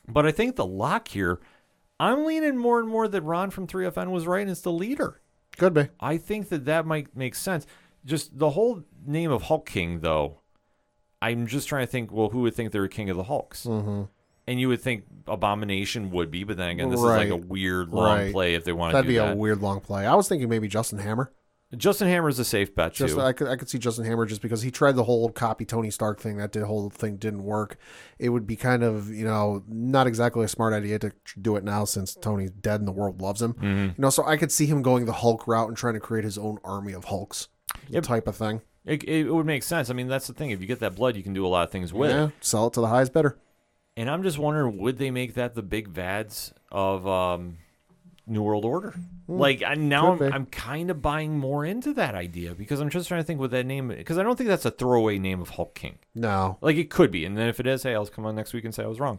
But 0.09 0.27
I 0.27 0.33
think 0.33 0.57
the 0.57 0.67
lock 0.67 1.09
here, 1.09 1.41
I'm 1.99 2.25
leaning 2.25 2.57
more 2.57 2.79
and 2.79 2.89
more 2.89 3.09
that 3.09 3.23
Ron 3.23 3.51
from 3.51 3.67
3FN 3.67 4.11
was 4.11 4.27
right 4.27 4.43
and 4.43 4.51
it's 4.51 4.61
the 4.61 4.73
leader. 4.73 5.21
Could 5.57 5.75
be. 5.75 5.89
I 5.99 6.19
think 6.19 6.49
that 6.51 6.67
that 6.67 6.87
might 6.87 7.17
make 7.17 7.35
sense. 7.35 7.67
Just 8.05 8.39
the 8.39 8.51
whole 8.51 8.85
name 9.07 9.31
of 9.33 9.43
Hulk 9.45 9.67
King, 9.69 10.01
though, 10.01 10.41
I'm 11.27 11.47
just 11.47 11.69
trying 11.69 11.87
to 11.87 11.91
think, 11.91 12.13
well, 12.13 12.29
who 12.29 12.41
would 12.43 12.55
think 12.55 12.73
they're 12.73 12.89
king 12.89 13.11
of 13.11 13.17
the 13.17 13.25
Hulks? 13.25 13.65
Mm-hmm. 13.65 14.03
And 14.49 14.61
you 14.61 14.69
would 14.69 14.81
think 14.81 15.05
Abomination 15.27 16.11
would 16.13 16.31
be, 16.31 16.45
but 16.45 16.57
then 16.57 16.71
again, 16.71 16.89
this 16.91 17.01
is 17.01 17.05
like 17.05 17.31
a 17.31 17.37
weird 17.37 17.89
long 17.93 18.19
Right. 18.19 18.33
play 18.33 18.55
if 18.55 18.63
they 18.65 18.73
want 18.73 18.93
to 18.93 18.97
That'd 18.99 19.09
do 19.09 19.15
be 19.15 19.19
that. 19.19 19.33
a 19.33 19.37
weird 19.37 19.61
long 19.61 19.81
play. 19.81 20.07
I 20.07 20.15
was 20.15 20.29
thinking 20.29 20.49
maybe 20.49 20.69
Justin 20.69 20.99
Hammer. 21.01 21.33
Justin 21.77 22.07
Hammer 22.07 22.29
is 22.29 22.39
a 22.39 22.45
safe 22.45 22.73
bet 22.77 22.93
Just 22.93 23.15
too. 23.17 23.21
I 23.21 23.33
could 23.33 23.49
I 23.49 23.57
could 23.57 23.69
see 23.69 23.79
Justin 23.79 24.05
Hammer 24.05 24.25
just 24.25 24.41
because 24.41 24.63
he 24.63 24.71
tried 24.71 24.93
the 24.93 25.03
whole 25.03 25.31
copy 25.31 25.65
Tony 25.65 25.91
Stark 25.91 26.21
thing. 26.21 26.37
That 26.37 26.53
did, 26.53 26.63
whole 26.63 26.91
thing 26.91 27.17
didn't 27.17 27.43
work. 27.43 27.77
It 28.21 28.29
would 28.29 28.47
be 28.47 28.55
kind 28.55 28.85
of 28.85 29.11
you 29.11 29.25
know 29.25 29.65
not 29.67 30.07
exactly 30.07 30.45
a 30.45 30.49
smart 30.49 30.73
idea 30.73 31.01
to 31.01 31.13
do 31.43 31.57
it 31.57 31.65
now 31.65 31.85
since 31.85 32.15
Tony's 32.15 32.53
dead 32.53 32.81
and 32.81 32.87
the 32.87 32.93
world 32.93 33.21
loves 33.21 33.43
him. 33.43 33.55
Mm-hmm. 33.55 33.67
You 33.85 33.95
know, 33.99 34.11
so 34.11 34.25
I 34.25 34.37
could 34.37 34.53
see 34.53 34.67
him 34.67 34.81
going 34.81 35.07
the 35.07 35.13
Hulk 35.13 35.49
route 35.49 35.67
and 35.67 35.77
trying 35.77 35.95
to 35.95 36.01
create 36.01 36.25
his 36.25 36.39
own 36.39 36.59
army 36.63 36.93
of 36.93 37.07
Hulks 37.07 37.49
type 38.01 38.29
of 38.29 38.37
thing. 38.37 38.63
It, 38.87 39.05
it 39.05 39.31
would 39.31 39.47
make 39.47 39.65
sense. 39.65 39.91
I 39.91 39.95
mean, 39.95 40.09
that's 40.09 40.29
the 40.29 40.33
thing. 40.33 40.51
If 40.51 40.61
you 40.61 40.67
get 40.67 40.81
that 40.81 40.95
blood, 40.95 41.17
you 41.17 41.23
can 41.23 41.35
do 41.35 41.45
a 41.45 41.49
lot 41.49 41.65
of 41.65 41.71
things 41.71 41.93
with 41.93 42.11
yeah, 42.11 42.27
it. 42.27 42.33
sell 42.41 42.69
it 42.69 42.75
to 42.75 42.81
the 42.81 42.87
highest 42.87 43.13
bidder. 43.13 43.37
And 43.97 44.09
I'm 44.09 44.23
just 44.23 44.39
wondering, 44.39 44.79
would 44.79 44.99
they 44.99 45.11
make 45.11 45.35
that 45.35 45.55
the 45.55 45.63
big 45.63 45.93
vads 45.93 46.53
of 46.71 47.07
um, 47.07 47.59
New 48.27 48.43
World 48.43 48.65
Order? 48.65 48.95
like 49.27 49.63
I, 49.63 49.75
now, 49.75 50.13
I'm. 50.13 50.33
I'm 50.33 50.47
kind 50.47 50.91
of 50.91 51.03
buying 51.03 51.39
more 51.39 51.65
into 51.65 51.93
that 51.95 52.15
idea 52.15 52.55
because 52.55 52.81
I'm 52.81 52.91
just 52.91 53.09
trying 53.09 53.21
to 53.21 53.27
think 53.27 53.41
with 53.41 53.51
that 53.51 53.67
name 53.67 53.89
because 53.89 54.19
I 54.19 54.23
don't 54.23 54.37
think 54.37 54.49
that's 54.49 54.65
a 54.65 54.71
throwaway 54.71 55.19
name 55.19 55.41
of 55.41 55.51
Hulk 55.51 55.75
King. 55.75 55.99
No, 56.15 56.59
Like 56.61 56.77
it 56.77 56.91
could 56.91 57.11
be, 57.11 57.25
and 57.25 57.37
then 57.37 57.49
if 57.49 57.59
it 57.59 57.67
is, 57.67 57.83
hey, 57.83 57.95
I'll 57.95 58.07
come 58.07 58.27
on 58.27 58.37
next 58.37 58.53
week 58.53 58.65
and 58.65 58.75
say 58.75 58.85
I 58.85 58.87
was 58.87 59.01
wrong. 59.01 59.19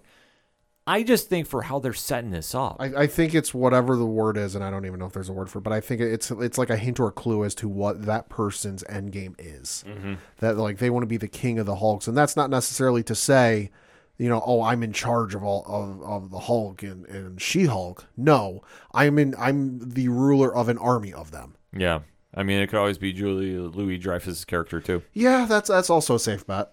I 0.87 1.03
just 1.03 1.27
think 1.29 1.47
for 1.47 1.63
how 1.63 1.79
they're 1.79 1.93
setting 1.93 2.31
this 2.31 2.55
up, 2.55 2.77
I, 2.79 2.85
I 3.03 3.07
think 3.07 3.35
it's 3.35 3.53
whatever 3.53 3.95
the 3.97 4.05
word 4.05 4.37
is, 4.37 4.55
and 4.55 4.63
I 4.63 4.71
don't 4.71 4.85
even 4.85 4.99
know 4.99 5.05
if 5.05 5.13
there's 5.13 5.29
a 5.29 5.33
word 5.33 5.49
for 5.49 5.59
it, 5.59 5.63
but 5.63 5.73
I 5.73 5.81
think 5.81 5.99
it's 6.01 6.31
it's 6.31 6.57
like 6.57 6.69
a 6.69 6.77
hint 6.77 6.99
or 6.99 7.07
a 7.09 7.11
clue 7.11 7.43
as 7.43 7.53
to 7.55 7.67
what 7.67 8.05
that 8.05 8.29
person's 8.29 8.83
end 8.87 9.11
game 9.11 9.35
is. 9.37 9.83
Mm-hmm. 9.87 10.13
That 10.37 10.57
like 10.57 10.77
they 10.77 10.89
want 10.89 11.03
to 11.03 11.07
be 11.07 11.17
the 11.17 11.27
king 11.27 11.59
of 11.59 11.65
the 11.65 11.75
Hulks, 11.75 12.07
and 12.07 12.17
that's 12.17 12.37
not 12.37 12.49
necessarily 12.49 13.03
to 13.03 13.13
say, 13.15 13.69
you 14.17 14.29
know, 14.29 14.41
oh, 14.45 14.61
I'm 14.61 14.81
in 14.81 14.93
charge 14.93 15.35
of 15.35 15.43
all 15.43 15.65
of, 15.67 16.01
of 16.01 16.31
the 16.31 16.39
Hulk 16.39 16.81
and, 16.83 17.05
and 17.07 17.41
She 17.41 17.65
Hulk. 17.65 18.05
No, 18.15 18.63
I'm 18.93 19.19
in 19.19 19.35
I'm 19.37 19.79
the 19.79 20.07
ruler 20.07 20.55
of 20.55 20.69
an 20.69 20.77
army 20.77 21.11
of 21.13 21.31
them. 21.31 21.55
yeah. 21.75 21.99
I 22.33 22.43
mean, 22.43 22.59
it 22.61 22.67
could 22.67 22.77
always 22.77 22.99
be 22.99 23.13
Julie 23.13 23.57
Louis 23.57 23.97
Dreyfus' 23.97 24.45
character 24.45 24.79
too. 24.79 25.01
Yeah, 25.13 25.45
that's 25.49 25.69
that's 25.69 25.89
also 25.89 26.15
a 26.15 26.19
safe 26.19 26.45
bet. 26.45 26.71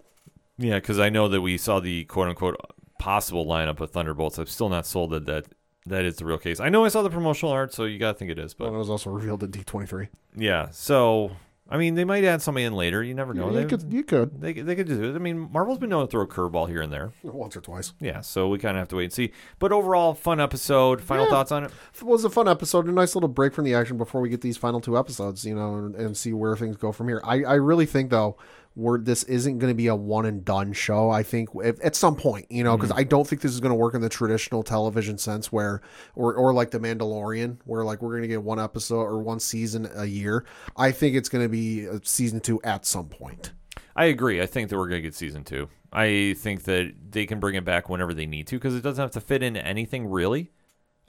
Yeah, 0.58 0.74
because 0.74 0.98
I 0.98 1.08
know 1.08 1.26
that 1.28 1.40
we 1.40 1.56
saw 1.56 1.80
the 1.80 2.04
quote 2.04 2.28
unquote 2.28 2.56
possible 2.98 3.46
lineup 3.46 3.80
of 3.80 3.90
Thunderbolts. 3.90 4.38
I'm 4.38 4.46
still 4.46 4.68
not 4.68 4.86
sold 4.86 5.10
that 5.10 5.26
that, 5.26 5.46
that 5.86 6.04
is 6.04 6.16
the 6.16 6.24
real 6.24 6.38
case. 6.38 6.60
I 6.60 6.68
know 6.68 6.84
I 6.84 6.88
saw 6.88 7.02
the 7.02 7.10
promotional 7.10 7.52
art, 7.52 7.74
so 7.74 7.84
you 7.84 7.98
gotta 7.98 8.18
think 8.18 8.30
it 8.30 8.38
is. 8.38 8.54
But 8.54 8.66
But 8.70 8.74
it 8.74 8.78
was 8.78 8.90
also 8.90 9.10
revealed 9.10 9.42
at 9.42 9.50
D23. 9.50 10.08
yeah, 10.36 10.68
so 10.70 11.32
I 11.68 11.78
mean, 11.78 11.94
they 11.94 12.04
might 12.04 12.24
add 12.24 12.42
somebody 12.42 12.64
in 12.64 12.74
later. 12.74 13.02
You 13.02 13.14
never 13.14 13.32
know. 13.32 13.48
you 13.48 13.54
they, 13.56 13.64
could 13.64 13.90
you 13.92 14.02
could 14.04 14.40
they 14.40 14.52
they 14.52 14.76
could 14.76 14.86
do 14.86 15.02
it. 15.10 15.14
I 15.14 15.18
mean, 15.18 15.50
Marvel's 15.50 15.78
been 15.78 15.88
known 15.90 16.06
to 16.06 16.10
throw 16.10 16.22
a 16.22 16.26
curveball 16.26 16.68
here 16.68 16.82
and 16.82 16.92
there. 16.92 17.12
once 17.22 17.56
or 17.56 17.62
twice. 17.62 17.94
Yeah, 18.00 18.20
so 18.20 18.48
we 18.48 18.58
kind 18.58 18.76
of 18.76 18.80
have 18.82 18.88
to 18.88 18.96
wait 18.96 19.04
and 19.04 19.12
see. 19.12 19.32
But 19.58 19.72
overall, 19.72 20.12
fun 20.14 20.40
episode. 20.40 21.00
Final 21.02 21.24
Yeah. 21.24 21.30
thoughts 21.30 21.52
on 21.52 21.64
it? 21.64 21.70
It 21.96 22.02
was 22.02 22.22
a 22.24 22.30
fun 22.30 22.48
episode, 22.48 22.86
a 22.86 22.92
nice 22.92 23.14
little 23.14 23.28
break 23.30 23.54
from 23.54 23.64
the 23.64 23.74
action 23.74 23.96
before 23.96 24.20
we 24.20 24.28
get 24.28 24.42
these 24.42 24.56
final 24.58 24.80
two 24.80 24.98
episodes, 24.98 25.44
you 25.46 25.54
know, 25.54 25.76
and, 25.76 25.94
and 25.96 26.16
see 26.16 26.32
where 26.34 26.54
things 26.54 26.76
go 26.76 26.92
from 26.92 27.08
here. 27.08 27.20
I, 27.24 27.42
I 27.44 27.54
really 27.54 27.86
think 27.86 28.10
though, 28.10 28.36
we're 28.76 28.98
this 28.98 29.22
isn't 29.24 29.58
going 29.58 29.70
to 29.70 29.76
be 29.76 29.86
a 29.86 29.94
one 29.94 30.26
and 30.26 30.44
done 30.44 30.72
show. 30.72 31.10
I 31.10 31.22
think 31.22 31.50
if, 31.62 31.84
at 31.84 31.94
some 31.94 32.16
point, 32.16 32.46
you 32.50 32.64
know, 32.64 32.76
because 32.76 32.90
mm-hmm. 32.90 33.00
I 33.00 33.04
don't 33.04 33.26
think 33.26 33.42
this 33.42 33.52
is 33.52 33.60
going 33.60 33.70
to 33.70 33.76
work 33.76 33.94
in 33.94 34.00
the 34.00 34.08
traditional 34.08 34.62
television 34.62 35.18
sense, 35.18 35.52
where 35.52 35.80
or 36.14 36.34
or 36.34 36.52
like 36.52 36.70
the 36.70 36.80
Mandalorian, 36.80 37.58
where 37.64 37.84
like 37.84 38.02
we're 38.02 38.10
going 38.10 38.22
to 38.22 38.28
get 38.28 38.42
one 38.42 38.58
episode 38.58 39.02
or 39.02 39.18
one 39.20 39.40
season 39.40 39.88
a 39.94 40.04
year. 40.04 40.44
I 40.76 40.90
think 40.90 41.14
it's 41.14 41.28
going 41.28 41.44
to 41.44 41.48
be 41.48 41.84
a 41.84 42.00
season 42.04 42.40
two 42.40 42.60
at 42.62 42.84
some 42.84 43.08
point. 43.08 43.52
I 43.96 44.06
agree. 44.06 44.42
I 44.42 44.46
think 44.46 44.70
that 44.70 44.76
we're 44.76 44.88
going 44.88 45.02
to 45.02 45.08
get 45.08 45.14
season 45.14 45.44
two. 45.44 45.68
I 45.92 46.34
think 46.38 46.64
that 46.64 46.92
they 47.10 47.26
can 47.26 47.38
bring 47.38 47.54
it 47.54 47.64
back 47.64 47.88
whenever 47.88 48.12
they 48.12 48.26
need 48.26 48.48
to 48.48 48.56
because 48.56 48.74
it 48.74 48.82
doesn't 48.82 49.00
have 49.00 49.12
to 49.12 49.20
fit 49.20 49.42
into 49.42 49.64
anything 49.64 50.06
really. 50.06 50.50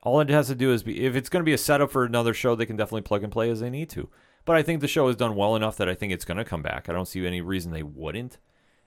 All 0.04 0.20
it 0.20 0.30
has 0.30 0.48
to 0.48 0.56
do 0.56 0.72
is 0.72 0.84
be 0.84 1.04
if 1.04 1.16
it's 1.16 1.30
going 1.30 1.42
to 1.42 1.46
be 1.46 1.54
a 1.54 1.58
setup 1.58 1.90
for 1.90 2.04
another 2.04 2.36
show, 2.36 2.54
they 2.54 2.68
can 2.68 2.76
definitely 2.76 3.02
plug 3.02 3.24
and 3.24 3.32
play 3.32 3.50
as 3.50 3.60
they 3.60 3.72
need 3.72 3.90
to. 3.90 4.08
But 4.46 4.56
I 4.56 4.64
think 4.64 4.82
the 4.82 4.88
show 4.88 5.08
has 5.08 5.16
done 5.16 5.36
well 5.36 5.56
enough 5.56 5.76
that 5.78 5.90
I 5.90 5.96
think 5.96 6.14
it's 6.14 6.26
going 6.26 6.38
to 6.38 6.46
come 6.46 6.62
back. 6.62 6.88
I 6.88 6.94
don't 6.94 7.08
see 7.08 7.26
any 7.26 7.42
reason 7.42 7.72
they 7.72 7.84
wouldn't. 7.84 8.38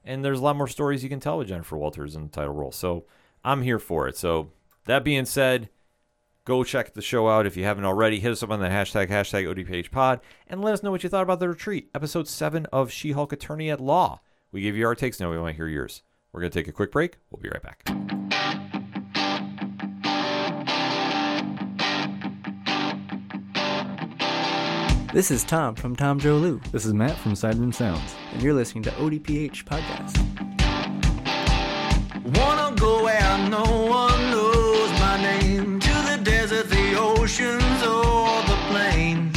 And 0.05 0.25
there's 0.25 0.39
a 0.39 0.43
lot 0.43 0.57
more 0.57 0.69
stories 0.69 1.03
you 1.03 1.09
can 1.09 1.21
tell 1.21 1.39
with 1.39 1.49
Jennifer 1.49 1.77
Walters 1.77 2.15
in 2.15 2.23
the 2.23 2.29
title 2.29 2.55
role. 2.55 2.73
So 2.73 3.05
I'm 3.45 3.63
here 3.63 3.81
for 3.81 4.09
it. 4.09 4.17
So 4.17 4.53
that 4.87 5.05
being 5.05 5.27
said, 5.27 5.69
go 6.45 6.65
check 6.65 6.95
the 6.95 7.03
show 7.03 7.29
out 7.29 7.45
if 7.45 7.57
you 7.57 7.65
haven't 7.65 7.85
already. 7.85 8.21
Hit 8.21 8.33
us 8.33 8.43
up 8.43 8.51
on 8.51 8.61
the 8.61 8.69
hashtag, 8.69 9.11
hashtag 9.11 9.53
ODPHpod, 9.53 10.21
and 10.47 10.63
let 10.63 10.75
us 10.75 10.83
know 10.83 10.93
what 10.93 11.03
you 11.03 11.09
thought 11.09 11.25
about 11.25 11.41
the 11.41 11.49
retreat, 11.49 11.91
episode 11.95 12.29
7 12.29 12.67
of 12.67 12.93
She 12.93 13.13
Hulk 13.13 13.33
Attorney 13.33 13.69
at 13.71 13.81
Law. 13.81 14.21
We 14.53 14.63
gave 14.63 14.77
you 14.77 14.87
our 14.87 14.95
takes, 14.95 15.21
now 15.21 15.31
we 15.31 15.39
want 15.39 15.53
to 15.53 15.57
hear 15.57 15.69
yours. 15.69 16.03
We're 16.33 16.41
going 16.41 16.53
to 16.53 16.59
take 16.59 16.69
a 16.69 16.73
quick 16.73 16.93
break. 16.93 17.17
We'll 17.31 17.43
be 17.43 17.51
right 17.51 17.63
back. 17.63 18.28
This 25.13 25.31
is 25.31 25.43
Tom 25.45 25.75
from 25.75 25.97
Tom 25.97 26.19
Joe 26.19 26.37
Lou, 26.37 26.61
This 26.71 26.85
is 26.85 26.93
Matt 26.93 27.17
from 27.19 27.33
Sideroom 27.33 27.75
Sounds. 27.75 28.15
and 28.33 28.43
you're 28.43 28.53
listening 28.55 28.83
to 28.85 28.91
ODPH 28.93 29.65
Podcast. 29.65 30.17
Wanna 32.37 32.77
go 32.77 33.05
where 33.05 33.39
no 33.49 33.63
one 33.63 34.31
knows 34.31 34.91
my 35.01 35.19
name 35.23 35.81
To 35.81 35.89
the 35.89 36.21
desert, 36.23 36.69
the 36.69 36.95
oceans, 36.99 37.83
or 37.83 38.43
the 38.47 38.59
plains 38.69 39.37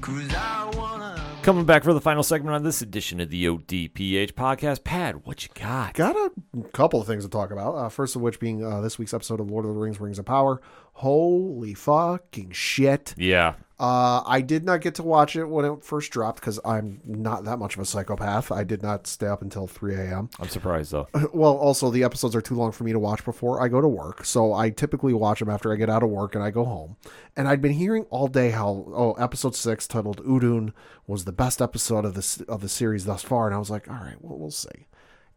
Cause 0.00 0.34
I 0.34 0.70
wanna 0.76 1.22
Coming 1.42 1.64
back 1.64 1.84
for 1.84 1.94
the 1.94 2.00
final 2.00 2.22
segment 2.24 2.54
on 2.56 2.64
this 2.64 2.82
edition 2.82 3.20
of 3.20 3.30
the 3.30 3.44
ODPH 3.46 4.32
podcast. 4.32 4.82
Pad, 4.82 5.24
what 5.24 5.44
you 5.44 5.50
got? 5.54 5.94
Got 5.94 6.16
a 6.16 6.30
couple 6.72 7.00
of 7.00 7.06
things 7.06 7.22
to 7.24 7.30
talk 7.30 7.52
about. 7.52 7.74
Uh, 7.76 7.88
first 7.88 8.16
of 8.16 8.22
which 8.22 8.40
being 8.40 8.64
uh, 8.64 8.80
this 8.80 8.98
week's 8.98 9.14
episode 9.14 9.38
of 9.40 9.48
Lord 9.50 9.64
of 9.64 9.72
the 9.72 9.78
Rings: 9.80 10.00
Rings 10.00 10.18
of 10.18 10.24
Power. 10.24 10.60
Holy 10.94 11.74
fucking 11.74 12.50
shit! 12.50 13.14
Yeah. 13.16 13.54
Uh, 13.78 14.22
I 14.24 14.40
did 14.40 14.64
not 14.64 14.80
get 14.80 14.94
to 14.94 15.02
watch 15.02 15.36
it 15.36 15.44
when 15.44 15.66
it 15.66 15.84
first 15.84 16.10
dropped 16.10 16.40
because 16.40 16.58
I'm 16.64 17.02
not 17.04 17.44
that 17.44 17.58
much 17.58 17.74
of 17.74 17.80
a 17.80 17.84
psychopath. 17.84 18.50
I 18.50 18.64
did 18.64 18.82
not 18.82 19.06
stay 19.06 19.26
up 19.26 19.42
until 19.42 19.66
3 19.66 19.94
a.m. 19.96 20.30
I'm 20.40 20.48
surprised, 20.48 20.92
though. 20.92 21.08
Well, 21.34 21.56
also, 21.56 21.90
the 21.90 22.02
episodes 22.04 22.34
are 22.34 22.40
too 22.40 22.54
long 22.54 22.72
for 22.72 22.84
me 22.84 22.92
to 22.92 22.98
watch 22.98 23.22
before 23.24 23.60
I 23.60 23.68
go 23.68 23.82
to 23.82 23.88
work. 23.88 24.24
So 24.24 24.54
I 24.54 24.70
typically 24.70 25.12
watch 25.12 25.40
them 25.40 25.50
after 25.50 25.70
I 25.72 25.76
get 25.76 25.90
out 25.90 26.02
of 26.02 26.08
work 26.08 26.34
and 26.34 26.42
I 26.42 26.50
go 26.50 26.64
home. 26.64 26.96
And 27.36 27.46
I'd 27.46 27.60
been 27.60 27.72
hearing 27.72 28.04
all 28.04 28.28
day 28.28 28.50
how, 28.50 28.86
oh, 28.94 29.12
episode 29.14 29.54
six, 29.54 29.86
titled 29.86 30.24
Udun, 30.24 30.72
was 31.06 31.24
the 31.26 31.32
best 31.32 31.60
episode 31.60 32.06
of 32.06 32.14
the, 32.14 32.44
of 32.48 32.62
the 32.62 32.68
series 32.70 33.04
thus 33.04 33.22
far. 33.22 33.46
And 33.46 33.54
I 33.54 33.58
was 33.58 33.70
like, 33.70 33.90
all 33.90 33.96
right, 33.96 34.16
well, 34.20 34.38
we'll 34.38 34.50
see. 34.50 34.86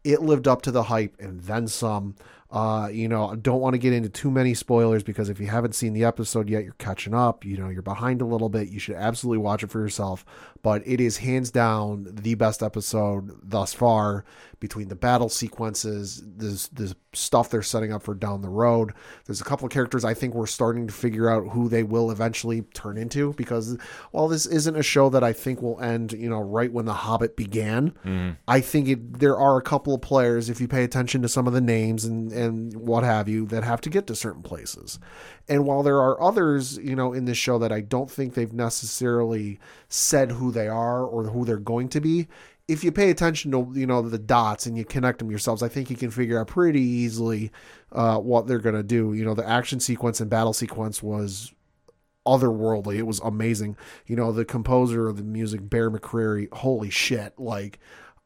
It 0.02 0.22
lived 0.22 0.48
up 0.48 0.62
to 0.62 0.70
the 0.70 0.84
hype 0.84 1.14
and 1.20 1.42
then 1.42 1.68
some. 1.68 2.16
Uh, 2.50 2.88
you 2.92 3.08
know, 3.08 3.36
don't 3.36 3.60
want 3.60 3.74
to 3.74 3.78
get 3.78 3.92
into 3.92 4.08
too 4.08 4.30
many 4.30 4.54
spoilers 4.54 5.04
because 5.04 5.28
if 5.28 5.38
you 5.38 5.46
haven't 5.46 5.74
seen 5.74 5.92
the 5.92 6.04
episode 6.04 6.48
yet, 6.48 6.64
you're 6.64 6.72
catching 6.74 7.14
up. 7.14 7.44
You 7.44 7.56
know, 7.56 7.68
you're 7.68 7.80
behind 7.80 8.20
a 8.20 8.26
little 8.26 8.48
bit. 8.48 8.68
You 8.68 8.80
should 8.80 8.96
absolutely 8.96 9.38
watch 9.38 9.62
it 9.62 9.70
for 9.70 9.78
yourself. 9.78 10.24
But 10.62 10.82
it 10.86 11.00
is 11.00 11.18
hands 11.18 11.50
down 11.50 12.08
the 12.10 12.34
best 12.34 12.62
episode 12.62 13.38
thus 13.42 13.72
far 13.72 14.24
between 14.60 14.88
the 14.88 14.94
battle 14.94 15.30
sequences, 15.30 16.22
the, 16.36 16.68
the 16.72 16.94
stuff 17.14 17.48
they're 17.48 17.62
setting 17.62 17.92
up 17.92 18.02
for 18.02 18.14
down 18.14 18.42
the 18.42 18.48
road. 18.48 18.92
There's 19.24 19.40
a 19.40 19.44
couple 19.44 19.66
of 19.66 19.72
characters 19.72 20.04
I 20.04 20.12
think 20.12 20.34
we're 20.34 20.46
starting 20.46 20.86
to 20.86 20.92
figure 20.92 21.30
out 21.30 21.48
who 21.48 21.68
they 21.68 21.82
will 21.82 22.10
eventually 22.10 22.60
turn 22.74 22.98
into 22.98 23.32
because 23.32 23.78
while 24.10 24.28
this 24.28 24.44
isn't 24.44 24.76
a 24.76 24.82
show 24.82 25.08
that 25.08 25.24
I 25.24 25.32
think 25.32 25.62
will 25.62 25.80
end, 25.80 26.12
you 26.12 26.28
know, 26.28 26.40
right 26.40 26.70
when 26.70 26.84
The 26.84 26.92
Hobbit 26.92 27.36
began, 27.36 27.92
mm-hmm. 28.04 28.32
I 28.46 28.60
think 28.60 28.88
it, 28.88 29.18
there 29.18 29.36
are 29.36 29.56
a 29.56 29.62
couple 29.62 29.94
of 29.94 30.02
players, 30.02 30.50
if 30.50 30.60
you 30.60 30.68
pay 30.68 30.84
attention 30.84 31.22
to 31.22 31.28
some 31.28 31.46
of 31.46 31.54
the 31.54 31.60
names 31.62 32.04
and, 32.04 32.30
and 32.30 32.74
what 32.74 33.02
have 33.02 33.28
you, 33.28 33.46
that 33.46 33.64
have 33.64 33.80
to 33.80 33.90
get 33.90 34.06
to 34.08 34.14
certain 34.14 34.42
places. 34.42 34.98
And 35.48 35.64
while 35.64 35.82
there 35.82 35.98
are 35.98 36.20
others, 36.20 36.76
you 36.76 36.94
know, 36.94 37.14
in 37.14 37.24
this 37.24 37.38
show 37.38 37.58
that 37.58 37.72
I 37.72 37.80
don't 37.80 38.10
think 38.10 38.34
they've 38.34 38.52
necessarily 38.52 39.58
said 39.90 40.32
who 40.32 40.50
they 40.50 40.68
are 40.68 41.04
or 41.04 41.24
who 41.24 41.44
they're 41.44 41.58
going 41.58 41.88
to 41.90 42.00
be, 42.00 42.28
if 42.68 42.84
you 42.84 42.92
pay 42.92 43.10
attention 43.10 43.50
to 43.50 43.68
you 43.74 43.86
know 43.86 44.00
the 44.00 44.18
dots 44.18 44.64
and 44.64 44.78
you 44.78 44.84
connect 44.84 45.18
them 45.18 45.28
yourselves, 45.28 45.62
I 45.62 45.68
think 45.68 45.90
you 45.90 45.96
can 45.96 46.10
figure 46.10 46.40
out 46.40 46.46
pretty 46.46 46.80
easily 46.80 47.50
uh, 47.92 48.18
what 48.18 48.46
they're 48.46 48.60
going 48.60 48.76
to 48.76 48.84
do. 48.84 49.12
You 49.12 49.24
know, 49.24 49.34
the 49.34 49.46
action 49.46 49.80
sequence 49.80 50.20
and 50.20 50.30
battle 50.30 50.52
sequence 50.52 51.02
was 51.02 51.52
otherworldly. 52.24 52.96
It 52.96 53.06
was 53.06 53.18
amazing. 53.20 53.76
You 54.06 54.14
know, 54.14 54.30
the 54.30 54.44
composer 54.44 55.08
of 55.08 55.16
the 55.16 55.24
music, 55.24 55.68
Bear 55.68 55.90
McCreary, 55.90 56.52
holy 56.52 56.90
shit! 56.90 57.34
Like, 57.38 57.80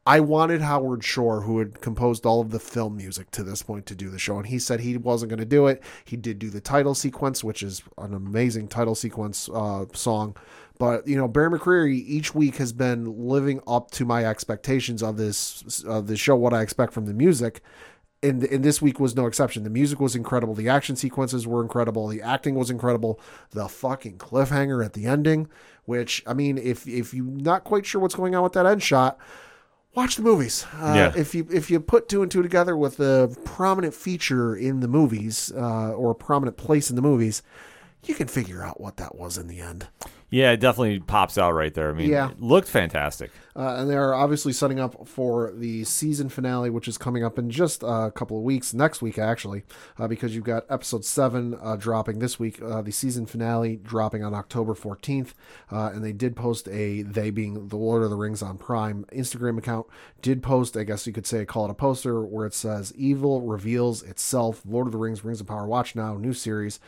I 0.07 0.21
wanted 0.21 0.61
Howard 0.61 1.03
Shore, 1.03 1.41
who 1.41 1.59
had 1.59 1.81
composed 1.81 2.27
all 2.27 2.43
of 2.43 2.51
the 2.51 2.61
film 2.61 2.99
music 2.99 3.31
to 3.31 3.43
this 3.43 3.63
point, 3.63 3.87
to 3.87 3.95
do 3.95 4.11
the 4.11 4.19
show, 4.19 4.37
and 4.37 4.47
he 4.47 4.59
said 4.59 4.81
he 4.81 4.99
wasn't 4.99 5.31
going 5.31 5.39
to 5.39 5.47
do 5.47 5.67
it. 5.69 5.83
He 6.05 6.19
did 6.19 6.39
do 6.39 6.51
the 6.51 6.61
title 6.61 6.95
sequence, 6.95 7.43
which 7.43 7.63
is 7.63 7.83
an 7.97 8.13
amazing 8.13 8.69
title 8.69 8.95
sequence 8.95 9.49
uh, 9.49 9.87
song. 9.95 10.37
But 10.85 11.09
you 11.09 11.17
know, 11.17 11.29
Bear 11.29 11.51
McCreary 11.51 12.03
each 12.07 12.35
week 12.35 12.57
has 12.57 12.73
been 12.73 13.29
living 13.29 13.61
up 13.67 13.91
to 13.93 14.05
my 14.05 14.25
expectations 14.25 15.03
of 15.03 15.17
this 15.17 15.83
of 15.85 16.07
the 16.07 16.17
show, 16.17 16.37
what 16.37 16.53
I 16.53 16.63
expect 16.63 16.93
from 16.93 17.07
the 17.07 17.15
music. 17.15 17.61
and 18.23 18.43
and 18.45 18.65
this 18.65 18.81
week 18.81 18.99
was 19.01 19.15
no 19.15 19.27
exception. 19.27 19.65
The 19.65 19.71
music 19.71 20.01
was 20.01 20.15
incredible. 20.17 20.55
The 20.55 20.69
action 20.69 20.97
sequences 20.97 21.47
were 21.47 21.63
incredible. 21.63 22.07
The 22.09 22.23
acting 22.23 22.55
was 22.55 22.71
incredible. 22.71 23.21
The 23.51 23.69
fucking 23.69 24.19
cliffhanger 24.19 24.85
at 24.85 24.93
the 24.95 25.07
ending, 25.07 25.49
which 25.85 26.23
I 26.27 26.33
mean, 26.35 26.57
if 26.59 26.87
if 26.89 27.13
you're 27.15 27.27
not 27.27 27.65
quite 27.65 27.85
sure 27.87 28.01
what's 28.01 28.15
going 28.15 28.35
on 28.35 28.43
with 28.43 28.55
that 28.55 28.67
end 28.67 28.83
shot, 28.83 29.19
watch 29.95 30.17
the 30.17 30.23
movies. 30.23 30.65
Uh, 30.81 30.93
Yeah. 30.97 31.13
If 31.17 31.35
you 31.35 31.47
if 31.53 31.71
you 31.71 31.81
put 31.81 32.09
two 32.09 32.23
and 32.23 32.31
two 32.31 32.43
together 32.43 32.77
with 32.77 32.99
a 33.01 33.35
prominent 33.45 33.95
feature 33.95 34.57
in 34.57 34.81
the 34.81 34.89
movies 34.89 35.53
uh, 35.55 35.93
or 35.93 36.11
a 36.13 36.15
prominent 36.15 36.57
place 36.57 36.89
in 36.91 36.97
the 36.97 37.03
movies, 37.03 37.43
you 38.05 38.15
can 38.15 38.27
figure 38.29 38.63
out 38.63 38.81
what 38.81 38.97
that 38.97 39.15
was 39.17 39.37
in 39.39 39.49
the 39.49 39.61
end. 39.61 39.89
Yeah, 40.35 40.51
it 40.51 40.59
definitely 40.59 40.99
pops 40.99 41.39
out 41.39 41.53
right 41.53 41.73
there. 41.73 41.91
I 41.91 41.93
mean, 41.93 42.11
Yeah. 42.11 42.31
it 42.33 42.41
looked 42.43 42.67
fantastic. 42.67 43.31
Uh, 43.57 43.77
and 43.79 43.89
they're 43.89 44.13
obviously 44.13 44.53
setting 44.53 44.81
up 44.81 45.07
for 45.07 45.53
the 45.57 45.85
season 45.85 46.29
finale, 46.29 46.71
which 46.71 46.89
is 46.89 46.99
coming 46.99 47.23
up 47.23 47.39
in 47.39 47.51
just 47.51 47.85
a 47.85 48.11
couple 48.13 48.37
of 48.37 48.43
weeks, 48.43 48.75
next 48.75 49.01
week 49.01 49.17
actually, 49.17 49.63
uh, 49.97 50.09
because 50.09 50.35
you've 50.35 50.43
got 50.43 50.65
episode 50.69 51.05
seven 51.05 51.57
uh, 51.63 51.77
dropping 51.77 52.19
this 52.19 52.41
week, 52.41 52.61
uh, 52.61 52.83
the 52.83 52.91
season 52.91 53.27
finale 53.27 53.77
dropping 53.77 54.25
on 54.25 54.35
October 54.35 54.75
14th. 54.75 55.35
Uh, 55.71 55.93
and 55.95 56.03
they 56.05 56.13
did 56.13 56.35
post 56.35 56.67
a, 56.67 57.03
they 57.03 57.31
being 57.31 57.69
the 57.69 57.77
Lord 57.77 58.03
of 58.03 58.11
the 58.11 58.17
Rings 58.17 58.43
on 58.43 58.59
Prime 58.59 59.07
Instagram 59.13 59.57
account, 59.57 59.87
did 60.21 60.43
post, 60.43 60.77
I 60.77 60.83
guess 60.83 61.07
you 61.07 61.13
could 61.13 61.27
say, 61.29 61.45
call 61.45 61.67
it 61.67 61.71
a 61.71 61.75
poster, 61.75 62.23
where 62.25 62.47
it 62.47 62.55
says, 62.55 62.93
Evil 62.97 63.43
reveals 63.43 64.03
itself, 64.03 64.63
Lord 64.67 64.89
of 64.89 64.93
the 64.93 64.99
Rings, 64.99 65.25
Rings 65.25 65.41
of 65.41 65.47
Power, 65.47 65.69
watch 65.69 65.95
now, 65.95 66.17
new 66.17 66.33
series. 66.33 66.81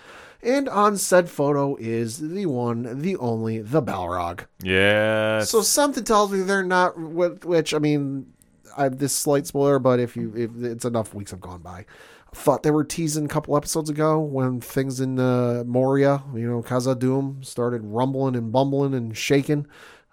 And 0.43 0.69
on 0.69 0.97
said 0.97 1.29
photo 1.29 1.77
is 1.77 2.19
the 2.19 2.47
one, 2.47 3.01
the 3.01 3.17
only, 3.17 3.61
the 3.61 3.83
Balrog. 3.83 4.47
Yeah. 4.63 5.43
So 5.43 5.63
something 5.63 6.05
tells 6.05 6.31
me 6.33 6.41
they're 6.43 6.63
not. 6.63 6.93
wh- 6.93 7.45
Which 7.45 7.75
I 7.75 7.79
mean, 7.79 8.33
I, 8.77 8.89
this 8.89 9.15
slight 9.15 9.47
spoiler, 9.47 9.79
but 9.79 9.99
if 10.01 10.17
you 10.17 10.33
if 10.37 10.51
it's 10.63 10.85
enough 10.85 11.15
weeks 11.15 11.31
have 11.33 11.41
gone 11.41 11.63
by, 11.63 11.87
I 12.33 12.35
thought 12.37 12.63
they 12.63 12.71
were 12.71 12.85
teasing 12.85 13.25
a 13.25 13.29
couple 13.29 13.57
episodes 13.57 13.89
ago 13.91 14.21
when 14.21 14.61
things 14.61 15.01
in 15.01 15.19
uh, 15.19 15.65
Moria, 15.67 16.23
you 16.35 16.49
know, 16.49 16.63
Khazad-dûm 16.63 17.45
started 17.45 17.83
rumbling 17.85 18.37
and 18.37 18.53
bumbling 18.53 18.95
and 18.95 19.17
shaking. 19.17 19.67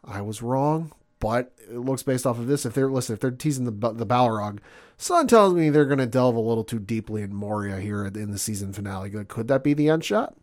I 0.06 0.22
was 0.22 0.42
wrong, 0.42 0.94
but 1.20 1.52
it 1.70 1.78
looks 1.78 2.04
based 2.04 2.26
off 2.26 2.40
of 2.40 2.48
this. 2.48 2.66
If 2.66 2.74
they're 2.74 2.90
listen, 2.90 3.14
if 3.14 3.20
they're 3.20 3.32
teasing 3.32 3.66
the 3.66 3.92
the 3.94 4.06
Balrog, 4.08 4.60
something 4.98 5.28
tells 5.28 5.54
me 5.54 5.70
they're 5.70 5.86
going 5.86 5.98
to 6.00 6.06
delve 6.06 6.36
a 6.36 6.40
little 6.40 6.64
too 6.64 6.80
deeply 6.80 7.22
in 7.22 7.34
Moria 7.34 7.80
here 7.80 8.06
in 8.06 8.32
the 8.32 8.38
season 8.38 8.74
finale. 8.74 9.10
Could 9.10 9.48
that 9.48 9.64
be 9.64 9.74
the 9.74 9.90
end 9.90 10.04
shot? 10.06 10.36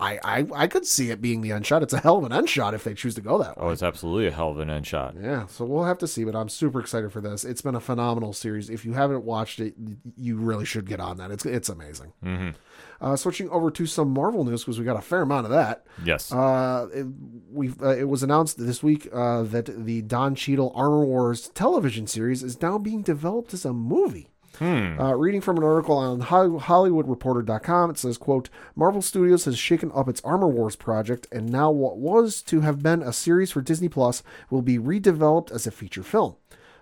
I, 0.00 0.18
I 0.24 0.46
I 0.54 0.66
could 0.66 0.84
see 0.86 1.10
it 1.10 1.22
being 1.22 1.40
the 1.40 1.52
end 1.52 1.64
shot. 1.64 1.82
It's 1.84 1.92
a 1.92 2.00
hell 2.00 2.18
of 2.18 2.24
an 2.24 2.32
end 2.32 2.50
shot 2.50 2.74
if 2.74 2.82
they 2.82 2.94
choose 2.94 3.14
to 3.14 3.20
go 3.20 3.38
that 3.38 3.56
way. 3.56 3.64
Oh, 3.64 3.70
it's 3.70 3.82
absolutely 3.82 4.26
a 4.26 4.32
hell 4.32 4.50
of 4.50 4.58
an 4.58 4.68
end 4.68 4.86
shot. 4.88 5.14
Yeah, 5.20 5.46
so 5.46 5.64
we'll 5.64 5.84
have 5.84 5.98
to 5.98 6.08
see, 6.08 6.24
but 6.24 6.34
I'm 6.34 6.48
super 6.48 6.80
excited 6.80 7.12
for 7.12 7.20
this. 7.20 7.44
It's 7.44 7.62
been 7.62 7.76
a 7.76 7.80
phenomenal 7.80 8.32
series. 8.32 8.68
If 8.68 8.84
you 8.84 8.94
haven't 8.94 9.24
watched 9.24 9.60
it, 9.60 9.74
you 10.16 10.36
really 10.36 10.64
should 10.64 10.88
get 10.88 10.98
on 10.98 11.16
that. 11.18 11.30
It's 11.30 11.46
it's 11.46 11.68
amazing. 11.68 12.12
hmm 12.22 12.50
Uh, 13.04 13.16
switching 13.16 13.50
over 13.50 13.70
to 13.70 13.84
some 13.84 14.10
Marvel 14.10 14.44
news 14.44 14.64
because 14.64 14.78
we 14.78 14.84
got 14.84 14.96
a 14.96 15.02
fair 15.02 15.20
amount 15.20 15.44
of 15.44 15.50
that. 15.50 15.84
Yes. 16.06 16.32
Uh, 16.32 16.88
it, 16.90 17.06
we 17.52 17.70
uh, 17.82 17.90
it 17.90 18.08
was 18.08 18.22
announced 18.22 18.56
this 18.56 18.82
week 18.82 19.10
uh, 19.12 19.42
that 19.42 19.84
the 19.84 20.00
Don 20.00 20.34
Cheadle 20.34 20.72
Armor 20.74 21.04
Wars 21.04 21.48
television 21.48 22.06
series 22.06 22.42
is 22.42 22.62
now 22.62 22.78
being 22.78 23.02
developed 23.02 23.52
as 23.52 23.66
a 23.66 23.74
movie. 23.74 24.30
Hmm. 24.58 24.98
Uh, 24.98 25.12
reading 25.16 25.42
from 25.42 25.58
an 25.58 25.64
article 25.64 25.98
on 25.98 26.22
HollywoodReporter.com, 26.22 27.90
it 27.90 27.98
says, 27.98 28.16
"quote 28.16 28.48
Marvel 28.74 29.02
Studios 29.02 29.44
has 29.44 29.58
shaken 29.58 29.92
up 29.94 30.08
its 30.08 30.22
Armor 30.22 30.48
Wars 30.48 30.74
project, 30.74 31.26
and 31.30 31.50
now 31.50 31.70
what 31.70 31.98
was 31.98 32.40
to 32.44 32.60
have 32.60 32.82
been 32.82 33.02
a 33.02 33.12
series 33.12 33.50
for 33.50 33.60
Disney 33.60 33.90
Plus 33.90 34.22
will 34.48 34.62
be 34.62 34.78
redeveloped 34.78 35.52
as 35.52 35.66
a 35.66 35.70
feature 35.70 36.02
film." 36.02 36.36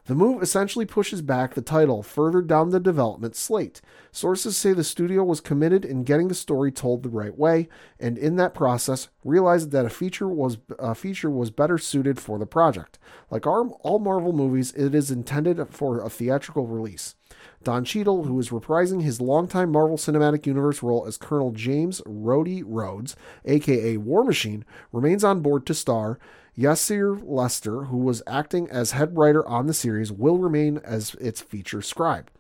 The 0.07 0.17
move 0.17 0.43
essentially 0.43 0.85
pushes 0.85 1.23
back 1.23 1.55
the 1.55 1.63
title 1.63 2.03
further 2.03 2.43
down 2.43 2.71
the 2.71 2.81
development 2.81 3.37
slate. 3.37 3.81
Sources 4.11 4.57
say 4.57 4.73
the 4.73 4.83
studio 4.83 5.23
was 5.23 5.41
committed 5.41 5.85
in 5.85 6.03
getting 6.03 6.27
the 6.27 6.35
story 6.35 6.73
told 6.73 7.03
the 7.03 7.09
right 7.09 7.37
way, 7.39 7.69
and 8.01 8.19
in 8.19 8.35
that 8.37 8.53
process, 8.53 9.09
realized 9.25 9.71
that 9.71 9.87
a 9.87 9.91
feature 9.91 10.29
was 10.29 10.59
a 10.79 10.97
feature 10.97 11.31
was 11.31 11.53
better 11.53 11.79
suited 11.79 12.19
for 12.19 12.37
the 12.37 12.47
project. 12.47 12.99
Like 13.31 13.47
all 13.47 13.99
Marvel 14.01 14.33
movies, 14.33 14.73
it 14.73 14.93
is 14.93 15.13
intended 15.13 15.69
for 15.71 16.01
a 16.01 16.11
theatrical 16.11 16.67
release. 16.67 17.15
Don 17.63 17.85
Cheadle, 17.85 18.25
who 18.25 18.39
is 18.41 18.51
reprising 18.51 19.03
his 19.03 19.21
longtime 19.21 19.71
Marvel 19.71 19.97
Cinematic 19.97 20.47
Universe 20.47 20.83
role 20.83 21.07
as 21.07 21.17
Colonel 21.17 21.53
James 21.53 22.01
Rhodey 22.03 22.65
Rhodes, 22.67 23.15
aka 23.45 23.97
War 23.99 24.25
Machine, 24.25 24.65
remains 24.91 25.23
on 25.23 25.41
board 25.41 25.65
to 25.67 25.75
star. 25.75 26.19
Yassir 26.57 27.21
Lester, 27.25 27.85
who 27.85 27.97
was 27.97 28.23
acting 28.27 28.69
as 28.71 28.93
head 28.93 29.17
writer 29.17 29.47
on 29.47 29.67
the 29.67 29.75
series, 29.75 30.13
will 30.13 30.39
remain 30.39 30.79
as 30.85 31.15
its 31.15 31.41
feature 31.41 31.83
scribe. 31.83 32.31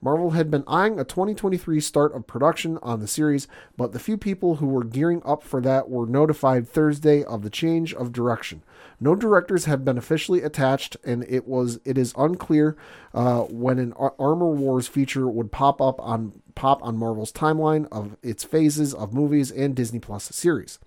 Marvel 0.00 0.30
had 0.30 0.50
been 0.50 0.64
eyeing 0.66 0.98
a 1.00 1.04
2023 1.04 1.80
start 1.80 2.14
of 2.14 2.26
production 2.26 2.78
on 2.82 3.00
the 3.00 3.08
series, 3.08 3.48
but 3.76 3.92
the 3.92 3.98
few 3.98 4.16
people 4.16 4.56
who 4.56 4.66
were 4.66 4.84
gearing 4.84 5.20
up 5.24 5.42
for 5.42 5.60
that 5.60 5.90
were 5.90 6.06
notified 6.06 6.68
Thursday 6.68 7.24
of 7.24 7.42
the 7.42 7.50
change 7.50 7.92
of 7.94 8.12
direction. 8.12 8.62
No 9.00 9.14
directors 9.14 9.64
have 9.64 9.84
been 9.84 9.98
officially 9.98 10.42
attached, 10.42 10.96
and 11.04 11.24
it 11.28 11.46
was 11.46 11.80
it 11.84 11.98
is 11.98 12.14
unclear 12.16 12.76
uh, 13.12 13.40
when 13.42 13.78
an 13.78 13.92
Ar- 13.94 14.14
Armor 14.18 14.50
Wars 14.50 14.86
feature 14.86 15.28
would 15.28 15.50
pop 15.50 15.80
up 15.80 16.00
on 16.00 16.42
pop 16.54 16.82
on 16.82 16.96
Marvel's 16.96 17.32
timeline 17.32 17.86
of 17.90 18.16
its 18.22 18.44
phases 18.44 18.94
of 18.94 19.12
movies 19.12 19.50
and 19.50 19.74
Disney 19.74 19.98
Plus 19.98 20.24
series. 20.24 20.78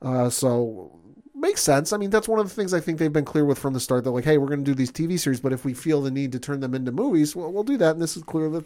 Uh, 0.00 0.28
so 0.28 1.00
makes 1.42 1.60
sense. 1.60 1.92
I 1.92 1.98
mean, 1.98 2.08
that's 2.08 2.28
one 2.28 2.38
of 2.38 2.48
the 2.48 2.54
things 2.54 2.72
I 2.72 2.80
think 2.80 2.98
they've 2.98 3.12
been 3.12 3.24
clear 3.24 3.44
with 3.44 3.58
from 3.58 3.74
the 3.74 3.80
start. 3.80 4.04
They're 4.04 4.12
like, 4.12 4.24
hey, 4.24 4.38
we're 4.38 4.46
going 4.46 4.64
to 4.64 4.70
do 4.70 4.74
these 4.74 4.92
TV 4.92 5.18
series, 5.18 5.40
but 5.40 5.52
if 5.52 5.64
we 5.64 5.74
feel 5.74 6.00
the 6.00 6.10
need 6.10 6.32
to 6.32 6.38
turn 6.38 6.60
them 6.60 6.74
into 6.74 6.92
movies, 6.92 7.36
well, 7.36 7.52
we'll 7.52 7.64
do 7.64 7.76
that. 7.76 7.90
And 7.90 8.00
this 8.00 8.16
is 8.16 8.22
clearly 8.22 8.62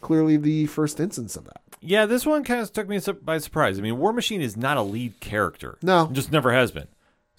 clearly 0.00 0.36
the 0.36 0.66
first 0.66 1.00
instance 1.00 1.34
of 1.34 1.44
that. 1.46 1.62
Yeah, 1.80 2.06
this 2.06 2.26
one 2.26 2.44
kind 2.44 2.60
of 2.60 2.72
took 2.72 2.88
me 2.88 3.00
by 3.22 3.38
surprise. 3.38 3.78
I 3.78 3.82
mean, 3.82 3.98
War 3.98 4.12
Machine 4.12 4.42
is 4.42 4.56
not 4.56 4.76
a 4.76 4.82
lead 4.82 5.18
character. 5.20 5.78
No. 5.82 6.08
Just 6.12 6.30
never 6.30 6.52
has 6.52 6.70
been. 6.70 6.88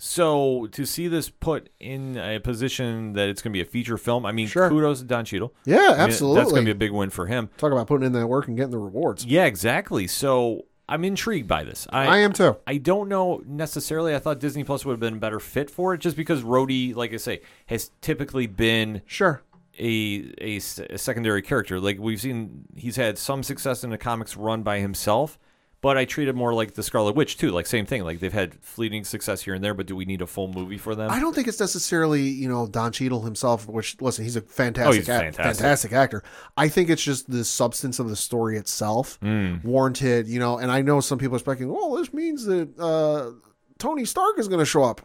So 0.04 0.68
to 0.72 0.84
see 0.84 1.08
this 1.08 1.30
put 1.30 1.70
in 1.80 2.18
a 2.18 2.40
position 2.40 3.14
that 3.14 3.30
it's 3.30 3.40
going 3.44 3.52
to 3.52 3.58
be 3.58 3.62
a 3.62 3.70
feature 3.70 4.00
film, 4.00 4.26
I 4.26 4.32
mean, 4.32 4.50
kudos 4.50 5.02
to 5.02 5.06
Don 5.06 5.26
Cheadle. 5.26 5.54
Yeah, 5.64 5.78
I 5.96 6.08
mean, 6.08 6.08
That's 6.08 6.20
going 6.20 6.56
to 6.56 6.62
be 6.64 6.72
a 6.72 6.76
big 6.76 6.92
win 6.92 7.12
for 7.12 7.28
him. 7.28 7.52
Talk 7.58 7.72
about 7.72 7.86
putting 7.86 8.08
in 8.08 8.14
that 8.14 8.26
work 8.26 8.48
and 8.48 8.58
getting 8.58 8.72
the 8.72 8.80
rewards. 8.80 9.26
Yeah, 9.26 9.46
exactly. 9.46 10.08
So 10.08 10.66
I'm 10.92 11.06
intrigued 11.06 11.48
by 11.48 11.64
this. 11.64 11.88
I, 11.90 12.06
I 12.06 12.18
am 12.18 12.34
too. 12.34 12.58
I 12.68 12.76
don't 12.76 13.08
know 13.08 13.42
necessarily. 13.48 14.14
I 14.14 14.20
thought 14.20 14.42
Disney 14.42 14.66
Plus 14.66 14.84
would 14.84 14.92
have 14.92 15.00
been 15.00 15.14
a 15.14 15.20
better 15.20 15.40
fit 15.40 15.70
for 15.70 15.94
it, 15.94 16.00
just 16.00 16.18
because 16.18 16.44
Rhodey, 16.44 16.94
like 16.94 17.14
I 17.14 17.18
say, 17.18 17.42
has 17.68 17.92
typically 18.02 18.46
been 18.46 19.02
sure 19.06 19.42
a 19.80 20.34
a 20.40 20.60
secondary 20.60 21.42
character. 21.42 21.80
Like 21.80 21.98
we've 21.98 22.20
seen, 22.20 22.66
he's 22.76 22.98
had 22.98 23.18
some 23.18 23.42
success 23.42 23.86
in 23.86 23.90
the 23.90 23.98
comics 23.98 24.36
run 24.36 24.64
by 24.64 24.80
himself. 24.80 25.40
But 25.82 25.98
I 25.98 26.06
treat 26.06 26.28
it 26.28 26.36
more 26.36 26.54
like 26.54 26.76
the 26.76 26.84
Scarlet 26.84 27.16
Witch 27.16 27.38
too. 27.38 27.50
Like 27.50 27.66
same 27.66 27.88
thing. 27.88 28.04
Like 28.04 28.20
they've 28.20 28.32
had 28.32 28.54
fleeting 28.64 29.04
success 29.04 29.42
here 29.42 29.56
and 29.56 29.64
there. 29.64 29.74
But 29.74 29.88
do 29.88 29.96
we 29.96 30.06
need 30.06 30.22
a 30.22 30.28
full 30.28 30.48
movie 30.48 30.78
for 30.78 30.94
them? 30.94 31.10
I 31.10 31.20
don't 31.20 31.34
think 31.34 31.48
it's 31.48 31.60
necessarily 31.60 32.22
you 32.22 32.48
know 32.48 32.68
Don 32.68 32.92
Cheadle 32.92 33.22
himself, 33.22 33.68
which 33.68 34.00
listen, 34.00 34.24
he's 34.24 34.36
a 34.36 34.42
fantastic, 34.42 34.90
Oh, 34.90 34.94
he's 34.94 35.10
act- 35.10 35.36
fantastic. 35.36 35.62
fantastic 35.64 35.94
actor. 35.94 36.24
I 36.56 36.68
think 36.68 36.92
it's 36.92 37.02
just 37.04 37.32
the 37.32 37.44
substance 37.44 37.98
of 37.98 38.10
the 38.10 38.16
story 38.16 38.58
itself 38.58 39.20
Mm. 39.22 39.64
warranted. 39.64 40.28
You 40.28 40.40
know, 40.40 40.60
and 40.60 40.72
I 40.72 40.84
know 40.84 41.00
some 41.02 41.18
people 41.18 41.36
are 41.36 41.40
speculating. 41.40 41.74
Well, 41.76 41.96
this 41.96 42.14
means 42.14 42.46
that 42.46 42.78
uh, 42.80 43.32
Tony 43.80 44.06
Stark 44.06 44.38
is 44.38 44.48
going 44.48 44.60
to 44.60 44.66
show 44.66 44.84
up. 44.84 45.02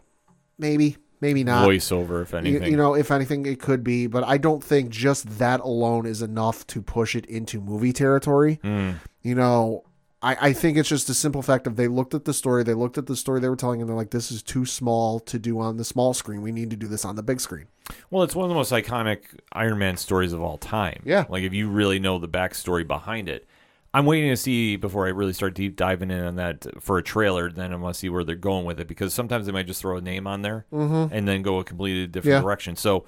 Maybe, 0.58 0.98
maybe 1.22 1.42
not. 1.42 1.66
Voiceover, 1.66 2.20
if 2.22 2.32
You- 2.32 2.38
anything. 2.38 2.70
you 2.70 2.76
know, 2.76 2.94
if 2.94 3.10
anything, 3.10 3.46
it 3.46 3.60
could 3.60 3.82
be, 3.82 4.06
but 4.08 4.24
I 4.24 4.36
don't 4.36 4.62
think 4.62 4.90
just 4.90 5.38
that 5.38 5.60
alone 5.60 6.04
is 6.04 6.20
enough 6.20 6.66
to 6.66 6.82
push 6.82 7.16
it 7.16 7.24
into 7.24 7.62
movie 7.62 7.94
territory. 7.94 8.60
Mm. 8.62 8.96
You 9.22 9.34
know, 9.34 9.84
I, 10.22 10.36
I 10.48 10.52
think 10.54 10.78
it's 10.78 10.88
just 10.88 11.10
a 11.10 11.14
simple 11.14 11.42
fact 11.42 11.66
of 11.66 11.76
they 11.76 11.88
looked 11.88 12.14
at 12.14 12.24
the 12.24 12.32
story, 12.32 12.64
they 12.64 12.74
looked 12.74 12.96
at 12.98 13.06
the 13.06 13.16
story 13.16 13.38
they 13.40 13.48
were 13.50 13.56
telling, 13.56 13.80
and 13.80 13.88
they're 13.88 13.96
like, 13.96 14.10
this 14.10 14.32
is 14.32 14.42
too 14.42 14.64
small 14.64 15.20
to 15.20 15.38
do 15.38 15.60
on 15.60 15.76
the 15.76 15.84
small 15.84 16.14
screen. 16.14 16.40
We 16.42 16.52
need 16.52 16.70
to 16.70 16.76
do 16.76 16.86
this 16.88 17.04
on 17.04 17.16
the 17.16 17.22
big 17.22 17.38
screen. 17.40 17.66
Well, 18.10 18.22
it's 18.22 18.34
one 18.34 18.44
of 18.44 18.48
the 18.48 18.54
most 18.54 18.72
iconic 18.72 19.24
Iron 19.52 19.78
Man 19.78 19.96
stories 19.96 20.32
of 20.32 20.40
all 20.40 20.56
time. 20.58 21.02
Yeah. 21.04 21.24
Like 21.28 21.42
if 21.44 21.52
you 21.52 21.68
really 21.68 21.98
know 21.98 22.18
the 22.18 22.28
backstory 22.28 22.86
behind 22.86 23.28
it. 23.28 23.46
I'm 23.94 24.04
waiting 24.04 24.28
to 24.30 24.36
see 24.36 24.76
before 24.76 25.06
I 25.06 25.10
really 25.10 25.32
start 25.32 25.54
deep 25.54 25.74
diving 25.76 26.10
in 26.10 26.20
on 26.22 26.36
that 26.36 26.66
for 26.82 26.98
a 26.98 27.02
trailer. 27.02 27.50
Then 27.50 27.72
I 27.72 27.76
want 27.76 27.94
to 27.94 27.98
see 27.98 28.10
where 28.10 28.24
they're 28.24 28.36
going 28.36 28.66
with 28.66 28.78
it 28.80 28.88
because 28.88 29.14
sometimes 29.14 29.46
they 29.46 29.52
might 29.52 29.66
just 29.66 29.80
throw 29.80 29.96
a 29.96 30.02
name 30.02 30.26
on 30.26 30.42
there 30.42 30.66
Mhm. 30.72 31.10
and 31.12 31.26
then 31.26 31.40
go 31.40 31.58
a 31.60 31.64
completely 31.64 32.06
different 32.06 32.34
Yeah. 32.34 32.40
direction. 32.42 32.76
So 32.76 33.06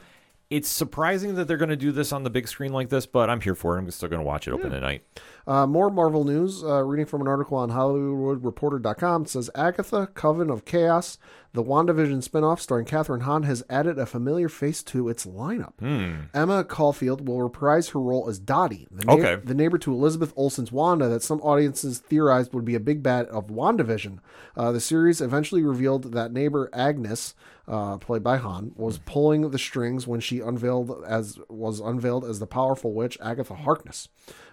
it's 0.49 0.69
surprising 0.69 1.35
that 1.35 1.47
they're 1.47 1.59
going 1.59 1.69
to 1.69 1.77
do 1.77 1.93
this 1.93 2.11
on 2.11 2.23
the 2.23 2.31
big 2.31 2.49
screen 2.49 2.73
like 2.73 2.89
this, 2.89 3.05
but 3.05 3.29
I'm 3.29 3.43
here 3.43 3.55
for 3.55 3.77
it. 3.77 3.81
I'm 3.81 3.91
still 3.91 4.09
going 4.09 4.21
to 4.23 4.27
watch 4.27 4.49
it 4.49 4.53
open 4.53 4.73
at 4.73 4.81
night. 4.81 5.03
Uh, 5.49 5.67
more 5.67 5.89
Marvel 5.89 6.25
news. 6.25 6.63
Uh, 6.63 6.83
reading 6.85 7.07
from 7.07 7.23
an 7.23 7.27
article 7.27 7.57
on 7.57 7.71
HollywoodReporter.com, 7.71 9.23
it 9.23 9.29
says 9.31 9.51
Agatha, 9.55 10.07
Coven 10.09 10.51
of 10.51 10.65
Chaos, 10.67 11.17
the 11.55 11.65
WandaVision 11.65 12.29
spinoff 12.29 12.61
starring 12.61 12.85
Kathryn 12.85 13.23
Hahn, 13.23 13.45
has 13.45 13.65
added 13.71 13.99
a 13.99 14.05
familiar 14.05 14.51
face 14.51 14.83
to 14.85 15.09
its 15.09 15.25
lineup. 15.25 15.73
Hmm. 15.81 16.25
Emma 16.35 16.65
Caulfield 16.65 17.27
will 17.27 17.43
reprise 17.43 17.89
her 17.91 18.01
role 18.01 18.29
as 18.29 18.39
Dottie, 18.39 18.87
the, 18.91 19.07
neigh- 19.07 19.13
Okay. 19.15 19.43
the 19.43 19.55
neighbor 19.55 19.79
to 19.79 19.93
Elizabeth 19.93 20.35
Olsen's 20.37 20.71
Wanda 20.71 21.09
that 21.09 21.23
some 21.23 21.41
audiences 21.41 21.99
theorized 21.99 22.53
would 22.53 22.67
be 22.67 22.75
a 22.75 22.81
big 22.81 23.03
bad 23.03 23.27
of 23.29 23.47
WandaVision. 23.47 24.19
Uh, 24.55 24.71
the 24.73 24.81
series 24.81 25.21
eventually 25.23 25.63
revealed 25.63 26.13
that 26.13 26.31
neighbor 26.33 26.69
Agnes, 26.75 27.35
uh, 27.67 27.97
played 27.97 28.23
by 28.23 28.37
Hahn, 28.37 28.73
was 28.77 28.99
pulling 28.99 29.51
the 29.51 29.59
strings 29.59 30.07
when 30.07 30.21
she 30.21 30.41
unveiled 30.41 31.03
as 31.07 31.39
was 31.49 31.81
unveiled 31.81 32.25
as 32.27 32.39
the 32.39 32.47
powerful 32.47 32.93
witch 32.93 33.17
Agatha 33.23 33.55
Harkness. 33.55 34.09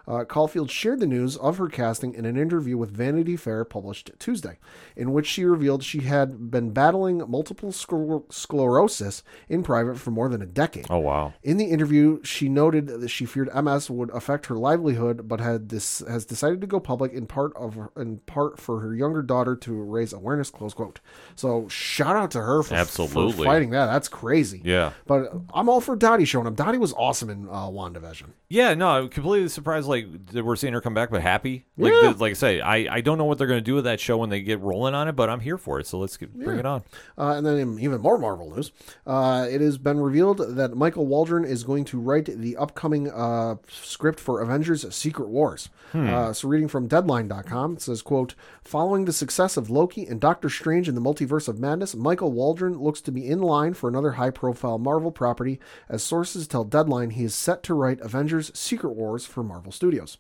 Uh, 0.07 0.23
Caulfield 0.23 0.69
shared 0.69 0.99
the 0.99 1.07
news 1.07 1.37
of 1.37 1.57
her 1.57 1.67
casting 1.67 2.13
in 2.13 2.25
an 2.25 2.37
interview 2.37 2.77
with 2.77 2.91
Vanity 2.91 3.35
Fair 3.35 3.65
published 3.65 4.11
Tuesday, 4.19 4.57
in 4.95 5.11
which 5.11 5.27
she 5.27 5.45
revealed 5.45 5.83
she 5.83 6.01
had 6.01 6.51
been 6.51 6.71
battling 6.71 7.23
multiple 7.29 7.71
scler- 7.71 8.31
sclerosis 8.31 9.23
in 9.49 9.63
private 9.63 9.97
for 9.97 10.11
more 10.11 10.29
than 10.29 10.41
a 10.41 10.45
decade. 10.45 10.87
Oh 10.89 10.99
wow. 10.99 11.33
In 11.43 11.57
the 11.57 11.65
interview, 11.65 12.21
she 12.23 12.49
noted 12.49 12.87
that 12.87 13.09
she 13.09 13.25
feared 13.25 13.49
MS 13.53 13.89
would 13.89 14.09
affect 14.11 14.47
her 14.47 14.55
livelihood, 14.55 15.27
but 15.27 15.39
had 15.39 15.69
this 15.69 15.99
has 16.07 16.25
decided 16.25 16.61
to 16.61 16.67
go 16.67 16.79
public 16.79 17.13
in 17.13 17.25
part 17.25 17.55
of 17.55 17.77
in 17.95 18.17
part 18.19 18.59
for 18.59 18.79
her 18.81 18.93
younger 18.93 19.21
daughter 19.21 19.55
to 19.55 19.73
raise 19.73 20.13
awareness. 20.13 20.49
Close 20.49 20.73
quote. 20.73 20.99
So 21.35 21.67
shout 21.67 22.15
out 22.15 22.31
to 22.31 22.41
her 22.41 22.63
for, 22.63 22.69
for 22.69 22.75
Absolutely. 22.75 23.45
fighting 23.45 23.69
that. 23.71 23.87
That's 23.87 24.07
crazy. 24.07 24.61
Yeah. 24.63 24.91
But 25.07 25.31
I'm 25.53 25.69
all 25.69 25.81
for 25.81 25.95
Dottie 25.95 26.25
showing 26.25 26.47
up. 26.47 26.55
Dottie 26.55 26.77
was 26.77 26.93
awesome 26.93 27.29
in 27.29 27.47
uh, 27.47 27.67
WandaVision. 27.67 28.31
Yeah, 28.49 28.73
no, 28.73 28.89
I'm 28.89 29.09
completely 29.09 29.49
surprised. 29.49 29.87
Like 29.87 29.94
that 30.03 30.43
we're 30.43 30.55
seeing 30.55 30.73
her 30.73 30.81
come 30.81 30.93
back, 30.93 31.09
but 31.09 31.21
happy. 31.21 31.65
Like, 31.77 31.93
Yeah. 31.93 32.13
like 32.17 32.31
I 32.31 32.33
say, 32.33 32.61
I, 32.61 32.95
I 32.97 33.01
don't 33.01 33.17
know 33.17 33.25
what 33.25 33.37
they're 33.37 33.47
going 33.47 33.59
to 33.59 33.63
do 33.63 33.75
with 33.75 33.83
that 33.85 33.99
show 33.99 34.17
when 34.17 34.29
they 34.29 34.41
get 34.41 34.59
rolling 34.61 34.93
on 34.93 35.07
it, 35.07 35.15
but 35.15 35.29
I'm 35.29 35.39
here 35.39 35.57
for 35.57 35.79
it. 35.79 35.87
So 35.87 35.97
let's 35.99 36.17
get, 36.17 36.33
bring 36.33 36.55
Yeah. 36.57 36.59
it 36.59 36.65
on. 36.65 36.83
Uh, 37.17 37.33
and 37.37 37.45
then 37.45 37.57
in 37.57 37.79
even 37.79 38.01
more 38.01 38.17
Marvel 38.17 38.53
news, 38.55 38.71
uh, 39.07 39.47
it 39.49 39.61
has 39.61 39.77
been 39.77 39.99
revealed 39.99 40.37
that 40.55 40.75
Michael 40.75 41.05
Waldron 41.05 41.45
is 41.45 41.63
going 41.63 41.85
to 41.85 41.99
write 41.99 42.25
the 42.25 42.57
upcoming 42.57 43.09
uh, 43.09 43.55
script 43.67 44.19
for 44.19 44.41
Avengers: 44.41 44.85
Secret 44.95 45.29
Wars. 45.29 45.69
Hmm. 45.91 46.09
Uh, 46.09 46.33
so, 46.33 46.47
reading 46.47 46.67
from 46.67 46.87
Deadline.com, 46.87 47.73
it 47.73 47.81
says, 47.81 48.01
"quote 48.01 48.35
Following 48.63 49.05
the 49.05 49.13
success 49.13 49.57
of 49.57 49.69
Loki 49.69 50.05
and 50.07 50.19
Doctor 50.19 50.49
Strange 50.49 50.89
in 50.89 50.95
the 50.95 51.01
Multiverse 51.01 51.47
of 51.47 51.59
Madness, 51.59 51.95
Michael 51.95 52.31
Waldron 52.31 52.79
looks 52.79 52.99
to 53.01 53.11
be 53.11 53.27
in 53.27 53.41
line 53.41 53.73
for 53.73 53.87
another 53.87 54.13
high-profile 54.13 54.79
Marvel 54.79 55.11
property. 55.11 55.59
As 55.87 56.01
sources 56.03 56.47
tell 56.47 56.63
Deadline, 56.63 57.11
he 57.11 57.23
is 57.23 57.35
set 57.35 57.61
to 57.63 57.73
write 57.73 57.99
Avengers: 58.01 58.51
Secret 58.57 58.93
Wars 58.93 59.25
for 59.25 59.43
Marvel 59.43 59.71
Studios." 59.85 60.19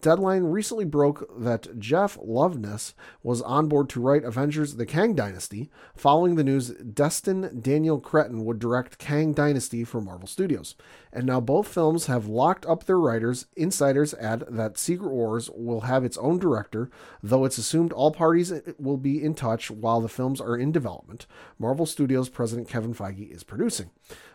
Deadline 0.00 0.44
recently 0.44 0.84
broke 0.84 1.28
that 1.38 1.78
Jeff 1.78 2.16
Loveness 2.18 2.94
was 3.22 3.42
on 3.42 3.68
board 3.68 3.88
to 3.90 4.00
write 4.00 4.24
Avengers 4.24 4.76
The 4.76 4.86
Kang 4.86 5.14
Dynasty. 5.14 5.70
Following 5.96 6.36
the 6.36 6.44
news, 6.44 6.70
Destin 6.70 7.60
Daniel 7.60 7.98
Cretton 8.00 8.44
would 8.44 8.58
direct 8.58 8.98
Kang 8.98 9.32
Dynasty 9.32 9.84
for 9.84 10.00
Marvel 10.00 10.28
Studios. 10.28 10.76
And 11.12 11.26
now 11.26 11.40
both 11.40 11.66
films 11.66 12.06
have 12.06 12.26
locked 12.26 12.66
up 12.66 12.84
their 12.84 12.98
writers. 12.98 13.46
Insiders 13.56 14.14
add 14.14 14.44
that 14.48 14.78
Secret 14.78 15.10
Wars 15.10 15.50
will 15.54 15.82
have 15.82 16.04
its 16.04 16.18
own 16.18 16.38
director, 16.38 16.90
though 17.22 17.44
it's 17.44 17.58
assumed 17.58 17.92
all 17.92 18.12
parties 18.12 18.52
will 18.78 18.98
be 18.98 19.22
in 19.22 19.34
touch 19.34 19.70
while 19.70 20.00
the 20.00 20.08
films 20.08 20.40
are 20.40 20.56
in 20.56 20.70
development. 20.70 21.26
Marvel 21.58 21.86
Studios 21.86 22.28
president 22.28 22.68
Kevin 22.68 22.94
Feige 22.94 23.30
is 23.30 23.42
producing. 23.42 23.90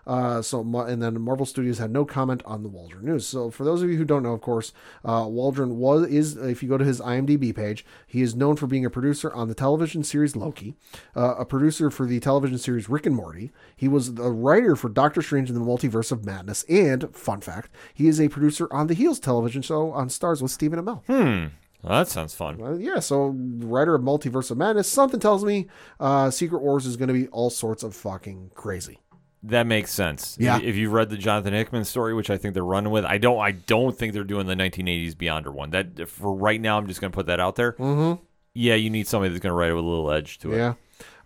Uh, 0.06 0.42
so, 0.42 0.60
and 0.80 1.02
then 1.02 1.22
Marvel 1.22 1.46
Studios 1.46 1.78
had 1.78 1.92
no 1.92 2.04
comment 2.04 2.42
on 2.46 2.64
the 2.64 2.70
Waldron 2.70 3.06
news. 3.06 3.26
So, 3.26 3.50
for 3.50 3.64
those 3.64 3.82
of 3.82 3.90
you 3.90 3.98
who 3.98 4.04
don't 4.04 4.24
know, 4.24 4.34
of 4.34 4.42
course, 4.42 4.74
uh, 5.06 5.26
Waldron 5.54 5.78
was 5.78 6.08
is 6.08 6.36
if 6.36 6.64
you 6.64 6.70
go 6.70 6.78
to 6.78 6.86
his 6.86 7.00
IMDb 7.00 7.56
page, 7.56 7.86
he 8.08 8.22
is 8.22 8.36
known 8.36 8.56
for 8.56 8.66
being 8.66 8.86
a 8.86 8.90
producer 8.90 9.32
on 9.34 9.48
the 9.48 9.54
television 9.54 10.04
series 10.04 10.36
Loki, 10.36 10.76
uh, 11.16 11.36
a 11.38 11.46
producer 11.46 11.92
for 11.92 12.08
the 12.08 12.20
television 12.20 12.58
series 12.58 12.90
Rick 12.90 13.06
and 13.06 13.16
Morty. 13.16 13.52
He 13.76 13.88
was 13.88 14.16
the 14.16 14.32
writer 14.32 14.76
for 14.76 14.90
Doctor 14.90 15.22
Strange 15.22 15.50
in 15.50 15.56
the 15.56 15.62
Multiverse 15.62 16.12
of 16.12 16.26
Madness, 16.26 16.64
and 16.64 17.16
fun 17.16 17.42
fact, 17.42 17.70
he 17.94 18.08
is 18.08 18.20
a 18.20 18.30
producer 18.30 18.68
on 18.72 18.88
the 18.88 18.96
Heels 18.96 19.20
television 19.20 19.62
show 19.62 19.92
on 19.92 20.08
Starz 20.08 20.42
with 20.42 20.52
Stephen 20.52 20.80
Amell. 20.80 21.04
Hmm. 21.06 21.54
Well, 21.84 22.00
that 22.00 22.08
sounds 22.08 22.34
fun. 22.34 22.62
Uh, 22.62 22.74
yeah, 22.74 23.00
so 23.00 23.28
writer 23.28 23.94
of 23.94 24.02
Multiverse 24.02 24.50
of 24.50 24.58
Madness. 24.58 24.88
Something 24.88 25.20
tells 25.20 25.46
me 25.46 25.68
uh, 26.00 26.32
Secret 26.32 26.64
Wars 26.64 26.86
is 26.86 26.98
going 26.98 27.10
to 27.10 27.14
be 27.14 27.28
all 27.28 27.50
sorts 27.50 27.84
of 27.84 27.94
fucking 27.94 28.52
crazy. 28.56 29.00
That 29.44 29.68
makes 29.68 29.92
sense. 29.92 30.38
Yeah. 30.40 30.60
If, 30.62 30.76
you've 30.76 30.94
read 30.94 31.10
the 31.10 31.18
Jonathan 31.18 31.54
Hickman 31.54 31.84
story, 31.84 32.14
which 32.14 32.30
I 32.30 32.38
think 32.38 32.54
they're 32.54 32.64
running 32.64 32.92
with, 32.92 33.04
I 33.04 33.18
don't. 33.18 33.40
I 33.40 33.52
don't 33.52 33.98
think 33.98 34.14
they're 34.14 34.24
doing 34.24 34.48
the 34.48 34.56
1980s 34.56 35.16
Beyonder 35.16 35.54
one. 35.54 35.72
That 35.72 36.08
for 36.08 36.34
right 36.34 36.62
now, 36.62 36.78
I'm 36.78 36.88
just 36.88 37.02
going 37.02 37.12
to 37.12 37.16
put 37.16 37.26
that 37.26 37.42
out 37.42 37.58
there. 37.58 37.74
Mm-hmm. 37.74 38.24
Yeah, 38.54 38.76
you 38.76 38.90
need 38.90 39.08
somebody 39.08 39.32
that's 39.32 39.42
going 39.42 39.52
to 39.52 39.56
write 39.56 39.72
it 39.72 39.74
with 39.74 39.84
a 39.84 39.88
little 39.88 40.12
edge 40.12 40.38
to 40.40 40.54
it. 40.54 40.58
Yeah. 40.58 40.74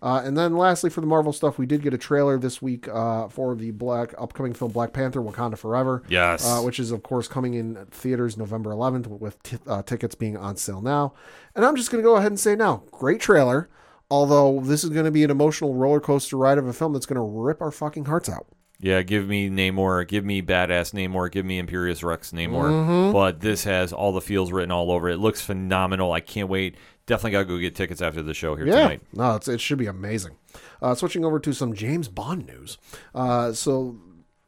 Uh, 0.00 0.22
and 0.24 0.36
then 0.36 0.56
lastly, 0.56 0.90
for 0.90 1.00
the 1.00 1.06
Marvel 1.06 1.32
stuff, 1.32 1.58
we 1.58 1.66
did 1.66 1.82
get 1.82 1.92
a 1.92 1.98
trailer 1.98 2.38
this 2.38 2.62
week 2.62 2.88
uh, 2.88 3.28
for 3.28 3.54
the 3.54 3.70
black 3.72 4.14
upcoming 4.18 4.54
film 4.54 4.72
Black 4.72 4.92
Panther: 4.92 5.20
Wakanda 5.20 5.58
Forever. 5.58 6.02
Yes. 6.08 6.44
uh, 6.44 6.60
which 6.62 6.80
is 6.80 6.90
of 6.90 7.02
course 7.02 7.28
coming 7.28 7.54
in 7.54 7.86
theaters 7.90 8.36
November 8.36 8.70
11th, 8.70 9.06
with 9.06 9.40
t- 9.42 9.58
uh, 9.66 9.82
tickets 9.82 10.14
being 10.14 10.36
on 10.36 10.56
sale 10.56 10.80
now. 10.80 11.14
And 11.54 11.64
I'm 11.64 11.76
just 11.76 11.90
going 11.90 12.02
to 12.02 12.08
go 12.08 12.16
ahead 12.16 12.32
and 12.32 12.40
say 12.40 12.56
now, 12.56 12.82
great 12.90 13.20
trailer. 13.20 13.68
Although 14.10 14.60
this 14.60 14.84
is 14.84 14.90
going 14.90 15.04
to 15.04 15.10
be 15.10 15.22
an 15.24 15.30
emotional 15.30 15.74
roller 15.74 16.00
coaster 16.00 16.36
ride 16.36 16.58
of 16.58 16.66
a 16.66 16.72
film 16.72 16.92
that's 16.94 17.06
going 17.06 17.16
to 17.16 17.22
rip 17.22 17.60
our 17.60 17.70
fucking 17.70 18.06
hearts 18.06 18.28
out. 18.28 18.46
Yeah, 18.80 19.02
give 19.02 19.26
me 19.26 19.50
Namor, 19.50 20.06
give 20.06 20.24
me 20.24 20.40
badass 20.40 20.94
Namor, 20.94 21.30
give 21.32 21.44
me 21.44 21.58
Imperious 21.58 22.02
Rex 22.04 22.30
Namor. 22.30 22.70
Mhm. 22.70 23.12
But 23.12 23.40
this 23.40 23.64
has 23.64 23.92
all 23.92 24.12
the 24.12 24.20
feels 24.20 24.52
written 24.52 24.70
all 24.70 24.92
over 24.92 25.08
it. 25.08 25.14
It 25.14 25.18
looks 25.18 25.40
phenomenal. 25.40 26.12
I 26.12 26.20
can't 26.20 26.48
wait. 26.48 26.76
Definitely 27.06 27.32
got 27.32 27.38
to 27.40 27.44
go 27.46 27.58
get 27.58 27.74
tickets 27.74 28.00
after 28.00 28.22
the 28.22 28.34
show 28.34 28.54
here 28.54 28.66
yeah, 28.66 28.76
tonight. 28.76 29.00
no, 29.12 29.34
it's, 29.34 29.48
it 29.48 29.60
should 29.60 29.78
be 29.78 29.86
amazing. 29.86 30.36
Uh, 30.80 30.94
switching 30.94 31.24
over 31.24 31.40
to 31.40 31.52
some 31.52 31.74
James 31.74 32.06
Bond 32.06 32.46
news. 32.46 32.78
Uh, 33.14 33.52
so, 33.52 33.96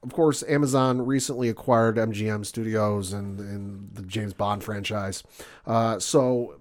of 0.04 0.12
course, 0.12 0.44
Amazon 0.46 1.04
recently 1.04 1.48
acquired 1.48 1.96
MGM 1.96 2.46
Studios 2.46 3.12
and, 3.12 3.40
and 3.40 3.94
the 3.94 4.02
James 4.02 4.32
Bond 4.32 4.62
franchise. 4.62 5.24
Uh, 5.66 5.98
so, 5.98 6.59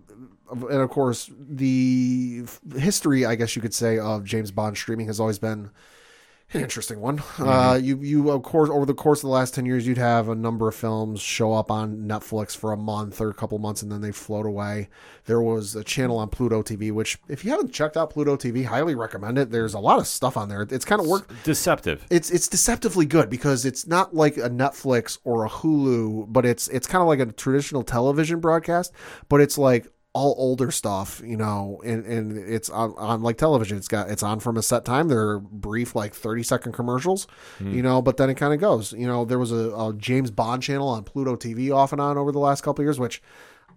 and 0.52 0.82
of 0.82 0.90
course, 0.90 1.30
the 1.38 2.44
history, 2.78 3.26
I 3.26 3.36
guess 3.36 3.56
you 3.56 3.62
could 3.62 3.74
say, 3.74 4.00
of 4.00 4.24
James 4.24 4.52
Bond 4.52 4.78
streaming 4.78 5.08
has 5.08 5.20
always 5.20 5.40
been 5.40 5.70
an 6.54 6.62
interesting 6.62 7.00
one. 7.00 7.22
Uh, 7.38 7.80
you, 7.82 7.98
you, 7.98 8.32
of 8.32 8.44
course, 8.44 8.70
over 8.70 8.86
the 8.86 8.94
course 8.94 9.20
of 9.20 9.24
the 9.24 9.34
last 9.34 9.54
10 9.54 9.66
years, 9.66 9.86
you'd 9.86 9.98
have 9.98 10.30
a 10.30 10.36
number 10.36 10.68
of 10.68 10.76
films 10.76 11.22
show 11.22 11.54
up 11.54 11.70
on 11.70 12.08
Netflix 12.08 12.56
for 12.56 12.72
a 12.72 12.78
month 12.78 13.22
or 13.22 13.30
a 13.30 13.34
couple 13.34 13.58
months 13.60 13.82
and 13.82 13.92
then 13.92 14.02
they 14.02 14.12
float 14.12 14.46
away. 14.46 14.90
There 15.26 15.42
was 15.42 15.76
a 15.76 15.84
channel 15.84 16.18
on 16.18 16.30
Pluto 16.30 16.64
TV, 16.64 16.92
which, 16.92 17.20
if 17.28 17.46
you 17.46 17.52
haven't 17.52 17.72
checked 17.72 17.98
out 17.98 18.10
Pluto 18.10 18.36
TV, 18.36 18.66
highly 18.66 18.96
recommend 18.96 19.38
it. 19.38 19.52
There's 19.52 19.74
a 19.74 19.80
lot 19.80 20.00
of 20.00 20.08
stuff 20.08 20.38
on 20.38 20.50
there. 20.50 20.64
It's 20.70 20.86
kind 20.86 21.00
of 21.00 21.08
work. 21.08 21.32
Deceptive. 21.44 22.06
It's 22.10 22.32
it's 22.32 22.48
deceptively 22.48 23.06
good 23.06 23.30
because 23.30 23.66
it's 23.66 23.86
not 23.86 24.16
like 24.16 24.38
a 24.38 24.50
Netflix 24.50 25.20
or 25.24 25.46
a 25.46 25.50
Hulu, 25.50 26.32
but 26.34 26.46
it's 26.46 26.68
it's 26.70 26.88
kind 26.88 27.02
of 27.02 27.08
like 27.08 27.20
a 27.20 27.28
traditional 27.28 27.84
television 27.84 28.40
broadcast, 28.40 28.92
but 29.28 29.40
it's 29.40 29.58
like 29.58 29.88
all 30.14 30.34
older 30.38 30.72
stuff, 30.72 31.22
you 31.24 31.38
know, 31.38 31.80
and, 31.86 32.04
and 32.06 32.36
it's 32.38 32.70
on, 32.70 32.94
on 32.98 33.22
like 33.22 33.38
television. 33.38 33.78
It's 33.78 33.88
got 33.88 34.10
it's 34.10 34.24
on 34.24 34.40
from 34.40 34.58
a 34.58 34.62
set 34.64 34.84
time. 34.84 35.08
They're 35.08 35.40
brief, 35.40 35.96
like 35.96 36.14
thirty 36.16 36.42
second 36.44 36.72
commercials, 36.74 37.28
Hmm. 37.60 37.74
you 37.74 37.84
know, 37.84 38.02
but 38.02 38.18
then 38.18 38.30
it 38.30 38.36
kind 38.36 38.54
of 38.54 38.60
goes. 38.60 38.92
You 38.94 39.06
know, 39.08 39.24
there 39.24 39.38
was 39.40 39.52
a, 39.52 39.70
a 39.76 39.94
James 39.96 40.32
Bond 40.32 40.64
channel 40.64 40.88
on 40.88 41.04
Pluto 41.04 41.36
TV 41.36 41.74
off 41.74 41.92
and 41.92 42.02
on 42.02 42.18
over 42.18 42.32
the 42.32 42.40
last 42.40 42.62
couple 42.62 42.82
of 42.82 42.86
years, 42.88 43.00
which 43.00 43.22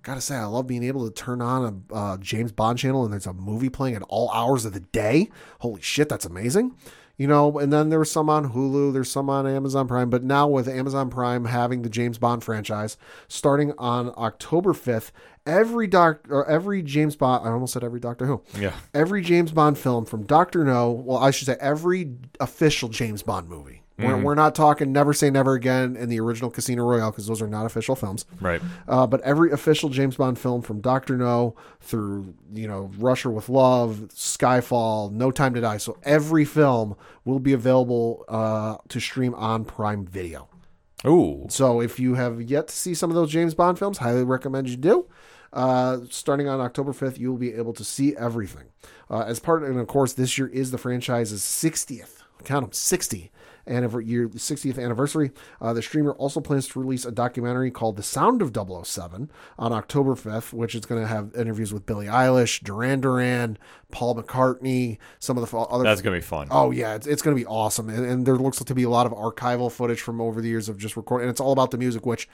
gotta 0.03 0.21
say, 0.23 0.35
I 0.35 0.45
love 0.47 0.67
being 0.67 0.83
able 0.83 1.09
to 1.09 1.15
turn 1.15 1.41
on 1.43 1.85
a 1.91 1.95
uh, 1.95 2.17
James 2.17 2.51
Bond 2.51 2.79
channel 2.79 3.05
and 3.05 3.13
there's 3.13 3.27
a 3.27 3.33
movie 3.35 3.69
playing 3.69 3.95
at 3.95 4.03
all 4.09 4.31
hours 4.31 4.65
of 4.65 4.73
the 4.73 4.81
day. 4.81 5.29
Holy 5.61 5.81
shit, 5.83 6.09
that's 6.09 6.25
amazing. 6.25 6.75
You 7.19 7.27
know, 7.29 7.59
and 7.59 7.73
then 7.73 7.91
there 7.91 7.99
was 7.99 8.11
some 8.11 8.31
on 8.31 8.53
Hulu, 8.53 8.93
there's 8.93 9.11
some 9.11 9.29
on 9.29 9.47
Amazon 9.47 9.87
Prime, 9.87 10.11
but 10.11 10.25
now 10.25 10.49
with 10.49 10.67
Amazon 10.67 11.11
Prime 11.11 11.45
having 11.45 11.83
the 11.83 11.91
James 11.91 12.19
Bond 12.19 12.43
franchise 12.43 12.97
starting 13.29 13.73
on 13.79 14.13
October 14.17 14.73
5th, 14.73 15.11
every 15.47 15.87
doc 15.87 16.27
or 16.31 16.49
every 16.49 16.83
James 16.83 17.15
Bond, 17.15 17.47
I 17.47 17.53
almost 17.53 17.75
said 17.75 17.85
every 17.85 18.01
Doctor 18.01 18.27
Who. 18.27 18.43
Yeah. 18.59 18.73
Every 18.95 19.23
James 19.23 19.53
Bond 19.53 19.79
film 19.79 20.05
from 20.05 20.25
Doctor 20.25 20.65
No, 20.65 20.91
well, 20.91 21.19
I 21.19 21.31
should 21.31 21.47
say 21.47 21.57
every 21.61 22.17
official 22.41 22.89
James 22.89 23.23
Bond 23.23 23.49
movie. 23.49 23.82
We're, 23.99 24.07
Mhm. 24.17 24.23
we're 24.23 24.35
not 24.35 24.55
talking 24.55 24.91
Never 24.91 25.13
Say 25.13 25.29
Never 25.31 25.53
Again 25.55 25.97
and 25.99 26.11
the 26.11 26.19
original 26.19 26.51
Casino 26.51 26.85
Royale 26.85 27.11
because 27.11 27.27
those 27.27 27.43
are 27.43 27.47
not 27.47 27.67
official 27.67 27.95
films. 27.95 28.25
Right. 28.41 28.61
Uh, 28.89 29.07
but 29.07 29.21
every 29.21 29.51
official 29.53 29.91
James 29.91 30.17
Bond 30.17 30.39
film 30.39 30.63
from 30.63 30.81
Doctor 30.81 31.17
No 31.17 31.55
through 31.81 32.35
you 32.53 32.67
know 32.67 32.91
Russia 32.99 33.29
with 33.31 33.49
Love, 33.49 34.09
Skyfall, 34.43 35.13
No 35.13 35.31
Time 35.31 35.55
to 35.55 35.61
Die, 35.61 35.77
so 35.77 35.97
every 36.05 36.45
film 36.45 36.97
will 37.25 37.39
be 37.39 37.53
available 37.53 38.25
uh, 38.29 38.77
to 38.89 38.99
stream 39.01 39.35
on 39.35 39.65
Prime 39.65 40.05
Video. 40.07 40.49
Ooh. 41.07 41.47
So 41.51 41.81
if 41.81 41.99
you 42.01 42.15
have 42.15 42.41
yet 42.41 42.69
to 42.69 42.75
see 42.75 42.95
some 42.95 43.11
of 43.11 43.17
those 43.17 43.31
James 43.31 43.55
Bond 43.55 43.79
films, 43.79 43.99
highly 43.99 44.25
recommend 44.25 44.69
you 44.69 44.77
do. 44.77 45.07
Uh, 45.53 45.99
starting 46.09 46.49
on 46.49 46.61
October 46.61 46.93
5th, 46.93 47.19
you 47.19 47.31
will 47.31 47.39
be 47.39 47.53
able 47.53 47.75
to 47.75 47.85
see 47.85 48.17
everything. 48.17 48.65
Uh, 49.11 49.25
as 49.27 49.39
part, 49.39 49.63
and 49.63 49.79
of 49.79 49.87
course, 49.87 50.15
this 50.15 50.39
year 50.39 50.47
is 50.49 50.71
the 50.71 50.79
franchise's 50.79 51.43
60th, 51.43 52.23
count 52.45 52.65
them, 52.65 52.73
60 52.73 53.19
anniver- 53.19 53.31
year, 53.67 54.29
60th 54.29 54.83
anniversary. 54.83 55.31
Uh, 55.61 55.73
the 55.73 55.83
streamer 55.83 56.13
also 56.13 56.41
plans 56.41 56.69
to 56.69 56.81
release 56.81 57.05
a 57.05 57.13
documentary 57.13 57.71
called 57.71 57.97
The 57.97 58.03
Sound 58.03 58.43
of 58.43 58.53
007 58.55 59.31
on 59.59 59.73
October 59.73 60.15
5th, 60.15 60.53
which 60.53 60.75
is 60.75 60.87
going 60.87 61.01
to 61.01 61.07
have 61.07 61.35
interviews 61.35 61.73
with 61.73 61.87
Billie 61.87 62.07
Eilish, 62.07 62.63
Duran 62.63 63.01
Duran, 63.01 63.59
Paul 63.91 64.17
McCartney, 64.17 64.99
some 65.19 65.39
of 65.39 65.49
the 65.49 65.57
other. 65.57 65.85
That's 65.85 66.01
gonna 66.01 66.17
be 66.17 66.23
fun. 66.23 66.49
Oh 66.51 66.71
yeah, 66.71 66.95
it's, 66.95 67.07
it's 67.07 67.23
going 67.23 67.37
to 67.37 67.41
be 67.41 67.47
awesome, 67.47 67.89
and, 67.89 68.05
and 68.05 68.27
there 68.27 68.37
looks 68.37 68.59
to 68.59 68.75
be 68.75 68.83
a 68.83 68.91
lot 68.91 69.07
of 69.07 69.13
archival 69.13 69.71
footage 69.71 70.01
from 70.01 70.21
over 70.21 70.41
the 70.41 70.49
years 70.49 70.69
of 70.69 70.79
just 70.79 70.97
recording, 70.97 71.29
and 71.29 71.31
it's 71.31 71.41
all 71.41 71.53
about 71.53 71.71
the 71.71 71.79
music, 71.79 72.07
which 72.07 72.29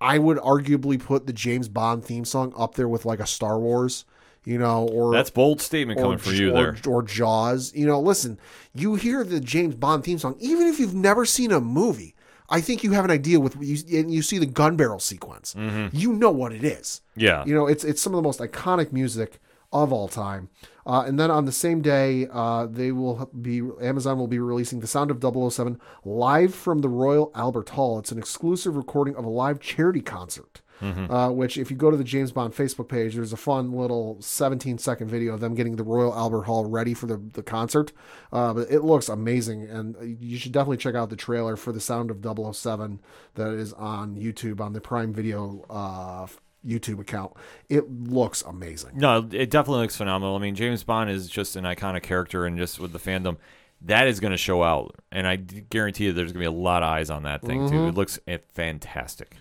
I 0.00 0.18
would 0.18 0.36
arguably 0.38 1.02
put 1.02 1.26
the 1.26 1.32
James 1.32 1.68
Bond 1.68 2.04
theme 2.04 2.24
song 2.24 2.52
up 2.56 2.74
there 2.74 2.88
with 2.88 3.04
like 3.04 3.20
a 3.20 3.26
Star 3.26 3.58
Wars, 3.58 4.04
you 4.46 4.56
know, 4.56 4.86
or 4.88 5.12
That's 5.12 5.28
bold 5.28 5.60
statement 5.60 5.98
coming 6.00 6.14
or- 6.14 6.18
from 6.18 6.32
you 6.34 6.50
or- 6.52 6.72
there. 6.72 6.76
or 6.86 7.02
Jaws. 7.02 7.72
You 7.74 7.84
know, 7.86 8.00
listen, 8.00 8.38
you 8.74 8.94
hear 8.94 9.22
the 9.24 9.40
James 9.40 9.74
Bond 9.74 10.04
theme 10.04 10.18
song, 10.18 10.36
even 10.38 10.66
if 10.68 10.80
you've 10.80 10.94
never 10.94 11.26
seen 11.26 11.52
a 11.52 11.60
movie. 11.60 12.14
I 12.48 12.60
think 12.60 12.84
you 12.84 12.92
have 12.92 13.04
an 13.04 13.10
idea 13.10 13.40
with 13.40 13.56
you 13.60 13.76
and 13.98 14.14
you 14.14 14.22
see 14.22 14.38
the 14.38 14.46
gun 14.46 14.76
barrel 14.76 15.00
sequence. 15.00 15.54
You 15.92 16.12
know 16.12 16.30
what 16.30 16.52
it 16.52 16.62
is. 16.64 17.00
Yeah. 17.16 17.44
You 17.44 17.54
know, 17.56 17.66
it's 17.66 17.82
it's 17.84 18.00
some 18.00 18.14
of 18.14 18.18
the 18.18 18.22
most 18.22 18.38
iconic 18.40 18.92
music 18.92 19.40
of 19.72 19.92
all 19.92 20.06
time. 20.06 20.48
Uh, 20.86 21.02
and 21.04 21.18
then 21.18 21.28
on 21.28 21.44
the 21.44 21.50
same 21.50 21.82
day, 21.82 22.28
uh, 22.32 22.66
they 22.66 22.92
will 22.92 23.28
be 23.42 23.60
Amazon 23.82 24.16
will 24.16 24.28
be 24.28 24.38
releasing 24.38 24.78
The 24.78 24.86
Sound 24.86 25.10
of 25.10 25.20
007 25.20 25.80
live 26.04 26.54
from 26.54 26.82
the 26.82 26.88
Royal 26.88 27.32
Albert 27.34 27.70
Hall. 27.70 27.98
It's 27.98 28.12
an 28.12 28.18
exclusive 28.18 28.76
recording 28.76 29.16
of 29.16 29.24
a 29.24 29.28
live 29.28 29.58
charity 29.58 30.00
concert. 30.00 30.60
Mhm. 30.82 31.10
Uh, 31.10 31.32
which, 31.32 31.56
if 31.56 31.70
you 31.70 31.76
go 31.76 31.90
to 31.90 31.96
the 31.96 32.04
James 32.04 32.32
Bond 32.32 32.54
Facebook 32.54 32.88
page, 32.88 33.14
there's 33.14 33.32
a 33.32 33.36
fun 33.36 33.72
little 33.72 34.16
17 34.20 34.78
second 34.78 35.08
video 35.08 35.34
of 35.34 35.40
them 35.40 35.54
getting 35.54 35.76
the 35.76 35.82
Royal 35.82 36.14
Albert 36.14 36.42
Hall 36.42 36.64
ready 36.66 36.92
for 36.94 37.06
the, 37.06 37.16
the 37.32 37.42
concert. 37.42 37.92
Uh, 38.32 38.52
but 38.52 38.70
it 38.70 38.80
looks 38.80 39.08
amazing, 39.08 39.62
and 39.64 40.18
you 40.20 40.36
should 40.38 40.52
definitely 40.52 40.76
check 40.76 40.94
out 40.94 41.08
the 41.10 41.16
trailer 41.16 41.56
for 41.56 41.72
The 41.72 41.80
Sound 41.80 42.10
of 42.10 42.20
007 42.54 43.00
that 43.36 43.52
is 43.52 43.72
on 43.72 44.16
YouTube 44.16 44.60
on 44.60 44.72
the 44.74 44.80
Prime 44.80 45.12
Video 45.14 45.64
uh, 45.70 46.26
YouTube 46.66 46.98
account. 47.00 47.32
It 47.68 47.90
looks 47.90 48.42
amazing. 48.42 48.92
No, 48.96 49.18
it 49.30 49.50
definitely 49.50 49.82
looks 49.82 49.96
phenomenal. 49.96 50.36
I 50.36 50.40
mean, 50.40 50.54
James 50.56 50.82
Bond 50.82 51.08
is 51.10 51.28
just 51.28 51.56
an 51.56 51.64
iconic 51.64 52.02
character, 52.02 52.44
and 52.44 52.58
just 52.58 52.80
with 52.80 52.92
the 52.92 52.98
fandom, 52.98 53.36
that 53.82 54.08
is 54.08 54.20
going 54.20 54.32
to 54.32 54.36
show 54.36 54.62
out. 54.62 54.96
And 55.12 55.26
I 55.26 55.36
guarantee 55.36 56.04
you, 56.06 56.12
there's 56.12 56.32
going 56.32 56.44
to 56.44 56.50
be 56.50 56.56
a 56.56 56.60
lot 56.60 56.82
of 56.82 56.88
eyes 56.88 57.08
on 57.08 57.22
that 57.22 57.42
thing 57.42 57.68
too. 57.68 57.74
Mhm. 57.76 57.88
It 57.90 57.94
looks 57.94 58.18
eh, 58.26 58.38
fantastic. 58.52 59.36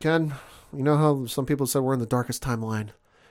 Ken, 0.00 0.34
you 0.76 0.82
know 0.82 0.96
how 0.96 1.26
some 1.26 1.46
people 1.46 1.66
said 1.66 1.82
we're 1.82 1.94
in 1.94 2.00
the 2.00 2.06
darkest 2.06 2.42
timeline? 2.42 2.90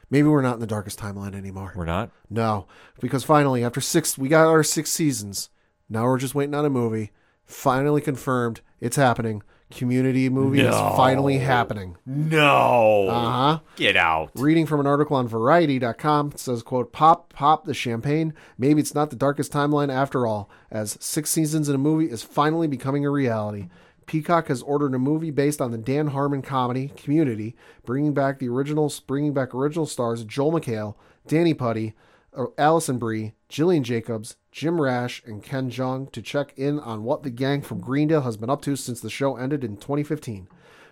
Maybe 0.10 0.28
we're 0.28 0.42
not 0.42 0.56
in 0.56 0.60
the 0.62 0.68
darkest 0.68 1.00
timeline 1.00 1.36
anymore. 1.36 1.74
We're 1.76 1.86
not. 1.86 2.12
No, 2.30 2.68
because 3.02 3.24
finally, 3.26 3.64
after 3.64 3.82
six, 3.82 4.18
we 4.18 4.30
got 4.30 4.48
our 4.48 4.64
six 4.64 4.90
seasons. 4.90 5.50
Now 5.90 6.06
we're 6.06 6.18
just 6.18 6.36
waiting 6.36 6.56
on 6.56 6.66
a 6.66 6.70
movie. 6.70 7.12
Finally 7.46 8.02
confirmed, 8.02 8.62
it's 8.80 8.96
happening. 8.96 9.44
Community 9.70 10.30
movie 10.30 10.62
is 10.62 10.68
No. 10.74 10.94
finally 10.96 11.40
happening. 11.40 11.98
No. 12.06 13.10
Uh 13.10 13.30
huh. 13.32 13.60
Get 13.76 13.98
out. 13.98 14.32
Reading 14.36 14.66
from 14.66 14.80
an 14.80 14.88
article 14.88 15.18
on 15.18 15.28
Variety.com 15.28 16.32
it 16.34 16.40
says, 16.40 16.64
"quote 16.64 16.94
Pop, 16.94 17.34
pop 17.34 17.66
the 17.66 17.74
champagne. 17.74 18.34
Maybe 18.58 18.80
it's 18.80 18.96
not 18.96 19.10
the 19.10 19.18
darkest 19.18 19.52
timeline 19.52 19.92
after 19.92 20.26
all, 20.26 20.50
as 20.72 20.98
six 21.02 21.30
seasons 21.32 21.68
in 21.68 21.76
a 21.76 21.80
movie 21.80 22.10
is 22.10 22.24
finally 22.24 22.68
becoming 22.68 23.06
a 23.06 23.10
reality." 23.10 23.68
Peacock 24.08 24.48
has 24.48 24.62
ordered 24.62 24.96
a 24.96 25.00
movie 25.00 25.32
based 25.32 25.62
on 25.62 25.72
the 25.72 25.78
Dan 25.78 26.08
Harmon 26.08 26.42
comedy 26.42 26.94
Community, 26.96 27.56
bringing 27.86 28.14
back 28.14 28.40
the 28.40 28.48
original, 28.48 28.92
bringing 29.06 29.34
back 29.34 29.54
original 29.54 29.86
stars 29.86 30.24
Joel 30.24 30.54
McHale, 30.54 30.96
Danny 31.28 31.54
Pudi, 31.54 31.94
uh, 32.36 32.46
Alison 32.58 32.98
Brie, 32.98 33.34
Gillian 33.50 33.84
Jacobs, 33.84 34.38
Jim 34.52 34.80
Rash, 34.80 35.22
and 35.26 35.44
Ken 35.44 35.70
Jeong 35.70 36.10
to 36.14 36.22
check 36.22 36.54
in 36.56 36.80
on 36.80 37.04
what 37.04 37.24
the 37.24 37.30
gang 37.30 37.62
from 37.62 37.82
Greendale 37.82 38.22
has 38.22 38.38
been 38.38 38.50
up 38.50 38.62
to 38.62 38.78
since 38.78 39.02
the 39.02 39.10
show 39.10 39.36
ended 39.36 39.64
in 39.64 39.76
2015. 39.76 40.48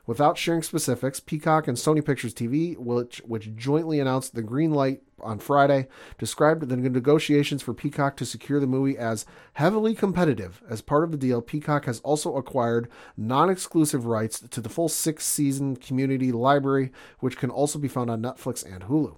Without 0.08 0.38
sharing 0.38 0.62
specifics, 0.62 1.20
Peacock 1.20 1.68
and 1.68 1.78
Sony 1.78 2.06
Pictures 2.06 2.34
TV, 2.34 2.78
which, 2.78 3.22
which 3.26 3.56
jointly 3.56 4.00
announced 4.00 4.36
the 4.36 4.44
green 4.44 4.72
light 4.72 5.02
on 5.20 5.40
Friday, 5.40 5.88
described 6.20 6.70
the 6.70 6.78
negotiations 6.78 7.64
for 7.64 7.74
Peacock 7.74 8.16
to 8.18 8.26
secure 8.26 8.60
the 8.60 8.68
movie 8.68 8.98
as 8.98 9.26
heavily 9.54 9.96
competitive. 9.96 10.62
As 10.70 10.82
part 10.82 11.04
of 11.04 11.12
the 11.12 11.18
deal, 11.18 11.42
Peacock 11.42 11.86
has 11.86 12.02
also 12.02 12.36
acquired 12.36 12.88
non 13.18 13.50
exclusive 13.50 14.06
rights 14.06 14.40
to 14.40 14.62
the 14.62 14.70
full 14.70 14.90
six 14.90 15.26
season 15.26 15.76
community 15.76 16.32
library, 16.32 16.92
which 17.20 17.38
can 17.38 17.50
also 17.50 17.80
be 17.80 17.88
found 17.88 18.12
on 18.12 18.22
Netflix 18.22 18.64
and 18.64 18.84
Hulu. 18.84 19.18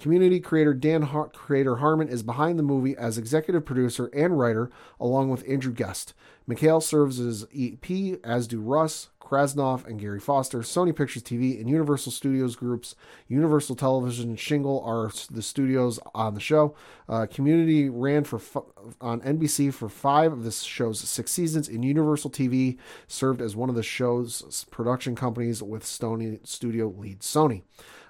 Community 0.00 0.40
creator 0.40 0.72
Dan 0.72 1.02
Har- 1.02 1.28
Creator 1.28 1.76
Harmon 1.76 2.08
is 2.08 2.22
behind 2.22 2.58
the 2.58 2.62
movie 2.62 2.96
as 2.96 3.18
executive 3.18 3.66
producer 3.66 4.06
and 4.14 4.38
writer, 4.38 4.70
along 4.98 5.28
with 5.28 5.46
Andrew 5.46 5.74
Guest. 5.74 6.14
McHale 6.48 6.82
serves 6.82 7.20
as 7.20 7.46
EP, 7.54 8.18
as 8.24 8.46
do 8.46 8.60
Russ, 8.60 9.10
Krasnoff, 9.30 9.86
and 9.86 10.00
Gary 10.00 10.18
Foster. 10.18 10.58
Sony 10.60 10.94
Pictures 10.94 11.22
TV 11.22 11.60
and 11.60 11.68
Universal 11.70 12.12
Studios 12.12 12.56
Groups, 12.56 12.96
Universal 13.28 13.76
Television, 13.76 14.34
Shingle 14.34 14.82
are 14.84 15.10
the 15.30 15.42
studios 15.42 16.00
on 16.14 16.34
the 16.34 16.40
show. 16.40 16.74
Uh, 17.08 17.26
Community 17.30 17.88
ran 17.88 18.24
for 18.24 18.36
f- 18.36 18.56
on 19.00 19.20
NBC 19.20 19.72
for 19.72 19.88
five 19.88 20.32
of 20.32 20.42
the 20.42 20.50
show's 20.50 21.00
six 21.00 21.30
seasons, 21.30 21.68
and 21.68 21.84
Universal 21.84 22.30
TV 22.30 22.78
served 23.06 23.40
as 23.40 23.54
one 23.54 23.68
of 23.68 23.76
the 23.76 23.82
show's 23.82 24.64
production 24.70 25.14
companies 25.14 25.62
with 25.62 25.84
Sony 25.84 26.44
Studio 26.46 26.88
lead 26.88 27.20
Sony. 27.20 27.62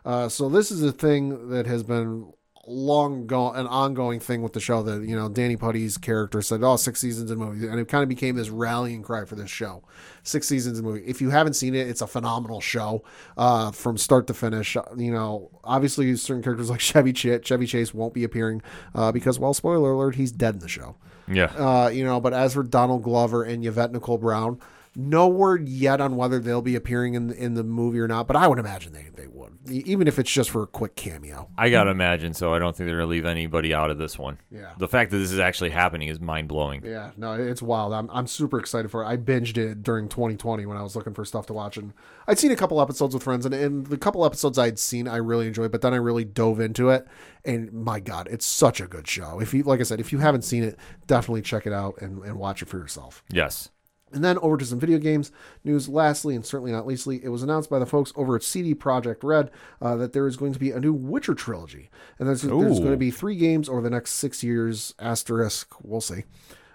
Uh, 0.05 0.29
so 0.29 0.49
this 0.49 0.71
is 0.71 0.83
a 0.83 0.93
thing 0.93 1.51
that 1.51 1.67
has 1.67 1.83
been 1.83 2.33
long 2.67 3.27
go 3.27 3.51
an 3.53 3.67
ongoing 3.67 4.21
thing 4.21 4.43
with 4.43 4.53
the 4.53 4.61
show 4.61 4.83
that 4.83 5.03
you 5.03 5.17
know 5.17 5.29
Danny 5.29 5.57
Pudi's 5.57 5.97
character 5.97 6.43
said 6.43 6.63
oh 6.63 6.77
six 6.77 7.01
seasons 7.01 7.31
in 7.31 7.39
movie 7.39 7.67
and 7.67 7.81
it 7.81 7.89
kind 7.89 8.03
of 8.03 8.09
became 8.09 8.37
this 8.37 8.51
rallying 8.51 9.03
cry 9.03 9.25
for 9.25 9.35
this 9.35 9.51
show. 9.51 9.83
Six 10.23 10.47
seasons 10.47 10.79
in 10.79 10.85
movie. 10.85 11.03
If 11.07 11.21
you 11.21 11.31
haven't 11.31 11.55
seen 11.55 11.75
it 11.75 11.89
it's 11.89 12.03
a 12.03 12.07
phenomenal 12.07 12.61
show 12.61 13.03
uh, 13.37 13.71
from 13.71 13.97
start 13.97 14.27
to 14.27 14.35
finish. 14.35 14.77
You 14.97 15.13
know 15.13 15.51
obviously 15.65 16.15
certain 16.17 16.43
characters 16.43 16.71
like 16.71 16.81
Chevy 16.91 17.13
Ch- 17.13 17.43
Chevy 17.45 17.67
Chase 17.67 17.95
won't 17.95 18.15
be 18.15 18.25
appearing 18.25 18.63
uh, 18.95 19.11
because 19.11 19.39
well 19.39 19.55
spoiler 19.55 19.93
alert 19.93 20.17
he's 20.17 20.33
dead 20.33 20.55
in 20.55 20.61
the 20.61 20.69
show. 20.69 20.97
Yeah. 21.27 21.45
uh, 21.57 21.89
you 21.89 22.05
know 22.05 22.21
but 22.21 22.35
as 22.35 22.55
for 22.55 22.63
Donald 22.63 23.03
Glover 23.03 23.43
and 23.43 23.65
Yvette 23.65 23.93
Nicole 23.93 24.19
Brown 24.19 24.61
no 24.97 25.29
word 25.29 25.69
yet 25.69 26.01
on 26.01 26.17
whether 26.17 26.39
they'll 26.39 26.63
be 26.63 26.75
appearing 26.77 27.15
in 27.15 27.31
in 27.33 27.55
the 27.55 27.65
movie 27.65 28.01
or 28.01 28.09
not 28.09 28.27
but 28.27 28.37
I 28.37 28.49
would 28.49 28.59
imagine 28.59 28.93
they, 28.93 29.09
they 29.15 29.27
would 29.27 29.59
even 29.71 30.09
if 30.09 30.19
it's 30.19 30.31
just 30.31 30.51
for 30.51 30.63
a 30.63 30.67
quick 30.67 30.97
cameo 30.97 31.49
I 31.57 31.71
gotta 31.71 31.91
imagine 31.91 32.35
so. 32.35 32.55
I 32.55 32.59
don't 32.59 32.75
think 32.75 32.89
they're 32.89 32.97
gonna 32.97 33.09
leave 33.09 33.27
anybody 33.27 33.75
out 33.75 33.91
of 33.91 33.99
this 33.99 34.19
one. 34.19 34.39
Yeah. 34.51 34.73
The 34.79 34.89
fact 34.89 35.11
that 35.11 35.19
this 35.19 35.33
is 35.33 35.39
actually 35.39 35.71
happening 35.71 36.09
is 36.09 36.21
mind 36.21 36.49
blowing. 36.49 36.83
Yeah, 36.85 37.11
no, 37.17 37.35
it's 37.35 37.63
wild. 37.63 37.93
I'm 37.93 38.09
I'm 38.11 38.27
super 38.27 38.59
excited 38.59 38.91
for 38.91 39.03
it. 39.03 39.07
I 39.07 39.17
binged 39.17 39.57
it 39.57 39.83
during 39.83 40.09
2020 40.09 40.67
when 40.67 40.77
I 40.77 40.83
was 40.83 40.97
looking 40.97 41.15
for 41.15 41.25
stuff 41.25 41.47
to 41.47 41.53
watch, 41.53 41.77
and 41.77 41.93
I'd 42.27 42.39
seen 42.39 42.51
a 42.51 42.57
couple 42.57 42.81
episodes 42.81 43.15
with 43.15 43.23
friends, 43.23 43.47
and, 43.47 43.55
and 43.55 43.87
the 43.87 43.99
couple 43.99 44.25
episodes 44.25 44.59
I'd 44.59 44.79
seen 44.79 45.09
I 45.09 45.17
really 45.17 45.47
enjoyed, 45.47 45.73
but 45.73 45.83
then 45.83 45.93
I 45.93 45.97
really 45.97 46.25
dove 46.25 46.61
into 46.61 46.91
it, 46.91 47.07
and 47.45 47.73
my 47.73 48.01
God, 48.01 48.29
it's 48.31 48.47
such 48.47 48.81
a 48.81 48.87
good 48.87 49.07
show. 49.07 49.41
If 49.41 49.53
you, 49.55 49.63
like 49.63 49.81
I 49.81 49.85
said, 49.85 50.01
if 50.01 50.13
you 50.13 50.19
haven't 50.19 50.43
seen 50.43 50.63
it, 50.65 50.79
definitely 51.07 51.43
check 51.43 51.67
it 51.67 51.73
out 51.73 52.01
and, 52.01 52.23
and 52.25 52.37
watch 52.37 52.63
it 52.63 52.69
for 52.69 52.79
yourself. 52.79 53.23
Yes. 53.31 53.71
And 54.13 54.25
then 54.25 54.39
over 54.39 54.57
to 54.57 54.65
some 54.65 54.81
video 54.81 54.99
games 54.99 55.31
news. 55.63 55.89
Lastly, 55.89 56.35
and 56.35 56.45
certainly 56.45 56.73
not 56.73 56.87
leastly, 56.87 57.21
it 57.23 57.29
was 57.29 57.43
announced 57.43 57.71
by 57.71 57.79
the 57.79 57.87
folks 57.87 58.13
over 58.17 58.35
at 58.37 58.43
CD 58.43 58.75
Projekt 58.75 59.23
Red 59.23 59.51
uh, 59.81 59.97
that 59.97 60.13
there 60.13 60.27
is 60.27 60.37
going 60.37 60.53
to 60.53 60.59
be 60.59 60.73
a 60.73 60.81
new 60.81 60.93
Witcher 60.93 61.35
trilogy, 61.35 61.91
and 62.19 62.29
there's, 62.29 62.43
there's 62.43 62.81
going 62.81 62.91
to 62.91 62.97
be 62.97 63.11
three 63.11 63.37
games 63.37 63.69
over 63.69 63.81
the 63.81 63.91
next 63.91 64.13
six 64.13 64.43
years. 64.43 64.95
Asterisk, 64.99 65.75
we'll 65.83 66.01
see. 66.01 66.25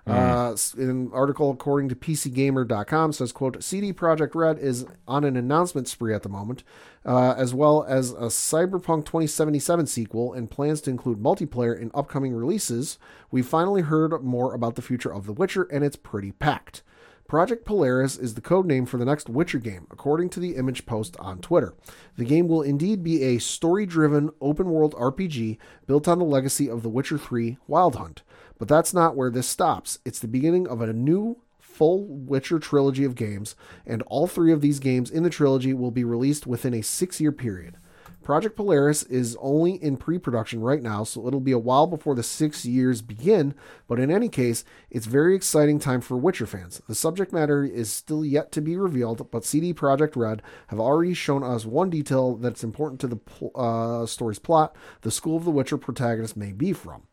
Uh, 0.08 0.56
in 0.78 0.88
an 0.88 1.12
article 1.14 1.50
according 1.50 1.90
to 1.90 1.96
PCGamer.com 1.96 3.12
says, 3.12 3.32
"quote 3.32 3.64
CD 3.64 3.92
Projekt 3.92 4.36
Red 4.36 4.60
is 4.60 4.86
on 5.08 5.24
an 5.24 5.36
announcement 5.36 5.88
spree 5.88 6.14
at 6.14 6.22
the 6.22 6.30
moment, 6.30 6.64
uh, 7.04 7.34
as 7.36 7.56
well 7.56 7.84
as 7.88 8.12
a 8.12 8.28
Cyberpunk 8.28 9.06
2077 9.06 9.88
sequel 9.88 10.32
and 10.32 10.52
plans 10.52 10.80
to 10.82 10.92
include 10.92 11.18
multiplayer 11.18 11.76
in 11.76 11.90
upcoming 11.96 12.36
releases. 12.36 13.00
We 13.32 13.42
finally 13.42 13.82
heard 13.82 14.24
more 14.24 14.54
about 14.54 14.76
the 14.76 14.84
future 14.84 15.12
of 15.12 15.26
The 15.26 15.34
Witcher, 15.34 15.64
and 15.72 15.84
it's 15.84 15.96
pretty 15.96 16.32
packed." 16.32 16.84
Project 17.28 17.66
Polaris 17.66 18.18
is 18.18 18.36
the 18.36 18.42
code 18.42 18.68
name 18.68 18.86
for 18.86 18.98
the 18.98 19.06
next 19.06 19.30
Witcher 19.30 19.58
game, 19.58 19.88
according 19.90 20.30
to 20.30 20.40
the 20.40 20.56
image 20.56 20.86
post 20.86 21.18
on 21.18 21.40
Twitter. 21.40 21.74
The 22.18 22.24
game 22.24 22.48
will 22.48 22.62
indeed 22.62 23.02
be 23.02 23.24
a 23.24 23.40
story 23.40 23.88
driven, 23.88 24.30
open 24.40 24.70
world 24.70 24.94
RPG 24.94 25.58
built 25.88 26.08
on 26.08 26.20
the 26.20 26.26
legacy 26.26 26.70
of 26.70 26.84
The 26.84 26.90
Witcher 26.90 27.18
3 27.18 27.58
Wild 27.68 27.96
Hunt. 27.96 28.22
But 28.60 28.68
that's 28.68 28.94
not 28.94 29.16
where 29.16 29.32
this 29.32 29.48
stops. 29.48 29.98
It's 30.06 30.20
the 30.20 30.28
beginning 30.28 30.68
of 30.68 30.82
a 30.82 30.94
new 30.94 31.42
full 31.58 32.06
Witcher 32.06 32.60
trilogy 32.60 33.04
of 33.04 33.16
games, 33.16 33.56
and 33.88 34.04
all 34.04 34.28
three 34.28 34.52
of 34.52 34.62
these 34.62 34.80
games 34.80 35.10
in 35.10 35.24
the 35.24 35.30
trilogy 35.32 35.74
will 35.74 35.92
be 35.92 36.04
released 36.04 36.46
within 36.46 36.76
a 36.76 36.84
six 36.84 37.20
year 37.20 37.32
period. 37.32 37.78
Project 38.26 38.56
Polaris 38.56 39.04
is 39.04 39.38
only 39.40 39.74
in 39.74 39.98
pre 39.98 40.18
production 40.18 40.60
right 40.60 40.82
now, 40.82 41.04
so 41.04 41.28
it'll 41.28 41.40
be 41.40 41.52
a 41.52 41.60
while 41.60 41.86
before 41.86 42.16
the 42.16 42.24
six 42.24 42.66
years 42.66 43.04
begin, 43.04 43.54
but 43.88 44.00
in 44.00 44.10
any 44.10 44.30
case, 44.30 44.66
it's 44.90 45.06
very 45.06 45.36
exciting 45.36 45.78
time 45.78 46.02
for 46.02 46.18
Witcher 46.18 46.48
fans. 46.48 46.82
The 46.88 46.96
subject 46.96 47.32
matter 47.32 47.64
is 47.64 47.92
still 47.92 48.26
yet 48.26 48.52
to 48.54 48.62
be 48.62 48.76
revealed, 48.76 49.30
but 49.30 49.46
CD 49.46 49.76
Projekt 49.76 50.16
Red 50.16 50.42
have 50.70 50.80
already 50.80 51.14
shown 51.14 51.44
us 51.44 51.66
one 51.66 51.92
detail 51.92 52.36
that's 52.36 52.64
important 52.64 53.00
to 53.02 53.08
the 53.08 53.20
uh, 53.54 54.08
story's 54.08 54.40
plot 54.40 54.76
the 55.02 55.12
school 55.12 55.38
of 55.38 55.46
the 55.46 55.52
Witcher 55.52 55.78
protagonist 55.78 56.36
may 56.36 56.52
be 56.52 56.74
from. 56.74 57.04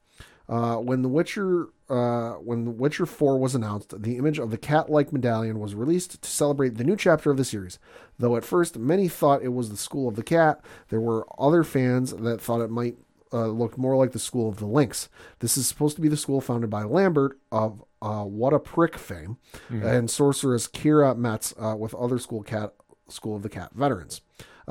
Uh, 0.52 0.76
when 0.76 1.00
The 1.00 1.08
Witcher, 1.08 1.68
uh, 1.88 2.32
when 2.34 2.64
The 2.66 2.70
Witcher 2.70 3.06
4 3.06 3.38
was 3.38 3.54
announced, 3.54 4.02
the 4.02 4.18
image 4.18 4.38
of 4.38 4.50
the 4.50 4.58
cat-like 4.58 5.10
medallion 5.10 5.58
was 5.60 5.74
released 5.74 6.20
to 6.20 6.28
celebrate 6.30 6.76
the 6.76 6.84
new 6.84 6.96
chapter 6.96 7.30
of 7.30 7.38
the 7.38 7.44
series. 7.44 7.78
Though 8.18 8.36
at 8.36 8.44
first 8.44 8.76
many 8.78 9.08
thought 9.08 9.42
it 9.42 9.54
was 9.54 9.70
the 9.70 9.76
School 9.78 10.08
of 10.08 10.16
the 10.16 10.22
Cat, 10.22 10.60
there 10.90 11.00
were 11.00 11.26
other 11.38 11.64
fans 11.64 12.12
that 12.12 12.40
thought 12.42 12.60
it 12.60 12.70
might 12.70 12.96
uh, 13.32 13.46
look 13.46 13.78
more 13.78 13.96
like 13.96 14.12
the 14.12 14.18
School 14.18 14.46
of 14.50 14.58
the 14.58 14.66
Lynx. 14.66 15.08
This 15.38 15.56
is 15.56 15.66
supposed 15.66 15.96
to 15.96 16.02
be 16.02 16.08
the 16.08 16.18
school 16.18 16.42
founded 16.42 16.68
by 16.68 16.82
Lambert 16.82 17.38
of 17.50 17.82
uh, 18.02 18.24
What 18.24 18.52
a 18.52 18.58
Prick 18.58 18.98
fame 18.98 19.38
Mhm. 19.70 19.84
and 19.86 20.10
sorceress 20.10 20.68
Keira 20.68 21.16
Metz 21.16 21.54
uh, 21.58 21.74
with 21.78 21.94
other 21.94 22.18
school 22.18 22.42
cat 22.42 22.74
School 23.08 23.36
of 23.36 23.42
the 23.42 23.48
Cat 23.48 23.70
veterans. 23.74 24.20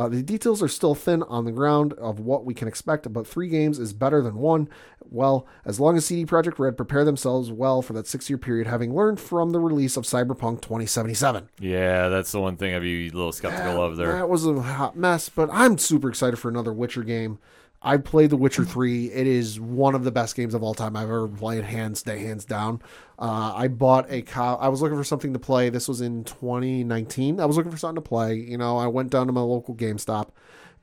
Uh, 0.01 0.09
the 0.09 0.23
details 0.23 0.63
are 0.63 0.67
still 0.67 0.95
thin 0.95 1.21
on 1.23 1.45
the 1.45 1.51
ground 1.51 1.93
of 1.93 2.19
what 2.19 2.43
we 2.43 2.55
can 2.55 2.67
expect, 2.67 3.13
but 3.13 3.27
three 3.27 3.47
games 3.47 3.77
is 3.77 3.93
better 3.93 4.19
than 4.19 4.37
one. 4.37 4.67
Well, 5.11 5.45
as 5.63 5.79
long 5.79 5.95
as 5.95 6.07
CD 6.07 6.25
Projekt 6.25 6.57
Red 6.57 6.75
prepare 6.75 7.05
themselves 7.05 7.51
well 7.51 7.83
for 7.83 7.93
that 7.93 8.07
six 8.07 8.27
year 8.27 8.39
period, 8.39 8.65
having 8.65 8.95
learned 8.95 9.19
from 9.19 9.51
the 9.51 9.59
release 9.59 9.97
of 9.97 10.05
Cyberpunk 10.05 10.61
2077. 10.61 11.49
Yeah, 11.59 12.09
that's 12.09 12.31
the 12.31 12.41
one 12.41 12.57
thing 12.57 12.73
I'd 12.73 12.81
be 12.81 13.09
a 13.09 13.11
little 13.11 13.31
skeptical 13.31 13.79
of 13.79 13.95
there. 13.95 14.13
That 14.13 14.27
was 14.27 14.43
a 14.43 14.59
hot 14.59 14.97
mess, 14.97 15.29
but 15.29 15.49
I'm 15.51 15.77
super 15.77 16.09
excited 16.09 16.37
for 16.37 16.49
another 16.49 16.73
Witcher 16.73 17.03
game. 17.03 17.37
I 17.83 17.97
played 17.97 18.29
The 18.29 18.37
Witcher 18.37 18.63
3. 18.63 19.07
It 19.11 19.25
is 19.25 19.59
one 19.59 19.95
of 19.95 20.03
the 20.03 20.11
best 20.11 20.35
games 20.35 20.53
of 20.53 20.61
all 20.61 20.73
time 20.75 20.95
I've 20.95 21.09
ever 21.09 21.27
played, 21.27 21.63
hands 21.63 22.03
day, 22.03 22.19
hands 22.19 22.45
down. 22.45 22.81
Uh, 23.17 23.53
I 23.55 23.67
bought 23.69 24.05
a 24.11 24.21
co- 24.21 24.57
I 24.61 24.67
was 24.67 24.81
looking 24.83 24.97
for 24.97 25.03
something 25.03 25.33
to 25.33 25.39
play. 25.39 25.69
This 25.69 25.87
was 25.87 25.99
in 26.01 26.23
2019. 26.23 27.39
I 27.39 27.45
was 27.45 27.57
looking 27.57 27.71
for 27.71 27.77
something 27.77 27.95
to 28.03 28.07
play. 28.07 28.35
You 28.35 28.57
know, 28.57 28.77
I 28.77 28.87
went 28.87 29.09
down 29.09 29.25
to 29.27 29.33
my 29.33 29.41
local 29.41 29.75
GameStop 29.75 30.29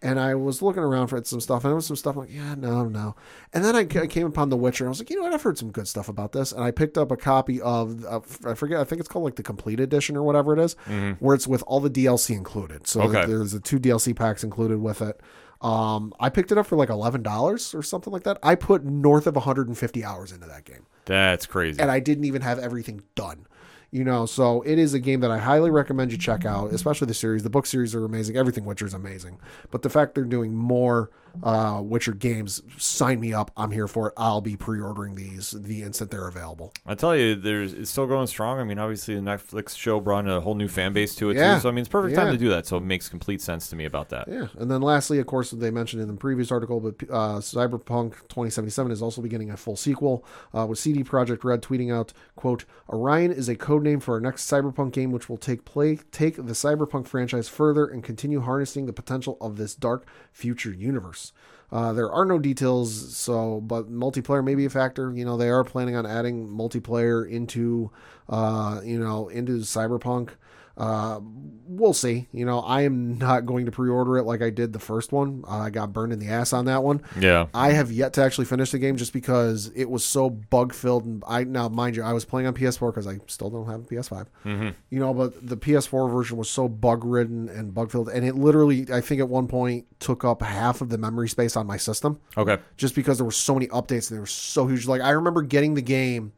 and 0.01 0.21
I 0.21 0.37
was 0.37 0.63
looking 0.63 0.83
around 0.85 1.09
for 1.09 1.23
some 1.25 1.41
stuff, 1.41 1.65
and 1.65 1.71
there 1.71 1.75
was 1.75 1.87
some 1.87 1.97
stuff 1.97 2.15
I'm 2.15 2.21
like, 2.23 2.33
yeah, 2.33 2.55
no, 2.55 2.85
no. 2.85 3.17
And 3.53 3.65
then 3.65 3.75
I, 3.75 3.81
I 3.81 4.07
came 4.07 4.29
upon 4.29 4.49
The 4.49 4.57
Witcher, 4.57 4.85
and 4.85 4.89
I 4.89 4.91
was 4.91 5.01
like, 5.01 5.11
you 5.11 5.17
know 5.17 5.23
what? 5.23 5.33
I've 5.35 5.43
heard 5.43 5.59
some 5.59 5.73
good 5.73 5.89
stuff 5.89 6.09
about 6.09 6.31
this, 6.31 6.53
and 6.53 6.63
I 6.63 6.71
picked 6.71 6.97
up 6.97 7.11
a 7.11 7.17
copy 7.17 7.61
of, 7.61 8.05
of 8.05 8.39
I 8.47 8.55
forget, 8.55 8.79
I 8.79 8.85
think 8.85 9.01
it's 9.01 9.09
called 9.09 9.25
like 9.25 9.35
the 9.35 9.43
Complete 9.43 9.81
Edition 9.81 10.17
or 10.17 10.23
whatever 10.23 10.53
it 10.53 10.61
is, 10.61 10.77
Mhm. 10.87 11.17
where 11.19 11.35
it's 11.35 11.49
with 11.49 11.65
all 11.67 11.81
the 11.81 11.91
DLC 11.91 12.37
included. 12.37 12.87
So 12.87 13.03
Okay. 13.03 13.27
there's 13.27 13.51
the 13.51 13.59
two 13.59 13.81
DLC 13.81 14.15
packs 14.15 14.45
included 14.45 14.79
with 14.81 15.03
it. 15.03 15.21
Um, 15.61 16.13
I 16.21 16.29
picked 16.29 16.53
it 16.53 16.59
up 16.59 16.67
for 16.67 16.77
like 16.77 16.89
eleven 16.89 17.23
dollars 17.23 17.75
or 17.75 17.83
something 17.83 18.13
like 18.13 18.23
that. 18.23 18.39
I 18.43 18.55
put 18.55 18.85
north 18.85 19.27
of 19.27 19.35
150 19.35 20.05
hours 20.05 20.31
into 20.33 20.47
that 20.47 20.65
game 20.65 20.87
That's 21.05 21.47
crazy. 21.47 21.81
and 21.81 21.91
I 21.91 21.99
didn't 22.01 22.25
even 22.25 22.43
have 22.43 22.59
everything 22.59 23.03
done. 23.15 23.47
You 23.91 24.05
know, 24.05 24.27
so 24.27 24.61
it 24.63 24.79
is 24.79 24.93
a 24.93 25.01
game 25.01 25.21
that 25.21 25.31
I 25.31 25.39
highly 25.39 25.71
recommend 25.71 26.13
you 26.13 26.19
check 26.19 26.45
out, 26.45 26.75
especially 26.75 27.07
the 27.07 27.15
series. 27.15 27.43
The 27.43 27.49
book 27.51 27.65
series 27.65 27.95
are 27.95 28.05
amazing. 28.05 28.37
Everything 28.37 28.67
Witcher 28.67 28.85
is 28.87 28.93
amazing. 28.93 29.41
But 29.71 29.81
the 29.81 29.89
fact 29.89 30.15
they're 30.15 30.25
doing 30.25 30.55
more 30.55 31.11
uh, 31.43 31.81
Witcher 31.83 32.13
games, 32.13 32.63
sign 32.79 33.21
me 33.21 33.33
up. 33.33 33.51
I'm 33.57 33.71
here 33.71 33.87
for 33.89 34.09
it. 34.09 34.15
I'll 34.17 34.41
be 34.41 34.57
pre-ordering 34.57 35.15
these 35.15 35.51
the 35.53 35.83
instant 35.83 36.11
they're 36.11 36.29
available. 36.29 36.73
I 36.87 36.95
tell 36.95 37.17
you, 37.17 37.35
there's 37.35 37.73
it's 37.73 37.91
still 37.91 38.07
going 38.07 38.27
strong. 38.27 38.59
I 38.61 38.65
mean, 38.65 38.79
obviously 38.79 39.15
the 39.15 39.21
Netflix 39.21 39.77
show 39.77 40.01
brought 40.01 40.29
a 40.29 40.41
whole 40.41 40.55
new 40.55 40.69
fan 40.69 40.93
base 40.93 41.15
to 41.17 41.31
it 41.31 41.37
Yeah. 41.37 41.55
too. 41.57 41.61
So 41.63 41.69
I 41.69 41.73
mean, 41.73 41.81
it's 41.81 41.89
perfect 41.89 42.17
time 42.17 42.33
to 42.33 42.39
do 42.39 42.49
that. 42.51 42.67
So 42.67 42.77
it 42.77 42.83
makes 42.83 43.09
complete 43.09 43.41
sense 43.41 43.69
to 43.71 43.77
me 43.77 43.85
about 43.85 44.09
that. 44.11 44.29
Yeah, 44.29 44.49
and 44.59 44.71
then 44.71 44.81
lastly, 44.83 45.19
of 45.19 45.27
course, 45.27 45.51
they 45.51 45.71
mentioned 45.71 46.03
in 46.03 46.09
the 46.09 46.15
previous 46.15 46.51
article, 46.51 46.81
but 46.81 46.95
uh, 47.11 47.39
Cyberpunk 47.39 48.13
2077 48.29 48.93
is 48.93 49.03
also 49.03 49.23
beginning 49.23 49.51
a 49.51 49.57
full 49.57 49.77
sequel, 49.77 50.25
uh, 50.57 50.67
with 50.67 50.79
CD 50.79 51.05
Projekt 51.05 51.45
Red 51.45 51.63
tweeting 51.63 51.93
out, 51.93 52.13
"quote 52.37 52.65
Orion 52.89 53.31
is 53.33 53.49
a 53.49 53.55
code 53.57 53.83
name 53.83 54.01
for 54.01 54.15
our 54.15 54.21
next 54.21 54.51
Cyberpunk 54.51 54.93
game, 54.93 55.13
which 55.13 55.29
will 55.29 55.37
take 55.37 55.65
play 55.65 55.97
take 56.11 56.37
the 56.37 56.43
Cyberpunk 56.55 57.07
franchise 57.07 57.49
further 57.49 57.87
and 57.87 58.03
continue 58.03 58.41
harnessing 58.41 58.87
the 58.87 58.93
potential 58.93 59.37
of 59.41 59.57
this 59.57 59.75
dark 59.75 60.07
future 60.33 60.73
universe." 60.73 61.28
Uh, 61.71 61.93
there 61.93 62.11
are 62.11 62.25
no 62.25 62.39
details, 62.39 63.15
so 63.17 63.61
but 63.61 63.91
multiplayer 63.91 64.43
may 64.43 64.55
be 64.55 64.65
a 64.65 64.71
factor. 64.71 65.13
You 65.13 65.25
know, 65.25 65.37
they 65.37 65.51
are 65.51 65.65
planning 65.65 65.97
on 65.97 66.07
adding 66.07 66.49
multiplayer 66.49 67.29
into, 67.29 67.91
uh, 68.29 68.81
you 68.83 68.99
know, 68.99 69.29
into 69.29 69.59
Cyberpunk. 69.59 70.31
Uh, 70.79 71.21
we'll 71.67 71.93
see. 71.93 72.29
You 72.33 72.47
know, 72.47 72.61
I 72.61 72.83
am 72.83 73.19
not 73.19 73.45
going 73.47 73.67
to 73.67 73.73
pre-order 73.73 74.17
it 74.17 74.23
like 74.23 74.41
I 74.43 74.49
did 74.51 74.73
the 74.73 74.79
first 74.79 75.13
one. 75.13 75.45
Uh, 75.47 75.59
I 75.59 75.71
got 75.71 75.93
burned 75.93 76.13
in 76.13 76.19
the 76.21 76.29
ass 76.29 76.53
on 76.53 76.65
that 76.67 76.83
one. 76.83 77.03
Yeah. 77.19 77.47
I 77.53 77.73
have 77.73 77.91
yet 77.93 78.13
to 78.15 78.23
actually 78.23 78.45
finish 78.47 78.71
the 78.71 78.79
game 78.79 78.97
just 78.97 79.13
because 79.13 79.71
it 79.75 79.91
was 79.91 80.05
so 80.05 80.31
bug 80.31 80.73
filled. 80.73 81.05
And 81.05 81.23
I 81.27 81.45
now, 81.45 81.69
mind 81.69 81.97
you, 81.97 82.03
I 82.03 82.13
was 82.13 82.25
playing 82.25 82.47
on 82.47 82.55
PS4 82.55 82.91
because 82.93 83.07
I 83.07 83.19
still 83.27 83.51
don't 83.51 83.67
have 83.67 83.81
a 83.81 83.85
PS5. 83.85 84.27
Mhm. 84.45 84.75
You 84.91 85.01
know, 85.01 85.13
but 85.13 85.47
the 85.47 85.57
PS4 85.57 86.11
version 86.11 86.37
was 86.39 86.49
so 86.49 86.69
bug 86.69 87.05
ridden 87.05 87.49
and 87.49 87.75
bug 87.75 87.91
filled, 87.91 88.09
and 88.09 88.25
it 88.25 88.35
literally, 88.37 88.87
I 88.93 89.01
think, 89.01 89.21
at 89.21 89.29
one 89.29 89.49
point 89.49 89.87
took 90.01 90.25
up 90.25 90.43
half 90.43 90.81
of 90.81 90.89
the 90.91 90.99
memory 90.99 91.29
space 91.29 91.57
on 91.57 91.67
my 91.67 91.77
system. 91.77 92.21
Okay. 92.37 92.59
Just 92.77 92.95
because 92.95 93.19
there 93.19 93.25
were 93.25 93.31
so 93.33 93.53
many 93.55 93.67
updates 93.69 94.11
and 94.11 94.17
they 94.17 94.21
were 94.21 94.27
so 94.27 94.67
huge. 94.69 94.87
Like 94.87 95.01
I 95.03 95.11
remember 95.11 95.43
getting 95.43 95.75
the 95.75 95.83
game 95.83 96.33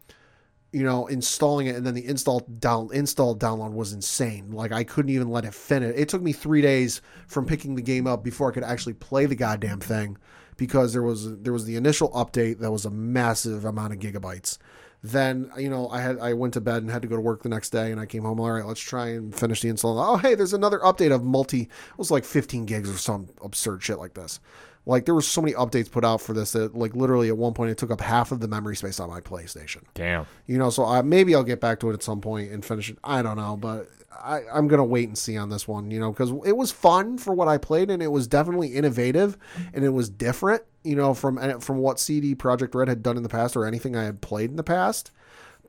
you 0.73 0.85
know, 0.85 1.07
installing 1.09 1.67
it 1.67 1.77
and 1.77 1.85
then 1.85 1.95
the 1.95 2.07
install 2.07 2.41
down 2.41 2.91
install 2.93 3.37
download 3.37 3.73
was 3.73 3.93
insane. 3.93 4.53
Like 4.53 4.73
I 4.73 4.85
couldn't 4.85 5.11
even 5.11 5.31
let 5.31 5.45
it 5.45 5.55
finish. 5.55 5.95
It 5.97 6.09
took 6.09 6.23
me 6.23 6.33
three 6.33 6.63
days 6.63 7.03
from 7.27 7.47
picking 7.47 7.75
the 7.75 7.83
game 7.83 8.07
up 8.07 8.23
before 8.23 8.51
I 8.51 8.55
could 8.55 8.65
actually 8.65 8.95
play 8.95 9.27
the 9.27 9.35
goddamn 9.35 9.81
thing 9.81 10.17
because 10.57 10.93
there 10.93 11.03
was 11.03 11.39
there 11.41 11.53
was 11.53 11.65
the 11.65 11.77
initial 11.77 12.11
update 12.11 12.59
that 12.61 12.71
was 12.71 12.85
a 12.85 12.91
massive 12.91 13.65
amount 13.65 13.95
of 13.95 13.99
gigabytes. 13.99 14.59
Then 15.03 15.51
you 15.59 15.71
know 15.71 15.89
I 15.89 16.03
had 16.03 16.19
I 16.21 16.35
went 16.35 16.55
to 16.55 16.61
bed 16.61 16.83
and 16.83 16.91
had 16.91 17.03
to 17.03 17.09
go 17.09 17.17
to 17.17 17.23
work 17.23 17.43
the 17.43 17.49
next 17.49 17.71
day 17.71 17.91
and 17.91 18.01
I 18.01 18.07
came 18.07 18.23
home. 18.23 18.39
All 18.39 18.53
right, 18.53 18.65
let's 18.65 18.81
try 18.81 19.09
and 19.09 19.35
finish 19.35 19.63
the 19.63 19.71
install. 19.71 19.99
Oh 19.99 20.19
hey, 20.19 20.37
there's 20.37 20.53
another 20.53 20.79
update 20.81 21.13
of 21.13 21.25
multi. 21.25 21.63
It 21.63 21.99
was 21.99 22.13
like 22.13 22.25
15 22.25 22.67
gigs 22.67 22.89
or 22.89 22.97
some 22.97 23.29
absurd 23.43 23.83
shit 23.83 23.99
like 23.99 24.15
this. 24.15 24.39
Like 24.87 25.05
there 25.05 25.15
were 25.15 25.23
so 25.23 25.43
many 25.43 25.55
updates 25.55 25.91
put 25.91 26.05
out 26.05 26.21
for 26.21 26.33
this 26.33 26.53
that 26.53 26.75
like 26.75 26.95
literally 26.95 27.29
at 27.29 27.37
one 27.37 27.53
point 27.55 27.71
it 27.71 27.79
took 27.79 27.91
up 27.91 28.01
half 28.01 28.33
of 28.33 28.41
the 28.41 28.49
memory 28.49 28.77
space 28.77 28.99
on 28.99 29.09
my 29.09 29.21
PlayStation. 29.21 29.83
Damn. 29.95 30.27
You 30.47 30.59
know, 30.59 30.71
so 30.71 30.85
I, 30.85 31.03
maybe 31.03 31.35
I'll 31.35 31.45
get 31.45 31.61
back 31.61 31.81
to 31.81 31.91
it 31.91 31.95
at 31.95 32.03
some 32.03 32.21
point 32.21 32.51
and 32.51 32.65
finish 32.65 32.91
it. 32.91 32.99
I 33.05 33.23
don't 33.23 33.37
know, 33.37 33.57
but 33.57 33.89
I, 34.11 34.43
I'm 34.53 34.69
gonna 34.69 34.85
wait 34.85 35.09
and 35.09 35.17
see 35.17 35.37
on 35.37 35.51
this 35.51 35.69
one. 35.69 35.91
You 35.91 36.01
know, 36.01 36.13
because 36.13 36.31
it 36.45 36.57
was 36.57 36.73
fun 36.73 37.19
for 37.19 37.35
what 37.35 37.49
I 37.49 37.59
played 37.59 37.91
and 37.91 38.03
it 38.03 38.11
was 38.11 38.27
definitely 38.27 38.69
innovative 38.69 39.37
and 39.75 39.85
it 39.85 39.91
was 39.91 40.09
different. 40.09 40.63
You 40.83 40.97
know, 40.97 41.13
from 41.13 41.39
eh, 41.39 41.59
from 41.59 41.79
what 41.79 42.01
CD 42.01 42.35
Projekt 42.35 42.75
Red 42.75 42.89
had 42.89 43.03
done 43.03 43.17
in 43.17 43.23
the 43.23 43.29
past 43.29 43.57
or 43.57 43.67
anything 43.67 43.97
I 43.97 44.05
had 44.05 44.21
played 44.21 44.51
in 44.51 44.57
the 44.57 44.63
past. 44.63 45.11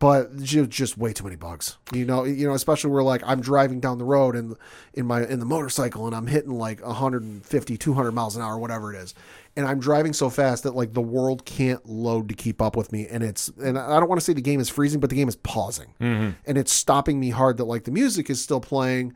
But 0.02 0.36
just 0.42 0.98
way 0.98 1.14
too 1.14 1.24
many 1.24 1.36
bugs. 1.36 1.78
You 1.94 2.06
know, 2.06 2.24
you 2.24 2.48
know, 2.48 2.56
especially 2.56 2.90
where 2.90 3.04
like 3.04 3.22
I'm 3.24 3.40
driving 3.40 3.80
down 3.80 4.00
the 4.00 4.04
road 4.04 4.36
and 4.36 4.56
in 4.96 5.06
my 5.06 5.24
in 5.24 5.40
the 5.40 5.46
motorcycle 5.46 6.08
and 6.08 6.16
I'm 6.16 6.26
hitting 6.26 6.50
like 6.58 6.84
150, 6.84 7.78
200 7.78 8.12
miles 8.12 8.36
an 8.36 8.42
hour, 8.42 8.58
whatever 8.58 8.92
it 8.92 8.98
is, 8.98 9.14
and 9.56 9.68
I'm 9.68 9.80
driving 9.80 10.14
so 10.14 10.32
fast 10.32 10.64
that 10.64 10.76
like 10.76 10.94
the 10.94 11.02
world 11.02 11.46
can't 11.46 11.86
load 11.88 12.30
to 12.30 12.34
keep 12.36 12.64
up 12.64 12.76
with 12.76 12.92
me, 12.92 13.06
and 13.08 13.24
it's 13.24 13.50
and 13.64 13.78
I 13.78 14.00
don't 14.00 14.10
want 14.10 14.20
to 14.20 14.26
say 14.26 14.34
the 14.34 14.42
game 14.42 14.60
is 14.60 14.70
freezing, 14.70 15.00
but 15.00 15.12
the 15.12 15.16
game 15.16 15.30
is 15.30 15.36
pausing, 15.36 15.94
Mhm. 16.02 16.34
and 16.48 16.58
it's 16.58 16.74
stopping 16.74 17.20
me 17.20 17.30
hard. 17.30 17.58
That 17.58 17.66
like 17.66 17.84
the 17.84 17.92
music 17.92 18.28
is 18.32 18.42
still 18.42 18.60
playing, 18.60 19.14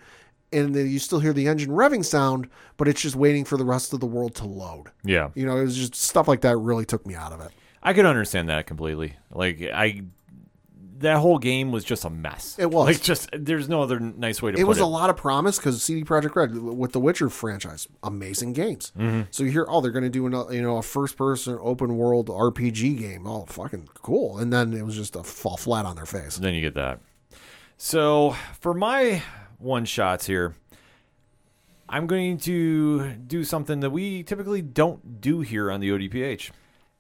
and 0.54 0.76
then 0.76 0.88
you 0.88 1.00
still 1.00 1.20
hear 1.20 1.34
the 1.34 1.48
engine 1.48 1.72
revving 1.72 2.06
sound, 2.06 2.48
but 2.78 2.88
it's 2.88 3.02
just 3.02 3.16
waiting 3.16 3.44
for 3.44 3.58
the 3.58 3.66
rest 3.66 3.92
of 3.92 4.02
the 4.02 4.06
world 4.06 4.36
to 4.36 4.46
load. 4.46 4.92
Yeah. 5.04 5.30
You 5.34 5.48
know, 5.48 5.58
it 5.58 5.64
was 5.64 5.76
just 5.76 5.96
stuff 5.96 6.28
like 6.28 6.42
that 6.42 6.58
really 6.58 6.86
took 6.86 7.08
me 7.08 7.16
out 7.16 7.32
of 7.34 7.42
it. 7.42 7.50
I 7.82 7.94
could 7.94 8.06
understand 8.06 8.50
that 8.50 8.68
completely. 8.68 9.16
Like 9.32 9.62
I, 9.74 10.04
that 11.00 11.18
whole 11.18 11.38
game 11.40 11.72
was 11.72 11.84
just 11.84 12.06
a 12.06 12.10
mess. 12.10 12.58
It 12.58 12.72
was. 12.72 12.86
like 12.88 13.02
just. 13.02 13.30
There's 13.34 13.68
no 13.68 13.82
other 13.82 14.00
nice 14.00 14.42
way 14.42 14.52
to. 14.52 14.60
it 14.60 14.64
was 14.66 14.78
it. 14.78 14.84
a 14.84 14.88
lot 14.88 15.10
of 15.10 15.18
promise 15.18 15.58
because 15.58 15.82
CD 15.84 16.04
Projekt 16.04 16.36
Red 16.36 16.58
with 16.58 16.92
the 16.94 17.00
Witcher 17.00 17.30
franchise, 17.30 17.88
amazing 18.04 18.54
games. 18.54 18.92
Mhm. 18.98 19.28
So 19.32 19.44
you 19.44 19.52
hear, 19.52 19.66
oh, 19.70 19.82
they're 19.82 19.92
going 19.92 20.04
to 20.04 20.10
do 20.10 20.26
another, 20.26 20.54
you 20.54 20.62
know, 20.62 20.78
a 20.78 20.82
first-person 20.82 21.58
open 21.62 21.98
world 21.98 22.28
RPG 22.28 22.98
game. 23.00 23.28
Oh, 23.28 23.46
fucking 23.46 23.90
cool! 23.96 24.38
And 24.38 24.52
then 24.54 24.74
it 24.74 24.86
was 24.86 24.96
just 24.96 25.16
a 25.16 25.24
fall 25.24 25.58
flat 25.58 25.86
on 25.86 25.96
their 25.96 26.06
face. 26.06 26.38
Then 26.38 26.54
you 26.54 26.62
get 26.62 26.76
that. 26.76 27.00
So 27.78 28.36
for 28.60 28.74
my 28.74 29.22
one 29.58 29.86
shots 29.86 30.26
here, 30.28 30.56
I'm 31.90 32.08
going 32.08 32.38
to 32.40 33.10
do 33.14 33.44
something 33.44 33.82
that 33.82 33.90
we 33.92 34.24
typically 34.24 34.62
don't 34.62 35.22
do 35.22 35.42
here 35.42 35.70
on 35.72 35.82
the 35.82 35.90
ODPH, 35.90 36.52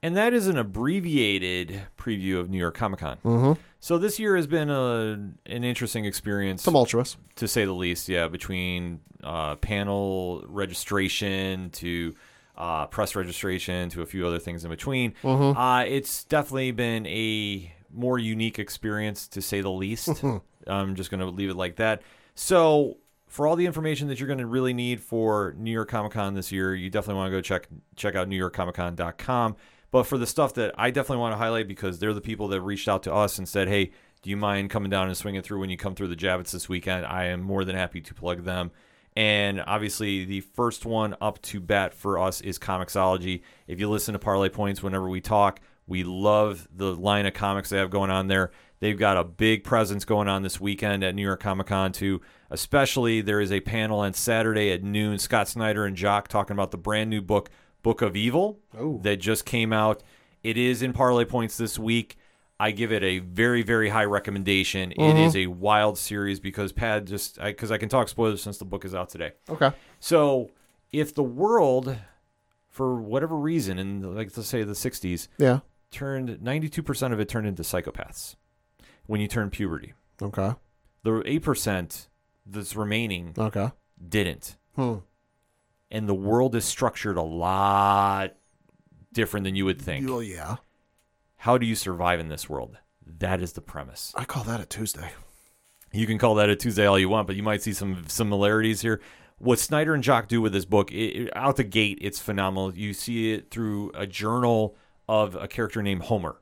and 0.05 0.15
that 0.17 0.33
is 0.33 0.47
an 0.47 0.57
abbreviated 0.57 1.81
preview 1.97 2.39
of 2.39 2.49
New 2.49 2.57
York 2.59 2.75
Comic 2.75 2.99
Con. 2.99 3.17
Mhm. 3.23 3.57
So 3.79 3.97
this 3.97 4.19
year 4.19 4.35
has 4.35 4.47
been 4.47 4.69
a 4.69 5.19
an 5.47 5.63
interesting 5.63 6.05
experience, 6.05 6.63
Tumultuous. 6.63 7.17
to 7.37 7.47
say 7.47 7.65
the 7.65 7.73
least. 7.73 8.07
Yeah, 8.09 8.27
between 8.27 8.99
uh, 9.23 9.55
panel 9.55 10.43
registration 10.47 11.69
to 11.71 12.13
uh, 12.57 12.85
press 12.87 13.15
registration 13.15 13.89
to 13.89 14.01
a 14.01 14.05
few 14.05 14.25
other 14.25 14.39
things 14.39 14.63
in 14.63 14.69
between. 14.69 15.13
Mhm. 15.23 15.55
Uh, 15.57 15.83
it's 15.87 16.23
definitely 16.23 16.71
been 16.71 17.05
a 17.07 17.73
more 17.93 18.19
unique 18.19 18.59
experience 18.59 19.27
to 19.29 19.41
say 19.41 19.61
the 19.61 19.71
least. 19.71 20.23
I'm 20.67 20.95
just 20.95 21.09
going 21.11 21.19
to 21.21 21.25
leave 21.27 21.49
it 21.49 21.55
like 21.57 21.75
that. 21.77 22.01
So, 22.35 22.97
for 23.27 23.45
all 23.47 23.55
the 23.55 23.65
information 23.65 24.07
that 24.07 24.19
you're 24.19 24.27
going 24.27 24.39
to 24.39 24.45
really 24.45 24.73
need 24.73 25.01
for 25.01 25.53
New 25.57 25.71
York 25.71 25.89
Comic 25.89 26.13
Con 26.13 26.33
this 26.35 26.51
year, 26.51 26.73
you 26.75 26.89
definitely 26.89 27.15
want 27.19 27.31
to 27.31 27.37
go 27.37 27.41
check 27.41 27.67
check 27.95 28.15
out 28.15 28.29
NewYorkComicCon.com. 28.29 29.55
But 29.95 30.07
for 30.07 30.17
the 30.17 30.27
stuff 30.27 30.55
that 30.55 30.75
I 30.77 30.91
definitely 30.91 31.21
want 31.21 31.35
to 31.35 31.37
highlight 31.37 31.69
because 31.69 31.99
they're 31.99 32.13
the 32.13 32.19
people 32.19 32.49
that 32.49 32.59
reached 32.59 32.89
out 32.89 33.03
to 33.03 33.13
us 33.13 33.37
and 33.37 33.47
said, 33.47 33.69
"Hey, 33.69 33.91
do 34.21 34.29
you 34.29 34.35
mind 34.35 34.69
coming 34.69 34.89
down 34.89 35.07
and 35.07 35.15
swinging 35.15 35.41
through 35.41 35.61
when 35.61 35.69
you 35.69 35.77
come 35.77 35.95
through 35.95 36.09
the 36.09 36.17
Javits 36.17 36.51
this 36.51 36.67
weekend?" 36.67 37.05
I 37.05 37.27
am 37.27 37.41
more 37.41 37.63
than 37.63 37.77
happy 37.77 38.01
to 38.01 38.13
plug 38.13 38.43
them. 38.43 38.71
And 39.15 39.63
obviously, 39.65 40.25
the 40.25 40.41
first 40.41 40.85
one 40.85 41.15
up 41.21 41.41
to 41.43 41.61
bat 41.61 41.93
for 41.93 42.19
us 42.19 42.41
is 42.41 42.59
Comixology. 42.59 43.43
If 43.67 43.79
you 43.79 43.89
listen 43.89 44.11
to 44.11 44.19
Parlay 44.19 44.49
Points 44.49 44.83
whenever 44.83 45.07
we 45.07 45.21
talk, 45.21 45.61
we 45.87 46.03
love 46.03 46.67
the 46.75 46.93
line 46.93 47.25
of 47.25 47.33
comics 47.33 47.69
they 47.69 47.77
have 47.77 47.89
going 47.89 48.11
on 48.11 48.27
there. 48.27 48.51
They've 48.81 48.99
got 48.99 49.15
a 49.15 49.23
big 49.23 49.63
presence 49.63 50.03
going 50.03 50.27
on 50.27 50.43
this 50.43 50.59
weekend 50.59 51.05
at 51.05 51.15
New 51.15 51.21
York 51.21 51.39
Comic 51.39 51.67
Con, 51.67 51.93
too. 51.93 52.19
Especially, 52.49 53.21
there 53.21 53.39
is 53.39 53.53
a 53.53 53.61
panel 53.61 53.99
on 53.99 54.11
Saturday 54.11 54.73
at 54.73 54.83
noon. 54.83 55.19
Scott 55.19 55.47
Snyder 55.47 55.85
and 55.85 55.95
Jock 55.95 56.27
talking 56.27 56.53
about 56.53 56.71
the 56.71 56.77
brand 56.77 57.09
new 57.09 57.21
book, 57.21 57.49
Book 57.85 58.01
of 58.01 58.15
Evil, 58.15 58.57
that 59.03 59.17
just 59.17 59.45
came 59.45 59.71
out. 59.71 60.01
It 60.41 60.57
is 60.57 60.81
in 60.81 60.91
Parlay 60.91 61.23
Points 61.23 61.55
this 61.55 61.77
week. 61.77 62.17
I 62.59 62.71
give 62.71 62.91
it 62.91 63.03
a 63.03 63.19
very, 63.19 63.61
very 63.61 63.89
high 63.89 64.05
recommendation. 64.05 64.91
It 64.93 64.97
Mhm. 64.97 65.27
is 65.27 65.35
a 65.35 65.45
wild 65.47 65.99
series 65.99 66.39
because 66.39 66.71
Pad 66.71 67.05
just, 67.05 67.39
because 67.39 67.69
I, 67.69 67.77
can 67.77 67.87
talk 67.87 68.07
spoilers 68.09 68.41
since 68.41 68.57
the 68.57 68.65
book 68.65 68.85
is 68.85 68.95
out 68.95 69.09
today. 69.09 69.33
Okay. 69.47 69.71
So 69.99 70.49
if 70.91 71.13
the 71.13 71.21
world, 71.21 71.95
for 72.69 72.95
whatever 72.99 73.35
reason, 73.35 73.77
in 73.77 74.01
like 74.15 74.35
let's 74.35 74.47
say 74.49 74.63
the 74.63 74.73
'60s, 74.73 75.27
Yeah. 75.37 75.59
turned 75.91 76.41
92% 76.41 77.13
of 77.13 77.19
it 77.19 77.29
turned 77.29 77.45
into 77.45 77.61
psychopaths 77.61 78.35
when 79.05 79.21
you 79.21 79.27
turn 79.27 79.51
puberty. 79.51 79.93
Okay. 80.19 80.53
The 81.03 81.21
8% 81.27 82.07
that's 82.47 82.75
remaining 82.75 83.35
Okay. 83.37 83.69
didn't. 84.09 84.57
Hmm. 84.75 84.95
And 85.95 86.09
the 86.09 86.13
world 86.13 86.55
is 86.55 86.65
structured 86.65 87.15
a 87.15 87.21
lot 87.21 88.33
different 89.13 89.45
than 89.45 89.55
you 89.55 89.63
would 89.63 89.81
think. 89.81 90.09
Well, 90.09 90.21
yeah. 90.21 90.57
How 91.37 91.57
do 91.57 91.65
you 91.65 91.73
survive 91.73 92.19
in 92.19 92.27
this 92.27 92.49
world? 92.49 92.77
That 93.19 93.41
is 93.41 93.53
the 93.53 93.61
premise. 93.61 94.11
I 94.13 94.25
call 94.25 94.43
that 94.43 94.59
a 94.59 94.65
Tuesday. 94.65 95.11
You 95.93 96.05
can 96.05 96.17
call 96.17 96.35
that 96.35 96.49
a 96.49 96.55
Tuesday 96.57 96.85
all 96.85 96.99
you 96.99 97.07
want, 97.07 97.27
but 97.27 97.37
you 97.37 97.43
might 97.43 97.61
see 97.61 97.71
some 97.71 98.03
similarities 98.09 98.81
here. 98.81 98.99
What 99.37 99.57
Snyder 99.57 99.93
and 99.93 100.03
Jock 100.03 100.27
do 100.27 100.41
with 100.41 100.51
this 100.51 100.65
book, 100.65 100.91
it, 100.91 100.95
it- 100.95 101.37
out 101.37 101.55
the 101.55 101.63
gate, 101.63 101.97
it's 102.01 102.19
phenomenal. 102.19 102.75
You 102.75 102.91
see 102.91 103.31
it 103.31 103.49
through 103.49 103.91
a 103.95 104.05
journal 104.05 104.75
of 105.07 105.35
a 105.35 105.47
character 105.47 105.81
named 105.81 106.01
Homer 106.03 106.41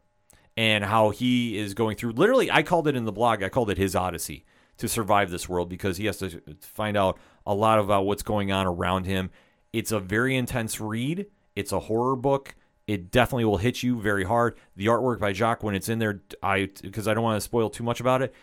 and 0.58 0.84
how 0.84 1.12
he 1.12 1.60
is 1.60 1.76
going 1.76 1.96
through. 1.96 2.14
Literally, 2.14 2.50
I 2.50 2.64
called 2.64 2.88
it 2.88 2.96
in 2.96 3.06
the 3.06 3.12
blog, 3.12 3.44
I 3.44 3.50
called 3.50 3.70
it 3.70 3.78
his 3.78 3.96
Odyssey 3.96 4.46
to 4.78 4.88
survive 4.88 5.30
this 5.30 5.48
world 5.48 5.70
because 5.70 5.98
he 5.98 6.08
has 6.08 6.18
to 6.18 6.42
find 6.62 6.98
out 6.98 7.20
a 7.46 7.54
lot 7.54 7.78
about 7.78 8.06
what's 8.08 8.24
going 8.24 8.52
on 8.52 8.66
around 8.66 9.06
him. 9.06 9.30
It's 9.74 9.92
a 9.92 10.00
very 10.00 10.36
intense 10.36 10.80
read, 10.80 11.26
it's 11.56 11.72
a 11.72 11.82
horror 11.82 12.16
book. 12.16 12.56
It 12.86 13.12
definitely 13.12 13.46
will 13.46 13.58
hit 13.58 13.82
you 13.82 14.02
very 14.02 14.26
hard. 14.26 14.58
The 14.76 14.88
artwork 14.88 15.18
by 15.18 15.32
Jock, 15.32 15.64
when 15.64 15.74
it's 15.74 15.88
in 15.88 16.00
there, 16.00 16.22
I 16.42 16.70
because 16.82 17.08
I 17.08 17.14
don't 17.14 17.24
want 17.24 17.38
to 17.38 17.42
spoil 17.42 17.70
too 17.70 17.84
much 17.84 18.02
about 18.02 18.22
it 18.22 18.34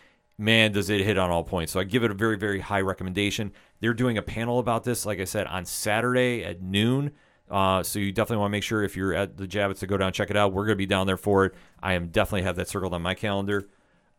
man, 0.41 0.73
does 0.73 0.89
it 0.89 1.03
hit 1.03 1.19
on 1.19 1.31
all 1.31 1.45
points. 1.45 1.71
So 1.71 1.79
I 1.79 1.85
give 1.85 2.03
it 2.03 2.11
a 2.11 2.15
very, 2.15 2.37
very 2.37 2.61
high 2.61 2.81
recommendation. 2.81 3.53
They're 3.81 3.95
doing 3.95 4.17
a 4.17 4.23
panel 4.23 4.59
about 4.59 4.85
this, 4.85 5.05
like 5.05 5.21
I 5.21 5.25
said, 5.25 5.47
on 5.47 5.67
Saturday 5.67 6.43
at 6.43 6.63
noon. 6.63 7.13
Uh, 7.51 7.83
so 7.83 7.99
you 7.99 8.11
definitely 8.11 8.39
want 8.39 8.51
to 8.51 8.53
make 8.53 8.63
sure 8.63 8.83
if 8.83 8.97
you're 8.97 9.13
at 9.13 9.37
the 9.37 9.47
Javits 9.47 9.81
to 9.81 9.87
go 9.87 9.97
down 9.99 10.13
check 10.13 10.31
it 10.31 10.37
out. 10.37 10.53
We're 10.53 10.65
going 10.65 10.77
to 10.77 10.77
be 10.77 10.87
down 10.87 11.07
there 11.07 11.19
for 11.19 11.45
it. 11.45 11.55
I 11.83 11.93
am 11.93 12.09
definitely 12.09 12.43
have 12.43 12.57
that 12.57 12.69
circled 12.69 12.95
on 12.95 13.03
my 13.03 13.15
calendar. 13.15 13.69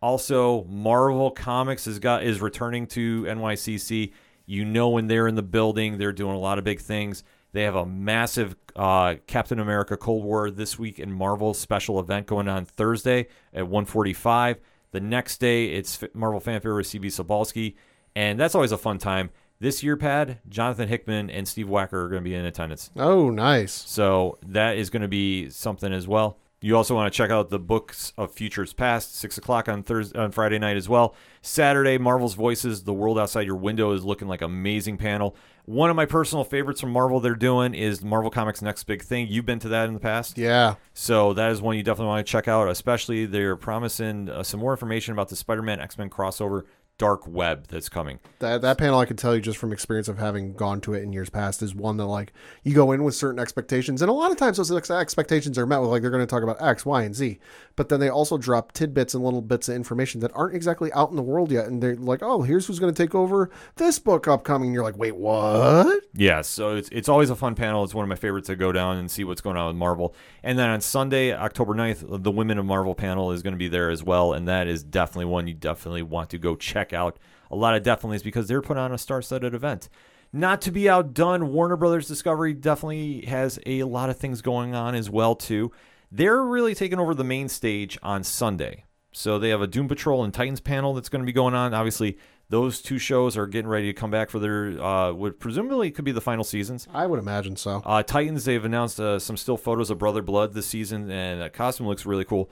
Also, 0.01 0.63
Marvel 0.65 1.31
Comics 1.31 1.87
is 1.87 1.99
got 1.99 2.23
is 2.23 2.39
returning 2.41 2.87
to 2.87 3.23
NYCC. 3.23 4.13
You 4.51 4.65
know 4.65 4.89
when 4.89 5.07
they're 5.07 5.29
in 5.29 5.35
the 5.35 5.41
building, 5.41 5.97
they're 5.97 6.11
doing 6.11 6.35
a 6.35 6.39
lot 6.39 6.57
of 6.57 6.65
big 6.65 6.81
things. 6.81 7.23
They 7.53 7.63
have 7.63 7.77
a 7.77 7.85
massive 7.85 8.57
uh, 8.75 9.15
Captain 9.25 9.61
America 9.61 9.95
Cold 9.95 10.25
War 10.25 10.51
this 10.51 10.77
week 10.77 10.99
in 10.99 11.09
Marvel 11.09 11.53
special 11.53 12.01
event 12.01 12.27
going 12.27 12.49
on 12.49 12.65
Thursday 12.65 13.27
at 13.53 13.63
1:45. 13.63 14.57
The 14.91 14.99
next 14.99 15.37
day, 15.37 15.67
it's 15.67 16.03
Marvel 16.13 16.41
Fanfare 16.41 16.75
with 16.75 16.85
CB 16.85 17.05
Cebulski, 17.05 17.75
and 18.13 18.37
that's 18.37 18.53
always 18.53 18.73
a 18.73 18.77
fun 18.77 18.97
time. 18.97 19.29
This 19.61 19.83
year, 19.83 19.95
Pad, 19.95 20.39
Jonathan 20.49 20.89
Hickman 20.89 21.29
and 21.29 21.47
Steve 21.47 21.67
Wacker 21.67 21.93
are 21.93 22.09
going 22.09 22.21
to 22.21 22.29
be 22.29 22.35
in 22.35 22.43
attendance. 22.43 22.91
Oh, 22.97 23.29
nice. 23.29 23.71
So 23.71 24.37
that 24.45 24.75
is 24.75 24.89
going 24.89 25.03
to 25.03 25.07
be 25.07 25.49
something 25.49 25.93
as 25.93 26.09
well. 26.09 26.39
You 26.63 26.77
also 26.77 26.93
want 26.93 27.11
to 27.11 27.17
check 27.17 27.31
out 27.31 27.49
the 27.49 27.57
books 27.57 28.13
of 28.17 28.31
futures 28.31 28.71
past, 28.71 29.15
six 29.17 29.35
o'clock 29.39 29.67
on 29.67 29.81
Thursday, 29.81 30.19
on 30.19 30.31
Friday 30.31 30.59
night 30.59 30.77
as 30.77 30.87
well. 30.87 31.15
Saturday, 31.41 31.97
Marvel's 31.97 32.35
Voices: 32.35 32.83
The 32.83 32.93
World 32.93 33.17
Outside 33.17 33.47
Your 33.47 33.55
Window 33.55 33.93
is 33.93 34.03
looking 34.03 34.27
like 34.27 34.41
an 34.41 34.45
amazing 34.51 34.97
panel. 34.97 35.35
One 35.65 35.89
of 35.89 35.95
my 35.95 36.05
personal 36.05 36.43
favorites 36.43 36.79
from 36.79 36.91
Marvel 36.91 37.19
they're 37.19 37.33
doing 37.33 37.73
is 37.73 38.03
Marvel 38.03 38.29
Comics' 38.29 38.61
Next 38.61 38.83
Big 38.83 39.01
Thing. 39.01 39.27
You've 39.27 39.45
been 39.45 39.57
to 39.59 39.69
that 39.69 39.87
in 39.87 39.93
the 39.95 39.99
past, 39.99 40.37
Yeah. 40.37 40.75
so 40.93 41.33
that 41.33 41.51
is 41.51 41.61
one 41.63 41.77
you 41.77 41.83
definitely 41.83 42.07
want 42.09 42.25
to 42.27 42.31
check 42.31 42.47
out. 42.47 42.67
Especially 42.67 43.25
they're 43.25 43.55
promising 43.55 44.29
uh, 44.29 44.43
some 44.43 44.59
more 44.59 44.71
information 44.71 45.13
about 45.13 45.29
the 45.29 45.35
Spider-Man 45.35 45.79
X-Men 45.79 46.09
crossover 46.11 46.65
Dark 47.01 47.27
Web 47.27 47.65
that's 47.65 47.89
coming. 47.89 48.19
That 48.37 48.61
that 48.61 48.77
panel 48.77 48.99
I 48.99 49.05
can 49.05 49.17
tell 49.17 49.33
you 49.33 49.41
just 49.41 49.57
from 49.57 49.73
experience 49.73 50.07
of 50.07 50.19
having 50.19 50.53
gone 50.53 50.81
to 50.81 50.93
it 50.93 51.01
in 51.01 51.11
years 51.11 51.31
past 51.31 51.63
is 51.63 51.73
one 51.73 51.97
that 51.97 52.05
like 52.05 52.31
you 52.61 52.75
go 52.75 52.91
in 52.91 53.03
with 53.03 53.15
certain 53.15 53.39
expectations 53.39 54.03
and 54.03 54.09
a 54.09 54.13
lot 54.13 54.29
of 54.29 54.37
times 54.37 54.57
those 54.57 54.71
expectations 54.71 55.57
are 55.57 55.65
met 55.65 55.79
with 55.79 55.89
like 55.89 56.03
they're 56.03 56.11
going 56.11 56.21
to 56.21 56.27
talk 56.27 56.43
about 56.43 56.61
X, 56.61 56.85
Y, 56.85 57.01
and 57.01 57.15
Z, 57.15 57.39
but 57.75 57.89
then 57.89 57.99
they 57.99 58.09
also 58.09 58.37
drop 58.37 58.71
tidbits 58.73 59.15
and 59.15 59.23
little 59.23 59.41
bits 59.41 59.67
of 59.67 59.75
information 59.75 60.21
that 60.21 60.31
aren't 60.35 60.55
exactly 60.55 60.93
out 60.93 61.09
in 61.09 61.15
the 61.15 61.23
world 61.23 61.51
yet, 61.51 61.65
and 61.65 61.81
they're 61.81 61.95
like, 61.95 62.21
oh, 62.21 62.43
here's 62.43 62.67
who's 62.67 62.77
going 62.77 62.93
to 62.93 63.03
take 63.03 63.15
over 63.15 63.49
this 63.77 63.97
book 63.97 64.27
upcoming. 64.27 64.67
And 64.67 64.75
you're 64.75 64.83
like, 64.83 64.97
wait, 64.97 65.15
what? 65.15 66.03
Yeah, 66.13 66.41
so 66.41 66.75
it's, 66.75 66.89
it's 66.89 67.09
always 67.09 67.29
a 67.29 67.35
fun 67.35 67.55
panel. 67.55 67.83
It's 67.83 67.95
one 67.95 68.03
of 68.03 68.09
my 68.09 68.15
favorites 68.15 68.47
to 68.47 68.55
go 68.55 68.71
down 68.71 68.97
and 68.97 69.09
see 69.09 69.23
what's 69.23 69.41
going 69.41 69.57
on 69.57 69.67
with 69.67 69.75
Marvel. 69.75 70.13
And 70.43 70.59
then 70.59 70.69
on 70.69 70.81
Sunday, 70.81 71.33
October 71.33 71.73
9th, 71.73 72.23
the 72.23 72.31
Women 72.31 72.59
of 72.59 72.65
Marvel 72.65 72.93
panel 72.93 73.31
is 73.31 73.41
going 73.41 73.53
to 73.53 73.57
be 73.57 73.67
there 73.67 73.89
as 73.89 74.03
well. 74.03 74.33
And 74.33 74.47
that 74.47 74.67
is 74.67 74.83
definitely 74.83 75.25
one 75.25 75.47
you 75.47 75.53
definitely 75.53 76.03
want 76.03 76.29
to 76.31 76.37
go 76.37 76.55
check 76.55 76.90
out. 76.93 77.17
A 77.49 77.55
lot 77.55 77.75
of 77.75 77.83
definitely 77.83 78.15
is 78.15 78.23
because 78.23 78.47
they're 78.47 78.61
putting 78.61 78.81
on 78.81 78.91
a 78.91 78.97
star 78.97 79.21
studded 79.21 79.53
event. 79.53 79.89
Not 80.33 80.61
to 80.61 80.71
be 80.71 80.89
outdone, 80.89 81.51
Warner 81.51 81.75
Brothers 81.75 82.07
Discovery 82.07 82.53
definitely 82.53 83.25
has 83.25 83.59
a 83.65 83.83
lot 83.83 84.09
of 84.09 84.17
things 84.17 84.41
going 84.41 84.73
on 84.73 84.95
as 84.95 85.09
well 85.09 85.35
too. 85.35 85.71
They're 86.11 86.43
really 86.43 86.75
taking 86.75 86.99
over 86.99 87.13
the 87.13 87.23
main 87.23 87.49
stage 87.49 87.97
on 88.01 88.23
Sunday. 88.23 88.85
So 89.13 89.37
they 89.39 89.49
have 89.49 89.61
a 89.61 89.67
Doom 89.67 89.89
Patrol 89.89 90.23
and 90.23 90.33
Titans 90.33 90.61
panel 90.61 90.93
that's 90.93 91.09
going 91.09 91.21
to 91.21 91.25
be 91.25 91.33
going 91.33 91.53
on. 91.53 91.73
Obviously, 91.73 92.17
those 92.47 92.81
two 92.81 92.97
shows 92.97 93.37
are 93.37 93.47
getting 93.47 93.69
ready 93.69 93.87
to 93.87 93.93
come 93.93 94.11
back 94.11 94.29
for 94.29 94.39
their 94.39 94.81
uh, 94.81 95.11
what 95.11 95.39
presumably 95.39 95.91
could 95.91 96.05
be 96.05 96.11
the 96.11 96.21
final 96.21 96.43
seasons. 96.43 96.87
I 96.93 97.07
would 97.07 97.19
imagine 97.19 97.55
so. 97.55 97.81
Uh, 97.85 98.03
Titans, 98.03 98.45
they've 98.45 98.63
announced 98.63 98.99
uh, 98.99 99.19
some 99.19 99.35
still 99.37 99.57
photos 99.57 99.89
of 99.89 99.97
Brother 99.97 100.21
Blood 100.21 100.53
this 100.53 100.67
season, 100.67 101.09
and 101.11 101.41
that 101.41 101.53
costume 101.53 101.87
looks 101.87 102.05
really 102.05 102.25
cool. 102.25 102.49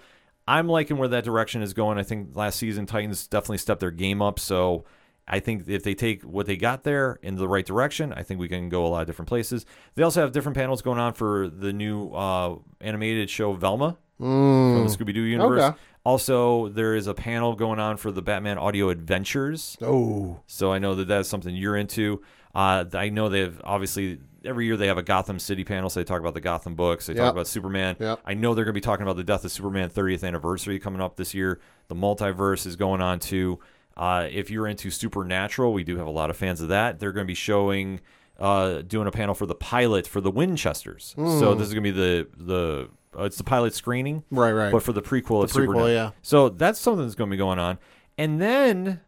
I'm 0.50 0.68
liking 0.68 0.98
where 0.98 1.08
that 1.10 1.24
direction 1.24 1.62
is 1.62 1.74
going. 1.74 1.98
I 1.98 2.04
think 2.04 2.36
last 2.36 2.58
season 2.58 2.86
Titans 2.88 3.28
definitely 3.28 3.60
stepped 3.60 3.80
their 3.80 3.92
game 3.92 4.22
up. 4.22 4.40
So 4.40 4.84
I 5.28 5.40
think 5.40 5.68
if 5.68 5.84
they 5.84 5.94
take 5.94 6.24
what 6.24 6.48
they 6.48 6.58
got 6.58 6.84
there 6.84 7.20
in 7.22 7.36
the 7.36 7.48
right 7.48 7.66
direction, 7.66 8.12
I 8.14 8.24
think 8.24 8.40
we 8.40 8.50
can 8.50 8.68
go 8.68 8.84
a 8.86 8.90
lot 8.90 9.02
of 9.02 9.08
different 9.08 9.30
places. 9.30 9.66
They 9.94 10.02
also 10.02 10.22
have 10.22 10.32
different 10.32 10.58
panels 10.58 10.82
going 10.82 10.98
on 10.98 11.14
for 11.14 11.48
the 11.48 11.72
new 11.72 12.10
uh, 12.10 12.56
animated 12.82 13.30
show 13.30 13.54
Velma 13.54 13.98
from 14.18 14.88
the 14.88 14.90
Scooby 14.90 15.14
Doo 15.14 15.22
universe. 15.22 15.62
Okay. 15.62 15.78
Also, 16.04 16.70
there 16.70 16.96
is 16.96 17.06
a 17.08 17.14
panel 17.14 17.56
going 17.56 17.80
on 17.80 17.98
for 17.98 18.12
the 18.12 18.22
Batman 18.22 18.58
Audio 18.58 18.90
Adventures. 18.90 19.78
Oh, 19.82 20.40
So 20.48 20.74
I 20.74 20.80
know 20.80 20.96
that 20.96 21.08
that's 21.08 21.30
something 21.30 21.56
you're 21.56 21.78
into. 21.78 22.22
Uh, 22.56 22.86
I 22.94 23.10
know 23.10 23.30
they've 23.30 23.62
obviously 23.64 24.20
every 24.46 24.66
year 24.66 24.78
they 24.78 24.88
have 24.88 24.98
a 24.98 25.04
Gotham 25.04 25.40
City 25.40 25.64
panel, 25.64 25.90
so 25.90 26.00
they 26.00 26.04
talk 26.04 26.20
about 26.20 26.34
the 26.34 26.42
Gotham 26.42 26.76
books. 26.76 27.08
They 27.08 27.14
Yep. 27.14 27.24
talk 27.24 27.34
about 27.34 27.48
Superman. 27.48 27.96
Yep. 28.00 28.20
I 28.26 28.34
know 28.34 28.54
they're 28.54 28.66
going 28.66 28.74
to 28.74 28.78
be 28.78 28.82
talking 28.82 29.04
about 29.04 29.18
the 29.18 29.24
death 29.24 29.44
of 29.46 29.52
Superman 29.52 29.90
30th 29.90 30.24
anniversary 30.24 30.80
coming 30.80 31.02
up 31.02 31.16
this 31.18 31.34
year. 31.34 31.60
The 31.88 31.96
multiverse 31.96 32.66
is 32.66 32.76
going 32.76 33.02
on 33.02 33.20
too. 33.20 33.60
Uh, 33.98 34.28
if 34.32 34.50
you're 34.50 34.68
into 34.68 34.90
Supernatural, 34.90 35.74
we 35.74 35.84
do 35.84 35.98
have 35.98 36.08
a 36.08 36.12
lot 36.12 36.30
of 36.30 36.38
fans 36.38 36.62
of 36.62 36.70
that. 36.70 37.00
They're 37.00 37.12
going 37.12 37.26
to 37.26 37.30
be 37.32 37.34
showing, 37.36 38.00
uh, 38.40 38.82
doing 38.84 39.08
a 39.08 39.12
panel 39.12 39.36
for 39.36 39.46
the 39.46 39.56
pilot 39.56 40.08
for 40.08 40.22
the 40.22 40.32
Winchesters. 40.32 41.14
So 41.18 41.54
this 41.56 41.68
is 41.68 41.74
going 41.74 41.84
to 41.84 41.92
be 41.92 41.98
the 41.98 42.28
the 42.38 42.90
uh, 43.18 43.24
it's 43.24 43.38
the 43.38 43.44
pilot 43.44 43.74
screening, 43.74 44.24
Hmm. 44.30 44.40
Right, 44.40 44.52
right. 44.52 44.72
But 44.72 44.84
for 44.84 44.94
the 44.94 45.02
prequel 45.02 45.44
of 45.44 45.52
The 45.52 45.60
prequel, 45.60 45.66
Supernatural. 45.66 45.90
yeah. 45.92 46.12
So 46.22 46.48
that's 46.50 46.80
something 46.80 47.04
that's 47.06 47.16
going 47.16 47.30
to 47.30 47.34
be 47.34 47.38
going 47.40 47.58
on. 47.60 47.80
And 48.20 48.40
then 48.40 49.02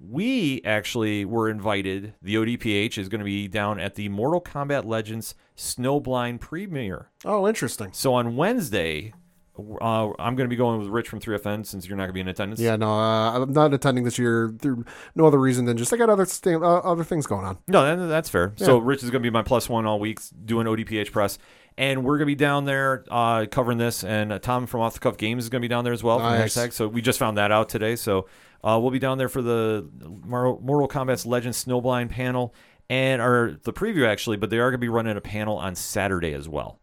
we 0.00 0.62
actually 0.64 1.24
were 1.24 1.48
invited. 1.48 2.14
The 2.22 2.34
ODPH 2.36 2.96
is 2.98 3.08
going 3.08 3.18
to 3.18 3.24
be 3.24 3.48
down 3.48 3.78
at 3.78 3.94
the 3.96 4.08
Mortal 4.08 4.40
Kombat 4.40 4.84
Legends 4.86 5.34
Snowblind 5.56 6.40
premiere. 6.40 7.10
oh, 7.24 7.46
interesting. 7.46 7.90
So 7.92 8.14
on 8.14 8.34
Wednesday, 8.34 9.12
uh, 9.58 10.08
I'm 10.18 10.36
going 10.36 10.46
to 10.46 10.48
be 10.48 10.56
going 10.56 10.78
with 10.78 10.88
Rich 10.88 11.08
from 11.08 11.20
3FN 11.20 11.66
since 11.66 11.86
you're 11.86 11.96
not 11.96 12.04
going 12.04 12.10
to 12.10 12.14
be 12.14 12.20
in 12.20 12.28
attendance. 12.28 12.60
Yeah, 12.60 12.76
no, 12.76 12.90
uh, 12.90 13.42
I'm 13.42 13.52
not 13.52 13.74
attending 13.74 14.04
this 14.04 14.18
year 14.18 14.54
through 14.58 14.86
no 15.14 15.26
other 15.26 15.38
reason 15.38 15.66
than 15.66 15.76
just 15.76 15.92
I 15.92 15.96
got 15.96 16.08
other 16.08 16.24
st- 16.24 16.62
uh, 16.62 16.78
other 16.78 17.04
things 17.04 17.26
going 17.26 17.44
on. 17.44 17.58
No, 17.68 17.84
that, 17.84 18.06
that's 18.06 18.30
fair. 18.30 18.54
So 18.56 18.78
Rich 18.78 19.02
is 19.02 19.10
going 19.10 19.22
to 19.22 19.26
be 19.26 19.30
my 19.32 19.42
plus 19.42 19.68
one 19.68 19.84
all 19.86 20.00
week 20.00 20.18
doing 20.44 20.66
ODPH 20.66 21.12
press. 21.12 21.38
And 21.78 22.04
we're 22.04 22.18
going 22.18 22.26
to 22.26 22.32
be 22.32 22.34
down 22.34 22.64
there 22.64 23.04
uh, 23.10 23.46
covering 23.50 23.78
this. 23.78 24.02
And 24.04 24.32
uh, 24.32 24.38
Tom 24.38 24.66
from 24.66 24.80
Off 24.80 24.94
the 24.94 25.00
Cuff 25.00 25.16
Games 25.16 25.44
is 25.44 25.50
going 25.50 25.60
to 25.60 25.64
be 25.64 25.68
down 25.68 25.84
there 25.84 25.92
as 25.92 26.02
well. 26.02 26.18
Nice. 26.18 26.56
hashtag. 26.56 26.72
So 26.72 26.88
we 26.88 27.00
just 27.00 27.18
found 27.18 27.36
that 27.38 27.52
out 27.52 27.68
today. 27.68 27.96
So 27.96 28.26
uh, 28.64 28.78
we'll 28.80 28.90
be 28.90 28.98
down 28.98 29.18
there 29.18 29.28
for 29.28 29.42
the 29.42 29.88
Mortal 30.24 30.88
Kombat's 30.88 31.26
Legends 31.26 31.64
Snowblind 31.64 32.10
panel 32.10 32.54
and 32.88 33.22
or 33.22 33.58
the 33.62 33.72
preview 33.72 34.06
actually, 34.06 34.36
but 34.36 34.50
they 34.50 34.58
are 34.58 34.70
going 34.70 34.78
to 34.80 34.84
be 34.84 34.88
running 34.88 35.16
a 35.16 35.20
panel 35.20 35.56
on 35.56 35.74
Saturday 35.74 36.32
as 36.34 36.48
well. 36.48 36.78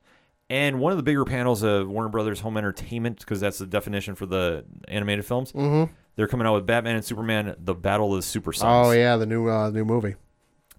And 0.49 0.79
one 0.79 0.91
of 0.93 0.97
the 0.97 1.03
bigger 1.03 1.25
panels 1.25 1.61
of 1.63 1.89
Warner 1.89 2.07
Brothers 2.09 2.39
Home 2.39 2.55
Entertainment, 2.55 3.19
because 3.19 3.41
that's 3.41 3.57
the 3.57 3.65
definition 3.65 4.15
for 4.15 4.25
the 4.25 4.63
animated 4.87 5.25
films, 5.25 5.51
Mm-hmm. 5.51 5.91
they're 6.15 6.27
coming 6.29 6.47
out 6.47 6.53
with 6.55 6.65
Batman 6.65 6.95
and 6.95 7.03
Superman: 7.03 7.55
The 7.59 7.75
Battle 7.75 8.13
of 8.13 8.19
the 8.19 8.21
Super 8.21 8.53
Sons. 8.53 8.87
Oh 8.87 8.91
yeah, 8.91 9.17
the 9.17 9.25
new 9.25 9.49
uh, 9.49 9.69
new 9.69 9.83
movie. 9.83 10.15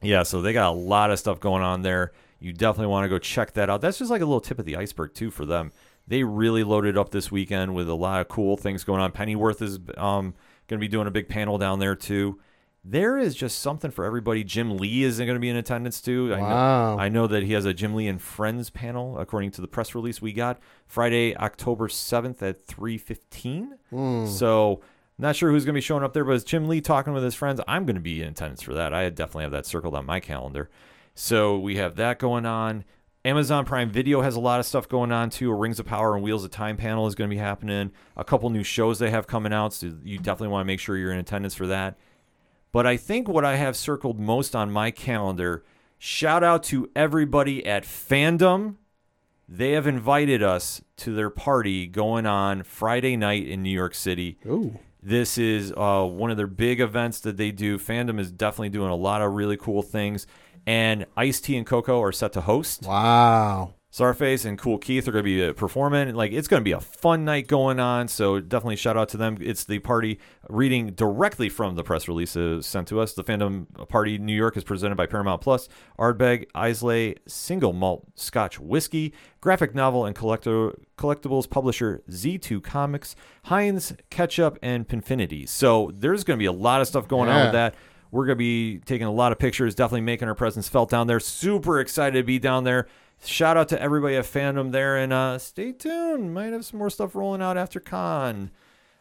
Yeah, 0.00 0.22
so 0.22 0.40
they 0.40 0.52
got 0.54 0.70
a 0.70 0.76
lot 0.76 1.10
of 1.10 1.18
stuff 1.18 1.38
going 1.40 1.62
on 1.62 1.82
there. 1.82 2.12
You 2.40 2.52
definitely 2.54 2.86
want 2.86 3.04
to 3.04 3.08
go 3.08 3.18
check 3.18 3.52
that 3.54 3.68
out. 3.68 3.80
That's 3.82 3.98
just 3.98 4.10
like 4.10 4.22
a 4.22 4.24
little 4.24 4.40
tip 4.40 4.58
of 4.58 4.64
the 4.64 4.76
iceberg 4.76 5.12
too 5.12 5.30
for 5.30 5.44
them. 5.44 5.72
They 6.06 6.22
really 6.24 6.64
loaded 6.64 6.96
up 6.96 7.10
this 7.10 7.30
weekend 7.30 7.74
with 7.74 7.88
a 7.90 7.94
lot 7.94 8.22
of 8.22 8.28
cool 8.28 8.56
things 8.56 8.84
going 8.84 9.00
on. 9.02 9.12
Pennyworth 9.12 9.60
is 9.60 9.78
um, 9.98 10.34
going 10.68 10.78
to 10.78 10.84
be 10.84 10.88
doing 10.88 11.06
a 11.06 11.10
big 11.10 11.28
panel 11.28 11.58
down 11.58 11.78
there 11.78 11.94
too. 11.96 12.38
There 12.84 13.18
is 13.18 13.34
just 13.34 13.58
something 13.58 13.90
for 13.90 14.04
everybody. 14.04 14.44
Jim 14.44 14.76
Lee 14.78 15.02
is 15.02 15.18
going 15.18 15.34
to 15.34 15.40
be 15.40 15.48
in 15.48 15.56
attendance 15.56 16.00
too. 16.00 16.32
I 16.32 16.40
Wow. 16.40 16.94
know, 16.96 17.00
I 17.02 17.08
know 17.08 17.26
that 17.26 17.42
he 17.42 17.52
has 17.54 17.64
a 17.64 17.74
Jim 17.74 17.94
Lee 17.94 18.06
and 18.06 18.22
Friends 18.22 18.70
panel, 18.70 19.18
according 19.18 19.50
to 19.52 19.60
the 19.60 19.66
press 19.68 19.94
release 19.94 20.22
we 20.22 20.32
got 20.32 20.60
Friday, 20.86 21.36
October 21.36 21.88
seventh 21.88 22.42
at 22.42 22.64
three 22.66 22.96
fifteen. 22.96 23.76
Hmm. 23.90 24.26
So 24.26 24.80
not 25.18 25.34
sure 25.34 25.50
who's 25.50 25.64
going 25.64 25.74
to 25.74 25.78
be 25.78 25.82
showing 25.82 26.04
up 26.04 26.12
there, 26.14 26.24
but 26.24 26.32
it's 26.36 26.44
Jim 26.44 26.68
Lee 26.68 26.80
talking 26.80 27.12
with 27.12 27.24
his 27.24 27.34
friends. 27.34 27.60
I'm 27.66 27.84
going 27.84 27.96
to 27.96 28.00
be 28.00 28.22
in 28.22 28.28
attendance 28.28 28.62
for 28.62 28.74
that. 28.74 28.94
I 28.94 29.10
definitely 29.10 29.42
have 29.42 29.52
that 29.52 29.66
circled 29.66 29.94
on 29.96 30.06
my 30.06 30.20
calendar. 30.20 30.70
So 31.14 31.58
we 31.58 31.76
have 31.76 31.96
that 31.96 32.20
going 32.20 32.46
on. 32.46 32.84
Amazon 33.24 33.64
Prime 33.64 33.90
Video 33.90 34.22
has 34.22 34.36
a 34.36 34.40
lot 34.40 34.60
of 34.60 34.66
stuff 34.66 34.88
going 34.88 35.10
on 35.10 35.30
too. 35.30 35.50
A 35.50 35.54
Rings 35.54 35.80
of 35.80 35.86
Power 35.86 36.14
and 36.14 36.22
Wheels 36.22 36.44
of 36.44 36.50
Time 36.50 36.76
panel 36.76 37.06
is 37.06 37.14
going 37.14 37.28
to 37.28 37.34
be 37.34 37.40
happening. 37.40 37.90
A 38.16 38.24
couple 38.24 38.48
new 38.50 38.62
shows 38.62 38.98
they 38.98 39.10
have 39.10 39.26
coming 39.26 39.52
out, 39.52 39.74
so 39.74 39.92
you 40.04 40.18
definitely 40.18 40.48
want 40.48 40.62
to 40.62 40.66
make 40.66 40.80
sure 40.80 40.96
you're 40.96 41.12
in 41.12 41.18
attendance 41.18 41.54
for 41.54 41.66
that. 41.66 41.98
But 42.70 42.86
I 42.86 42.96
think 42.96 43.28
what 43.28 43.44
I 43.44 43.56
have 43.56 43.76
circled 43.76 44.20
most 44.20 44.54
on 44.54 44.70
my 44.70 44.90
calendar, 44.90 45.64
shout 45.98 46.44
out 46.44 46.62
to 46.64 46.90
everybody 46.94 47.66
at 47.66 47.84
Fandom. 47.84 48.76
They 49.48 49.72
have 49.72 49.86
invited 49.86 50.42
us 50.42 50.82
to 50.98 51.14
their 51.14 51.30
party 51.30 51.86
going 51.86 52.26
on 52.26 52.62
Friday 52.62 53.16
night 53.16 53.48
in 53.48 53.62
New 53.62 53.70
York 53.70 53.94
City. 53.94 54.38
Ooh. 54.46 54.78
This 55.02 55.38
is 55.38 55.72
uh, 55.76 56.04
one 56.04 56.30
of 56.30 56.36
their 56.36 56.46
big 56.46 56.80
events 56.80 57.20
that 57.20 57.36
they 57.36 57.50
do. 57.50 57.78
Fandom 57.78 58.20
is 58.20 58.30
definitely 58.30 58.68
doing 58.68 58.90
a 58.90 58.96
lot 58.96 59.22
of 59.22 59.32
really 59.32 59.56
cool 59.56 59.82
things. 59.82 60.26
And 60.68 61.06
Ice 61.16 61.40
T 61.40 61.56
and 61.56 61.66
Coco 61.66 62.02
are 62.02 62.12
set 62.12 62.34
to 62.34 62.42
host. 62.42 62.82
Wow. 62.86 63.72
Scarface 63.90 64.44
and 64.44 64.58
Kool 64.58 64.76
Keith 64.76 65.08
are 65.08 65.12
going 65.12 65.24
to 65.24 65.26
be 65.26 65.42
uh, 65.42 65.54
performing. 65.54 66.14
Like 66.14 66.30
it's 66.30 66.46
going 66.46 66.60
to 66.60 66.64
be 66.64 66.72
a 66.72 66.80
fun 66.80 67.24
night 67.24 67.46
going 67.46 67.80
on. 67.80 68.06
So 68.08 68.38
definitely 68.38 68.76
shout 68.76 68.94
out 68.94 69.08
to 69.08 69.16
them. 69.16 69.38
It's 69.40 69.64
the 69.64 69.78
party 69.78 70.18
reading 70.50 70.88
directly 70.88 71.48
from 71.48 71.74
the 71.74 71.82
press 71.82 72.06
release 72.06 72.36
uh, 72.36 72.60
sent 72.60 72.86
to 72.88 73.00
us. 73.00 73.14
The 73.14 73.24
Fandom 73.24 73.88
Party 73.88 74.18
New 74.18 74.34
York 74.34 74.58
is 74.58 74.62
presented 74.62 74.96
by 74.96 75.06
Paramount 75.06 75.40
Plus, 75.40 75.70
Ardbeg, 75.98 76.44
Islay, 76.54 77.14
Single 77.26 77.72
Malt 77.72 78.04
Scotch 78.14 78.60
Whiskey, 78.60 79.14
graphic 79.40 79.74
novel 79.74 80.04
and 80.04 80.14
collector, 80.14 80.74
collectibles 80.98 81.48
publisher 81.48 82.02
Z2 82.10 82.62
Comics, 82.62 83.16
Heinz 83.44 83.94
Ketchup, 84.10 84.58
and 84.62 84.86
Pinfinity. 84.86 85.48
So 85.48 85.92
there's 85.94 86.24
going 86.24 86.36
to 86.36 86.42
be 86.42 86.44
a 86.44 86.52
lot 86.52 86.82
of 86.82 86.88
stuff 86.88 87.08
going 87.08 87.30
on 87.30 87.44
with 87.46 87.52
that. 87.52 87.74
We're 88.10 88.26
going 88.26 88.36
to 88.36 88.38
be 88.38 88.78
taking 88.78 89.06
a 89.06 89.12
lot 89.12 89.32
of 89.32 89.38
pictures, 89.38 89.74
definitely 89.74 90.02
making 90.02 90.28
our 90.28 90.34
presence 90.34 90.68
felt 90.68 90.90
down 90.90 91.06
there. 91.06 91.20
Super 91.20 91.80
excited 91.80 92.18
to 92.18 92.24
be 92.24 92.38
down 92.38 92.64
there. 92.64 92.86
Shout 93.24 93.56
out 93.56 93.68
to 93.70 93.80
everybody 93.80 94.16
at 94.16 94.24
Fandom 94.24 94.70
there, 94.70 94.96
and 94.96 95.12
uh, 95.12 95.38
stay 95.38 95.72
tuned. 95.72 96.32
Might 96.32 96.52
have 96.52 96.64
some 96.64 96.78
more 96.78 96.90
stuff 96.90 97.14
rolling 97.14 97.42
out 97.42 97.56
after 97.56 97.80
con 97.80 98.50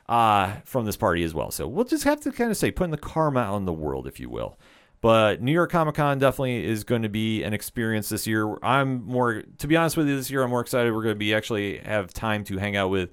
uh, 0.09 0.55
from 0.65 0.85
this 0.85 0.97
party 0.97 1.23
as 1.23 1.33
well. 1.33 1.51
So 1.51 1.67
we'll 1.67 1.85
just 1.85 2.03
have 2.03 2.19
to 2.21 2.31
kind 2.31 2.49
of 2.49 2.57
say, 2.57 2.71
putting 2.71 2.91
the 2.91 2.97
karma 2.97 3.41
on 3.41 3.65
the 3.65 3.73
world, 3.73 4.07
if 4.07 4.19
you 4.19 4.29
will. 4.29 4.57
But 4.99 5.41
New 5.41 5.51
York 5.51 5.71
Comic 5.71 5.95
Con 5.95 6.17
definitely 6.17 6.65
is 6.65 6.83
going 6.83 7.03
to 7.03 7.09
be 7.09 7.43
an 7.43 7.53
experience 7.53 8.09
this 8.09 8.25
year. 8.25 8.57
I'm 8.63 9.05
more, 9.05 9.43
to 9.59 9.67
be 9.67 9.75
honest 9.75 9.95
with 9.95 10.07
you, 10.07 10.15
this 10.15 10.31
year 10.31 10.43
I'm 10.43 10.49
more 10.49 10.61
excited. 10.61 10.91
We're 10.91 11.03
going 11.03 11.15
to 11.15 11.19
be 11.19 11.35
actually 11.35 11.77
have 11.77 12.11
time 12.11 12.43
to 12.45 12.57
hang 12.57 12.75
out 12.75 12.89
with 12.89 13.11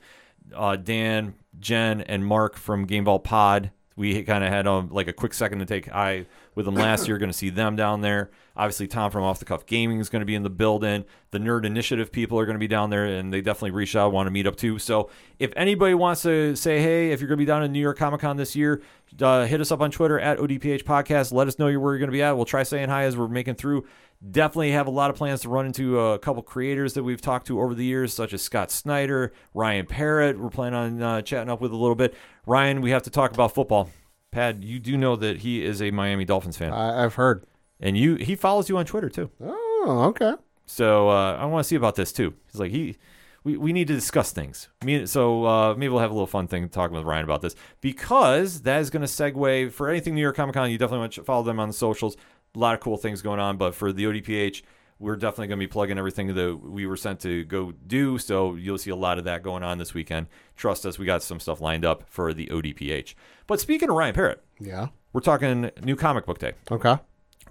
uh, 0.55 0.77
Dan, 0.77 1.35
Jen, 1.61 2.01
and 2.01 2.25
Mark 2.25 2.57
from 2.57 2.87
Game 2.87 3.05
Vault 3.05 3.25
Pod. 3.25 3.71
We 3.97 4.25
kind 4.25 4.43
of 4.43 4.51
had 4.51 4.67
um, 4.67 4.89
like 4.91 5.07
a 5.07 5.13
quick 5.13 5.35
second 5.35 5.61
to 5.61 5.67
take 5.67 5.93
eye 5.93 6.27
with 6.57 6.67
them 6.67 6.75
last 6.75 7.07
year. 7.07 7.17
Going 7.17 7.31
to 7.31 7.37
see 7.37 7.51
them 7.51 7.77
down 7.77 8.01
there. 8.01 8.31
Obviously, 8.57 8.89
Tom 8.89 9.11
from 9.11 9.23
Off 9.23 9.39
the 9.39 9.45
Cuff 9.45 9.67
Gaming 9.67 9.99
is 9.99 10.09
going 10.09 10.21
to 10.21 10.27
be 10.27 10.35
in 10.35 10.43
the 10.43 10.51
building. 10.51 11.05
The 11.31 11.39
Nerd 11.39 11.65
Initiative 11.65 12.11
people 12.11 12.39
are 12.39 12.47
going 12.47 12.57
to 12.57 12.61
be 12.61 12.67
down 12.69 12.91
there, 12.91 13.05
and 13.05 13.33
they 13.33 13.41
definitely 13.41 13.71
reached 13.71 13.95
out, 13.95 14.13
want 14.13 14.27
to 14.27 14.31
meet 14.33 14.47
up 14.47 14.57
too. 14.57 14.79
So, 14.79 15.11
if 15.39 15.53
anybody 15.57 15.95
wants 15.95 16.23
to 16.23 16.57
say, 16.57 16.81
hey, 16.81 17.11
if 17.11 17.21
you're 17.21 17.29
going 17.29 17.39
to 17.39 17.43
be 17.43 17.47
down 17.47 17.63
in 17.63 17.73
New 17.73 17.81
York 17.81 17.99
Comic 17.99 18.21
Con 18.21 18.37
this 18.37 18.57
year, 18.57 18.83
uh, 19.21 19.45
hit 19.47 19.61
us 19.61 19.71
up 19.71 19.81
on 19.81 19.91
Twitter 19.91 20.19
at 20.19 20.39
ODPH 20.39 20.83
Podcast. 20.83 21.33
Let 21.33 21.47
us 21.47 21.59
know 21.59 21.67
where 21.67 21.93
you're 21.93 21.99
going 21.99 22.09
to 22.09 22.13
be 22.13 22.23
at. 22.23 22.37
We'll 22.37 22.45
try 22.45 22.65
saying 22.65 22.89
hi 22.89 23.05
as 23.05 23.17
we're 23.17 23.29
making 23.29 23.55
through. 23.55 23.87
Definitely 24.31 24.71
have 24.71 24.87
a 24.87 24.91
lot 24.91 25.11
of 25.11 25.17
plans 25.17 25.43
to 25.43 25.51
run 25.51 25.67
into 25.67 25.99
a 26.01 26.19
couple 26.19 26.43
creators 26.43 26.95
that 26.95 27.03
we've 27.03 27.21
talked 27.21 27.47
to 27.49 27.61
over 27.61 27.75
the 27.75 27.85
years, 27.85 28.15
such 28.15 28.33
as 28.33 28.41
Scott 28.41 28.71
Snyder, 28.71 29.33
Ryan 29.53 29.85
Parrott. 29.85 30.39
We're 30.39 30.49
planning 30.49 30.79
on 30.79 31.03
uh, 31.03 31.23
chatting 31.23 31.51
up 31.51 31.61
with 31.61 31.73
a 31.73 31.77
little 31.77 31.95
bit. 31.95 32.15
Ryan, 32.47 32.81
we 32.81 32.91
have 32.91 33.03
to 33.03 33.11
talk 33.11 33.33
about 33.33 33.53
football. 33.55 33.91
Pad, 34.31 34.65
you 34.65 34.79
do 34.79 34.97
know 34.97 35.15
that 35.17 35.39
he 35.39 35.63
is 35.65 35.83
a 35.83 35.91
Miami 35.91 36.25
Dolphins 36.25 36.57
fan, 36.57 36.73
I, 36.73 37.05
I've 37.05 37.15
heard. 37.17 37.45
and 37.81 37.97
you 37.99 38.17
he 38.17 38.35
follows 38.35 38.69
you 38.71 38.79
on 38.79 38.87
Twitter 38.87 39.09
too. 39.11 39.31
Oh, 39.43 40.05
okay. 40.09 40.35
So 40.67 41.11
uh, 41.11 41.37
I 41.37 41.45
want 41.45 41.63
to 41.65 41.69
see 41.69 41.77
about 41.77 41.95
this 41.95 42.11
too. 42.11 42.33
He's 42.51 42.59
like 42.59 42.71
he, 42.71 42.97
we, 43.45 43.59
we 43.59 43.73
need 43.75 43.87
to 43.89 43.95
discuss 43.95 44.33
things. 44.33 44.71
Me, 44.83 45.05
so 45.05 45.45
uh, 45.45 45.75
maybe 45.75 45.91
we'll 45.91 46.01
have 46.01 46.11
a 46.11 46.15
little 46.15 46.27
fun 46.27 46.49
thing 46.49 46.69
talking 46.71 46.97
with 46.97 47.05
Ryan 47.05 47.25
about 47.25 47.43
this 47.43 47.55
because 47.83 48.63
that 48.63 48.81
is 48.81 48.89
going 48.89 49.03
to 49.03 49.07
segue 49.07 49.71
for 49.71 49.91
anything 49.91 50.15
New 50.15 50.23
York 50.23 50.35
Comic 50.37 50.55
Con. 50.55 50.71
You 50.71 50.79
definitely 50.79 51.01
want 51.01 51.13
to 51.13 51.23
follow 51.25 51.43
them 51.43 51.61
on 51.61 51.69
the 51.69 51.75
socials. 51.75 52.17
A 52.55 52.59
lot 52.59 52.75
of 52.75 52.81
cool 52.81 52.97
things 52.97 53.23
going 53.23 53.41
on. 53.41 53.57
But 53.57 53.75
for 53.75 53.93
the 53.93 54.05
ODPH, 54.05 54.63
we're 54.99 55.17
definitely 55.17 55.49
going 55.49 55.59
to 55.59 55.67
be 55.67 55.71
plugging 55.71 55.99
everything 55.99 56.35
that 56.35 56.61
we 56.63 56.87
were 56.87 56.97
sent 56.97 57.21
to 57.21 57.45
go 57.45 57.73
do. 57.73 58.17
So 58.19 58.55
you'll 58.55 58.79
see 58.79 58.91
a 58.91 58.97
lot 58.97 59.19
of 59.19 59.25
that 59.25 59.43
going 59.43 59.63
on 59.63 59.79
this 59.79 59.93
weekend. 59.95 60.29
Trust 60.57 60.87
us, 60.87 60.99
we 60.99 61.05
got 61.07 61.23
some 61.23 61.41
stuff 61.41 61.61
lined 61.61 61.85
up 61.85 62.05
for 62.09 62.33
the 62.33 62.47
ODPH. 62.47 63.15
But 63.47 63.61
speaking 63.61 63.91
of 63.91 63.97
Ryan 63.97 64.15
Parrott, 64.15 64.43
Yeah. 64.61 64.89
we're 65.13 65.21
talking 65.21 65.71
new 65.83 65.97
comic 65.97 66.27
book 66.27 66.39
day. 66.39 66.53
Okay. 66.71 66.97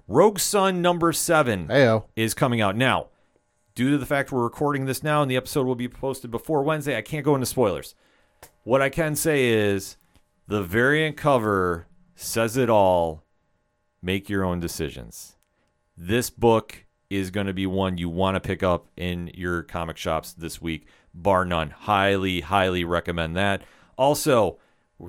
Rogue 0.08 0.40
Sun 0.40 0.82
number 0.82 1.12
seven 1.14 1.68
Heyo. 1.68 2.06
is 2.16 2.34
coming 2.34 2.62
out 2.62 2.76
now. 2.76 3.08
Due 3.76 3.90
to 3.92 3.98
the 3.98 4.06
fact 4.06 4.32
we're 4.32 4.44
recording 4.44 4.86
this 4.86 5.02
now 5.02 5.22
and 5.22 5.32
the 5.32 5.36
episode 5.38 5.66
will 5.66 5.76
be 5.76 5.88
posted 5.90 6.30
before 6.30 6.62
Wednesday, 6.64 6.96
I 6.98 7.02
can't 7.02 7.26
go 7.26 7.34
into 7.36 7.46
spoilers. 7.48 7.96
What 8.64 8.82
I 8.82 8.90
can 8.90 9.16
say 9.16 9.48
is 9.50 9.98
the 10.48 10.62
variant 10.62 11.18
cover 11.18 11.88
says 12.16 12.56
it 12.58 12.70
all. 12.70 13.23
Make 14.04 14.28
your 14.30 14.44
own 14.44 14.60
decisions. 14.60 15.38
This 15.96 16.30
book 16.30 16.86
is 17.10 17.32
going 17.32 17.48
to 17.48 17.54
be 17.54 17.66
one 17.66 17.98
you 17.98 18.10
want 18.10 18.36
to 18.36 18.42
pick 18.42 18.62
up 18.62 18.88
in 18.98 19.32
your 19.34 19.64
comic 19.64 19.96
shops 19.96 20.34
this 20.34 20.62
week, 20.62 20.88
bar 21.14 21.46
none. 21.46 21.70
Highly, 21.70 22.42
highly 22.42 22.84
recommend 22.84 23.38
that. 23.38 23.62
Also, 23.98 24.60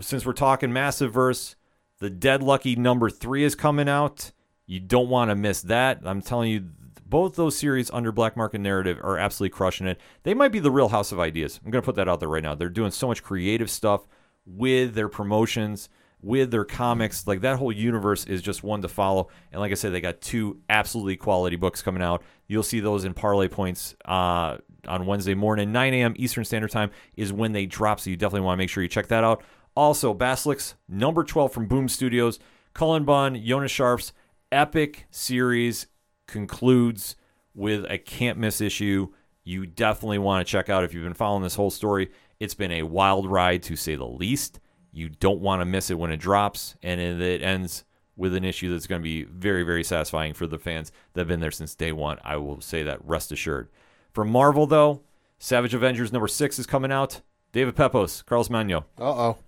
since 0.00 0.24
we're 0.24 0.32
talking 0.32 0.72
Massive 0.72 1.12
Verse, 1.12 1.56
the 1.98 2.08
Dead 2.08 2.40
Lucky 2.40 2.76
number 2.76 3.10
three 3.10 3.42
is 3.42 3.56
coming 3.56 3.88
out. 3.88 4.30
You 4.64 4.78
don't 4.78 5.08
want 5.08 5.30
to 5.30 5.34
miss 5.34 5.62
that. 5.62 6.00
I'm 6.04 6.22
telling 6.22 6.52
you, 6.52 6.68
both 7.04 7.34
those 7.34 7.56
series 7.56 7.90
under 7.90 8.12
Black 8.12 8.36
Market 8.36 8.60
Narrative 8.60 9.00
are 9.02 9.18
absolutely 9.18 9.56
crushing 9.56 9.88
it. 9.88 10.00
They 10.22 10.34
might 10.34 10.52
be 10.52 10.60
the 10.60 10.70
real 10.70 10.90
House 10.90 11.10
of 11.10 11.18
Ideas. 11.18 11.60
I'm 11.64 11.70
going 11.72 11.82
to 11.82 11.86
put 11.86 11.96
that 11.96 12.08
out 12.08 12.20
there 12.20 12.28
right 12.28 12.42
now. 12.42 12.54
They're 12.54 12.68
doing 12.68 12.92
so 12.92 13.08
much 13.08 13.24
creative 13.24 13.70
stuff 13.70 14.06
with 14.46 14.94
their 14.94 15.08
promotions, 15.08 15.88
with 16.24 16.50
their 16.50 16.64
comics. 16.64 17.26
Like 17.26 17.42
that 17.42 17.58
whole 17.58 17.70
universe 17.70 18.24
is 18.24 18.40
just 18.40 18.62
one 18.62 18.82
to 18.82 18.88
follow. 18.88 19.28
And 19.52 19.60
like 19.60 19.70
I 19.70 19.74
said, 19.74 19.92
they 19.92 20.00
got 20.00 20.20
two 20.20 20.58
absolutely 20.70 21.16
quality 21.16 21.56
books 21.56 21.82
coming 21.82 22.02
out. 22.02 22.22
You'll 22.48 22.62
see 22.62 22.80
those 22.80 23.04
in 23.04 23.14
parlay 23.14 23.48
points 23.48 23.94
uh, 24.06 24.56
on 24.88 25.06
Wednesday 25.06 25.34
morning, 25.34 25.70
9 25.70 25.94
a.m. 25.94 26.14
Eastern 26.16 26.44
Standard 26.44 26.70
Time 26.70 26.90
is 27.16 27.32
when 27.32 27.52
they 27.52 27.66
drop. 27.66 28.00
So 28.00 28.10
you 28.10 28.16
definitely 28.16 28.46
want 28.46 28.56
to 28.56 28.62
make 28.62 28.70
sure 28.70 28.82
you 28.82 28.88
check 28.88 29.08
that 29.08 29.22
out. 29.22 29.42
Also, 29.76 30.14
Basilisk, 30.14 30.76
number 30.88 31.24
12 31.24 31.52
from 31.52 31.66
Boom 31.66 31.88
Studios, 31.88 32.38
Cullen 32.72 33.04
Bunn, 33.04 33.40
Jonas 33.44 33.72
Scharf's, 33.72 34.12
epic 34.50 35.06
series 35.10 35.88
concludes 36.26 37.16
with 37.54 37.84
a 37.90 37.98
can't 37.98 38.38
miss 38.38 38.60
issue. 38.60 39.08
You 39.42 39.66
definitely 39.66 40.18
want 40.18 40.46
to 40.46 40.50
check 40.50 40.70
out 40.70 40.84
if 40.84 40.94
you've 40.94 41.04
been 41.04 41.12
following 41.12 41.42
this 41.42 41.56
whole 41.56 41.70
story. 41.70 42.10
It's 42.40 42.54
been 42.54 42.72
a 42.72 42.84
wild 42.84 43.30
ride 43.30 43.62
to 43.64 43.76
say 43.76 43.94
the 43.94 44.06
least. 44.06 44.60
You 44.94 45.08
don't 45.08 45.40
want 45.40 45.60
to 45.60 45.64
miss 45.66 45.90
it 45.90 45.98
when 45.98 46.12
it 46.12 46.18
drops, 46.18 46.76
and 46.82 47.00
it 47.00 47.42
ends 47.42 47.84
with 48.16 48.32
an 48.34 48.44
issue 48.44 48.70
that's 48.70 48.86
going 48.86 49.00
to 49.00 49.02
be 49.02 49.24
very, 49.24 49.64
very 49.64 49.82
satisfying 49.82 50.34
for 50.34 50.46
the 50.46 50.58
fans 50.58 50.92
that 51.12 51.22
have 51.22 51.28
been 51.28 51.40
there 51.40 51.50
since 51.50 51.74
day 51.74 51.90
one. 51.90 52.18
I 52.22 52.36
will 52.36 52.60
say 52.60 52.84
that, 52.84 53.04
rest 53.04 53.32
assured. 53.32 53.68
For 54.12 54.24
Marvel, 54.24 54.66
though, 54.68 55.02
Savage 55.38 55.74
Avengers 55.74 56.12
number 56.12 56.28
six 56.28 56.60
is 56.60 56.66
coming 56.66 56.92
out. 56.92 57.22
David 57.50 57.74
Pepose, 57.74 58.22
Carlos 58.22 58.48
Magno, 58.50 58.84
Uh 59.00 59.02
oh. 59.30 59.38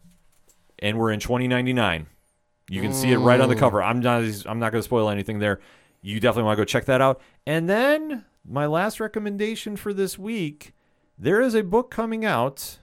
and 0.81 0.99
we're 0.99 1.13
in 1.13 1.21
2099. 1.21 2.07
You 2.69 2.83
can 2.83 2.93
see 2.93 3.13
it 3.13 3.19
right 3.19 3.41
on 3.41 3.49
the 3.49 3.55
cover. 3.55 3.81
I'm 3.81 4.01
not 4.01 4.25
I'm 4.47 4.59
not 4.59 4.73
going 4.73 4.81
to 4.81 4.85
spoil 4.85 5.09
anything 5.09 5.39
there. 5.39 5.61
You 6.03 6.19
definitely 6.19 6.45
want 6.47 6.57
to 6.57 6.61
go 6.61 6.65
check 6.65 6.87
that 6.87 7.01
out. 7.01 7.21
And 7.47 7.69
then 7.69 8.25
my 8.45 8.67
last 8.67 8.99
recommendation 8.99 9.77
for 9.77 9.93
this 9.93 10.19
week, 10.19 10.73
there 11.17 11.41
is 11.41 11.55
a 11.55 11.63
book 11.63 11.91
coming 11.93 12.25
out 12.25 12.79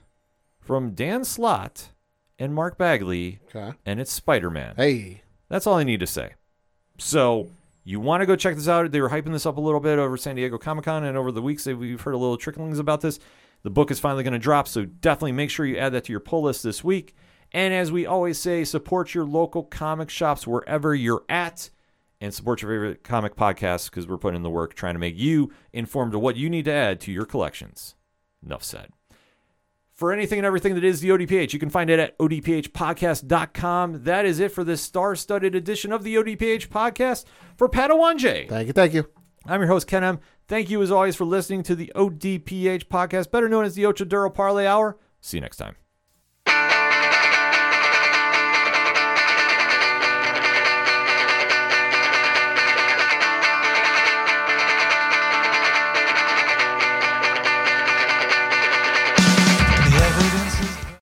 from 0.58 0.92
Dan 0.92 1.24
Slott 1.24 1.90
and 2.38 2.54
Mark 2.54 2.76
Bagley, 2.78 3.40
Okay. 3.54 3.76
and 3.86 4.00
it's 4.00 4.12
Spider-Man. 4.12 4.74
Hey. 4.76 5.22
That's 5.48 5.66
all 5.66 5.74
I 5.76 5.84
need 5.84 6.00
to 6.00 6.06
say. 6.06 6.32
So 6.98 7.48
you 7.84 8.00
want 8.00 8.22
to 8.22 8.26
go 8.26 8.36
check 8.36 8.54
this 8.56 8.68
out? 8.68 8.90
They 8.90 9.00
were 9.00 9.10
hyping 9.10 9.32
this 9.32 9.46
up 9.46 9.56
a 9.56 9.60
little 9.60 9.80
bit 9.80 9.98
over 9.98 10.16
San 10.16 10.36
Diego 10.36 10.58
Comic 10.58 10.84
Con, 10.86 11.04
and 11.04 11.16
over 11.16 11.30
the 11.30 11.42
weeks 11.42 11.66
we've 11.66 12.00
heard 12.00 12.14
a 12.14 12.18
little 12.18 12.36
tricklings 12.36 12.78
about 12.78 13.00
this. 13.00 13.18
The 13.62 13.70
book 13.70 13.90
is 13.90 13.98
finally 14.00 14.22
going 14.24 14.32
to 14.32 14.38
drop, 14.38 14.68
so 14.68 14.84
definitely 14.84 15.32
make 15.32 15.50
sure 15.50 15.64
you 15.66 15.76
add 15.78 15.92
that 15.92 16.04
to 16.04 16.12
your 16.12 16.20
pull 16.20 16.42
list 16.42 16.62
this 16.62 16.84
week. 16.84 17.14
And 17.52 17.72
as 17.72 17.92
we 17.92 18.04
always 18.04 18.38
say, 18.38 18.64
support 18.64 19.14
your 19.14 19.24
local 19.24 19.62
comic 19.62 20.10
shops 20.10 20.46
wherever 20.46 20.94
you're 20.94 21.24
at, 21.28 21.70
and 22.20 22.32
support 22.34 22.62
your 22.62 22.70
favorite 22.70 23.04
comic 23.04 23.36
podcasts 23.36 23.90
because 23.90 24.06
we're 24.08 24.16
putting 24.18 24.36
in 24.36 24.42
the 24.42 24.50
work 24.50 24.74
trying 24.74 24.94
to 24.94 24.98
make 24.98 25.16
you 25.18 25.52
informed 25.72 26.14
of 26.14 26.20
what 26.20 26.36
you 26.36 26.48
need 26.50 26.64
to 26.64 26.72
add 26.72 27.00
to 27.02 27.12
your 27.12 27.26
collections. 27.26 27.94
Enough 28.44 28.62
said 28.64 28.88
for 29.94 30.12
anything 30.12 30.38
and 30.38 30.46
everything 30.46 30.74
that 30.74 30.84
is 30.84 31.00
the 31.00 31.10
ODPH. 31.10 31.52
You 31.52 31.58
can 31.58 31.70
find 31.70 31.88
it 31.88 31.98
at 31.98 32.18
odphpodcast.com. 32.18 34.04
That 34.04 34.26
is 34.26 34.40
it 34.40 34.52
for 34.52 34.64
this 34.64 34.82
star-studded 34.82 35.54
edition 35.54 35.92
of 35.92 36.02
the 36.02 36.16
ODPH 36.16 36.68
podcast 36.68 37.24
for 37.56 37.68
Padawanje. 37.68 38.48
Thank 38.48 38.66
you. 38.66 38.72
Thank 38.72 38.94
you. 38.94 39.08
I'm 39.46 39.60
your 39.60 39.68
host, 39.68 39.86
Ken 39.86 40.02
M. 40.02 40.20
Thank 40.48 40.70
you, 40.70 40.82
as 40.82 40.90
always, 40.90 41.16
for 41.16 41.24
listening 41.24 41.62
to 41.64 41.74
the 41.74 41.92
ODPH 41.94 42.86
podcast, 42.86 43.30
better 43.30 43.48
known 43.48 43.64
as 43.64 43.74
the 43.74 43.86
Ocho 43.86 44.04
Duro 44.04 44.30
Parlay 44.30 44.66
Hour. 44.66 44.98
See 45.20 45.36
you 45.36 45.42
next 45.42 45.56
time. 45.56 45.83